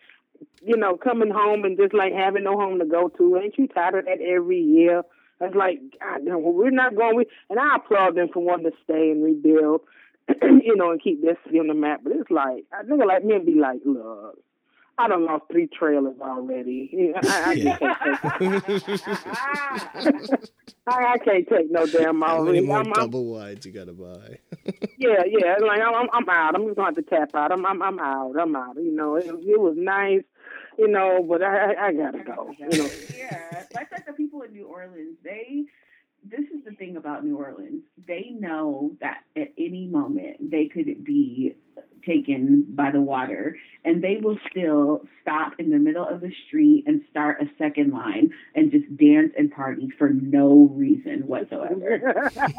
you 0.62 0.76
know 0.76 0.96
coming 0.96 1.30
home 1.30 1.64
and 1.64 1.78
just 1.78 1.94
like 1.94 2.12
having 2.12 2.44
no 2.44 2.52
home 2.56 2.78
to 2.80 2.84
go 2.84 3.08
to? 3.08 3.38
Ain't 3.38 3.56
you 3.56 3.66
tired 3.68 3.94
of 3.94 4.04
that 4.04 4.20
every 4.20 4.60
year? 4.60 5.02
It's 5.40 5.54
like, 5.54 5.80
God 6.00 6.20
damn, 6.24 6.42
well, 6.42 6.52
we're 6.52 6.70
not 6.70 6.96
going. 6.96 7.16
We, 7.16 7.26
and 7.50 7.58
I 7.58 7.76
applaud 7.76 8.14
them 8.14 8.28
for 8.32 8.42
wanting 8.42 8.70
to 8.70 8.76
stay 8.84 9.10
and 9.10 9.22
rebuild, 9.22 9.82
you 10.42 10.76
know, 10.76 10.90
and 10.90 11.02
keep 11.02 11.22
their 11.22 11.36
city 11.44 11.58
on 11.58 11.66
the 11.66 11.74
map. 11.74 12.00
But 12.04 12.12
it's 12.12 12.30
like, 12.30 12.64
a 12.72 12.84
nigga 12.84 13.06
like 13.06 13.24
me 13.24 13.38
be 13.38 13.58
like, 13.58 13.80
look, 13.84 14.38
I 14.96 15.08
done 15.08 15.24
lost 15.24 15.44
three 15.50 15.66
trailers 15.66 16.16
already. 16.20 17.12
I, 17.16 17.18
I, 17.50 17.56
just 17.56 17.80
can't 17.80 18.64
take 18.64 19.06
I, 20.86 21.12
I 21.14 21.18
can't 21.18 21.48
take 21.48 21.70
no 21.70 21.86
damn 21.86 22.20
How 22.20 22.36
more. 22.36 22.44
many 22.46 22.58
I'm, 22.58 22.66
more 22.66 22.76
I'm- 22.78 22.92
double 22.92 23.24
wides 23.26 23.66
you 23.66 23.72
gotta 23.72 23.92
buy? 23.92 24.38
yeah, 24.98 25.24
yeah. 25.26 25.56
Like 25.60 25.80
I'm, 25.80 25.94
I'm, 25.94 26.08
I'm 26.12 26.28
out. 26.28 26.54
I'm 26.54 26.64
just 26.66 26.76
gonna 26.76 26.88
have 26.88 26.94
to 26.96 27.02
tap 27.02 27.34
out. 27.34 27.50
I'm, 27.52 27.64
I'm, 27.66 27.82
I'm 27.82 27.98
out. 27.98 28.34
I'm 28.38 28.54
out. 28.54 28.76
You 28.76 28.92
know, 28.92 29.16
it, 29.16 29.26
it 29.26 29.60
was 29.60 29.74
nice, 29.76 30.22
you 30.78 30.86
know, 30.88 31.24
but 31.28 31.42
I, 31.42 31.72
I, 31.72 31.86
I 31.86 31.92
gotta 31.92 32.22
go. 32.22 32.50
You 32.58 32.68
know, 32.78 32.90
yeah, 33.16 33.64
that's 33.72 33.90
like 33.92 34.06
the 34.06 34.12
people 34.12 34.42
in 34.42 34.52
New 34.52 34.66
Orleans. 34.66 35.16
They, 35.24 35.64
this 36.24 36.40
is 36.54 36.64
the 36.64 36.72
thing 36.72 36.96
about 36.96 37.24
New 37.24 37.36
Orleans. 37.36 37.82
They 38.06 38.30
know 38.38 38.92
that 39.00 39.24
at 39.36 39.48
any 39.58 39.86
moment 39.86 40.50
they 40.50 40.66
could 40.66 41.04
be 41.04 41.56
taken 42.06 42.66
by 42.68 42.90
the 42.90 43.00
water, 43.00 43.56
and 43.84 44.02
they 44.02 44.16
will 44.22 44.38
still 44.50 45.02
stop 45.22 45.52
in 45.58 45.70
the 45.70 45.78
middle 45.78 46.06
of 46.06 46.20
the 46.20 46.32
street 46.46 46.84
and 46.86 47.02
start 47.10 47.40
a 47.40 47.46
second 47.58 47.92
line 47.92 48.30
and 48.54 48.70
just 48.70 48.84
dance 48.96 49.32
and 49.36 49.50
party 49.50 49.88
for 49.98 50.10
no 50.10 50.68
reason 50.72 51.26
whatsoever. 51.26 52.30
That's 52.34 52.56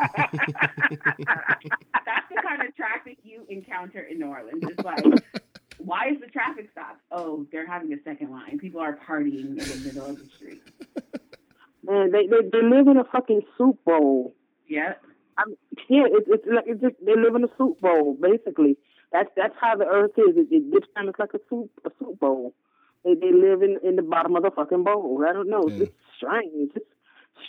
the 2.30 2.42
kind 2.42 2.62
of 2.62 2.76
traffic 2.76 3.18
you 3.24 3.46
encounter 3.50 4.02
in 4.02 4.20
New 4.20 4.28
Orleans. 4.28 4.64
It's 4.64 4.84
like. 4.84 5.04
Why 5.78 6.08
is 6.10 6.20
the 6.20 6.28
traffic 6.28 6.70
stopped? 6.72 7.02
Oh, 7.12 7.46
they're 7.52 7.68
having 7.68 7.94
a 7.94 8.02
second 8.04 8.32
line. 8.32 8.58
People 8.60 8.82
are 8.82 8.98
partying 9.08 9.50
in 9.50 9.56
the 9.58 9.82
middle 9.86 10.06
of 10.06 10.18
the 10.18 10.26
street. 10.36 10.64
man, 11.84 12.12
they, 12.12 12.28
they, 12.28 12.48
they 12.52 12.64
live 12.64 12.88
in 12.88 12.98
a 12.98 13.04
fucking 13.04 13.42
soup 13.58 13.84
bowl. 13.84 14.34
Yep. 14.68 15.02
I 15.38 15.46
mean, 15.46 15.58
yeah, 15.90 16.06
it, 16.06 16.24
it's 16.28 16.46
like 16.48 16.64
it's 16.68 16.82
just 16.82 16.96
they 17.06 17.16
live 17.16 17.36
in 17.36 17.44
a 17.44 17.50
soup 17.58 17.80
bowl 17.82 18.18
basically. 18.20 18.78
That's 19.16 19.30
that's 19.38 19.56
how 19.62 19.76
the 19.78 19.86
earth 19.86 20.12
is. 20.18 20.36
It, 20.36 20.48
it 20.52 20.72
dips 20.72 20.88
down. 20.96 21.08
It's 21.08 21.20
like 21.20 21.34
a 21.34 21.40
soup 21.50 21.72
a 21.86 21.90
soup 22.00 22.20
bowl. 22.20 22.54
They 23.06 23.14
they 23.16 23.32
live 23.32 23.62
in 23.62 23.78
in 23.84 23.96
the 23.96 24.02
bottom 24.02 24.36
of 24.36 24.44
the 24.44 24.52
fucking 24.52 24.84
bowl. 24.84 25.24
I 25.28 25.32
don't 25.32 25.50
know. 25.50 25.62
Hmm. 25.62 25.70
It's 25.70 25.80
Yeah. 25.80 25.86
just 25.86 25.98
strange. 26.18 26.72
It's 26.76 26.86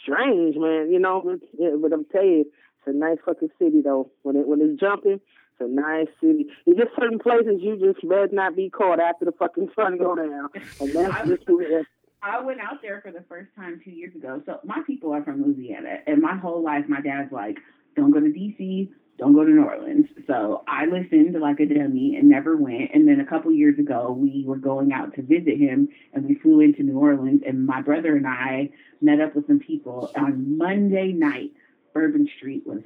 strange, 0.03 0.57
man. 0.57 0.91
You 0.93 0.99
know, 1.01 1.23
but, 1.25 1.41
yeah, 1.59 1.71
but 1.81 1.93
I'm 1.93 2.05
telling 2.07 2.29
you, 2.29 2.41
it's 2.41 2.87
a 2.87 2.93
nice 2.93 3.19
fucking 3.25 3.51
city 3.59 3.81
though. 3.83 4.11
When 4.23 4.37
it 4.37 4.47
when 4.47 4.61
it's 4.61 4.79
jumping, 4.81 5.21
it's 5.21 5.61
a 5.61 5.67
nice 5.69 6.09
city. 6.21 6.47
There's 6.67 6.79
just 6.79 6.91
certain 7.01 7.19
places 7.19 7.61
you 7.61 7.77
just 7.79 8.07
better 8.09 8.29
not 8.33 8.55
be 8.57 8.71
caught 8.71 9.01
after 9.01 9.25
the 9.25 9.33
fucking 9.33 9.71
sun 9.75 9.99
go 9.99 10.15
down, 10.15 10.49
and 10.81 10.91
that's 10.95 11.29
just 11.29 11.43
who 11.47 11.61
it 11.61 11.67
is. 11.73 11.87
I 12.23 12.41
went 12.43 12.61
out 12.61 12.83
there 12.83 13.01
for 13.03 13.13
the 13.13 13.23
first 13.29 13.49
time 13.57 13.81
two 13.85 13.91
years 13.93 14.15
ago. 14.15 14.43
So 14.47 14.59
my 14.65 14.83
people 14.87 15.13
are 15.13 15.23
from 15.23 15.43
Louisiana, 15.45 15.99
and 16.07 16.21
my 16.21 16.37
whole 16.37 16.63
life, 16.63 16.85
my 16.89 17.01
dad's 17.01 17.31
like, 17.33 17.59
"Don't 17.97 18.11
go 18.11 18.21
to 18.21 18.27
DC, 18.27 18.89
don't 19.19 19.35
go 19.35 19.45
to 19.45 19.51
New 19.51 19.65
Orleans." 19.65 20.07
So 20.27 20.63
I 20.69 20.87
listened 20.87 21.41
like 21.41 21.61
a 21.61 21.67
dummy 21.67 22.17
and 22.17 22.29
never 22.29 22.57
went. 22.57 22.91
And 22.95 23.09
then 23.09 23.21
a 23.21 23.27
couple 23.27 23.53
years 23.53 23.79
ago, 23.79 24.13
we 24.13 24.45
were 24.47 24.57
going 24.57 24.93
out 24.93 25.15
to 25.15 25.23
visit 25.23 25.59
him, 25.59 25.89
and 26.13 26.25
we 26.27 26.35
flew 26.37 26.61
into 26.61 26.83
New 26.83 26.99
Orleans. 26.99 27.43
And 27.47 27.67
my 27.67 27.83
brother 27.83 28.17
and 28.17 28.27
I 28.27 28.71
met 29.01 29.21
up 29.21 29.35
with 29.35 29.47
some 29.47 29.59
people 29.59 30.11
on 30.17 30.57
Monday 30.57 31.13
night. 31.13 31.53
Bourbon 31.95 32.29
Street 32.37 32.67
was 32.67 32.83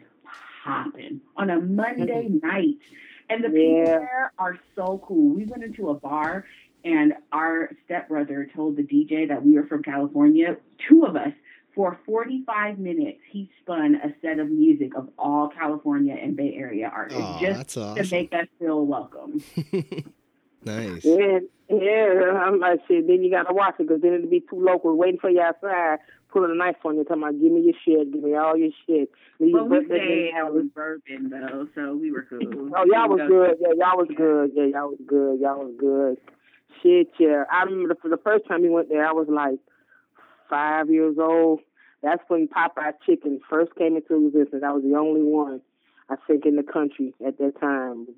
popping 0.65 1.21
on 1.37 1.51
a 1.51 1.61
Monday 1.61 2.29
mm-hmm. 2.29 2.47
night. 2.47 2.77
And 3.29 3.45
the 3.45 3.49
people 3.49 3.79
Yeah. 3.79 3.99
there 3.99 4.33
are 4.39 4.59
so 4.75 5.03
cool. 5.05 5.35
We 5.35 5.45
went 5.45 5.65
into 5.65 5.91
a 5.91 5.95
bar 5.95 6.45
and 6.85 7.15
our 7.33 7.71
stepbrother 7.85 8.49
told 8.55 8.77
the 8.77 8.83
DJ 8.83 9.29
that 9.29 9.45
we 9.45 9.55
were 9.55 9.67
from 9.67 9.83
California, 9.83 10.57
two 10.89 11.05
of 11.05 11.17
us, 11.17 11.33
for 11.75 11.99
45 12.07 12.79
minutes, 12.79 13.21
he 13.31 13.51
spun 13.63 13.95
a 13.97 14.15
set 14.23 14.39
of 14.39 14.51
music 14.51 14.97
of 14.97 15.09
all 15.19 15.49
California 15.49 16.15
and 16.21 16.37
Bay 16.37 16.55
Area 16.57 16.91
artists 16.93 17.23
Oh, 17.25 17.39
just 17.41 17.75
that's 17.75 18.09
to 18.09 18.15
make 18.17 18.33
us 18.35 18.47
feel 18.59 18.85
welcome. 18.87 19.43
nice. 20.65 21.05
Yeah, 21.05 21.39
yeah. 21.69 22.43
I'm 22.45 22.59
like, 22.61 22.81
shit. 22.89 23.07
Then 23.07 23.23
you 23.23 23.31
gotta 23.31 23.53
watch 23.55 23.75
it 23.79 23.87
because 23.89 24.03
then 24.03 24.15
it'll 24.15 24.29
be 24.31 24.41
two 24.41 24.61
locals 24.63 24.99
waiting 24.99 25.21
for 25.21 25.31
you 25.31 25.41
outside, 25.41 25.99
pulling 26.33 26.51
a 26.51 26.55
knife 26.55 26.77
on 26.85 26.97
you, 26.97 27.05
talking 27.05 27.23
about, 27.23 27.41
"Give 27.41 27.53
me 27.53 27.61
your 27.63 27.75
shit, 27.85 28.13
give 28.13 28.23
me 28.23 28.35
all 28.35 28.57
your 28.57 28.71
shit." 28.87 29.11
Leave 29.39 29.55
Well, 29.55 29.69
we 29.69 29.77
your 29.77 29.85
butt- 29.85 29.97
stayed 29.97 30.33
it 30.37 30.53
was 30.53 30.67
bourbon 30.75 31.31
though, 31.31 31.69
so 31.75 31.97
we 31.97 32.11
were 32.11 32.27
cool. 32.29 32.41
Oh, 32.77 32.85
y'all 32.85 33.09
was 33.09 33.21
good. 33.29 33.57
Yeah, 33.61 33.73
y'all 33.77 33.97
was 33.99 34.09
good. 34.17 34.51
Yeah, 34.55 34.65
y'all 34.65 34.89
was 34.91 35.01
good. 35.07 35.41
Y'all 35.41 35.65
was 35.65 35.75
good. 35.79 36.19
Shit, 36.83 37.11
yeah. 37.19 37.45
I 37.53 37.65
remember 37.65 37.95
the, 37.95 38.01
for 38.01 38.09
the 38.09 38.17
first 38.17 38.47
time 38.47 38.63
we 38.63 38.69
went 38.71 38.89
there, 38.89 39.07
I 39.07 39.13
was 39.13 39.29
like 39.29 39.59
five 40.51 40.91
years 40.91 41.17
old. 41.19 41.61
That's 42.03 42.23
when 42.29 42.49
Popeye 42.49 42.93
Chicken 43.07 43.41
first 43.49 43.75
came 43.77 43.97
into 43.97 44.27
existence. 44.27 44.63
I 44.67 44.73
was 44.73 44.83
the 44.83 44.97
only 44.97 45.23
one, 45.23 45.61
I 46.09 46.17
think, 46.27 46.45
in 46.47 46.57
the 46.57 46.63
country 46.63 47.15
at 47.27 47.39
that 47.39 47.61
time. 47.61 48.09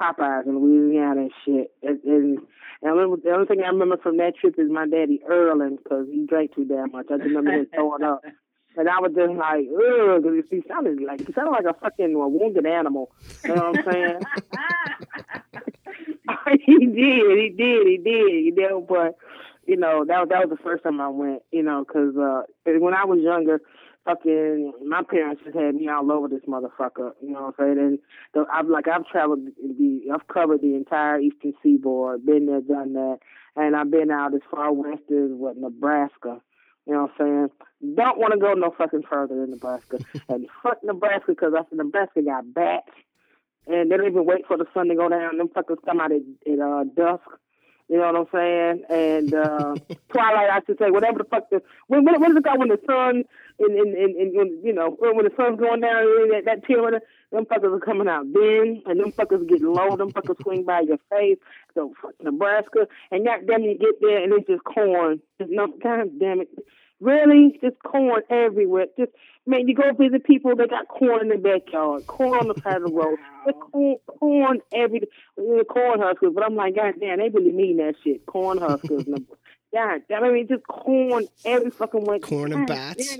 Popeyes 0.00 0.46
in 0.46 0.58
Louisiana 0.58 1.22
and 1.22 1.32
shit. 1.44 1.72
And, 1.82 2.00
and, 2.04 2.38
and 2.82 2.86
I 2.86 2.88
remember, 2.88 3.16
the 3.22 3.34
only 3.34 3.46
thing 3.46 3.62
I 3.62 3.68
remember 3.68 3.96
from 3.96 4.16
that 4.18 4.36
trip 4.36 4.54
is 4.58 4.70
my 4.70 4.86
daddy 4.86 5.20
Erling 5.28 5.76
because 5.76 6.06
he 6.10 6.26
drank 6.26 6.54
too 6.54 6.64
damn 6.64 6.92
much. 6.92 7.06
I 7.10 7.16
just 7.16 7.28
remember 7.28 7.52
him 7.52 7.66
throwing 7.74 8.02
up. 8.02 8.22
And 8.76 8.88
I 8.88 9.00
was 9.00 9.10
just 9.10 9.32
like, 9.32 9.66
ugh, 9.74 10.22
because 10.22 10.44
he 10.50 10.62
sounded 10.68 11.02
like 11.02 11.26
he 11.26 11.32
sounded 11.32 11.50
like 11.50 11.64
a 11.64 11.74
fucking 11.74 12.14
uh, 12.14 12.28
wounded 12.28 12.64
animal. 12.64 13.10
You 13.42 13.56
know 13.56 13.72
what 13.72 13.88
I'm 13.88 13.92
saying? 13.92 14.20
he 16.64 16.86
did, 16.86 17.38
he 17.38 17.54
did, 17.56 17.86
he 17.86 17.96
did, 17.96 18.44
you 18.44 18.54
know. 18.56 18.80
But 18.80 19.16
you 19.68 19.76
know, 19.76 20.04
that 20.06 20.18
was 20.20 20.28
that 20.30 20.48
was 20.48 20.58
the 20.58 20.64
first 20.64 20.82
time 20.82 21.00
I 21.00 21.08
went. 21.08 21.42
You 21.52 21.62
know, 21.62 21.84
because 21.86 22.16
uh, 22.16 22.42
when 22.64 22.94
I 22.94 23.04
was 23.04 23.20
younger, 23.20 23.60
fucking 24.04 24.72
my 24.86 25.02
parents 25.02 25.42
just 25.44 25.56
had 25.56 25.74
me 25.74 25.88
all 25.88 26.10
over 26.10 26.26
this 26.26 26.42
motherfucker. 26.48 27.12
You 27.22 27.32
know 27.32 27.52
what 27.52 27.54
I'm 27.58 27.76
saying? 27.76 27.78
And 27.78 27.98
the, 28.32 28.46
I've 28.52 28.66
like 28.66 28.88
I've 28.88 29.06
traveled 29.06 29.40
the, 29.56 30.00
I've 30.12 30.26
covered 30.26 30.62
the 30.62 30.74
entire 30.74 31.20
Eastern 31.20 31.52
Seaboard, 31.62 32.24
been 32.24 32.46
there, 32.46 32.62
done 32.62 32.94
that, 32.94 33.18
and 33.56 33.76
I've 33.76 33.90
been 33.90 34.10
out 34.10 34.34
as 34.34 34.40
far 34.50 34.72
west 34.72 35.02
as 35.10 35.30
what 35.30 35.58
Nebraska. 35.58 36.40
You 36.86 36.94
know 36.94 37.02
what 37.02 37.10
I'm 37.20 37.50
saying? 37.82 37.94
Don't 37.96 38.18
want 38.18 38.32
to 38.32 38.38
go 38.38 38.54
no 38.54 38.74
fucking 38.76 39.02
further 39.08 39.38
than 39.38 39.50
Nebraska. 39.50 39.98
and 40.30 40.48
fuck 40.62 40.78
Nebraska 40.82 41.32
because 41.32 41.52
I 41.54 41.60
said 41.68 41.76
Nebraska 41.76 42.22
got 42.22 42.54
bats 42.54 42.88
and 43.66 43.90
they 43.90 43.96
don't 43.96 44.06
even 44.06 44.24
wait 44.24 44.46
for 44.46 44.56
the 44.56 44.64
sun 44.72 44.88
to 44.88 44.94
go 44.94 45.08
down. 45.08 45.36
Them 45.36 45.48
fuckers 45.48 45.76
come 45.84 46.00
out 46.00 46.12
at, 46.12 46.22
at 46.50 46.58
uh, 46.58 46.84
dusk. 46.96 47.28
You 47.88 47.96
know 47.96 48.12
what 48.12 48.16
I'm 48.16 48.26
saying? 48.32 48.82
And 48.90 49.34
uh, 49.34 49.74
twilight, 50.12 50.50
I 50.50 50.60
should 50.66 50.78
say, 50.78 50.90
whatever 50.90 51.18
the 51.18 51.24
fuck. 51.24 51.48
The, 51.50 51.62
when 51.86 52.04
when 52.04 52.20
what 52.20 52.30
is 52.30 52.36
it 52.36 52.44
called 52.44 52.58
when 52.58 52.68
the 52.68 52.80
sun 52.86 53.24
and 53.58 53.78
and 53.78 53.94
and, 53.94 54.16
and 54.16 54.36
when, 54.36 54.60
you 54.62 54.72
know 54.72 54.96
when, 54.98 55.16
when 55.16 55.24
the 55.24 55.32
sun's 55.36 55.58
going 55.58 55.80
down 55.80 56.04
that 56.30 56.42
that 56.44 56.64
period, 56.64 57.00
them 57.32 57.46
fuckers 57.46 57.74
are 57.74 57.80
coming 57.80 58.08
out 58.08 58.26
then, 58.32 58.82
and 58.86 59.00
them 59.00 59.12
fuckers 59.12 59.48
get 59.48 59.62
low. 59.62 59.96
Them 59.96 60.12
fuckers 60.12 60.40
swing 60.42 60.64
by 60.64 60.80
your 60.80 60.98
face. 61.10 61.38
So 61.74 61.94
fuck 62.02 62.12
Nebraska, 62.22 62.86
and 63.10 63.24
goddamn 63.24 63.62
you 63.62 63.78
get 63.78 64.00
there 64.00 64.22
and 64.22 64.32
it's 64.34 64.46
just 64.46 64.64
corn. 64.64 65.20
Just 65.38 65.50
no, 65.50 65.68
god 65.82 66.18
damn 66.18 66.42
it. 66.42 66.48
Really, 67.00 67.58
just 67.62 67.76
corn 67.84 68.22
everywhere. 68.28 68.86
Just 68.98 69.12
man, 69.46 69.68
you 69.68 69.74
go 69.74 69.92
visit 69.92 70.24
people, 70.24 70.54
they 70.56 70.66
got 70.66 70.88
corn 70.88 71.22
in 71.22 71.28
the 71.28 71.36
backyard, 71.36 72.06
corn 72.06 72.38
on 72.40 72.48
the 72.48 72.54
side 72.62 72.76
of 72.76 72.82
the 72.82 72.88
road, 72.88 73.18
corn, 73.72 73.96
corn 74.06 74.58
every, 74.72 75.02
uh, 75.38 75.64
corn 75.64 76.00
huskers. 76.00 76.32
But 76.34 76.44
I'm 76.44 76.56
like, 76.56 76.74
God 76.76 76.94
damn, 77.00 77.18
they 77.18 77.28
really 77.28 77.52
mean 77.52 77.76
that 77.76 77.94
shit, 78.02 78.26
corn 78.26 78.58
huskers. 78.58 79.04
the- 79.06 79.24
God 79.72 80.00
damn, 80.08 80.24
I 80.24 80.30
mean, 80.30 80.48
just 80.48 80.66
corn 80.66 81.28
every 81.44 81.70
fucking 81.70 82.04
way. 82.04 82.18
Corn 82.18 82.52
and 82.52 82.66
God 82.66 82.74
bats? 82.74 83.16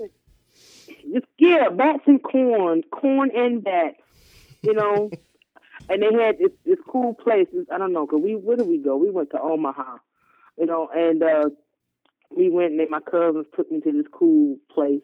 Just 1.13 1.27
yeah, 1.39 1.69
bats 1.71 2.03
and 2.07 2.23
corn, 2.23 2.83
corn 2.91 3.31
and 3.35 3.63
bats. 3.63 3.97
You 4.63 4.75
know, 4.75 5.13
and 5.89 6.03
they 6.03 6.13
had 6.21 6.39
this, 6.39 6.51
this 6.65 6.79
cool 6.91 7.15
places. 7.15 7.67
I 7.73 7.79
don't 7.79 7.93
know, 7.93 8.07
cause 8.07 8.21
we 8.23 8.35
where 8.35 8.57
did 8.57 8.67
we 8.67 8.79
go? 8.79 8.97
We 8.97 9.11
went 9.11 9.31
to 9.31 9.41
Omaha, 9.41 9.99
you 10.59 10.67
know, 10.67 10.89
and 10.93 11.23
uh 11.23 11.51
we 12.37 12.51
went 12.51 12.79
and 12.79 12.91
my 12.91 13.01
cousins 13.01 13.47
took 13.57 13.71
me 13.71 13.81
to 13.81 13.93
this 13.93 14.07
cool 14.13 14.57
place. 14.73 15.03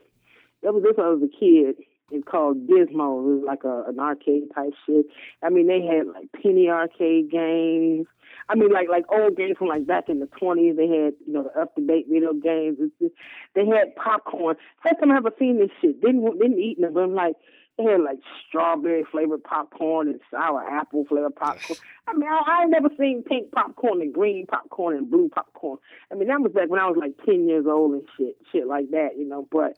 That 0.62 0.74
was 0.74 0.82
this 0.82 0.96
I 0.98 1.08
was 1.08 1.22
a 1.22 1.38
kid. 1.38 1.76
It's 2.10 2.26
called 2.28 2.68
Gizmo. 2.68 3.18
It 3.18 3.40
was 3.40 3.44
like 3.46 3.64
a 3.64 3.84
an 3.88 3.98
arcade 3.98 4.44
type 4.54 4.72
shit. 4.86 5.06
I 5.42 5.48
mean, 5.48 5.66
they 5.66 5.80
had 5.80 6.06
like 6.06 6.30
penny 6.42 6.68
arcade 6.68 7.30
games. 7.30 8.06
I 8.48 8.54
mean, 8.54 8.72
like 8.72 8.88
like 8.90 9.04
old 9.10 9.36
games 9.36 9.56
from 9.58 9.68
like 9.68 9.86
back 9.86 10.08
in 10.08 10.20
the 10.20 10.26
twenties. 10.26 10.76
They 10.76 10.88
had 10.88 11.14
you 11.26 11.32
know 11.32 11.44
the 11.44 11.60
up 11.60 11.74
to 11.76 11.86
date 11.86 12.06
video 12.10 12.32
games. 12.34 12.78
Just, 13.00 13.14
they 13.54 13.66
had 13.66 13.96
popcorn. 13.96 14.56
First 14.82 15.00
time 15.00 15.12
I 15.12 15.16
ever 15.16 15.32
seen 15.38 15.58
this 15.58 15.70
shit. 15.80 16.00
Didn't 16.00 16.24
didn't 16.38 16.58
eat 16.58 16.78
it, 16.78 16.92
but 16.94 17.00
I'm 17.00 17.14
like 17.14 17.36
they 17.76 17.84
had 17.84 18.00
like 18.00 18.18
strawberry 18.48 19.04
flavored 19.10 19.42
popcorn 19.42 20.08
and 20.08 20.20
sour 20.30 20.62
apple 20.62 21.04
flavored 21.08 21.34
popcorn. 21.34 21.78
I 22.06 22.12
mean, 22.12 22.28
I, 22.28 22.42
I 22.46 22.62
ain't 22.62 22.70
never 22.70 22.88
seen 22.98 23.22
pink 23.22 23.50
popcorn 23.52 24.00
and 24.00 24.12
green 24.12 24.46
popcorn 24.46 24.96
and 24.96 25.10
blue 25.10 25.28
popcorn. 25.28 25.78
I 26.12 26.14
mean, 26.14 26.28
that 26.28 26.40
was 26.40 26.52
back 26.52 26.68
when 26.68 26.80
I 26.80 26.86
was 26.86 26.96
like 26.98 27.12
ten 27.24 27.48
years 27.48 27.66
old 27.68 27.92
and 27.92 28.02
shit, 28.16 28.36
shit 28.52 28.66
like 28.66 28.90
that, 28.90 29.18
you 29.18 29.26
know. 29.26 29.48
But 29.50 29.76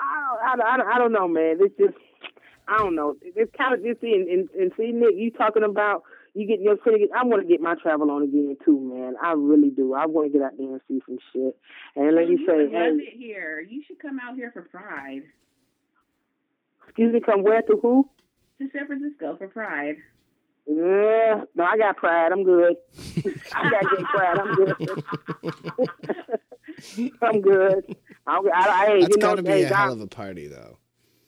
I, 0.00 0.14
don't, 0.20 0.42
I, 0.42 0.56
don't, 0.56 0.66
I, 0.66 0.76
don't, 0.76 0.88
I 0.88 0.98
don't 0.98 1.12
know, 1.12 1.28
man. 1.28 1.58
It's 1.60 1.76
just 1.78 1.94
I 2.68 2.78
don't 2.78 2.94
know. 2.94 3.14
It's 3.22 3.52
kind 3.56 3.74
of 3.74 3.82
just 3.84 4.00
see 4.00 4.12
and, 4.14 4.28
and, 4.28 4.48
and 4.58 4.72
see 4.76 4.92
Nick, 4.92 5.14
you 5.16 5.30
talking 5.30 5.62
about 5.64 6.04
you 6.34 6.46
getting 6.46 6.64
your 6.64 6.78
city. 6.84 7.08
I 7.14 7.24
want 7.24 7.42
to 7.42 7.48
get 7.48 7.60
my 7.60 7.74
travel 7.74 8.10
on 8.10 8.22
again 8.22 8.56
too, 8.64 8.80
man. 8.80 9.14
I 9.22 9.32
really 9.32 9.70
do. 9.70 9.94
I 9.94 10.06
want 10.06 10.32
to 10.32 10.38
get 10.38 10.44
out 10.44 10.56
there 10.56 10.66
and 10.72 10.80
see 10.88 11.00
some 11.06 11.18
shit. 11.32 11.56
And 11.96 12.14
let 12.14 12.24
Well, 12.24 12.26
me 12.26 12.38
you 12.40 12.46
say, 12.46 12.56
would 12.56 12.72
love 12.72 12.96
hey, 12.98 13.12
it 13.12 13.18
here. 13.18 13.60
You 13.60 13.82
should 13.86 13.98
come 14.00 14.18
out 14.18 14.36
here 14.36 14.50
for 14.52 14.62
Pride 14.62 15.22
excuse 16.92 17.12
me, 17.14 17.20
come 17.20 17.42
where 17.42 17.62
to 17.62 17.78
who? 17.80 18.06
to 18.58 18.68
San 18.70 18.86
Francisco 18.86 19.34
for 19.38 19.48
Pride. 19.48 19.96
Yeah, 20.66 21.44
no, 21.54 21.64
I 21.64 21.78
got 21.78 21.96
pride. 21.96 22.32
I'm 22.32 22.44
good. 22.44 22.76
I 23.54 23.70
got 23.70 23.90
gay 23.90 24.04
pride. 24.12 24.38
I'm 24.42 24.54
good. 24.54 24.76
I'm 27.22 27.40
good. 27.40 27.96
I'm, 28.26 28.46
I, 28.46 28.68
I, 28.68 28.86
hey, 28.86 29.00
That's 29.00 29.16
you 29.16 29.22
know, 29.22 29.28
gotta 29.30 29.42
be 29.42 29.50
hey, 29.50 29.64
a 29.64 29.70
God, 29.70 29.76
hell 29.76 29.92
of 29.94 30.00
a 30.00 30.06
party, 30.06 30.46
though. 30.48 30.76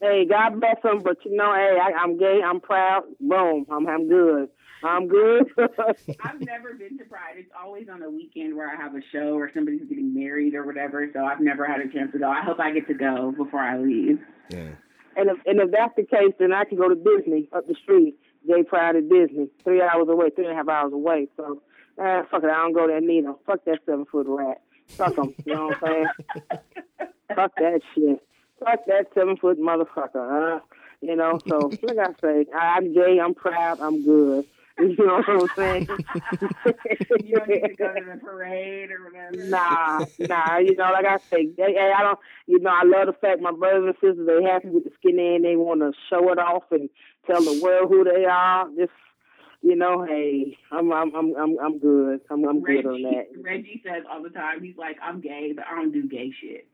hey, 0.01 0.27
God 0.29 0.61
bless 0.61 0.77
them, 0.83 1.01
but 1.03 1.17
you 1.25 1.35
know, 1.35 1.53
hey, 1.55 1.79
I, 1.83 1.93
I'm 1.99 2.19
gay. 2.19 2.41
I'm 2.45 2.61
proud. 2.61 3.05
Boom. 3.21 3.65
I'm, 3.71 3.87
I'm 3.89 4.07
good. 4.09 4.49
I'm 4.85 5.09
good. 5.09 5.47
I've 5.59 6.41
never 6.43 6.75
been 6.75 6.99
to 6.99 7.05
Pride. 7.05 7.37
It's 7.37 7.51
always 7.59 7.89
on 7.93 8.03
a 8.03 8.11
weekend 8.11 8.55
where 8.55 8.69
I 8.71 8.77
have 8.77 8.95
a 8.95 9.01
show 9.13 9.35
or 9.35 9.51
somebody's 9.55 9.89
getting 9.89 10.13
married 10.15 10.55
or 10.55 10.65
whatever. 10.67 11.09
So 11.13 11.25
I've 11.25 11.41
never 11.41 11.67
had 11.67 11.81
a 11.81 11.89
chance 11.91 12.13
to 12.13 12.19
go. 12.19 12.29
I 12.29 12.43
hope 12.43 12.61
I 12.61 12.71
get 12.71 12.87
to 12.89 12.95
go 12.95 13.33
before 13.37 13.61
I 13.61 13.79
leave. 13.79 14.19
Yeah. 14.51 14.73
And 15.17 15.31
if 15.31 15.39
and 15.47 15.61
if 15.61 15.71
that's 15.71 15.95
the 15.97 16.03
case, 16.05 16.33
then 16.39 16.53
I 16.53 16.65
can 16.65 16.77
go 16.79 16.89
to 16.89 16.95
Disney 16.95 17.49
up 17.53 17.67
the 17.67 17.75
street. 17.83 18.17
Gay 18.47 18.63
Pride 18.63 18.97
at 18.97 19.09
Disney, 19.09 19.49
three 19.65 19.81
hours 19.81 20.07
away, 20.09 20.29
three 20.31 20.45
and 20.45 20.53
a 20.53 20.57
half 20.57 20.69
hours 20.69 20.93
away. 20.93 21.29
So, 21.37 21.63
eh, 21.99 22.23
fuck 22.31 22.43
it, 22.45 22.51
I 22.51 22.63
don't 22.63 22.75
go 22.75 22.87
there 22.87 23.01
neither. 23.01 23.33
Fuck 23.47 23.65
that 23.65 23.79
seven 23.87 24.05
foot 24.05 24.27
rat. 24.29 24.61
Fuck 24.89 25.19
'em, 25.19 25.35
You 25.47 25.55
know 25.55 25.67
what 25.69 25.79
I'm 25.83 25.89
saying? 25.89 26.07
Fuck 27.35 27.53
that 27.57 27.81
shit. 27.95 28.23
Fuck 28.61 28.81
that 28.87 29.07
seven 29.15 29.37
foot 29.39 29.59
motherfucker. 29.59 30.57
Uh, 30.57 30.61
you 31.01 31.17
know. 31.17 31.39
So 31.49 31.71
like 31.83 31.99
I 31.99 32.13
say, 32.21 32.47
I'm 32.55 32.93
gay. 32.93 33.19
I'm 33.19 33.35
proud. 33.35 33.81
I'm 33.81 34.05
good. 34.05 34.45
You 34.79 34.97
know 34.99 35.23
what 35.23 35.29
I'm 35.29 35.49
saying? 35.57 35.89
You 37.25 37.37
don't 37.37 37.49
need 37.49 37.63
to 37.63 37.75
go 37.77 37.95
to 37.95 38.05
the 38.05 38.21
parade 38.21 38.91
or 38.91 39.05
whatever. 39.05 39.49
Nah, 39.49 40.05
nah. 40.19 40.59
You 40.59 40.75
know, 40.77 40.91
like 40.93 41.07
I 41.07 41.19
say, 41.31 41.47
they, 41.57 41.73
hey, 41.75 41.93
I 41.97 42.03
don't. 42.03 42.19
You 42.47 42.59
know, 42.59 42.71
I 42.71 42.83
love 42.85 43.07
the 43.07 43.13
fact 43.13 43.41
my 43.41 43.53
brothers 43.53 43.85
and 43.87 43.95
sisters 43.95 44.27
they 44.27 44.43
happy 44.43 44.69
with 44.69 44.85
the 44.85 44.91
skinny 44.99 45.37
and 45.37 45.45
they 45.45 45.57
want 45.57 45.81
to 45.81 45.93
show 46.11 46.31
it 46.33 46.39
off 46.39 46.65
and 46.73 46.91
tell 47.27 47.41
the 47.43 47.61
world 47.63 47.89
who 47.89 48.05
they 48.05 48.25
are. 48.25 48.69
Just, 48.77 48.91
you 49.65 49.75
know, 49.77 50.05
hey, 50.05 50.59
I'm, 50.71 50.93
I'm, 50.93 51.15
I'm, 51.15 51.35
I'm, 51.37 51.59
I'm 51.59 51.79
good. 51.79 52.21
I'm, 52.31 52.45
I'm 52.45 52.63
good 52.63 52.85
on 52.85 53.03
that. 53.03 53.29
Reggie 53.41 53.81
says 53.85 54.05
all 54.11 54.23
the 54.23 54.29
time, 54.29 54.63
he's 54.63 54.77
like, 54.77 54.97
I'm 55.03 55.21
gay, 55.23 55.53
but 55.57 55.65
I 55.67 55.77
don't 55.77 55.91
do 55.93 56.07
gay 56.07 56.31
shit. 56.41 56.69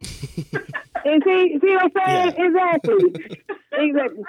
And 1.02 1.22
see, 1.24 1.58
see 1.62 1.74
what 1.76 1.92
I'm 1.96 2.34
saying? 2.34 2.34
Exactly. 2.36 3.26
exactly. 3.72 4.24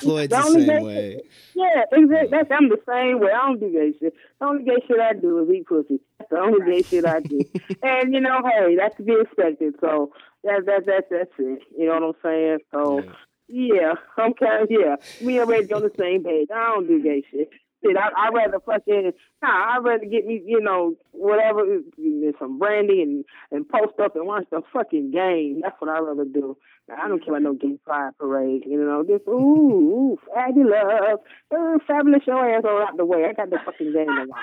Floyd's 0.00 0.30
The 0.30 0.36
the 0.36 0.42
same 0.50 0.66
gay- 0.66 0.82
way. 0.82 1.20
Yeah, 1.54 1.82
exactly. 1.92 2.28
That's 2.30 2.50
I'm 2.50 2.68
the 2.70 2.80
same 2.88 3.20
way. 3.20 3.30
I 3.30 3.46
don't 3.46 3.60
do 3.60 3.70
gay 3.70 3.96
shit. 4.00 4.14
The 4.40 4.46
only 4.46 4.64
gay 4.64 4.78
shit 4.88 4.98
I 4.98 5.12
do 5.12 5.38
is 5.44 5.50
eat 5.54 5.66
pussy. 5.66 6.00
That's 6.18 6.30
the 6.30 6.40
only 6.40 6.64
gay 6.68 6.82
shit 6.82 7.04
I 7.06 7.20
do. 7.20 7.40
and 7.84 8.12
you 8.12 8.20
know, 8.20 8.40
hey, 8.44 8.74
that's 8.76 8.96
to 8.96 9.02
be 9.04 9.14
expected. 9.20 9.74
So 9.80 10.12
that 10.42 10.66
that 10.66 10.86
that 10.86 11.04
that's 11.10 11.30
it. 11.38 11.62
You 11.78 11.86
know 11.86 12.00
what 12.00 12.02
I'm 12.02 12.14
saying? 12.22 12.58
So 12.72 13.02
yeah, 13.46 13.92
I'm 14.16 14.32
kind 14.34 14.62
of 14.64 14.70
yeah. 14.70 14.96
Me 15.20 15.38
and 15.38 15.48
Reggie 15.48 15.72
on 15.72 15.82
the 15.82 15.92
same 15.96 16.24
page. 16.24 16.48
I 16.52 16.72
don't 16.74 16.88
do 16.88 17.00
gay 17.00 17.22
shit. 17.30 17.50
Shit, 17.82 17.96
I 17.96 18.10
I 18.16 18.28
rather 18.32 18.60
fucking 18.64 19.12
nah. 19.42 19.48
I'd 19.48 19.84
rather 19.84 20.04
get 20.04 20.26
me 20.26 20.42
you 20.44 20.60
know 20.60 20.94
whatever 21.10 21.60
uh, 21.60 22.32
some 22.38 22.58
brandy 22.58 23.02
and 23.02 23.24
and 23.50 23.68
post 23.68 23.98
up 24.02 24.16
and 24.16 24.26
watch 24.26 24.44
the 24.50 24.62
fucking 24.72 25.10
game. 25.10 25.60
That's 25.62 25.80
what 25.80 25.90
I'd 25.90 26.00
rather 26.00 26.24
do. 26.24 26.56
I 26.90 27.08
don't 27.08 27.24
care 27.24 27.34
about 27.34 27.42
no 27.42 27.54
gay 27.54 27.78
pride 27.84 28.12
parade. 28.18 28.64
You 28.66 28.84
know, 28.84 29.02
this 29.02 29.20
ooh, 29.28 29.32
ooh 29.32 30.18
fabulous, 30.34 31.18
ooh, 31.54 31.78
fabulous. 31.86 32.22
Your 32.26 32.56
ass 32.56 32.64
all 32.64 32.82
out 32.82 32.96
the 32.96 33.04
way. 33.04 33.24
I 33.28 33.32
got 33.32 33.50
the 33.50 33.58
fucking 33.64 33.92
game 33.92 34.06
to 34.06 34.26
watch. 34.28 34.40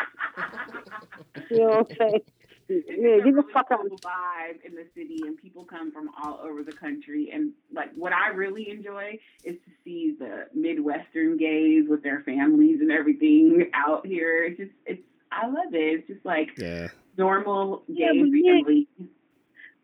You 1.49 1.59
know 1.59 1.67
what 1.67 1.91
I'm 1.91 1.97
saying? 1.97 2.21
Yeah, 2.69 3.17
get 3.23 3.35
the 3.35 3.43
fuck 3.51 3.67
out. 3.71 3.79
Cool 3.87 3.97
vibe 3.99 4.63
in 4.63 4.75
the 4.75 4.85
city, 4.95 5.19
and 5.25 5.35
people 5.37 5.63
come 5.65 5.91
from 5.91 6.09
all 6.23 6.39
over 6.43 6.63
the 6.63 6.71
country. 6.71 7.31
And 7.33 7.51
like, 7.73 7.91
what 7.95 8.13
I 8.13 8.29
really 8.29 8.69
enjoy 8.69 9.17
is 9.43 9.55
to 9.55 9.71
see 9.83 10.15
the 10.19 10.47
Midwestern 10.53 11.37
gays 11.37 11.85
with 11.89 12.03
their 12.03 12.21
families 12.21 12.79
and 12.81 12.91
everything 12.91 13.69
out 13.73 14.05
here. 14.05 14.43
It's 14.43 14.57
just, 14.57 14.71
it's, 14.85 15.01
I 15.31 15.47
love 15.47 15.73
it. 15.73 15.77
It's 15.99 16.07
just 16.07 16.25
like 16.25 16.49
Yeah. 16.57 16.89
normal 17.17 17.83
gay 17.87 18.11
Yeah, 18.13 18.61
but 18.63 18.73
Nick- 18.73 18.87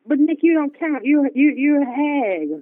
But 0.06 0.20
Nick, 0.20 0.40
you 0.44 0.54
don't 0.54 0.78
count. 0.80 1.04
You 1.06 1.30
you 1.34 1.50
you're 1.56 1.82
a 1.82 1.86
hag. 1.86 2.62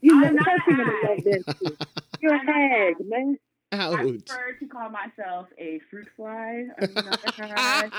You 0.00 0.24
I'm 0.24 0.34
not 0.34 0.46
a 0.48 0.58
touching 0.58 0.80
it 0.80 0.86
hag. 0.86 1.08
like 1.08 1.24
that. 1.24 1.56
shit. 1.62 1.88
You're 2.20 2.34
a 2.34 2.44
hag, 2.44 2.94
man. 3.06 3.38
I 3.72 3.94
prefer 3.96 4.52
to 4.60 4.66
call 4.66 4.88
myself 4.90 5.48
a 5.58 5.80
fruit 5.90 6.08
fly. 6.16 6.66
I'm 6.80 6.94
not 6.94 7.38
a 7.38 7.46
hag. 7.46 7.92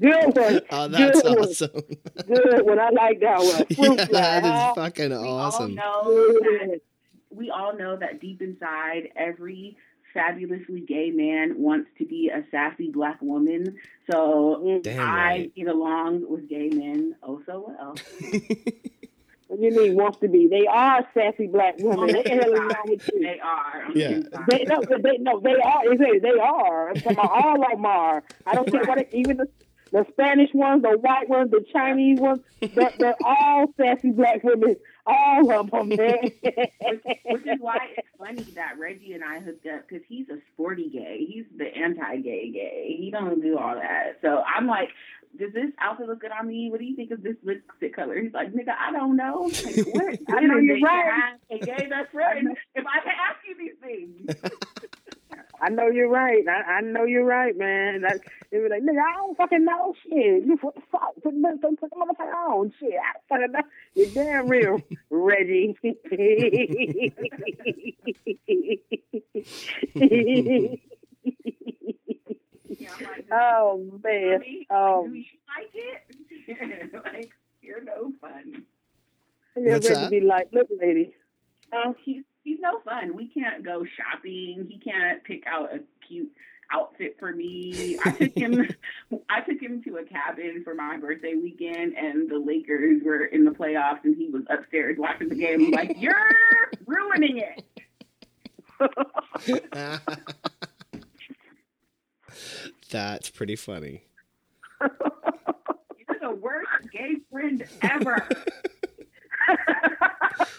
Good 0.00 0.36
one. 0.36 0.60
Oh, 0.70 0.88
that's 0.88 1.22
Good 1.22 1.36
one. 1.38 1.48
awesome. 1.48 1.70
Good 2.26 2.66
one. 2.66 2.78
I 2.78 2.90
like 2.90 3.20
that 3.20 3.38
one. 3.38 3.66
Fruit 3.66 3.98
yeah, 3.98 4.04
fly, 4.06 4.40
that 4.40 4.42
huh? 4.44 4.74
fucking 4.74 5.10
We 5.10 5.16
all 5.16 5.38
awesome. 5.38 5.74
know 5.74 6.02
that 6.04 6.80
we 7.30 7.50
all 7.50 7.76
know 7.76 7.96
that 7.96 8.20
deep 8.20 8.42
inside, 8.42 9.08
every 9.16 9.76
fabulously 10.14 10.80
gay 10.80 11.10
man 11.10 11.54
wants 11.58 11.88
to 11.98 12.04
be 12.04 12.28
a 12.28 12.44
sassy 12.50 12.90
black 12.90 13.20
woman. 13.22 13.76
So 14.10 14.80
Damn 14.82 15.00
I 15.00 15.04
right. 15.30 15.54
get 15.54 15.68
along 15.68 16.24
with 16.28 16.48
gay 16.48 16.68
men 16.68 17.14
oh 17.22 17.40
so 17.46 17.74
well. 17.76 17.94
What 19.48 19.60
do 19.60 19.66
you 19.66 19.72
mean 19.76 19.96
wants 19.96 20.18
to 20.20 20.28
be? 20.28 20.48
They 20.48 20.66
are 20.66 21.06
sassy 21.12 21.46
black 21.46 21.74
oh, 21.82 21.90
On 21.90 22.06
women. 22.06 22.14
the 22.14 22.16
What 22.16 22.24
the 22.24 22.30
hell 22.30 22.40
is 22.54 22.60
inside, 22.62 22.74
wrong 22.74 22.84
with 22.86 23.10
you? 23.12 23.20
they 23.20 23.40
are. 23.40 23.84
On 23.84 23.92
Yeah. 23.94 24.20
They 24.48 24.64
no, 24.64 24.80
they 25.02 25.18
no, 25.18 25.40
they 25.40 25.56
are. 25.56 25.96
They 26.20 26.38
are. 26.40 26.88
I'm 26.88 26.94
talking 26.94 27.12
about 27.18 27.30
all 27.44 27.62
of 27.62 27.70
them 27.70 27.84
are. 27.84 28.24
I 28.46 28.54
don't 28.54 28.70
care 28.70 28.84
what. 28.84 28.96
It, 28.98 29.10
even 29.12 29.36
the 29.36 29.48
the 29.92 30.06
Spanish 30.10 30.50
ones, 30.54 30.82
the 30.82 30.96
white 30.98 31.28
ones, 31.28 31.50
the 31.50 31.64
Chinese 31.72 32.18
ones. 32.18 32.40
They're, 32.60 32.92
they're 32.98 33.16
all 33.24 33.66
sassy 33.76 34.10
black 34.10 34.42
women. 34.42 34.76
All 35.06 35.52
of 35.52 35.70
them, 35.70 35.88
man. 35.90 36.30
Which 36.42 37.46
is 37.46 37.60
why 37.60 37.78
it's 37.96 38.08
funny 38.18 38.42
that 38.54 38.78
Reggie 38.78 39.12
and 39.12 39.22
I 39.22 39.40
hooked 39.40 39.66
up 39.66 39.86
because 39.86 40.02
he's 40.08 40.28
a 40.30 40.38
sporty 40.52 40.88
gay. 40.88 41.26
He's 41.28 41.44
the 41.56 41.66
anti-gay 41.66 42.50
gay. 42.52 42.96
He 42.98 43.10
don't 43.10 43.42
do 43.42 43.58
all 43.58 43.74
that. 43.74 44.18
So 44.22 44.42
I'm 44.42 44.66
like, 44.66 44.88
does 45.38 45.52
this 45.52 45.70
outfit 45.78 46.08
look 46.08 46.20
good 46.20 46.30
on 46.32 46.46
me? 46.46 46.70
What 46.70 46.80
do 46.80 46.86
you 46.86 46.96
think 46.96 47.10
of 47.10 47.22
this 47.22 47.36
lipstick 47.42 47.94
color? 47.94 48.18
He's 48.18 48.32
like, 48.32 48.52
nigga, 48.52 48.74
I 48.78 48.92
don't 48.92 49.16
know. 49.16 49.50
Like, 49.64 49.76
what? 49.92 50.18
I 50.34 50.40
know 50.40 50.56
you're 50.56 50.80
right. 50.80 51.36
I 51.50 51.56
gay 51.58 51.86
best 51.88 52.12
friend. 52.12 52.56
If 52.74 52.84
I 52.86 53.00
can 53.00 53.12
ask 53.28 53.40
you 53.46 53.56
these 53.58 53.76
things. 53.82 54.52
I 55.60 55.68
know 55.68 55.86
you're 55.88 56.08
right. 56.08 56.44
I, 56.48 56.72
I 56.72 56.80
know 56.80 57.04
you're 57.04 57.24
right, 57.24 57.56
man. 57.56 58.02
That, 58.02 58.20
they 58.52 58.58
were 58.58 58.68
like, 58.68 58.82
nigga, 58.82 59.00
I 59.00 59.16
don't 59.16 59.36
fucking 59.36 59.64
know 59.64 59.94
shit. 60.02 60.44
You 60.44 60.58
what 60.60 60.74
the 60.74 60.82
fuck? 60.92 61.14
Put 61.22 61.32
the 61.32 61.76
put 61.80 61.90
the 61.90 61.96
motherfucker 61.96 62.34
on 62.50 62.72
shit. 62.78 62.92
I 62.92 63.34
don't 63.34 63.50
fucking 63.50 63.52
know. 63.52 63.62
You're 63.94 64.10
damn 64.10 64.46
real, 64.46 64.78
Reggie. 65.10 65.74
Yeah, 72.78 72.90
like, 73.00 73.26
oh 73.30 74.00
man. 74.02 74.12
really? 74.12 74.66
Oh, 74.70 75.06
do 75.06 75.14
you 75.14 75.24
like 75.56 75.70
it? 75.74 77.04
like, 77.04 77.30
you're 77.60 77.84
no 77.84 78.12
fun. 78.20 78.64
yeah, 79.56 79.74
What's 79.74 79.88
Reggie 79.88 80.20
be 80.20 80.20
like, 80.26 80.48
look, 80.52 80.68
lady. 80.80 81.14
Oh, 81.72 81.94
he's 82.04 82.24
he's 82.44 82.58
no 82.60 82.80
fun. 82.80 83.14
We 83.16 83.28
can't 83.28 83.64
go 83.64 83.84
shopping. 83.84 84.66
He 84.68 84.78
can't 84.78 85.22
pick 85.24 85.44
out 85.46 85.72
a 85.72 85.80
cute 86.06 86.32
outfit 86.72 87.16
for 87.18 87.32
me. 87.32 87.98
I 88.04 88.10
took 88.18 88.34
him 88.34 88.68
I 89.28 89.40
took 89.40 89.60
him 89.60 89.82
to 89.84 89.96
a 89.98 90.04
cabin 90.04 90.62
for 90.64 90.74
my 90.74 90.96
birthday 90.96 91.34
weekend 91.34 91.94
and 91.96 92.28
the 92.30 92.38
Lakers 92.38 93.02
were 93.04 93.24
in 93.26 93.44
the 93.44 93.50
playoffs 93.50 94.04
and 94.04 94.16
he 94.16 94.28
was 94.28 94.42
upstairs 94.50 94.96
watching 94.98 95.28
the 95.28 95.34
game. 95.34 95.66
I'm 95.66 95.70
like, 95.70 95.96
You're 96.00 96.14
ruining 96.86 97.38
it. 97.38 97.64
That's 102.90 103.30
pretty 103.30 103.56
funny. 103.56 104.04
You're 104.80 106.18
the 106.20 106.34
worst 106.34 106.68
gay 106.92 107.16
friend 107.30 107.64
ever. 107.82 108.28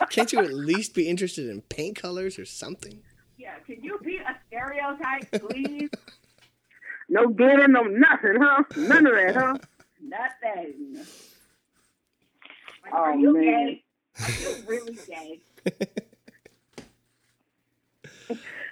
Can't 0.10 0.32
you 0.32 0.40
at 0.40 0.54
least 0.54 0.94
be 0.94 1.08
interested 1.10 1.50
in 1.50 1.62
paint 1.62 1.96
colors 1.96 2.40
or 2.40 2.46
something? 2.46 3.02
Yeah, 3.54 3.76
can 3.76 3.84
you 3.84 4.00
be 4.04 4.18
a 4.18 4.36
stereotype, 4.48 5.32
please? 5.50 5.90
No 7.10 7.28
good 7.28 7.60
and 7.60 7.74
no 7.74 7.82
nothing, 7.84 8.38
huh? 8.42 8.64
None 8.78 9.06
of 9.06 9.14
that, 9.14 9.36
huh? 9.36 9.58
Nothing. 10.02 10.96
Like, 12.82 12.94
Oh, 12.94 12.98
are 12.98 13.16
you 13.16 13.34
man. 13.34 13.44
gay? 13.44 13.84
Are 14.24 14.32
you 14.32 14.56
really 14.66 14.98
gay? 15.08 15.42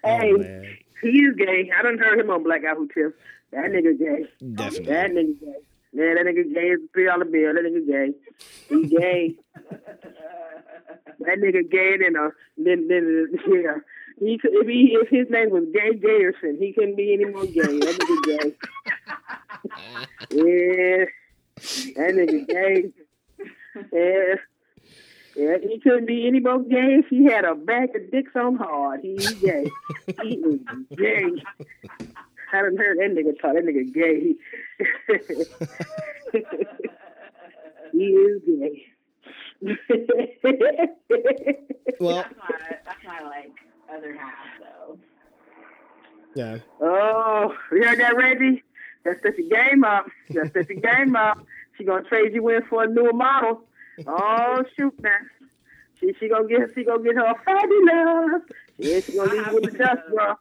Hey, 0.03 0.31
Oh 0.33 0.37
man, 0.39 0.77
he's 1.03 1.35
gay. 1.37 1.69
I 1.77 1.83
done 1.83 1.97
heard 1.99 2.19
him 2.19 2.29
on 2.31 2.41
Black 2.43 2.63
Apple 2.63 2.87
Tip. 2.87 3.19
That 3.51 3.65
nigga 3.65 3.99
gay. 3.99 4.25
Definitely. 4.55 4.85
That 4.93 5.11
nigga 5.11 5.39
gay. 5.39 5.55
Yeah, 5.93 6.13
that 6.15 6.25
nigga 6.25 6.53
gay 6.53 6.67
is 6.69 6.79
a 6.83 6.87
three 6.93 7.05
dollar 7.05 7.25
bill. 7.25 7.53
That 7.53 7.65
nigga 7.65 7.85
gay. 7.85 8.13
He 8.69 8.87
gay. 8.87 9.35
that 11.19 11.37
nigga 11.37 11.69
gay 11.69 11.97
than 11.97 12.15
a 12.15 12.29
then 12.57 12.87
then 12.87 13.27
yeah. 13.51 13.75
He 14.21 14.37
could 14.37 14.51
if 14.53 14.67
he 14.67 14.95
if 15.01 15.09
his 15.09 15.27
name 15.31 15.49
was 15.49 15.63
Gay 15.73 15.93
Gayerson, 15.97 16.59
he 16.59 16.71
couldn't 16.73 16.95
be 16.95 17.13
any 17.13 17.25
more 17.25 17.45
gay. 17.45 17.79
That 17.79 17.97
nigga 17.99 18.23
gay. 18.39 18.55
Yeah. 20.31 21.05
That 21.95 22.13
nigga 22.15 22.47
gay. 22.47 22.91
Yeah. 23.91 24.35
Yeah, 25.35 25.57
he 25.61 25.79
couldn't 25.79 26.05
be 26.05 26.27
any 26.27 26.39
more 26.39 26.59
gay 26.61 26.99
if 26.99 27.07
he 27.09 27.25
had 27.25 27.45
a 27.45 27.55
bag 27.55 27.95
of 27.95 28.11
dicks 28.11 28.35
on 28.35 28.55
hard. 28.57 29.01
He's 29.01 29.31
gay. 29.33 29.69
he 30.21 30.35
is 30.35 30.59
gay. 30.95 31.25
I 31.99 32.05
haven't 32.57 32.77
heard 32.77 32.97
that 32.97 33.11
nigga 33.15 33.33
talk. 33.39 33.53
That 33.53 33.65
nigga 33.65 33.91
gay. 33.93 34.35
he 37.91 38.05
is 38.05 38.41
gay. 38.45 38.85
Well, 41.99 42.23
That's 42.23 42.35
my 42.35 42.77
that's 42.85 43.03
my 43.05 43.19
like 43.21 43.51
other 43.95 44.15
half 44.15 44.33
though. 44.59 44.97
yeah. 46.35 46.57
oh, 46.81 47.55
you 47.71 47.83
heard 47.83 47.99
that, 47.99 48.15
Reggie? 48.15 48.63
That's 49.03 49.21
set 49.21 49.35
the 49.35 49.43
game 49.43 49.83
up. 49.83 50.07
That's 50.29 50.53
set 50.53 50.67
the 50.67 50.75
game 50.75 51.15
up. 51.15 51.43
She 51.77 51.83
gonna 51.83 52.03
trade 52.03 52.33
you 52.33 52.47
in 52.49 52.63
for 52.63 52.83
a 52.83 52.87
newer 52.87 53.13
model. 53.13 53.63
Oh 54.07 54.63
shoot, 54.77 54.93
now. 55.01 55.11
She 55.99 56.13
she 56.19 56.29
gonna 56.29 56.47
get 56.47 56.71
she 56.75 56.83
gonna 56.83 57.03
get 57.03 57.15
her 57.15 57.25
a 57.25 57.35
fabulous. 57.43 58.43
Yeah, 58.77 58.99
she 58.99 59.15
gonna 59.15 59.33
leave 59.33 59.51
with 59.51 59.71
the 59.71 59.77
dust, 59.77 60.01
bro. 60.09 60.35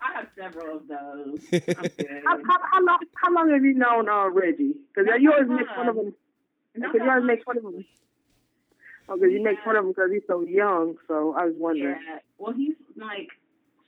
I 0.00 0.12
have 0.18 0.28
several 0.36 0.76
of 0.76 0.88
those. 0.88 1.40
I'm. 1.52 2.44
How, 2.44 2.52
how, 2.52 2.58
how 2.72 2.84
long 2.84 2.98
how 3.16 3.32
long 3.32 3.50
have 3.50 3.64
you 3.64 3.74
known 3.74 4.08
uh, 4.08 4.28
Reggie? 4.28 4.74
Because 4.94 5.10
you 5.20 5.32
always 5.32 5.48
make 5.48 5.68
fun 5.68 5.88
of 5.88 5.96
him. 5.96 6.14
Because 6.74 6.94
you 6.94 7.10
always 7.10 7.24
make 7.24 7.44
fun 7.44 7.58
of 7.58 7.64
him. 7.64 7.84
Oh, 9.08 9.16
because 9.16 9.32
you 9.32 9.42
make 9.42 9.58
fun 9.64 9.76
of 9.76 9.84
him 9.84 9.92
because 9.92 10.10
he's 10.12 10.22
so 10.26 10.42
young. 10.42 10.96
So 11.08 11.34
I 11.38 11.44
was 11.46 11.54
wondering. 11.56 11.96
Yeah. 12.06 12.18
Well, 12.38 12.52
he's 12.52 12.74
like 12.96 13.28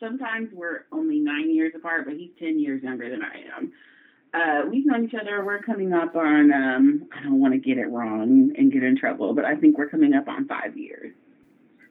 sometimes 0.00 0.50
we're 0.52 0.84
only 0.92 1.18
nine 1.18 1.50
years 1.54 1.72
apart, 1.74 2.04
but 2.06 2.14
he's 2.14 2.30
ten 2.38 2.58
years 2.58 2.82
younger 2.82 3.08
than 3.10 3.22
I 3.22 3.56
am. 3.56 3.72
Uh, 4.34 4.68
we've 4.68 4.84
known 4.84 5.04
each 5.04 5.14
other. 5.14 5.44
We're 5.44 5.62
coming 5.62 5.92
up 5.92 6.14
on. 6.16 6.52
Um, 6.52 7.08
I 7.16 7.22
don't 7.22 7.40
want 7.40 7.54
to 7.54 7.60
get 7.60 7.78
it 7.78 7.86
wrong 7.88 8.52
and 8.56 8.72
get 8.72 8.82
in 8.82 8.96
trouble, 8.96 9.34
but 9.34 9.44
I 9.44 9.54
think 9.56 9.78
we're 9.78 9.88
coming 9.88 10.14
up 10.14 10.28
on 10.28 10.46
five 10.46 10.76
years. 10.76 11.12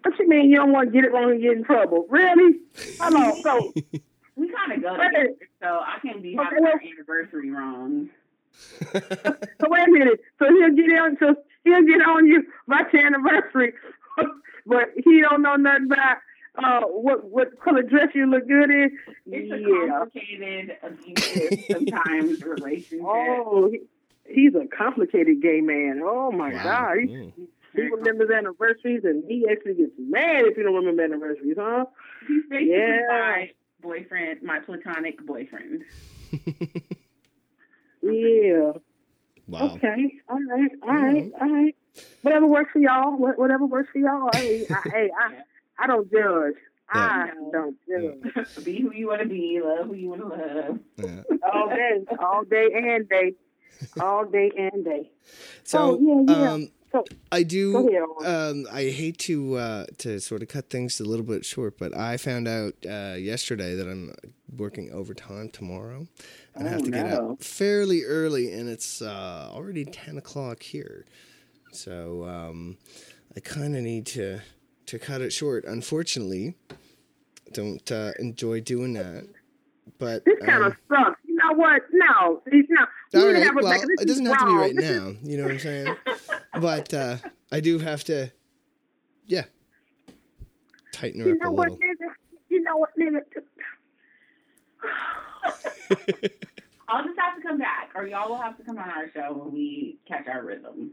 What 0.03 0.19
you 0.19 0.27
mean 0.29 0.49
you 0.51 0.57
don't 0.57 0.71
want 0.71 0.89
to 0.89 0.91
get 0.93 1.03
it 1.05 1.11
wrong 1.11 1.31
and 1.31 1.41
get 1.41 1.53
in 1.53 1.63
trouble? 1.63 2.05
Really? 2.09 2.59
How 2.99 3.11
long? 3.11 3.41
So 3.43 3.73
We 4.35 4.51
kind 4.51 4.73
of 4.73 4.81
go 4.83 4.95
together, 4.95 5.29
so 5.61 5.67
I 5.67 5.97
can't 6.03 6.21
be 6.21 6.35
having 6.35 6.59
Okay. 6.59 6.71
our 6.71 6.79
anniversary 6.93 7.49
wrong. 7.49 8.09
so 9.25 9.67
wait 9.69 9.87
a 9.87 9.91
minute. 9.91 10.19
So 10.37 10.45
he'll 10.49 10.75
get 10.75 10.99
on. 10.99 11.17
So 11.19 11.35
he'll 11.63 11.81
get 11.81 12.01
on 12.07 12.27
you 12.27 12.43
about 12.67 12.93
your 12.93 13.05
anniversary, 13.05 13.73
but 14.67 14.89
he 15.03 15.21
don't 15.21 15.41
know 15.41 15.55
nothing 15.55 15.85
about 15.91 16.17
uh 16.57 16.81
what 16.87 17.25
what 17.29 17.59
color 17.59 17.81
dress 17.83 18.09
you 18.15 18.29
look 18.29 18.47
good 18.47 18.69
in. 18.69 18.97
It's 19.27 19.51
a 19.51 19.89
complicated, 19.89 20.77
abusive, 20.83 21.59
sometimes 21.71 22.39
relationship. 22.45 22.99
Oh, 23.03 23.69
he, 23.71 23.81
he's 24.33 24.53
a 24.55 24.65
complicated 24.75 25.41
gay 25.41 25.61
man. 25.61 26.01
Oh 26.03 26.31
my 26.31 26.53
Wow. 26.53 26.63
God. 26.63 26.97
He, 27.01 27.07
Mm. 27.07 27.33
he 27.75 27.81
remembers 27.81 28.29
anniversaries 28.29 29.01
and 29.03 29.23
he 29.27 29.45
actually 29.51 29.73
gets 29.75 29.91
mad 29.97 30.45
if 30.45 30.55
you 30.55 30.63
don't 30.63 30.75
remember 30.75 31.03
anniversaries, 31.03 31.57
huh? 31.59 31.85
He's 32.27 32.43
basically 32.49 32.71
Yeah. 32.71 33.01
my 33.09 33.51
boyfriend, 33.81 34.41
my 34.43 34.59
platonic 34.59 35.19
boyfriend. 35.25 35.83
Yeah. 38.01 38.71
Wow. 39.47 39.75
Okay. 39.75 40.11
All 40.29 40.39
right. 40.49 40.71
All 40.83 40.93
right. 40.95 41.31
All 41.41 41.49
right. 41.49 41.75
Whatever 42.21 42.47
works 42.47 42.71
for 42.73 42.79
y'all. 42.79 43.11
Whatever 43.17 43.65
works 43.65 43.89
for 43.93 43.99
y'all. 43.99 44.29
Hey, 44.33 44.65
I, 44.71 44.89
hey, 44.91 45.09
I, 45.17 45.33
I 45.79 45.87
don't 45.87 46.09
judge. 46.11 46.55
I 46.89 47.29
don't 47.51 47.75
judge. 47.87 48.45
be 48.63 48.81
who 48.81 48.93
you 48.93 49.07
want 49.07 49.21
to 49.21 49.27
be, 49.27 49.59
love 49.63 49.87
who 49.87 49.95
you 49.95 50.09
want 50.09 50.21
to 50.21 50.27
love. 50.27 50.79
Yeah. 50.97 51.37
All 51.53 51.67
day, 51.69 52.05
all 52.19 52.43
day 52.43 52.67
and 52.73 53.09
day, 53.09 53.33
all 53.99 54.25
day 54.25 54.51
and 54.57 54.83
day. 54.85 55.11
So, 55.63 55.99
Oh, 55.99 56.25
yeah, 56.27 56.33
yeah. 56.41 56.53
um, 56.53 56.67
So 56.91 57.03
I 57.31 57.43
do. 57.43 57.89
Um, 58.23 58.65
I 58.71 58.83
hate 58.83 59.17
to 59.19 59.55
uh, 59.55 59.85
to 59.99 60.19
sort 60.19 60.41
of 60.41 60.47
cut 60.47 60.69
things 60.69 60.99
a 60.99 61.03
little 61.03 61.25
bit 61.25 61.43
short, 61.45 61.77
but 61.77 61.95
I 61.95 62.17
found 62.17 62.47
out 62.47 62.73
uh, 62.89 63.15
yesterday 63.17 63.75
that 63.75 63.87
I'm 63.87 64.13
working 64.55 64.91
overtime 64.91 65.49
tomorrow, 65.49 66.07
and 66.55 66.67
I 66.67 66.71
have 66.71 66.81
Oh, 66.81 66.85
to 66.85 66.91
get 66.91 67.07
up 67.07 67.43
fairly 67.43 68.03
early, 68.03 68.51
and 68.53 68.69
it's 68.69 69.01
uh, 69.01 69.49
already 69.51 69.85
ten 69.85 70.17
o'clock 70.17 70.61
here. 70.63 71.05
So 71.71 72.23
um, 72.25 72.77
I 73.35 73.39
kind 73.41 73.75
of 73.75 73.81
need 73.83 74.05
to 74.07 74.39
to 74.87 74.99
cut 74.99 75.21
it 75.21 75.31
short. 75.33 75.65
Unfortunately, 75.65 76.55
don't 77.51 77.91
uh, 77.91 78.11
enjoy 78.19 78.61
doing 78.61 78.93
that. 78.93 79.27
But 79.97 80.25
This 80.25 80.39
kind 80.39 80.63
um, 80.63 80.71
of 80.71 80.77
sucks. 80.89 81.19
You 81.27 81.35
know 81.35 81.53
what? 81.53 81.81
No, 81.91 82.41
it's 82.47 82.69
not. 82.69 82.89
You 83.13 83.19
all 83.19 83.27
need 83.27 83.33
to 83.33 83.37
right. 83.39 83.45
have 83.45 83.55
Well, 83.55 83.63
like, 83.65 83.81
it 83.83 84.07
doesn't 84.07 84.25
is 84.25 84.31
have 84.31 84.39
to 84.41 84.45
be 84.47 84.53
right 84.53 84.75
now. 84.75 85.13
You 85.23 85.37
know 85.37 85.43
what 85.43 85.51
I'm 85.53 85.59
saying? 85.59 85.95
but 86.59 86.93
uh, 86.93 87.17
I 87.51 87.59
do 87.59 87.79
have 87.79 88.03
to, 88.05 88.31
yeah, 89.25 89.43
tighten 90.91 91.21
her 91.21 91.27
You 91.27 91.35
up 91.35 91.47
a 91.47 91.51
what, 91.51 91.71
little. 91.71 91.77
nigga? 91.77 92.09
You 92.49 92.61
know 92.63 92.77
what, 92.77 92.89
nigga? 92.99 93.21
I'll 96.87 97.03
just 97.03 97.17
have 97.19 97.35
to 97.35 97.41
come 97.41 97.57
back, 97.57 97.89
or 97.95 98.05
y'all 98.07 98.29
will 98.29 98.37
have 98.37 98.57
to 98.57 98.63
come 98.63 98.77
on 98.77 98.89
our 98.89 99.09
show 99.11 99.33
when 99.33 99.51
we 99.51 99.97
catch 100.07 100.27
our 100.27 100.43
rhythm. 100.43 100.91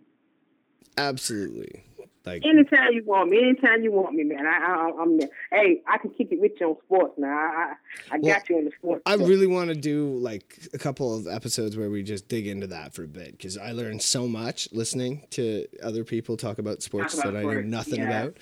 Absolutely. 0.97 1.85
Like, 2.25 2.45
Anytime 2.47 2.93
you 2.93 3.03
want 3.05 3.31
me, 3.31 3.39
anytime 3.39 3.83
you 3.83 3.91
want 3.91 4.15
me, 4.15 4.23
man. 4.23 4.47
I, 4.47 4.51
I, 4.51 4.93
I'm 5.01 5.19
there. 5.19 5.29
Hey, 5.51 5.83
I 5.89 5.99
can 5.99 6.11
kick 6.11 6.29
it 6.31 6.41
with 6.41 6.53
you 6.61 6.69
on 6.69 6.77
sports 6.85 7.15
now. 7.19 7.29
I, 7.29 7.73
I, 8.13 8.15
I 8.15 8.19
got 8.19 8.49
you 8.49 8.59
on 8.59 8.65
the 8.65 8.71
sports. 8.79 9.03
I 9.07 9.17
stuff. 9.17 9.29
really 9.29 9.49
want 9.49 9.71
to 9.71 9.75
do 9.75 10.17
like 10.19 10.69
a 10.73 10.79
couple 10.79 11.17
of 11.17 11.27
episodes 11.27 11.77
where 11.77 11.91
we 11.91 12.05
just 12.05 12.29
dig 12.29 12.47
into 12.47 12.69
that 12.69 12.95
for 12.95 13.03
a 13.03 13.09
bit 13.09 13.33
because 13.33 13.59
I 13.59 13.73
learned 13.73 14.03
so 14.03 14.29
much 14.29 14.69
listening 14.71 15.27
to 15.31 15.67
other 15.83 16.05
people 16.05 16.37
talk 16.37 16.59
about 16.59 16.81
sports 16.83 17.15
about 17.15 17.33
that 17.33 17.41
I 17.41 17.43
knew 17.43 17.63
nothing 17.63 18.01
yeah. 18.01 18.23
about. 18.23 18.37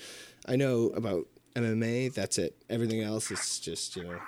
I 0.47 0.57
know 0.57 0.91
about 0.95 1.25
MMA. 1.55 2.13
That's 2.13 2.37
it. 2.37 2.55
Everything 2.69 3.01
else 3.01 3.31
is 3.31 3.59
just 3.59 3.95
you 3.95 4.03
know. 4.03 4.19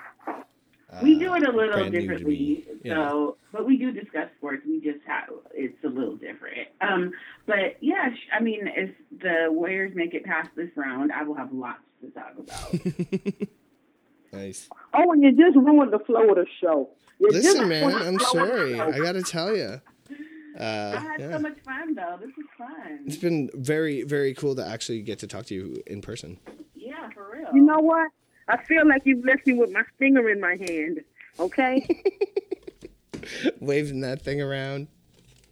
We 1.02 1.16
uh, 1.16 1.20
do 1.20 1.36
it 1.36 1.44
a 1.48 1.52
little 1.52 1.74
brand 1.74 1.92
new 1.94 2.00
to 2.02 2.08
differently. 2.08 2.66
Yeah. 2.84 3.10
so 3.10 3.38
but 3.52 3.66
we 3.66 3.78
do 3.78 3.92
discuss 3.92 4.30
sports. 4.38 4.64
We 4.66 4.80
just 4.82 5.00
have 5.08 5.30
it's 5.54 5.82
a 5.84 5.88
little 5.88 6.16
different. 6.16 6.68
Um, 6.82 7.12
but 7.46 7.78
yeah, 7.82 8.10
I 8.38 8.42
mean, 8.42 8.68
if 8.76 8.92
the 9.22 9.48
Warriors 9.50 9.94
make 9.96 10.14
it 10.14 10.24
past 10.26 10.50
this 10.56 10.70
round, 10.76 11.12
I 11.12 11.24
will 11.24 11.36
have 11.36 11.52
lots 11.54 11.80
to 12.02 12.10
talk 12.12 12.34
about. 12.38 13.48
Nice. 14.32 14.68
Oh, 14.96 15.12
and 15.12 15.22
you 15.22 15.32
just 15.32 15.56
ruined 15.56 15.94
the 15.94 16.00
flow 16.00 16.28
of 16.30 16.36
the 16.36 16.48
show. 16.60 16.90
You 17.20 17.30
Listen, 17.30 17.70
man, 17.70 17.94
I'm 17.94 18.18
flow 18.18 18.44
of 18.46 18.50
the 18.50 18.76
sorry. 18.76 18.80
I 18.80 18.98
got 18.98 19.12
to 19.12 19.22
tell 19.22 19.56
you. 19.56 19.80
Uh, 20.60 20.60
I 20.60 20.64
Uh, 20.64 21.00
had 21.00 21.20
yeah. 21.20 21.32
so 21.34 21.40
much 21.40 21.58
fun 21.64 21.94
though. 21.94 22.18
This 22.20 22.30
is 22.30 22.46
fun. 22.58 23.00
It's 23.06 23.18
been 23.18 23.50
very, 23.54 24.02
very 24.04 24.34
cool 24.34 24.56
to 24.56 24.66
actually 24.66 25.04
get 25.04 25.20
to 25.20 25.28
talk 25.28 25.46
to 25.48 25.54
you 25.56 25.84
in 25.86 26.02
person. 26.02 26.40
Yeah, 26.76 27.10
for 27.14 27.30
real. 27.32 27.48
You 27.54 27.62
know 27.62 27.78
what? 27.80 28.10
I 28.48 28.64
feel 28.64 28.88
like 28.88 29.02
you've 29.06 29.26
left 29.26 29.48
me 29.48 29.54
with 29.54 29.72
my 29.72 29.84
stinger 29.96 30.30
in 30.30 30.40
my 30.40 30.56
hand. 30.56 31.02
Okay? 31.40 31.88
Waving 33.60 34.02
that 34.02 34.22
thing 34.22 34.42
around. 34.42 34.88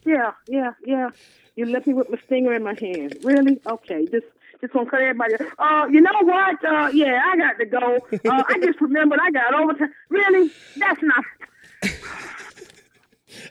yeah, 0.06 0.32
yeah, 0.48 0.72
yeah. 0.86 1.10
You 1.56 1.66
left 1.66 1.88
me 1.88 1.94
with 1.94 2.10
my 2.10 2.18
stinger 2.26 2.54
in 2.54 2.64
my 2.64 2.76
hand. 2.80 3.18
Really? 3.24 3.60
Okay. 3.66 4.06
Just 4.12 4.26
just 4.62 4.74
gonna 4.74 4.90
cut 4.90 5.02
everybody. 5.02 5.34
Uh, 5.58 5.88
you 5.92 6.02
know 6.02 6.12
what? 6.22 6.64
Uh, 6.64 6.90
yeah, 6.94 7.22
I 7.26 7.36
got 7.36 7.58
to 7.58 7.66
go. 7.66 7.98
Uh, 8.14 8.44
I 8.48 8.60
just 8.62 8.80
remembered 8.80 9.20
I 9.22 9.32
got 9.32 9.54
overtime. 9.54 9.92
Really? 10.10 10.52
That's 10.78 11.02
not. 11.02 11.26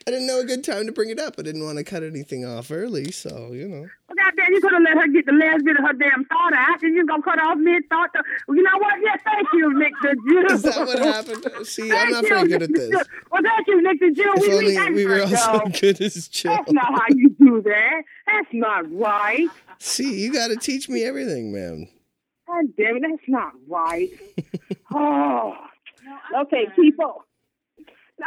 I 0.07 0.11
didn't 0.11 0.27
know 0.27 0.41
a 0.41 0.45
good 0.45 0.63
time 0.63 0.87
to 0.87 0.93
bring 0.93 1.11
it 1.11 1.19
up. 1.19 1.35
I 1.39 1.43
didn't 1.43 1.65
want 1.65 1.79
to 1.79 1.85
cut 1.85 2.03
anything 2.03 2.45
off 2.45 2.71
early, 2.71 3.11
so 3.11 3.51
you 3.53 3.69
know. 3.69 3.87
Well, 4.21 4.31
goddamn, 4.31 4.53
you 4.53 4.61
could 4.61 4.73
have 4.73 4.83
let 4.83 4.97
her 4.97 5.09
get 5.09 5.27
the 5.27 5.33
last 5.33 5.65
bit 5.65 5.77
of 5.77 5.85
her 5.85 5.93
damn 5.93 6.25
thought 6.25 6.53
out. 6.53 6.83
And 6.83 6.95
you 6.95 7.07
gonna 7.07 7.23
cut 7.23 7.41
off 7.41 7.59
mid 7.59 7.89
thought. 7.89 8.11
You 8.49 8.63
know 8.63 8.79
what? 8.79 8.95
Yeah, 9.03 9.17
thank 9.25 9.49
you, 9.53 9.79
Nick 9.79 9.93
the 10.03 10.17
Jew. 10.29 10.55
Is 10.55 10.63
that 10.63 10.87
what 10.87 10.99
happened? 10.99 11.67
See, 11.67 11.91
I'm 11.93 12.11
not 12.11 12.23
you, 12.23 12.29
very 12.29 12.49
good 12.49 12.63
at 12.63 12.73
this. 12.73 12.91
Well, 13.31 13.43
thank 13.43 13.67
you, 13.67 13.83
Nick 13.83 14.01
the 14.01 14.11
Jew. 14.11 14.33
If 14.37 14.43
we, 14.43 14.49
we, 14.49 14.55
only 14.55 14.75
got 14.75 14.93
we 14.93 15.07
were 15.07 15.19
to 15.19 15.23
all 15.23 15.61
so 15.61 15.81
good 15.81 16.01
as 16.01 16.29
Jill. 16.29 16.53
That's 16.53 16.73
not 16.73 16.93
how 16.93 17.07
you 17.11 17.31
do 17.31 17.63
that. 17.63 18.03
That's 18.27 18.49
not 18.53 18.93
right. 18.93 19.49
See, 19.79 20.23
you 20.23 20.33
got 20.33 20.49
to 20.49 20.57
teach 20.57 20.89
me 20.89 21.05
everything, 21.05 21.53
man. 21.53 21.89
God 22.47 22.65
damn 22.77 22.97
it, 22.97 23.03
that's 23.09 23.29
not 23.29 23.53
right. 23.69 24.11
oh, 24.93 25.57
No, 26.05 26.43
okay, 26.43 26.67
people. 26.77 27.25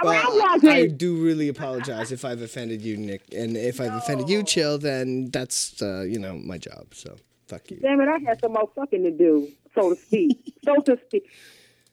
I'm 0.01 0.65
I 0.67 0.87
do 0.87 1.15
really 1.23 1.47
apologize 1.47 2.11
if 2.11 2.25
I've 2.25 2.41
offended 2.41 2.81
you, 2.81 2.97
Nick, 2.97 3.21
and 3.33 3.55
if 3.55 3.79
I've 3.79 3.93
offended 3.93 4.29
you, 4.29 4.43
Chill. 4.43 4.77
Then 4.77 5.29
that's 5.31 5.81
uh, 5.81 6.01
you 6.01 6.19
know 6.19 6.35
my 6.37 6.57
job. 6.57 6.93
So 6.93 7.15
fuck 7.47 7.69
you. 7.71 7.77
Damn 7.77 8.01
it, 8.01 8.07
I 8.09 8.19
had 8.19 8.39
some 8.41 8.53
more 8.53 8.69
fucking 8.75 9.03
to 9.03 9.11
do, 9.11 9.49
so 9.75 9.93
to 9.93 9.99
speak. 9.99 10.53
so 10.65 10.75
to 10.81 10.97
speak. 11.07 11.29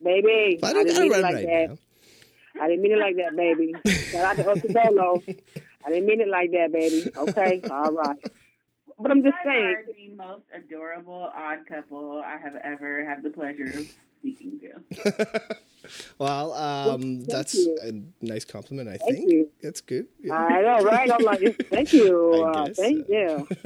Baby, 0.03 0.59
But 0.61 0.77
I 0.77 0.85
didn't 0.85 1.03
mean 1.03 1.13
it 1.13 1.21
like 1.21 1.35
right 1.35 1.47
that. 1.47 1.69
now. 1.71 1.79
I 2.63 2.69
didn't 2.69 2.83
mean 2.83 2.93
it 2.93 2.99
like 2.99 3.17
that, 3.17 3.37
baby. 3.37 3.75
Shout 4.11 4.25
out 4.25 4.37
to 4.37 4.45
Osadolo. 4.45 5.23
I 5.85 5.89
didn't 5.91 6.07
mean 6.07 6.21
it 6.23 6.29
like 6.29 6.51
that, 6.53 6.73
baby. 6.73 7.11
Okay? 7.17 7.61
All 7.71 7.93
right. 7.93 8.17
But 9.01 9.11
I'm 9.11 9.23
just 9.23 9.37
You 9.45 9.51
guys 9.51 9.55
saying, 9.55 9.77
are 9.77 9.85
the 9.93 10.15
most 10.17 10.43
adorable 10.55 11.31
odd 11.35 11.67
couple 11.67 12.23
I 12.25 12.37
have 12.37 12.57
ever 12.63 13.05
had 13.05 13.23
the 13.23 13.31
pleasure 13.31 13.65
of 13.65 13.87
speaking 14.21 14.61
to. 14.61 15.57
well, 16.19 16.53
um, 16.55 17.01
Thank 17.01 17.29
that's 17.29 17.55
you. 17.55 17.79
a 17.83 18.25
nice 18.25 18.45
compliment. 18.45 18.89
I 18.89 18.97
Thank 18.99 19.17
think 19.17 19.31
you. 19.31 19.49
that's 19.63 19.81
good. 19.81 20.07
Yeah. 20.23 20.35
I 20.35 20.61
know, 20.63 20.85
right? 20.85 21.11
I'm 21.11 21.23
like, 21.25 21.41
thank 21.71 21.93
you. 21.93 22.45
I 22.45 22.51
Uh, 22.51 22.67
guess 22.67 22.77
thank 22.77 23.07
so. 23.07 23.13
you. 23.13 23.49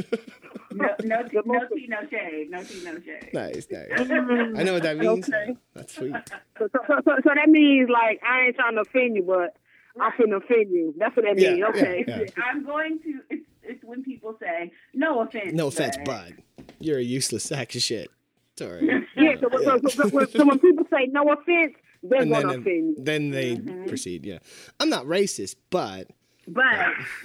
No, 0.76 0.88
no, 1.04 1.22
tea, 1.28 1.38
no 1.44 1.60
tea, 1.68 1.86
no 1.88 1.98
shade. 2.10 2.50
No 2.50 2.64
tea, 2.64 2.82
no 2.84 2.94
shade. 2.98 3.30
Nice, 3.32 3.68
nice. 3.70 3.86
I 3.96 4.64
know 4.64 4.72
what 4.72 4.82
that 4.82 4.98
means. 4.98 5.28
Okay. 5.28 5.56
That's 5.72 5.94
sweet. 5.94 6.16
So, 6.58 6.68
so, 6.72 6.78
so, 6.88 7.00
so 7.22 7.30
that 7.32 7.48
means 7.48 7.88
like 7.88 8.20
I 8.28 8.46
ain't 8.46 8.56
trying 8.56 8.74
to 8.74 8.80
offend 8.80 9.14
you, 9.14 9.22
but 9.22 9.56
I'm 10.00 10.10
finna 10.12 10.38
offend 10.42 10.70
you. 10.72 10.92
That's 10.98 11.14
what 11.14 11.26
that 11.26 11.38
Yeah, 11.38 11.50
means. 11.50 11.58
yeah, 11.60 11.66
Okay. 11.68 12.04
yeah. 12.08 12.24
I'm 12.44 12.64
going 12.64 12.98
to. 13.04 13.38
It's, 13.64 13.76
it's 13.76 13.84
when 13.84 14.02
people 14.02 14.36
say 14.40 14.72
no 14.92 15.20
offense. 15.20 15.52
No 15.52 15.68
offense, 15.68 15.96
but 15.98 16.04
bud. 16.06 16.34
You're 16.80 16.98
a 16.98 17.02
useless 17.02 17.44
sack 17.44 17.74
of 17.74 17.82
shit. 17.82 18.10
Sorry. 18.56 18.80
all 18.80 18.94
right. 18.94 19.04
Yeah. 19.16 19.34
So, 19.40 19.48
so, 19.50 19.58
so, 19.62 19.88
so, 19.88 20.08
so, 20.08 20.24
so 20.26 20.46
when 20.46 20.58
people 20.58 20.84
say 20.90 21.06
no 21.10 21.22
offense, 21.32 21.74
they're 22.02 22.22
And 22.22 22.30
gonna 22.30 22.48
then, 22.48 22.58
offend 22.60 22.96
then 22.98 23.30
they 23.30 23.56
mm-hmm. 23.56 23.86
proceed. 23.86 24.24
Yeah, 24.26 24.38
I'm 24.80 24.88
not 24.90 25.04
racist, 25.06 25.56
but 25.70 26.08
but 26.46 26.64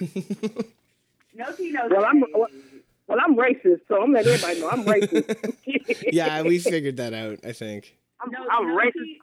no 1.34 1.52
tea, 1.56 1.72
no 1.72 1.86
Well, 1.90 2.04
I'm 2.04 2.20
shade. 2.20 2.24
well, 2.34 2.48
well, 3.06 3.18
I'm 3.22 3.36
racist, 3.36 3.80
so 3.88 4.02
I'm 4.02 4.12
letting 4.12 4.32
everybody 4.32 4.60
know 4.60 4.68
I'm 4.70 4.84
racist. 4.84 5.54
yeah, 6.12 6.42
we 6.42 6.58
figured 6.58 6.96
that 6.98 7.12
out. 7.12 7.40
I 7.44 7.52
think. 7.52 7.96
I'm, 8.20 8.30
No, 8.30 8.38
I'm 8.50 8.68
no 8.68 8.76
racist. 8.76 8.92
tea, 8.94 9.20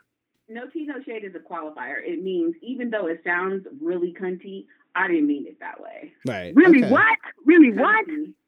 no 0.49 0.67
tea, 0.67 0.85
no 0.85 1.01
shade 1.03 1.23
is 1.23 1.33
a 1.35 1.39
qualifier. 1.39 1.97
It 2.03 2.21
means 2.23 2.55
even 2.61 2.89
though 2.89 3.07
it 3.07 3.21
sounds 3.23 3.65
really 3.81 4.13
cunty, 4.13 4.65
I 4.97 5.07
didn't 5.07 5.27
mean 5.27 5.45
it 5.47 5.59
that 5.59 5.79
way. 5.81 6.11
Right. 6.25 6.53
Really? 6.55 6.83
okay. 6.83 6.91
What? 6.91 7.17
Really? 7.45 7.71
What? 7.71 8.05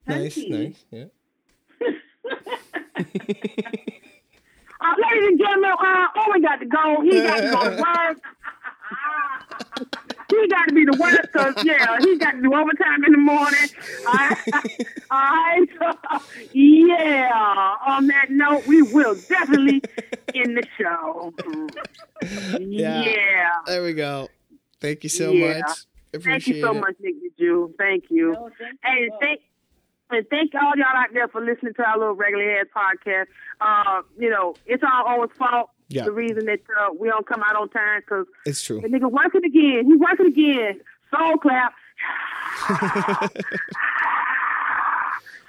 Nice, 0.07 0.35
Cunty. 0.37 0.49
nice. 0.49 0.85
Yeah. 0.91 1.05
Uh, 4.81 4.93
ladies 5.11 5.27
and 5.27 5.37
gentlemen, 5.39 5.71
uh, 5.77 6.07
Owen 6.15 6.41
got 6.41 6.55
to 6.61 6.65
go. 6.65 7.01
He 7.01 7.21
got 7.21 7.35
to 7.35 7.51
go 7.51 7.63
to 7.69 7.81
work. 7.83 8.17
he 10.29 10.47
got 10.47 10.69
to 10.69 10.73
be 10.73 10.85
to 10.85 10.97
work 10.97 11.19
because, 11.21 11.65
yeah, 11.65 11.97
he 11.99 12.17
got 12.17 12.31
to 12.31 12.41
do 12.41 12.53
overtime 12.53 13.03
in 13.03 13.11
the 13.11 13.17
morning. 13.17 13.59
All 14.07 14.13
right. 14.13 14.37
All 15.11 15.19
right. 15.19 15.67
So, 15.77 16.19
yeah. 16.53 17.75
On 17.87 18.07
that 18.07 18.27
note, 18.29 18.65
we 18.67 18.81
will 18.81 19.15
definitely 19.15 19.81
end 20.33 20.55
the 20.57 20.63
show. 20.77 21.33
Yeah. 22.57 23.03
Yeah. 23.03 23.49
There 23.65 23.83
we 23.83 23.91
go. 23.93 24.29
Thank 24.79 25.03
you 25.03 25.09
so 25.09 25.31
Yeah. 25.33 25.59
much. 25.59 25.79
Thank 26.13 26.47
you 26.47 26.61
so 26.61 26.75
it. 26.75 26.79
much, 26.81 26.95
Nick 26.99 27.15
the 27.21 27.31
Jew. 27.37 27.73
Thank 27.77 28.05
you. 28.09 28.31
No, 28.33 28.49
thank 28.57 28.71
you 28.73 28.77
Hey, 28.83 29.09
both. 29.09 29.19
thank 29.21 29.39
and 30.11 30.25
thank 30.29 30.55
all 30.55 30.73
y'all 30.75 30.87
out 30.95 31.09
there 31.13 31.27
for 31.27 31.39
listening 31.39 31.73
to 31.75 31.83
our 31.83 31.97
little 31.99 32.15
regular 32.15 32.49
head 32.49 32.65
podcast. 32.75 33.27
Uh, 33.61 34.01
you 34.17 34.27
know, 34.29 34.55
it's 34.65 34.81
our 34.83 35.19
own 35.19 35.27
fault. 35.29 35.69
Yeah. 35.89 36.05
The 36.05 36.11
reason 36.11 36.45
that 36.45 36.61
uh, 36.79 36.93
we 36.99 37.09
don't 37.09 37.27
come 37.27 37.43
out 37.43 37.55
on 37.55 37.69
time 37.69 38.01
because 38.01 38.25
It's 38.45 38.61
true. 38.63 38.81
the 38.81 38.87
nigga 38.87 39.11
working 39.11 39.43
again. 39.45 39.85
He 39.85 39.95
working 39.95 40.25
again. 40.27 40.81
Soul 41.15 41.37
clap. 41.37 41.73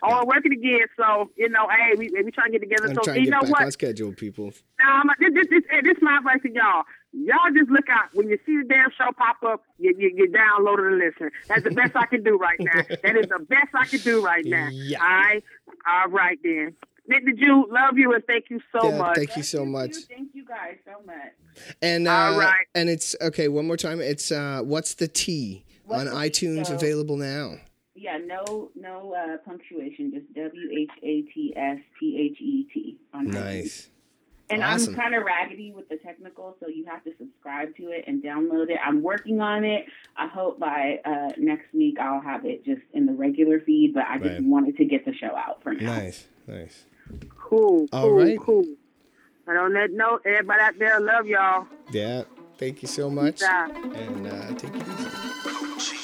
Oh, 0.03 0.25
working 0.27 0.53
again. 0.53 0.87
So 0.97 1.31
you 1.37 1.49
know, 1.49 1.69
hey, 1.69 1.95
we 1.97 2.11
we 2.25 2.31
trying 2.31 2.53
to 2.53 2.59
get 2.59 2.69
together. 2.69 2.89
I'm 2.89 2.95
so 2.95 3.01
trying 3.03 3.15
to 3.17 3.21
you 3.21 3.27
get 3.27 3.33
know 3.33 3.41
back 3.43 3.51
what? 3.51 3.63
on 3.63 3.71
schedule, 3.73 4.13
people. 4.13 4.53
Now, 4.79 5.03
I'm, 5.03 5.09
this, 5.19 5.31
this, 5.35 5.47
this, 5.51 5.83
this 5.85 5.97
is 5.97 6.03
my 6.03 6.19
advice 6.19 6.43
to 6.43 6.51
y'all. 6.53 6.85
Y'all 7.13 7.53
just 7.57 7.71
look 7.71 7.89
out. 7.91 8.09
When 8.15 8.29
you 8.29 8.39
see 8.47 8.57
the 8.59 8.65
damn 8.69 8.91
show 8.97 9.11
pop 9.17 9.37
up, 9.45 9.63
you, 9.79 9.95
you, 9.99 10.13
you 10.15 10.29
download 10.31 10.79
it 10.79 10.93
and 10.93 10.99
listen. 10.99 11.31
That's 11.49 11.65
the 11.65 11.73
best 11.73 11.97
I 11.97 12.07
can 12.07 12.23
do 12.23 12.37
right 12.39 12.59
now. 12.61 12.83
That 13.03 13.17
is 13.17 13.27
the 13.27 13.45
best 13.49 13.69
I 13.75 13.85
can 13.87 13.99
do 14.01 14.25
right 14.25 14.45
now. 14.45 14.69
Yeah. 14.71 15.03
All 15.03 15.09
right? 15.09 15.45
All 15.89 16.09
right, 16.09 16.39
then. 16.45 16.75
Nick 17.09 17.25
the 17.25 17.33
Jew, 17.33 17.67
love 17.69 17.99
you 17.99 18.15
and 18.15 18.23
thank 18.27 18.45
you 18.51 18.61
so 18.71 18.89
yeah, 18.91 18.99
much. 18.99 19.17
thank 19.17 19.37
you 19.37 19.43
so 19.43 19.65
much. 19.65 19.97
Thank 20.09 20.29
you 20.33 20.45
guys 20.45 20.77
so 20.85 21.05
much. 21.05 21.67
And 21.83 22.07
uh, 22.07 22.13
All 22.13 22.39
right. 22.39 22.67
and 22.77 22.89
it's 22.89 23.17
okay. 23.21 23.49
One 23.49 23.67
more 23.67 23.77
time. 23.77 24.01
It's 24.01 24.31
uh, 24.31 24.61
what's 24.63 24.95
the 24.95 25.09
T 25.09 25.65
What's 25.87 26.01
on 26.03 26.07
the 26.07 26.13
iTunes 26.13 26.67
So- 26.67 26.77
available 26.77 27.17
now. 27.17 27.57
Yeah, 28.03 28.17
no, 28.25 28.71
no 28.75 29.13
uh, 29.15 29.37
punctuation, 29.45 30.11
just 30.11 30.33
W 30.33 30.71
H 30.73 30.91
A 31.03 31.21
T 31.33 31.53
S 31.55 31.79
T 32.01 32.31
H 32.33 32.41
E 32.41 32.67
T 32.73 32.97
on 33.13 33.27
iTunes. 33.27 33.35
Nice. 33.35 33.89
And 34.49 34.65
Awesome. 34.65 34.95
I'm 34.95 35.01
kind 35.01 35.15
of 35.15 35.23
raggedy 35.23 35.71
with 35.73 35.89
the 35.91 35.97
technical, 35.99 36.57
so 36.59 36.67
you 36.67 36.85
have 36.87 37.05
to 37.05 37.11
subscribe 37.19 37.77
to 37.77 37.91
it 37.91 38.05
and 38.09 38.21
download 38.23 38.71
it. 38.71 38.79
I'm 38.85 39.03
working 39.03 39.41
on 39.43 39.65
it. 39.65 39.85
I 40.17 40.27
hope 40.27 40.59
by 40.59 40.99
uh, 41.05 41.29
next 41.39 41.73
week 41.75 41.99
I'll 42.01 42.23
have 42.23 42.45
it 42.47 42.65
just 42.65 42.81
in 42.95 43.05
the 43.07 43.13
regular 43.13 43.61
feed, 43.61 43.93
but 43.95 44.05
I 44.09 44.17
just 44.19 44.31
Right. 44.31 44.43
wanted 44.45 44.77
to 44.79 44.85
get 44.87 45.05
the 45.05 45.13
show 45.15 45.37
out 45.37 45.63
for 45.63 45.75
now. 45.75 45.95
Nice. 45.95 46.27
Nice. 46.49 46.85
Cool, 47.39 47.87
All 47.93 48.09
cool, 48.09 48.17
right. 48.17 48.39
cool. 48.41 48.65
And 49.47 49.59
on 49.59 49.73
that 49.75 49.93
note, 49.93 50.23
everybody 50.25 50.61
out 50.63 50.79
there, 50.79 50.99
love 51.01 51.27
y'all. 51.27 51.67
Yeah. 51.93 52.23
Thank 52.57 52.83
you 52.83 52.89
so 52.89 53.11
much. 53.11 53.41
Bye. 53.41 53.71
And 53.95 54.27
uh, 54.27 54.55
take 54.55 54.75
it 54.75 54.83
easy. 54.89 55.97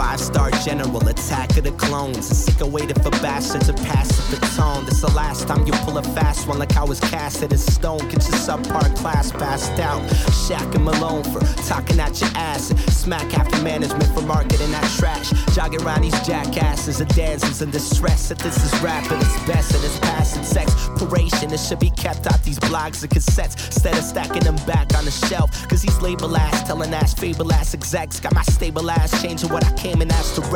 Five 0.00 0.18
star 0.18 0.50
general, 0.64 1.06
attack 1.06 1.58
of 1.58 1.64
the 1.64 1.72
clones. 1.72 2.24
Sick 2.24 2.58
of 2.62 2.72
waiting 2.72 2.96
for 3.02 3.10
bastards 3.20 3.66
to 3.66 3.74
pass 3.74 4.08
the 4.30 4.40
baton. 4.40 4.86
This 4.86 5.02
the 5.02 5.12
last 5.12 5.46
time 5.46 5.66
you 5.66 5.74
pull 5.84 5.98
a 5.98 6.02
fast 6.02 6.48
one 6.48 6.58
like 6.58 6.74
I 6.74 6.84
was 6.84 6.98
casted 7.00 7.52
in 7.52 7.58
stone. 7.58 7.98
Get 8.08 8.26
your 8.26 8.38
subpar 8.40 8.96
class 8.96 9.30
passed 9.30 9.78
out. 9.78 10.00
Shaq 10.48 10.74
and 10.74 10.86
Malone 10.86 11.22
for 11.24 11.40
talking 11.68 12.00
at 12.00 12.18
your 12.18 12.30
ass. 12.34 12.68
Smack 12.96 13.38
after 13.38 13.62
management 13.62 14.06
for 14.14 14.22
marketing 14.22 14.70
that 14.70 14.90
trash. 14.98 15.32
Jogging 15.54 15.82
around 15.82 16.00
these 16.00 16.18
jackasses 16.26 17.02
and 17.02 17.14
dancers 17.14 17.60
in 17.60 17.70
distress. 17.70 18.30
If 18.30 18.38
this 18.38 18.56
is 18.56 18.80
rap 18.80 19.04
at 19.12 19.20
its 19.20 19.46
best 19.46 19.74
and 19.74 19.84
it's 19.84 19.98
passing 19.98 20.44
sex. 20.44 20.72
Paration, 20.96 21.52
it 21.52 21.60
should 21.60 21.78
be 21.78 21.90
kept 21.90 22.26
out 22.26 22.42
these 22.42 22.58
blogs 22.58 23.02
and 23.02 23.12
cassettes. 23.12 23.66
Instead 23.66 23.98
of 23.98 24.04
stacking 24.04 24.44
them 24.44 24.56
back 24.66 24.96
on 24.96 25.04
the 25.04 25.10
shelf. 25.10 25.50
Cause 25.68 25.82
these 25.82 26.00
label 26.00 26.34
ass, 26.38 26.66
telling 26.66 26.94
ass, 26.94 27.12
fable 27.12 27.52
ass 27.52 27.74
execs. 27.74 28.18
Got 28.18 28.34
my 28.34 28.44
stable 28.44 28.90
ass 28.90 29.20
changing 29.20 29.50
what 29.50 29.62
I 29.62 29.70
came 29.90 30.02
and 30.02 30.12
asked 30.12 30.36
to. 30.36 30.50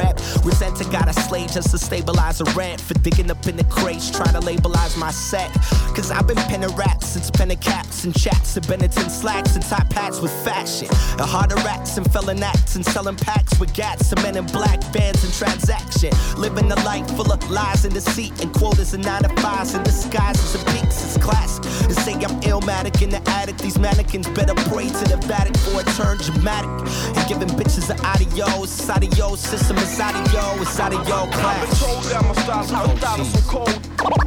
Resent 0.45 0.77
to 0.77 0.85
got 0.91 1.09
a 1.09 1.13
slave 1.13 1.51
just 1.51 1.71
to 1.71 1.79
stabilize 1.79 2.41
a 2.41 2.45
rent. 2.57 2.81
For 2.81 2.95
digging 2.95 3.31
up 3.31 3.47
in 3.47 3.57
the 3.57 3.65
crates, 3.65 4.11
trying 4.11 4.35
to 4.35 4.41
labelize 4.41 4.99
my 4.99 5.11
set. 5.11 5.53
Cause 5.95 6.11
I've 6.11 6.27
been 6.27 6.37
penning 6.37 6.75
raps 6.77 7.07
since 7.09 7.31
penning 7.31 7.59
caps 7.59 8.05
and 8.05 8.15
chats. 8.15 8.57
And 8.57 8.67
Benetton 8.67 9.11
slacks 9.11 9.55
and 9.55 9.65
top 9.65 9.93
hats 9.93 10.21
with 10.21 10.33
fashion. 10.45 10.89
And 11.13 11.21
harder 11.21 11.57
racks 11.57 11.97
and 11.97 12.11
felon 12.13 12.43
acts 12.43 12.77
and 12.77 12.85
selling 12.85 13.17
packs 13.17 13.59
with 13.59 13.73
gats. 13.75 14.13
And 14.13 14.23
men 14.23 14.37
in 14.37 14.47
black 14.47 14.81
bands 14.93 15.25
and 15.25 15.33
transaction. 15.33 16.11
Living 16.37 16.71
a 16.71 16.77
life 16.85 17.09
full 17.17 17.33
of 17.33 17.51
lies 17.51 17.85
and 17.85 17.95
deceit 17.95 18.33
and 18.43 18.53
quotas 18.53 18.95
and 18.95 19.05
nine 19.05 19.23
to 19.23 19.29
fives 19.41 19.75
and 19.75 19.85
disguises 19.85 20.55
and 20.55 20.67
peaks. 20.67 21.05
It's 21.05 21.19
classic. 21.19 21.65
And 21.85 21.95
say 21.95 22.15
I'm 22.15 22.41
illmatic 22.43 23.03
in 23.03 23.11
the 23.11 23.23
attic. 23.31 23.59
These 23.59 23.79
mannequins 23.79 24.29
better 24.31 24.55
pray 24.69 24.89
to 24.89 25.05
the 25.09 25.19
Vatican 25.27 25.61
for 25.63 25.81
it 25.81 25.87
turn 25.97 26.19
dramatic. 26.19 26.71
And 27.17 27.29
giving 27.29 27.49
bitches 27.57 27.91
an 27.91 28.01
adios. 28.05 28.79
It's 28.79 28.91
your 29.29 29.37
system. 29.37 29.77
It's 29.79 29.99
out 30.01 30.15
of 30.15 30.33
yo. 30.33 30.63
It's 30.63 30.79
out 30.79 30.95
of 30.95 31.09
your 31.09 31.27
I've 31.33 31.61
been 31.61 31.77
told 31.77 32.05
that 32.05 32.23
my 32.25 32.35
style, 32.43 32.87
my 32.87 32.95
style 32.97 33.21
is 33.21 33.33
so 33.33 33.41
cold. 33.51 33.75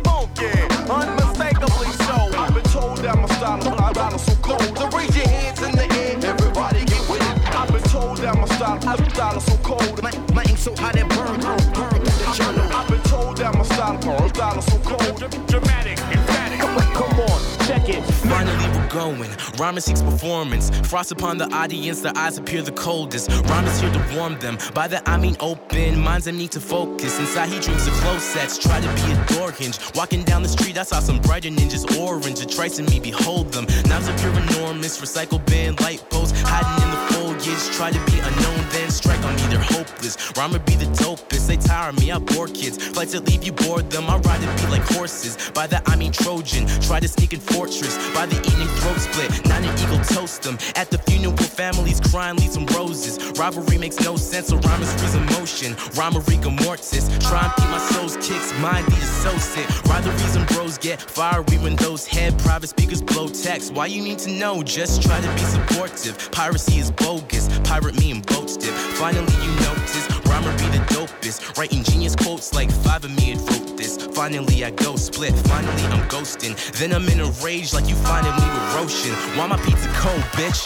Funky, 0.06 0.52
unmistakably 0.90 1.92
so. 2.06 2.18
I've 2.42 2.54
been 2.54 2.64
told 2.76 2.98
that 3.06 3.16
my 3.16 3.28
style, 3.38 3.58
my 3.58 3.92
style 3.94 4.16
is 4.16 4.26
so 4.26 4.36
cold. 4.42 4.78
So 4.78 4.98
raise 4.98 5.16
your 5.16 5.28
hands 5.28 5.62
in 5.62 5.72
the 5.76 5.88
air, 6.02 6.32
everybody 6.34 6.86
get 6.86 7.04
with 7.10 7.22
it. 7.22 7.56
I've 7.56 7.72
been 7.72 7.84
told 7.84 8.18
that 8.18 8.36
my 8.36 8.48
style, 8.56 8.80
my 8.86 8.96
style 9.10 9.38
is 9.38 9.46
so 9.46 9.58
cold. 9.58 10.04
My, 10.04 10.12
my 10.34 10.44
ink 10.44 10.58
so 10.58 10.76
hot 10.76 10.96
it 10.96 11.08
burn, 11.10 11.40
burn, 11.42 11.74
burn. 11.74 12.02
I've 12.78 12.90
been 12.90 13.02
told 13.04 13.38
that 13.38 13.54
my 13.54 13.64
style, 13.64 13.94
my 14.04 14.28
style 14.30 14.58
is 14.58 14.66
so 14.66 14.78
cold. 14.80 15.47
Going. 18.98 19.32
Rhyme 19.60 19.80
seeks 19.80 20.02
performance. 20.02 20.66
Frost 20.90 21.12
upon 21.12 21.38
the 21.38 21.48
audience, 21.54 22.02
their 22.02 22.18
eyes 22.18 22.38
appear 22.38 22.62
the 22.64 22.72
coldest. 22.72 23.30
Rhyme 23.50 23.66
is 23.66 23.80
here 23.80 23.92
to 23.92 24.04
warm 24.16 24.40
them. 24.40 24.58
By 24.74 24.88
that 24.88 25.08
I 25.08 25.18
mean 25.18 25.36
open. 25.40 26.00
Minds 26.00 26.26
that 26.26 26.34
need 26.34 26.52
to 26.52 26.60
focus. 26.60 27.20
Inside, 27.20 27.50
he 27.50 27.60
dreams 27.60 27.86
of 27.86 27.94
close 28.04 28.24
sets. 28.24 28.58
Try 28.58 28.80
to 28.82 28.90
be 29.00 29.12
a 29.14 29.18
door 29.34 29.52
hinge. 29.52 29.78
Walking 29.96 30.24
down 30.24 30.42
the 30.42 30.50
street, 30.50 30.78
I 30.78 30.84
saw 30.84 31.00
some 31.00 31.20
brighter 31.20 31.50
ninjas. 31.50 31.84
Orange, 32.00 32.40
a 32.40 32.48
trice 32.48 32.80
in 32.80 32.86
me, 32.86 33.00
behold 33.00 33.52
them. 33.54 33.66
Knives 33.88 34.08
appear 34.08 34.32
enormous. 34.46 35.00
Recycle 35.00 35.46
bin, 35.46 35.76
light 35.78 36.04
posts. 36.10 36.42
Hiding 36.42 36.84
in 36.84 36.90
the 36.90 36.98
foliage. 37.14 37.76
Try 37.78 37.92
to 37.92 38.00
be 38.12 38.18
unknown, 38.20 38.62
then 38.72 38.90
strike 38.90 39.24
on 39.24 39.36
me, 39.36 39.44
they're 39.52 39.60
hopeless. 39.60 40.16
Rhyme 40.36 40.52
would 40.54 40.66
be 40.66 40.76
the 40.76 40.90
dopest. 41.04 41.48
They 41.48 41.58
tire 41.58 41.94
me, 41.94 42.12
I 42.12 42.18
bore 42.18 42.48
kids. 42.48 42.78
Flights 42.94 43.14
that 43.14 43.28
leave 43.30 43.44
you 43.44 43.52
bored 43.52 43.90
them. 43.92 44.10
I 44.10 44.18
ride 44.18 44.42
it 44.42 44.50
be 44.62 44.68
like 44.68 44.86
horses. 44.98 45.52
By 45.54 45.68
that 45.68 45.84
I 45.88 45.96
mean 45.96 46.12
Trojan. 46.12 46.68
Try 46.82 47.00
to 47.00 47.08
sneak 47.08 47.34
in 47.34 47.40
fortress. 47.40 47.96
By 48.14 48.26
the 48.26 48.38
evening 48.50 48.68
throat 48.88 49.00
split. 49.00 49.48
Not 49.48 49.64
an 49.64 49.78
eagle 49.80 50.04
toast 50.04 50.44
them. 50.44 50.58
At 50.76 50.90
the 50.90 50.98
funeral, 50.98 51.36
families 51.38 52.00
crying, 52.00 52.38
leave 52.38 52.52
some 52.52 52.66
roses. 52.68 53.18
Rivalry 53.38 53.78
makes 53.78 54.00
no 54.00 54.16
sense, 54.16 54.48
so 54.48 54.58
rhyme 54.60 54.82
is 54.82 54.94
freezing 54.94 55.26
motion. 55.38 55.76
Rhyme 55.96 56.14
mortis. 56.66 57.10
Try 57.20 57.44
and 57.44 57.54
keep 57.56 57.70
my 57.70 57.80
soul's 57.92 58.16
kicks, 58.18 58.54
mind 58.60 58.86
the 58.88 58.98
associate. 58.98 59.70
Why 59.88 60.02
the 60.02 60.12
reason 60.12 60.46
bros 60.46 60.78
get 60.78 61.02
fiery 61.02 61.58
when 61.58 61.76
those 61.76 62.06
head 62.06 62.38
private 62.40 62.68
speakers 62.68 63.02
blow 63.02 63.28
text. 63.28 63.74
Why 63.74 63.88
you 63.88 64.02
need 64.02 64.20
to 64.20 64.32
know? 64.32 64.64
Just 64.64 65.02
try 65.02 65.20
to 65.20 65.34
be 65.34 65.42
supportive. 65.42 66.32
Piracy 66.32 66.80
is 66.80 66.92
bogus. 66.92 67.48
Pirate 67.64 68.00
me 68.00 68.12
and 68.12 68.26
boat 68.26 68.50
stiff. 68.50 68.76
Finally 68.98 69.34
you 69.44 69.52
notice. 69.62 70.08
Rhymer 70.26 70.52
be 70.58 70.68
the 70.78 70.84
dopest. 70.94 71.58
Writing 71.58 71.84
genius 71.84 72.16
quotes 72.16 72.54
like 72.54 72.72
five 72.72 73.04
of 73.04 73.12
me 73.12 73.32
had 73.32 73.40
wrote 73.42 73.67
this. 73.88 74.08
Finally 74.16 74.64
I 74.64 74.72
go 74.72 74.96
split. 74.96 75.34
Finally 75.48 75.84
I'm 75.84 76.08
ghosting. 76.10 76.56
Then 76.74 76.94
I'm 76.94 77.08
in 77.10 77.20
a 77.20 77.30
rage 77.44 77.74
like 77.74 77.88
you 77.88 77.96
finding 77.96 78.34
me 78.36 78.48
with 78.54 78.76
Roshan. 78.76 79.14
Why 79.38 79.48
my 79.48 79.58
pizza 79.58 79.90
cold, 79.96 80.22
bitch? 80.36 80.62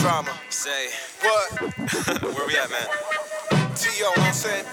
Drama, 0.00 0.34
say. 0.50 0.88
What? 1.22 1.60
Where 2.22 2.46
we 2.46 2.56
at, 2.56 2.70
man? 2.70 2.86
T.O., 3.74 4.04
know 4.04 4.10
what 4.10 4.18
I'm 4.18 4.32
saying? 4.32 4.64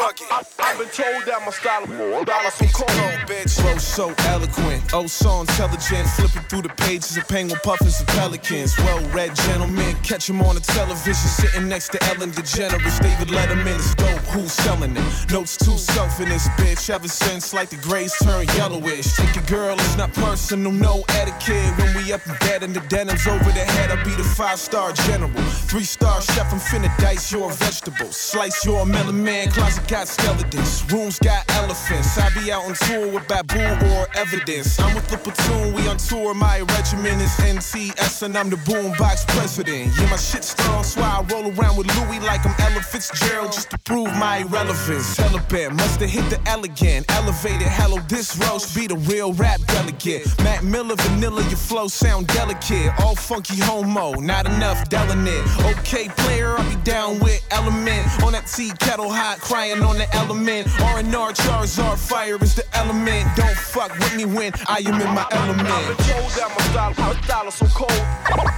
Fuck. 0.00 0.16
I've 0.58 0.78
been 0.78 0.88
told 0.88 1.26
that 1.26 1.42
my 1.44 1.50
style 1.52 1.84
of 1.84 2.26
dollar 2.26 2.50
so 2.50 2.64
Piece 2.64 2.72
cold. 2.72 2.88
bitch. 3.28 3.60
Flow 3.60 3.76
so 3.76 4.14
eloquent, 4.28 4.82
oh 4.94 5.06
so 5.06 5.42
intelligent. 5.42 6.08
Flipping 6.16 6.42
through 6.48 6.62
the 6.62 6.70
pages 6.70 7.18
of 7.18 7.28
penguin 7.28 7.60
puffins 7.62 7.98
and 8.00 8.08
pelicans. 8.08 8.78
Well-read 8.78 9.36
gentlemen, 9.36 9.94
catch 10.02 10.30
'em 10.30 10.40
on 10.40 10.54
the 10.54 10.62
television, 10.62 11.14
sitting 11.14 11.68
next 11.68 11.92
to 11.92 12.02
Ellen 12.04 12.30
DeGeneres. 12.32 12.98
David 13.00 13.28
Letterman 13.28 13.78
is 13.78 13.94
dope. 13.96 14.24
Who's 14.32 14.52
selling 14.52 14.96
it? 14.96 15.30
Notes 15.30 15.58
to 15.58 15.76
self 15.76 16.18
in 16.18 16.30
this 16.30 16.48
bitch. 16.56 16.88
Ever 16.88 17.08
since 17.08 17.52
like 17.52 17.68
the 17.68 17.76
grays 17.76 18.14
turn 18.22 18.46
yellowish. 18.56 19.12
Take 19.16 19.36
a 19.36 19.44
girl, 19.50 19.74
it's 19.74 19.96
not 19.98 20.14
personal, 20.14 20.72
no 20.72 21.04
etiquette. 21.10 21.76
When 21.76 21.94
we 21.94 22.10
up 22.14 22.26
in 22.26 22.36
bed 22.46 22.62
and 22.62 22.72
the 22.72 22.80
denim's 22.88 23.26
over 23.26 23.52
the 23.52 23.66
head, 23.76 23.90
I'll 23.90 24.02
be 24.02 24.14
the 24.14 24.24
five-star 24.24 24.92
general. 24.92 25.42
Three-star 25.68 26.22
chef, 26.22 26.50
I'm 26.54 26.60
finna 26.60 26.90
dice 26.98 27.30
your 27.30 27.52
vegetables. 27.52 28.16
Slice 28.16 28.64
your 28.64 28.86
melon 28.86 29.22
man, 29.22 29.50
closet 29.50 29.86
got 29.90 30.06
skeletons. 30.06 30.84
Rooms 30.92 31.18
got 31.18 31.42
elephants. 31.56 32.16
I 32.16 32.30
be 32.30 32.52
out 32.52 32.64
on 32.64 32.74
tour 32.74 33.08
with 33.12 33.26
Babu 33.26 33.58
or 33.58 34.06
Evidence. 34.14 34.78
I'm 34.78 34.94
with 34.94 35.08
the 35.08 35.18
platoon, 35.18 35.74
we 35.74 35.88
on 35.88 35.96
tour. 35.96 36.32
My 36.32 36.60
regiment 36.60 37.20
is 37.20 37.34
NTS 37.38 38.22
and 38.22 38.36
I'm 38.38 38.50
the 38.50 38.56
boombox 38.56 39.26
president. 39.26 39.92
Yeah, 39.98 40.08
my 40.08 40.16
shit 40.16 40.44
strong, 40.44 40.84
so 40.84 41.00
I 41.00 41.26
roll 41.32 41.52
around 41.52 41.76
with 41.76 41.88
Louis 41.96 42.20
like 42.20 42.46
I'm 42.46 42.54
Ella 42.60 42.80
Fitzgerald 42.82 43.52
just 43.52 43.70
to 43.70 43.78
prove 43.78 44.06
my 44.16 44.38
irrelevance. 44.38 45.06
Celibate, 45.06 45.72
must 45.72 45.98
have 46.00 46.10
hit 46.10 46.28
the 46.30 46.40
elegant. 46.48 47.10
Elevated, 47.10 47.66
hello, 47.66 47.98
this 48.08 48.36
roast 48.38 48.76
be 48.76 48.86
the 48.86 48.96
real 49.10 49.32
rap 49.32 49.58
delegate. 49.66 50.26
Mac 50.44 50.62
Miller, 50.62 50.94
vanilla, 50.94 51.42
your 51.48 51.58
flow 51.58 51.88
sound 51.88 52.28
delicate. 52.28 52.92
All 53.00 53.16
funky 53.16 53.56
homo, 53.56 54.12
not 54.20 54.46
enough 54.46 54.88
delinate. 54.88 55.44
Okay, 55.78 56.08
player, 56.18 56.56
I'll 56.56 56.70
be 56.70 56.80
down 56.82 57.18
with 57.18 57.44
element. 57.50 58.06
On 58.22 58.32
that 58.32 58.46
tea 58.46 58.70
kettle 58.78 59.10
hot, 59.10 59.40
crying 59.40 59.79
on 59.82 59.96
the 59.98 60.08
element. 60.14 60.68
R&R 60.80 61.32
Charizard 61.32 61.98
fire 61.98 62.38
is 62.42 62.54
the 62.54 62.64
element. 62.74 63.28
Don't 63.36 63.56
fuck 63.56 63.92
with 63.98 64.14
me 64.16 64.24
when 64.24 64.52
I 64.68 64.78
am 64.84 65.00
in 65.00 65.14
my 65.14 65.26
element. 65.32 65.68
I've 65.68 65.96
been 65.96 66.06
told 66.06 66.30
that 66.38 66.48
my 66.56 66.64
style, 66.70 66.94
my 66.98 67.20
style 67.22 67.48
is 67.48 67.54
so 67.54 67.66
cold. 67.66 68.00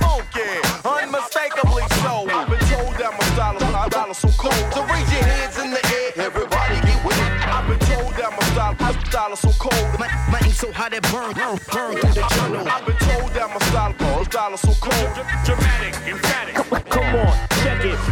Funky, 0.01 0.49
unmistakably 0.85 1.85
so. 2.03 2.27
I've 2.31 2.49
been 2.49 2.65
told 2.71 2.95
that 2.97 3.13
my 3.13 3.25
style, 3.35 3.55
my 3.73 3.89
style 3.89 4.11
is 4.11 4.19
so 4.19 4.29
cold. 4.39 4.67
So 4.75 4.81
raise 4.87 5.13
your 5.13 5.25
hands 5.25 5.59
in 5.59 5.71
the 5.71 5.83
air, 5.93 6.27
everybody 6.27 6.77
get 6.87 7.05
with 7.05 7.19
it. 7.19 7.33
I've 7.49 7.67
been 7.69 7.79
told 7.87 8.15
that 8.15 8.31
my 8.31 8.45
style, 8.53 8.77
my 8.81 8.93
style 9.05 9.33
is 9.33 9.41
so 9.41 9.53
cold. 9.59 9.99
My, 9.99 10.09
my 10.31 10.41
ink 10.45 10.55
so 10.55 10.73
hot 10.73 10.93
it 10.93 11.03
burn, 11.13 11.33
burn, 11.35 11.59
burn 11.73 11.97
through 11.99 12.15
the 12.15 12.25
journal. 12.35 12.67
I've 12.69 12.87
been 12.87 12.97
told 12.97 13.31
that 13.35 13.49
my 13.49 13.61
style, 13.69 13.95
my 13.99 14.23
style 14.25 14.55
is 14.55 14.61
so 14.61 14.73
cold. 14.81 15.13
Dramatic, 15.45 15.95
emphatic. 16.07 16.55
Come 16.91 17.15
on, 17.17 17.35
check 17.63 17.85
it. 17.85 18.12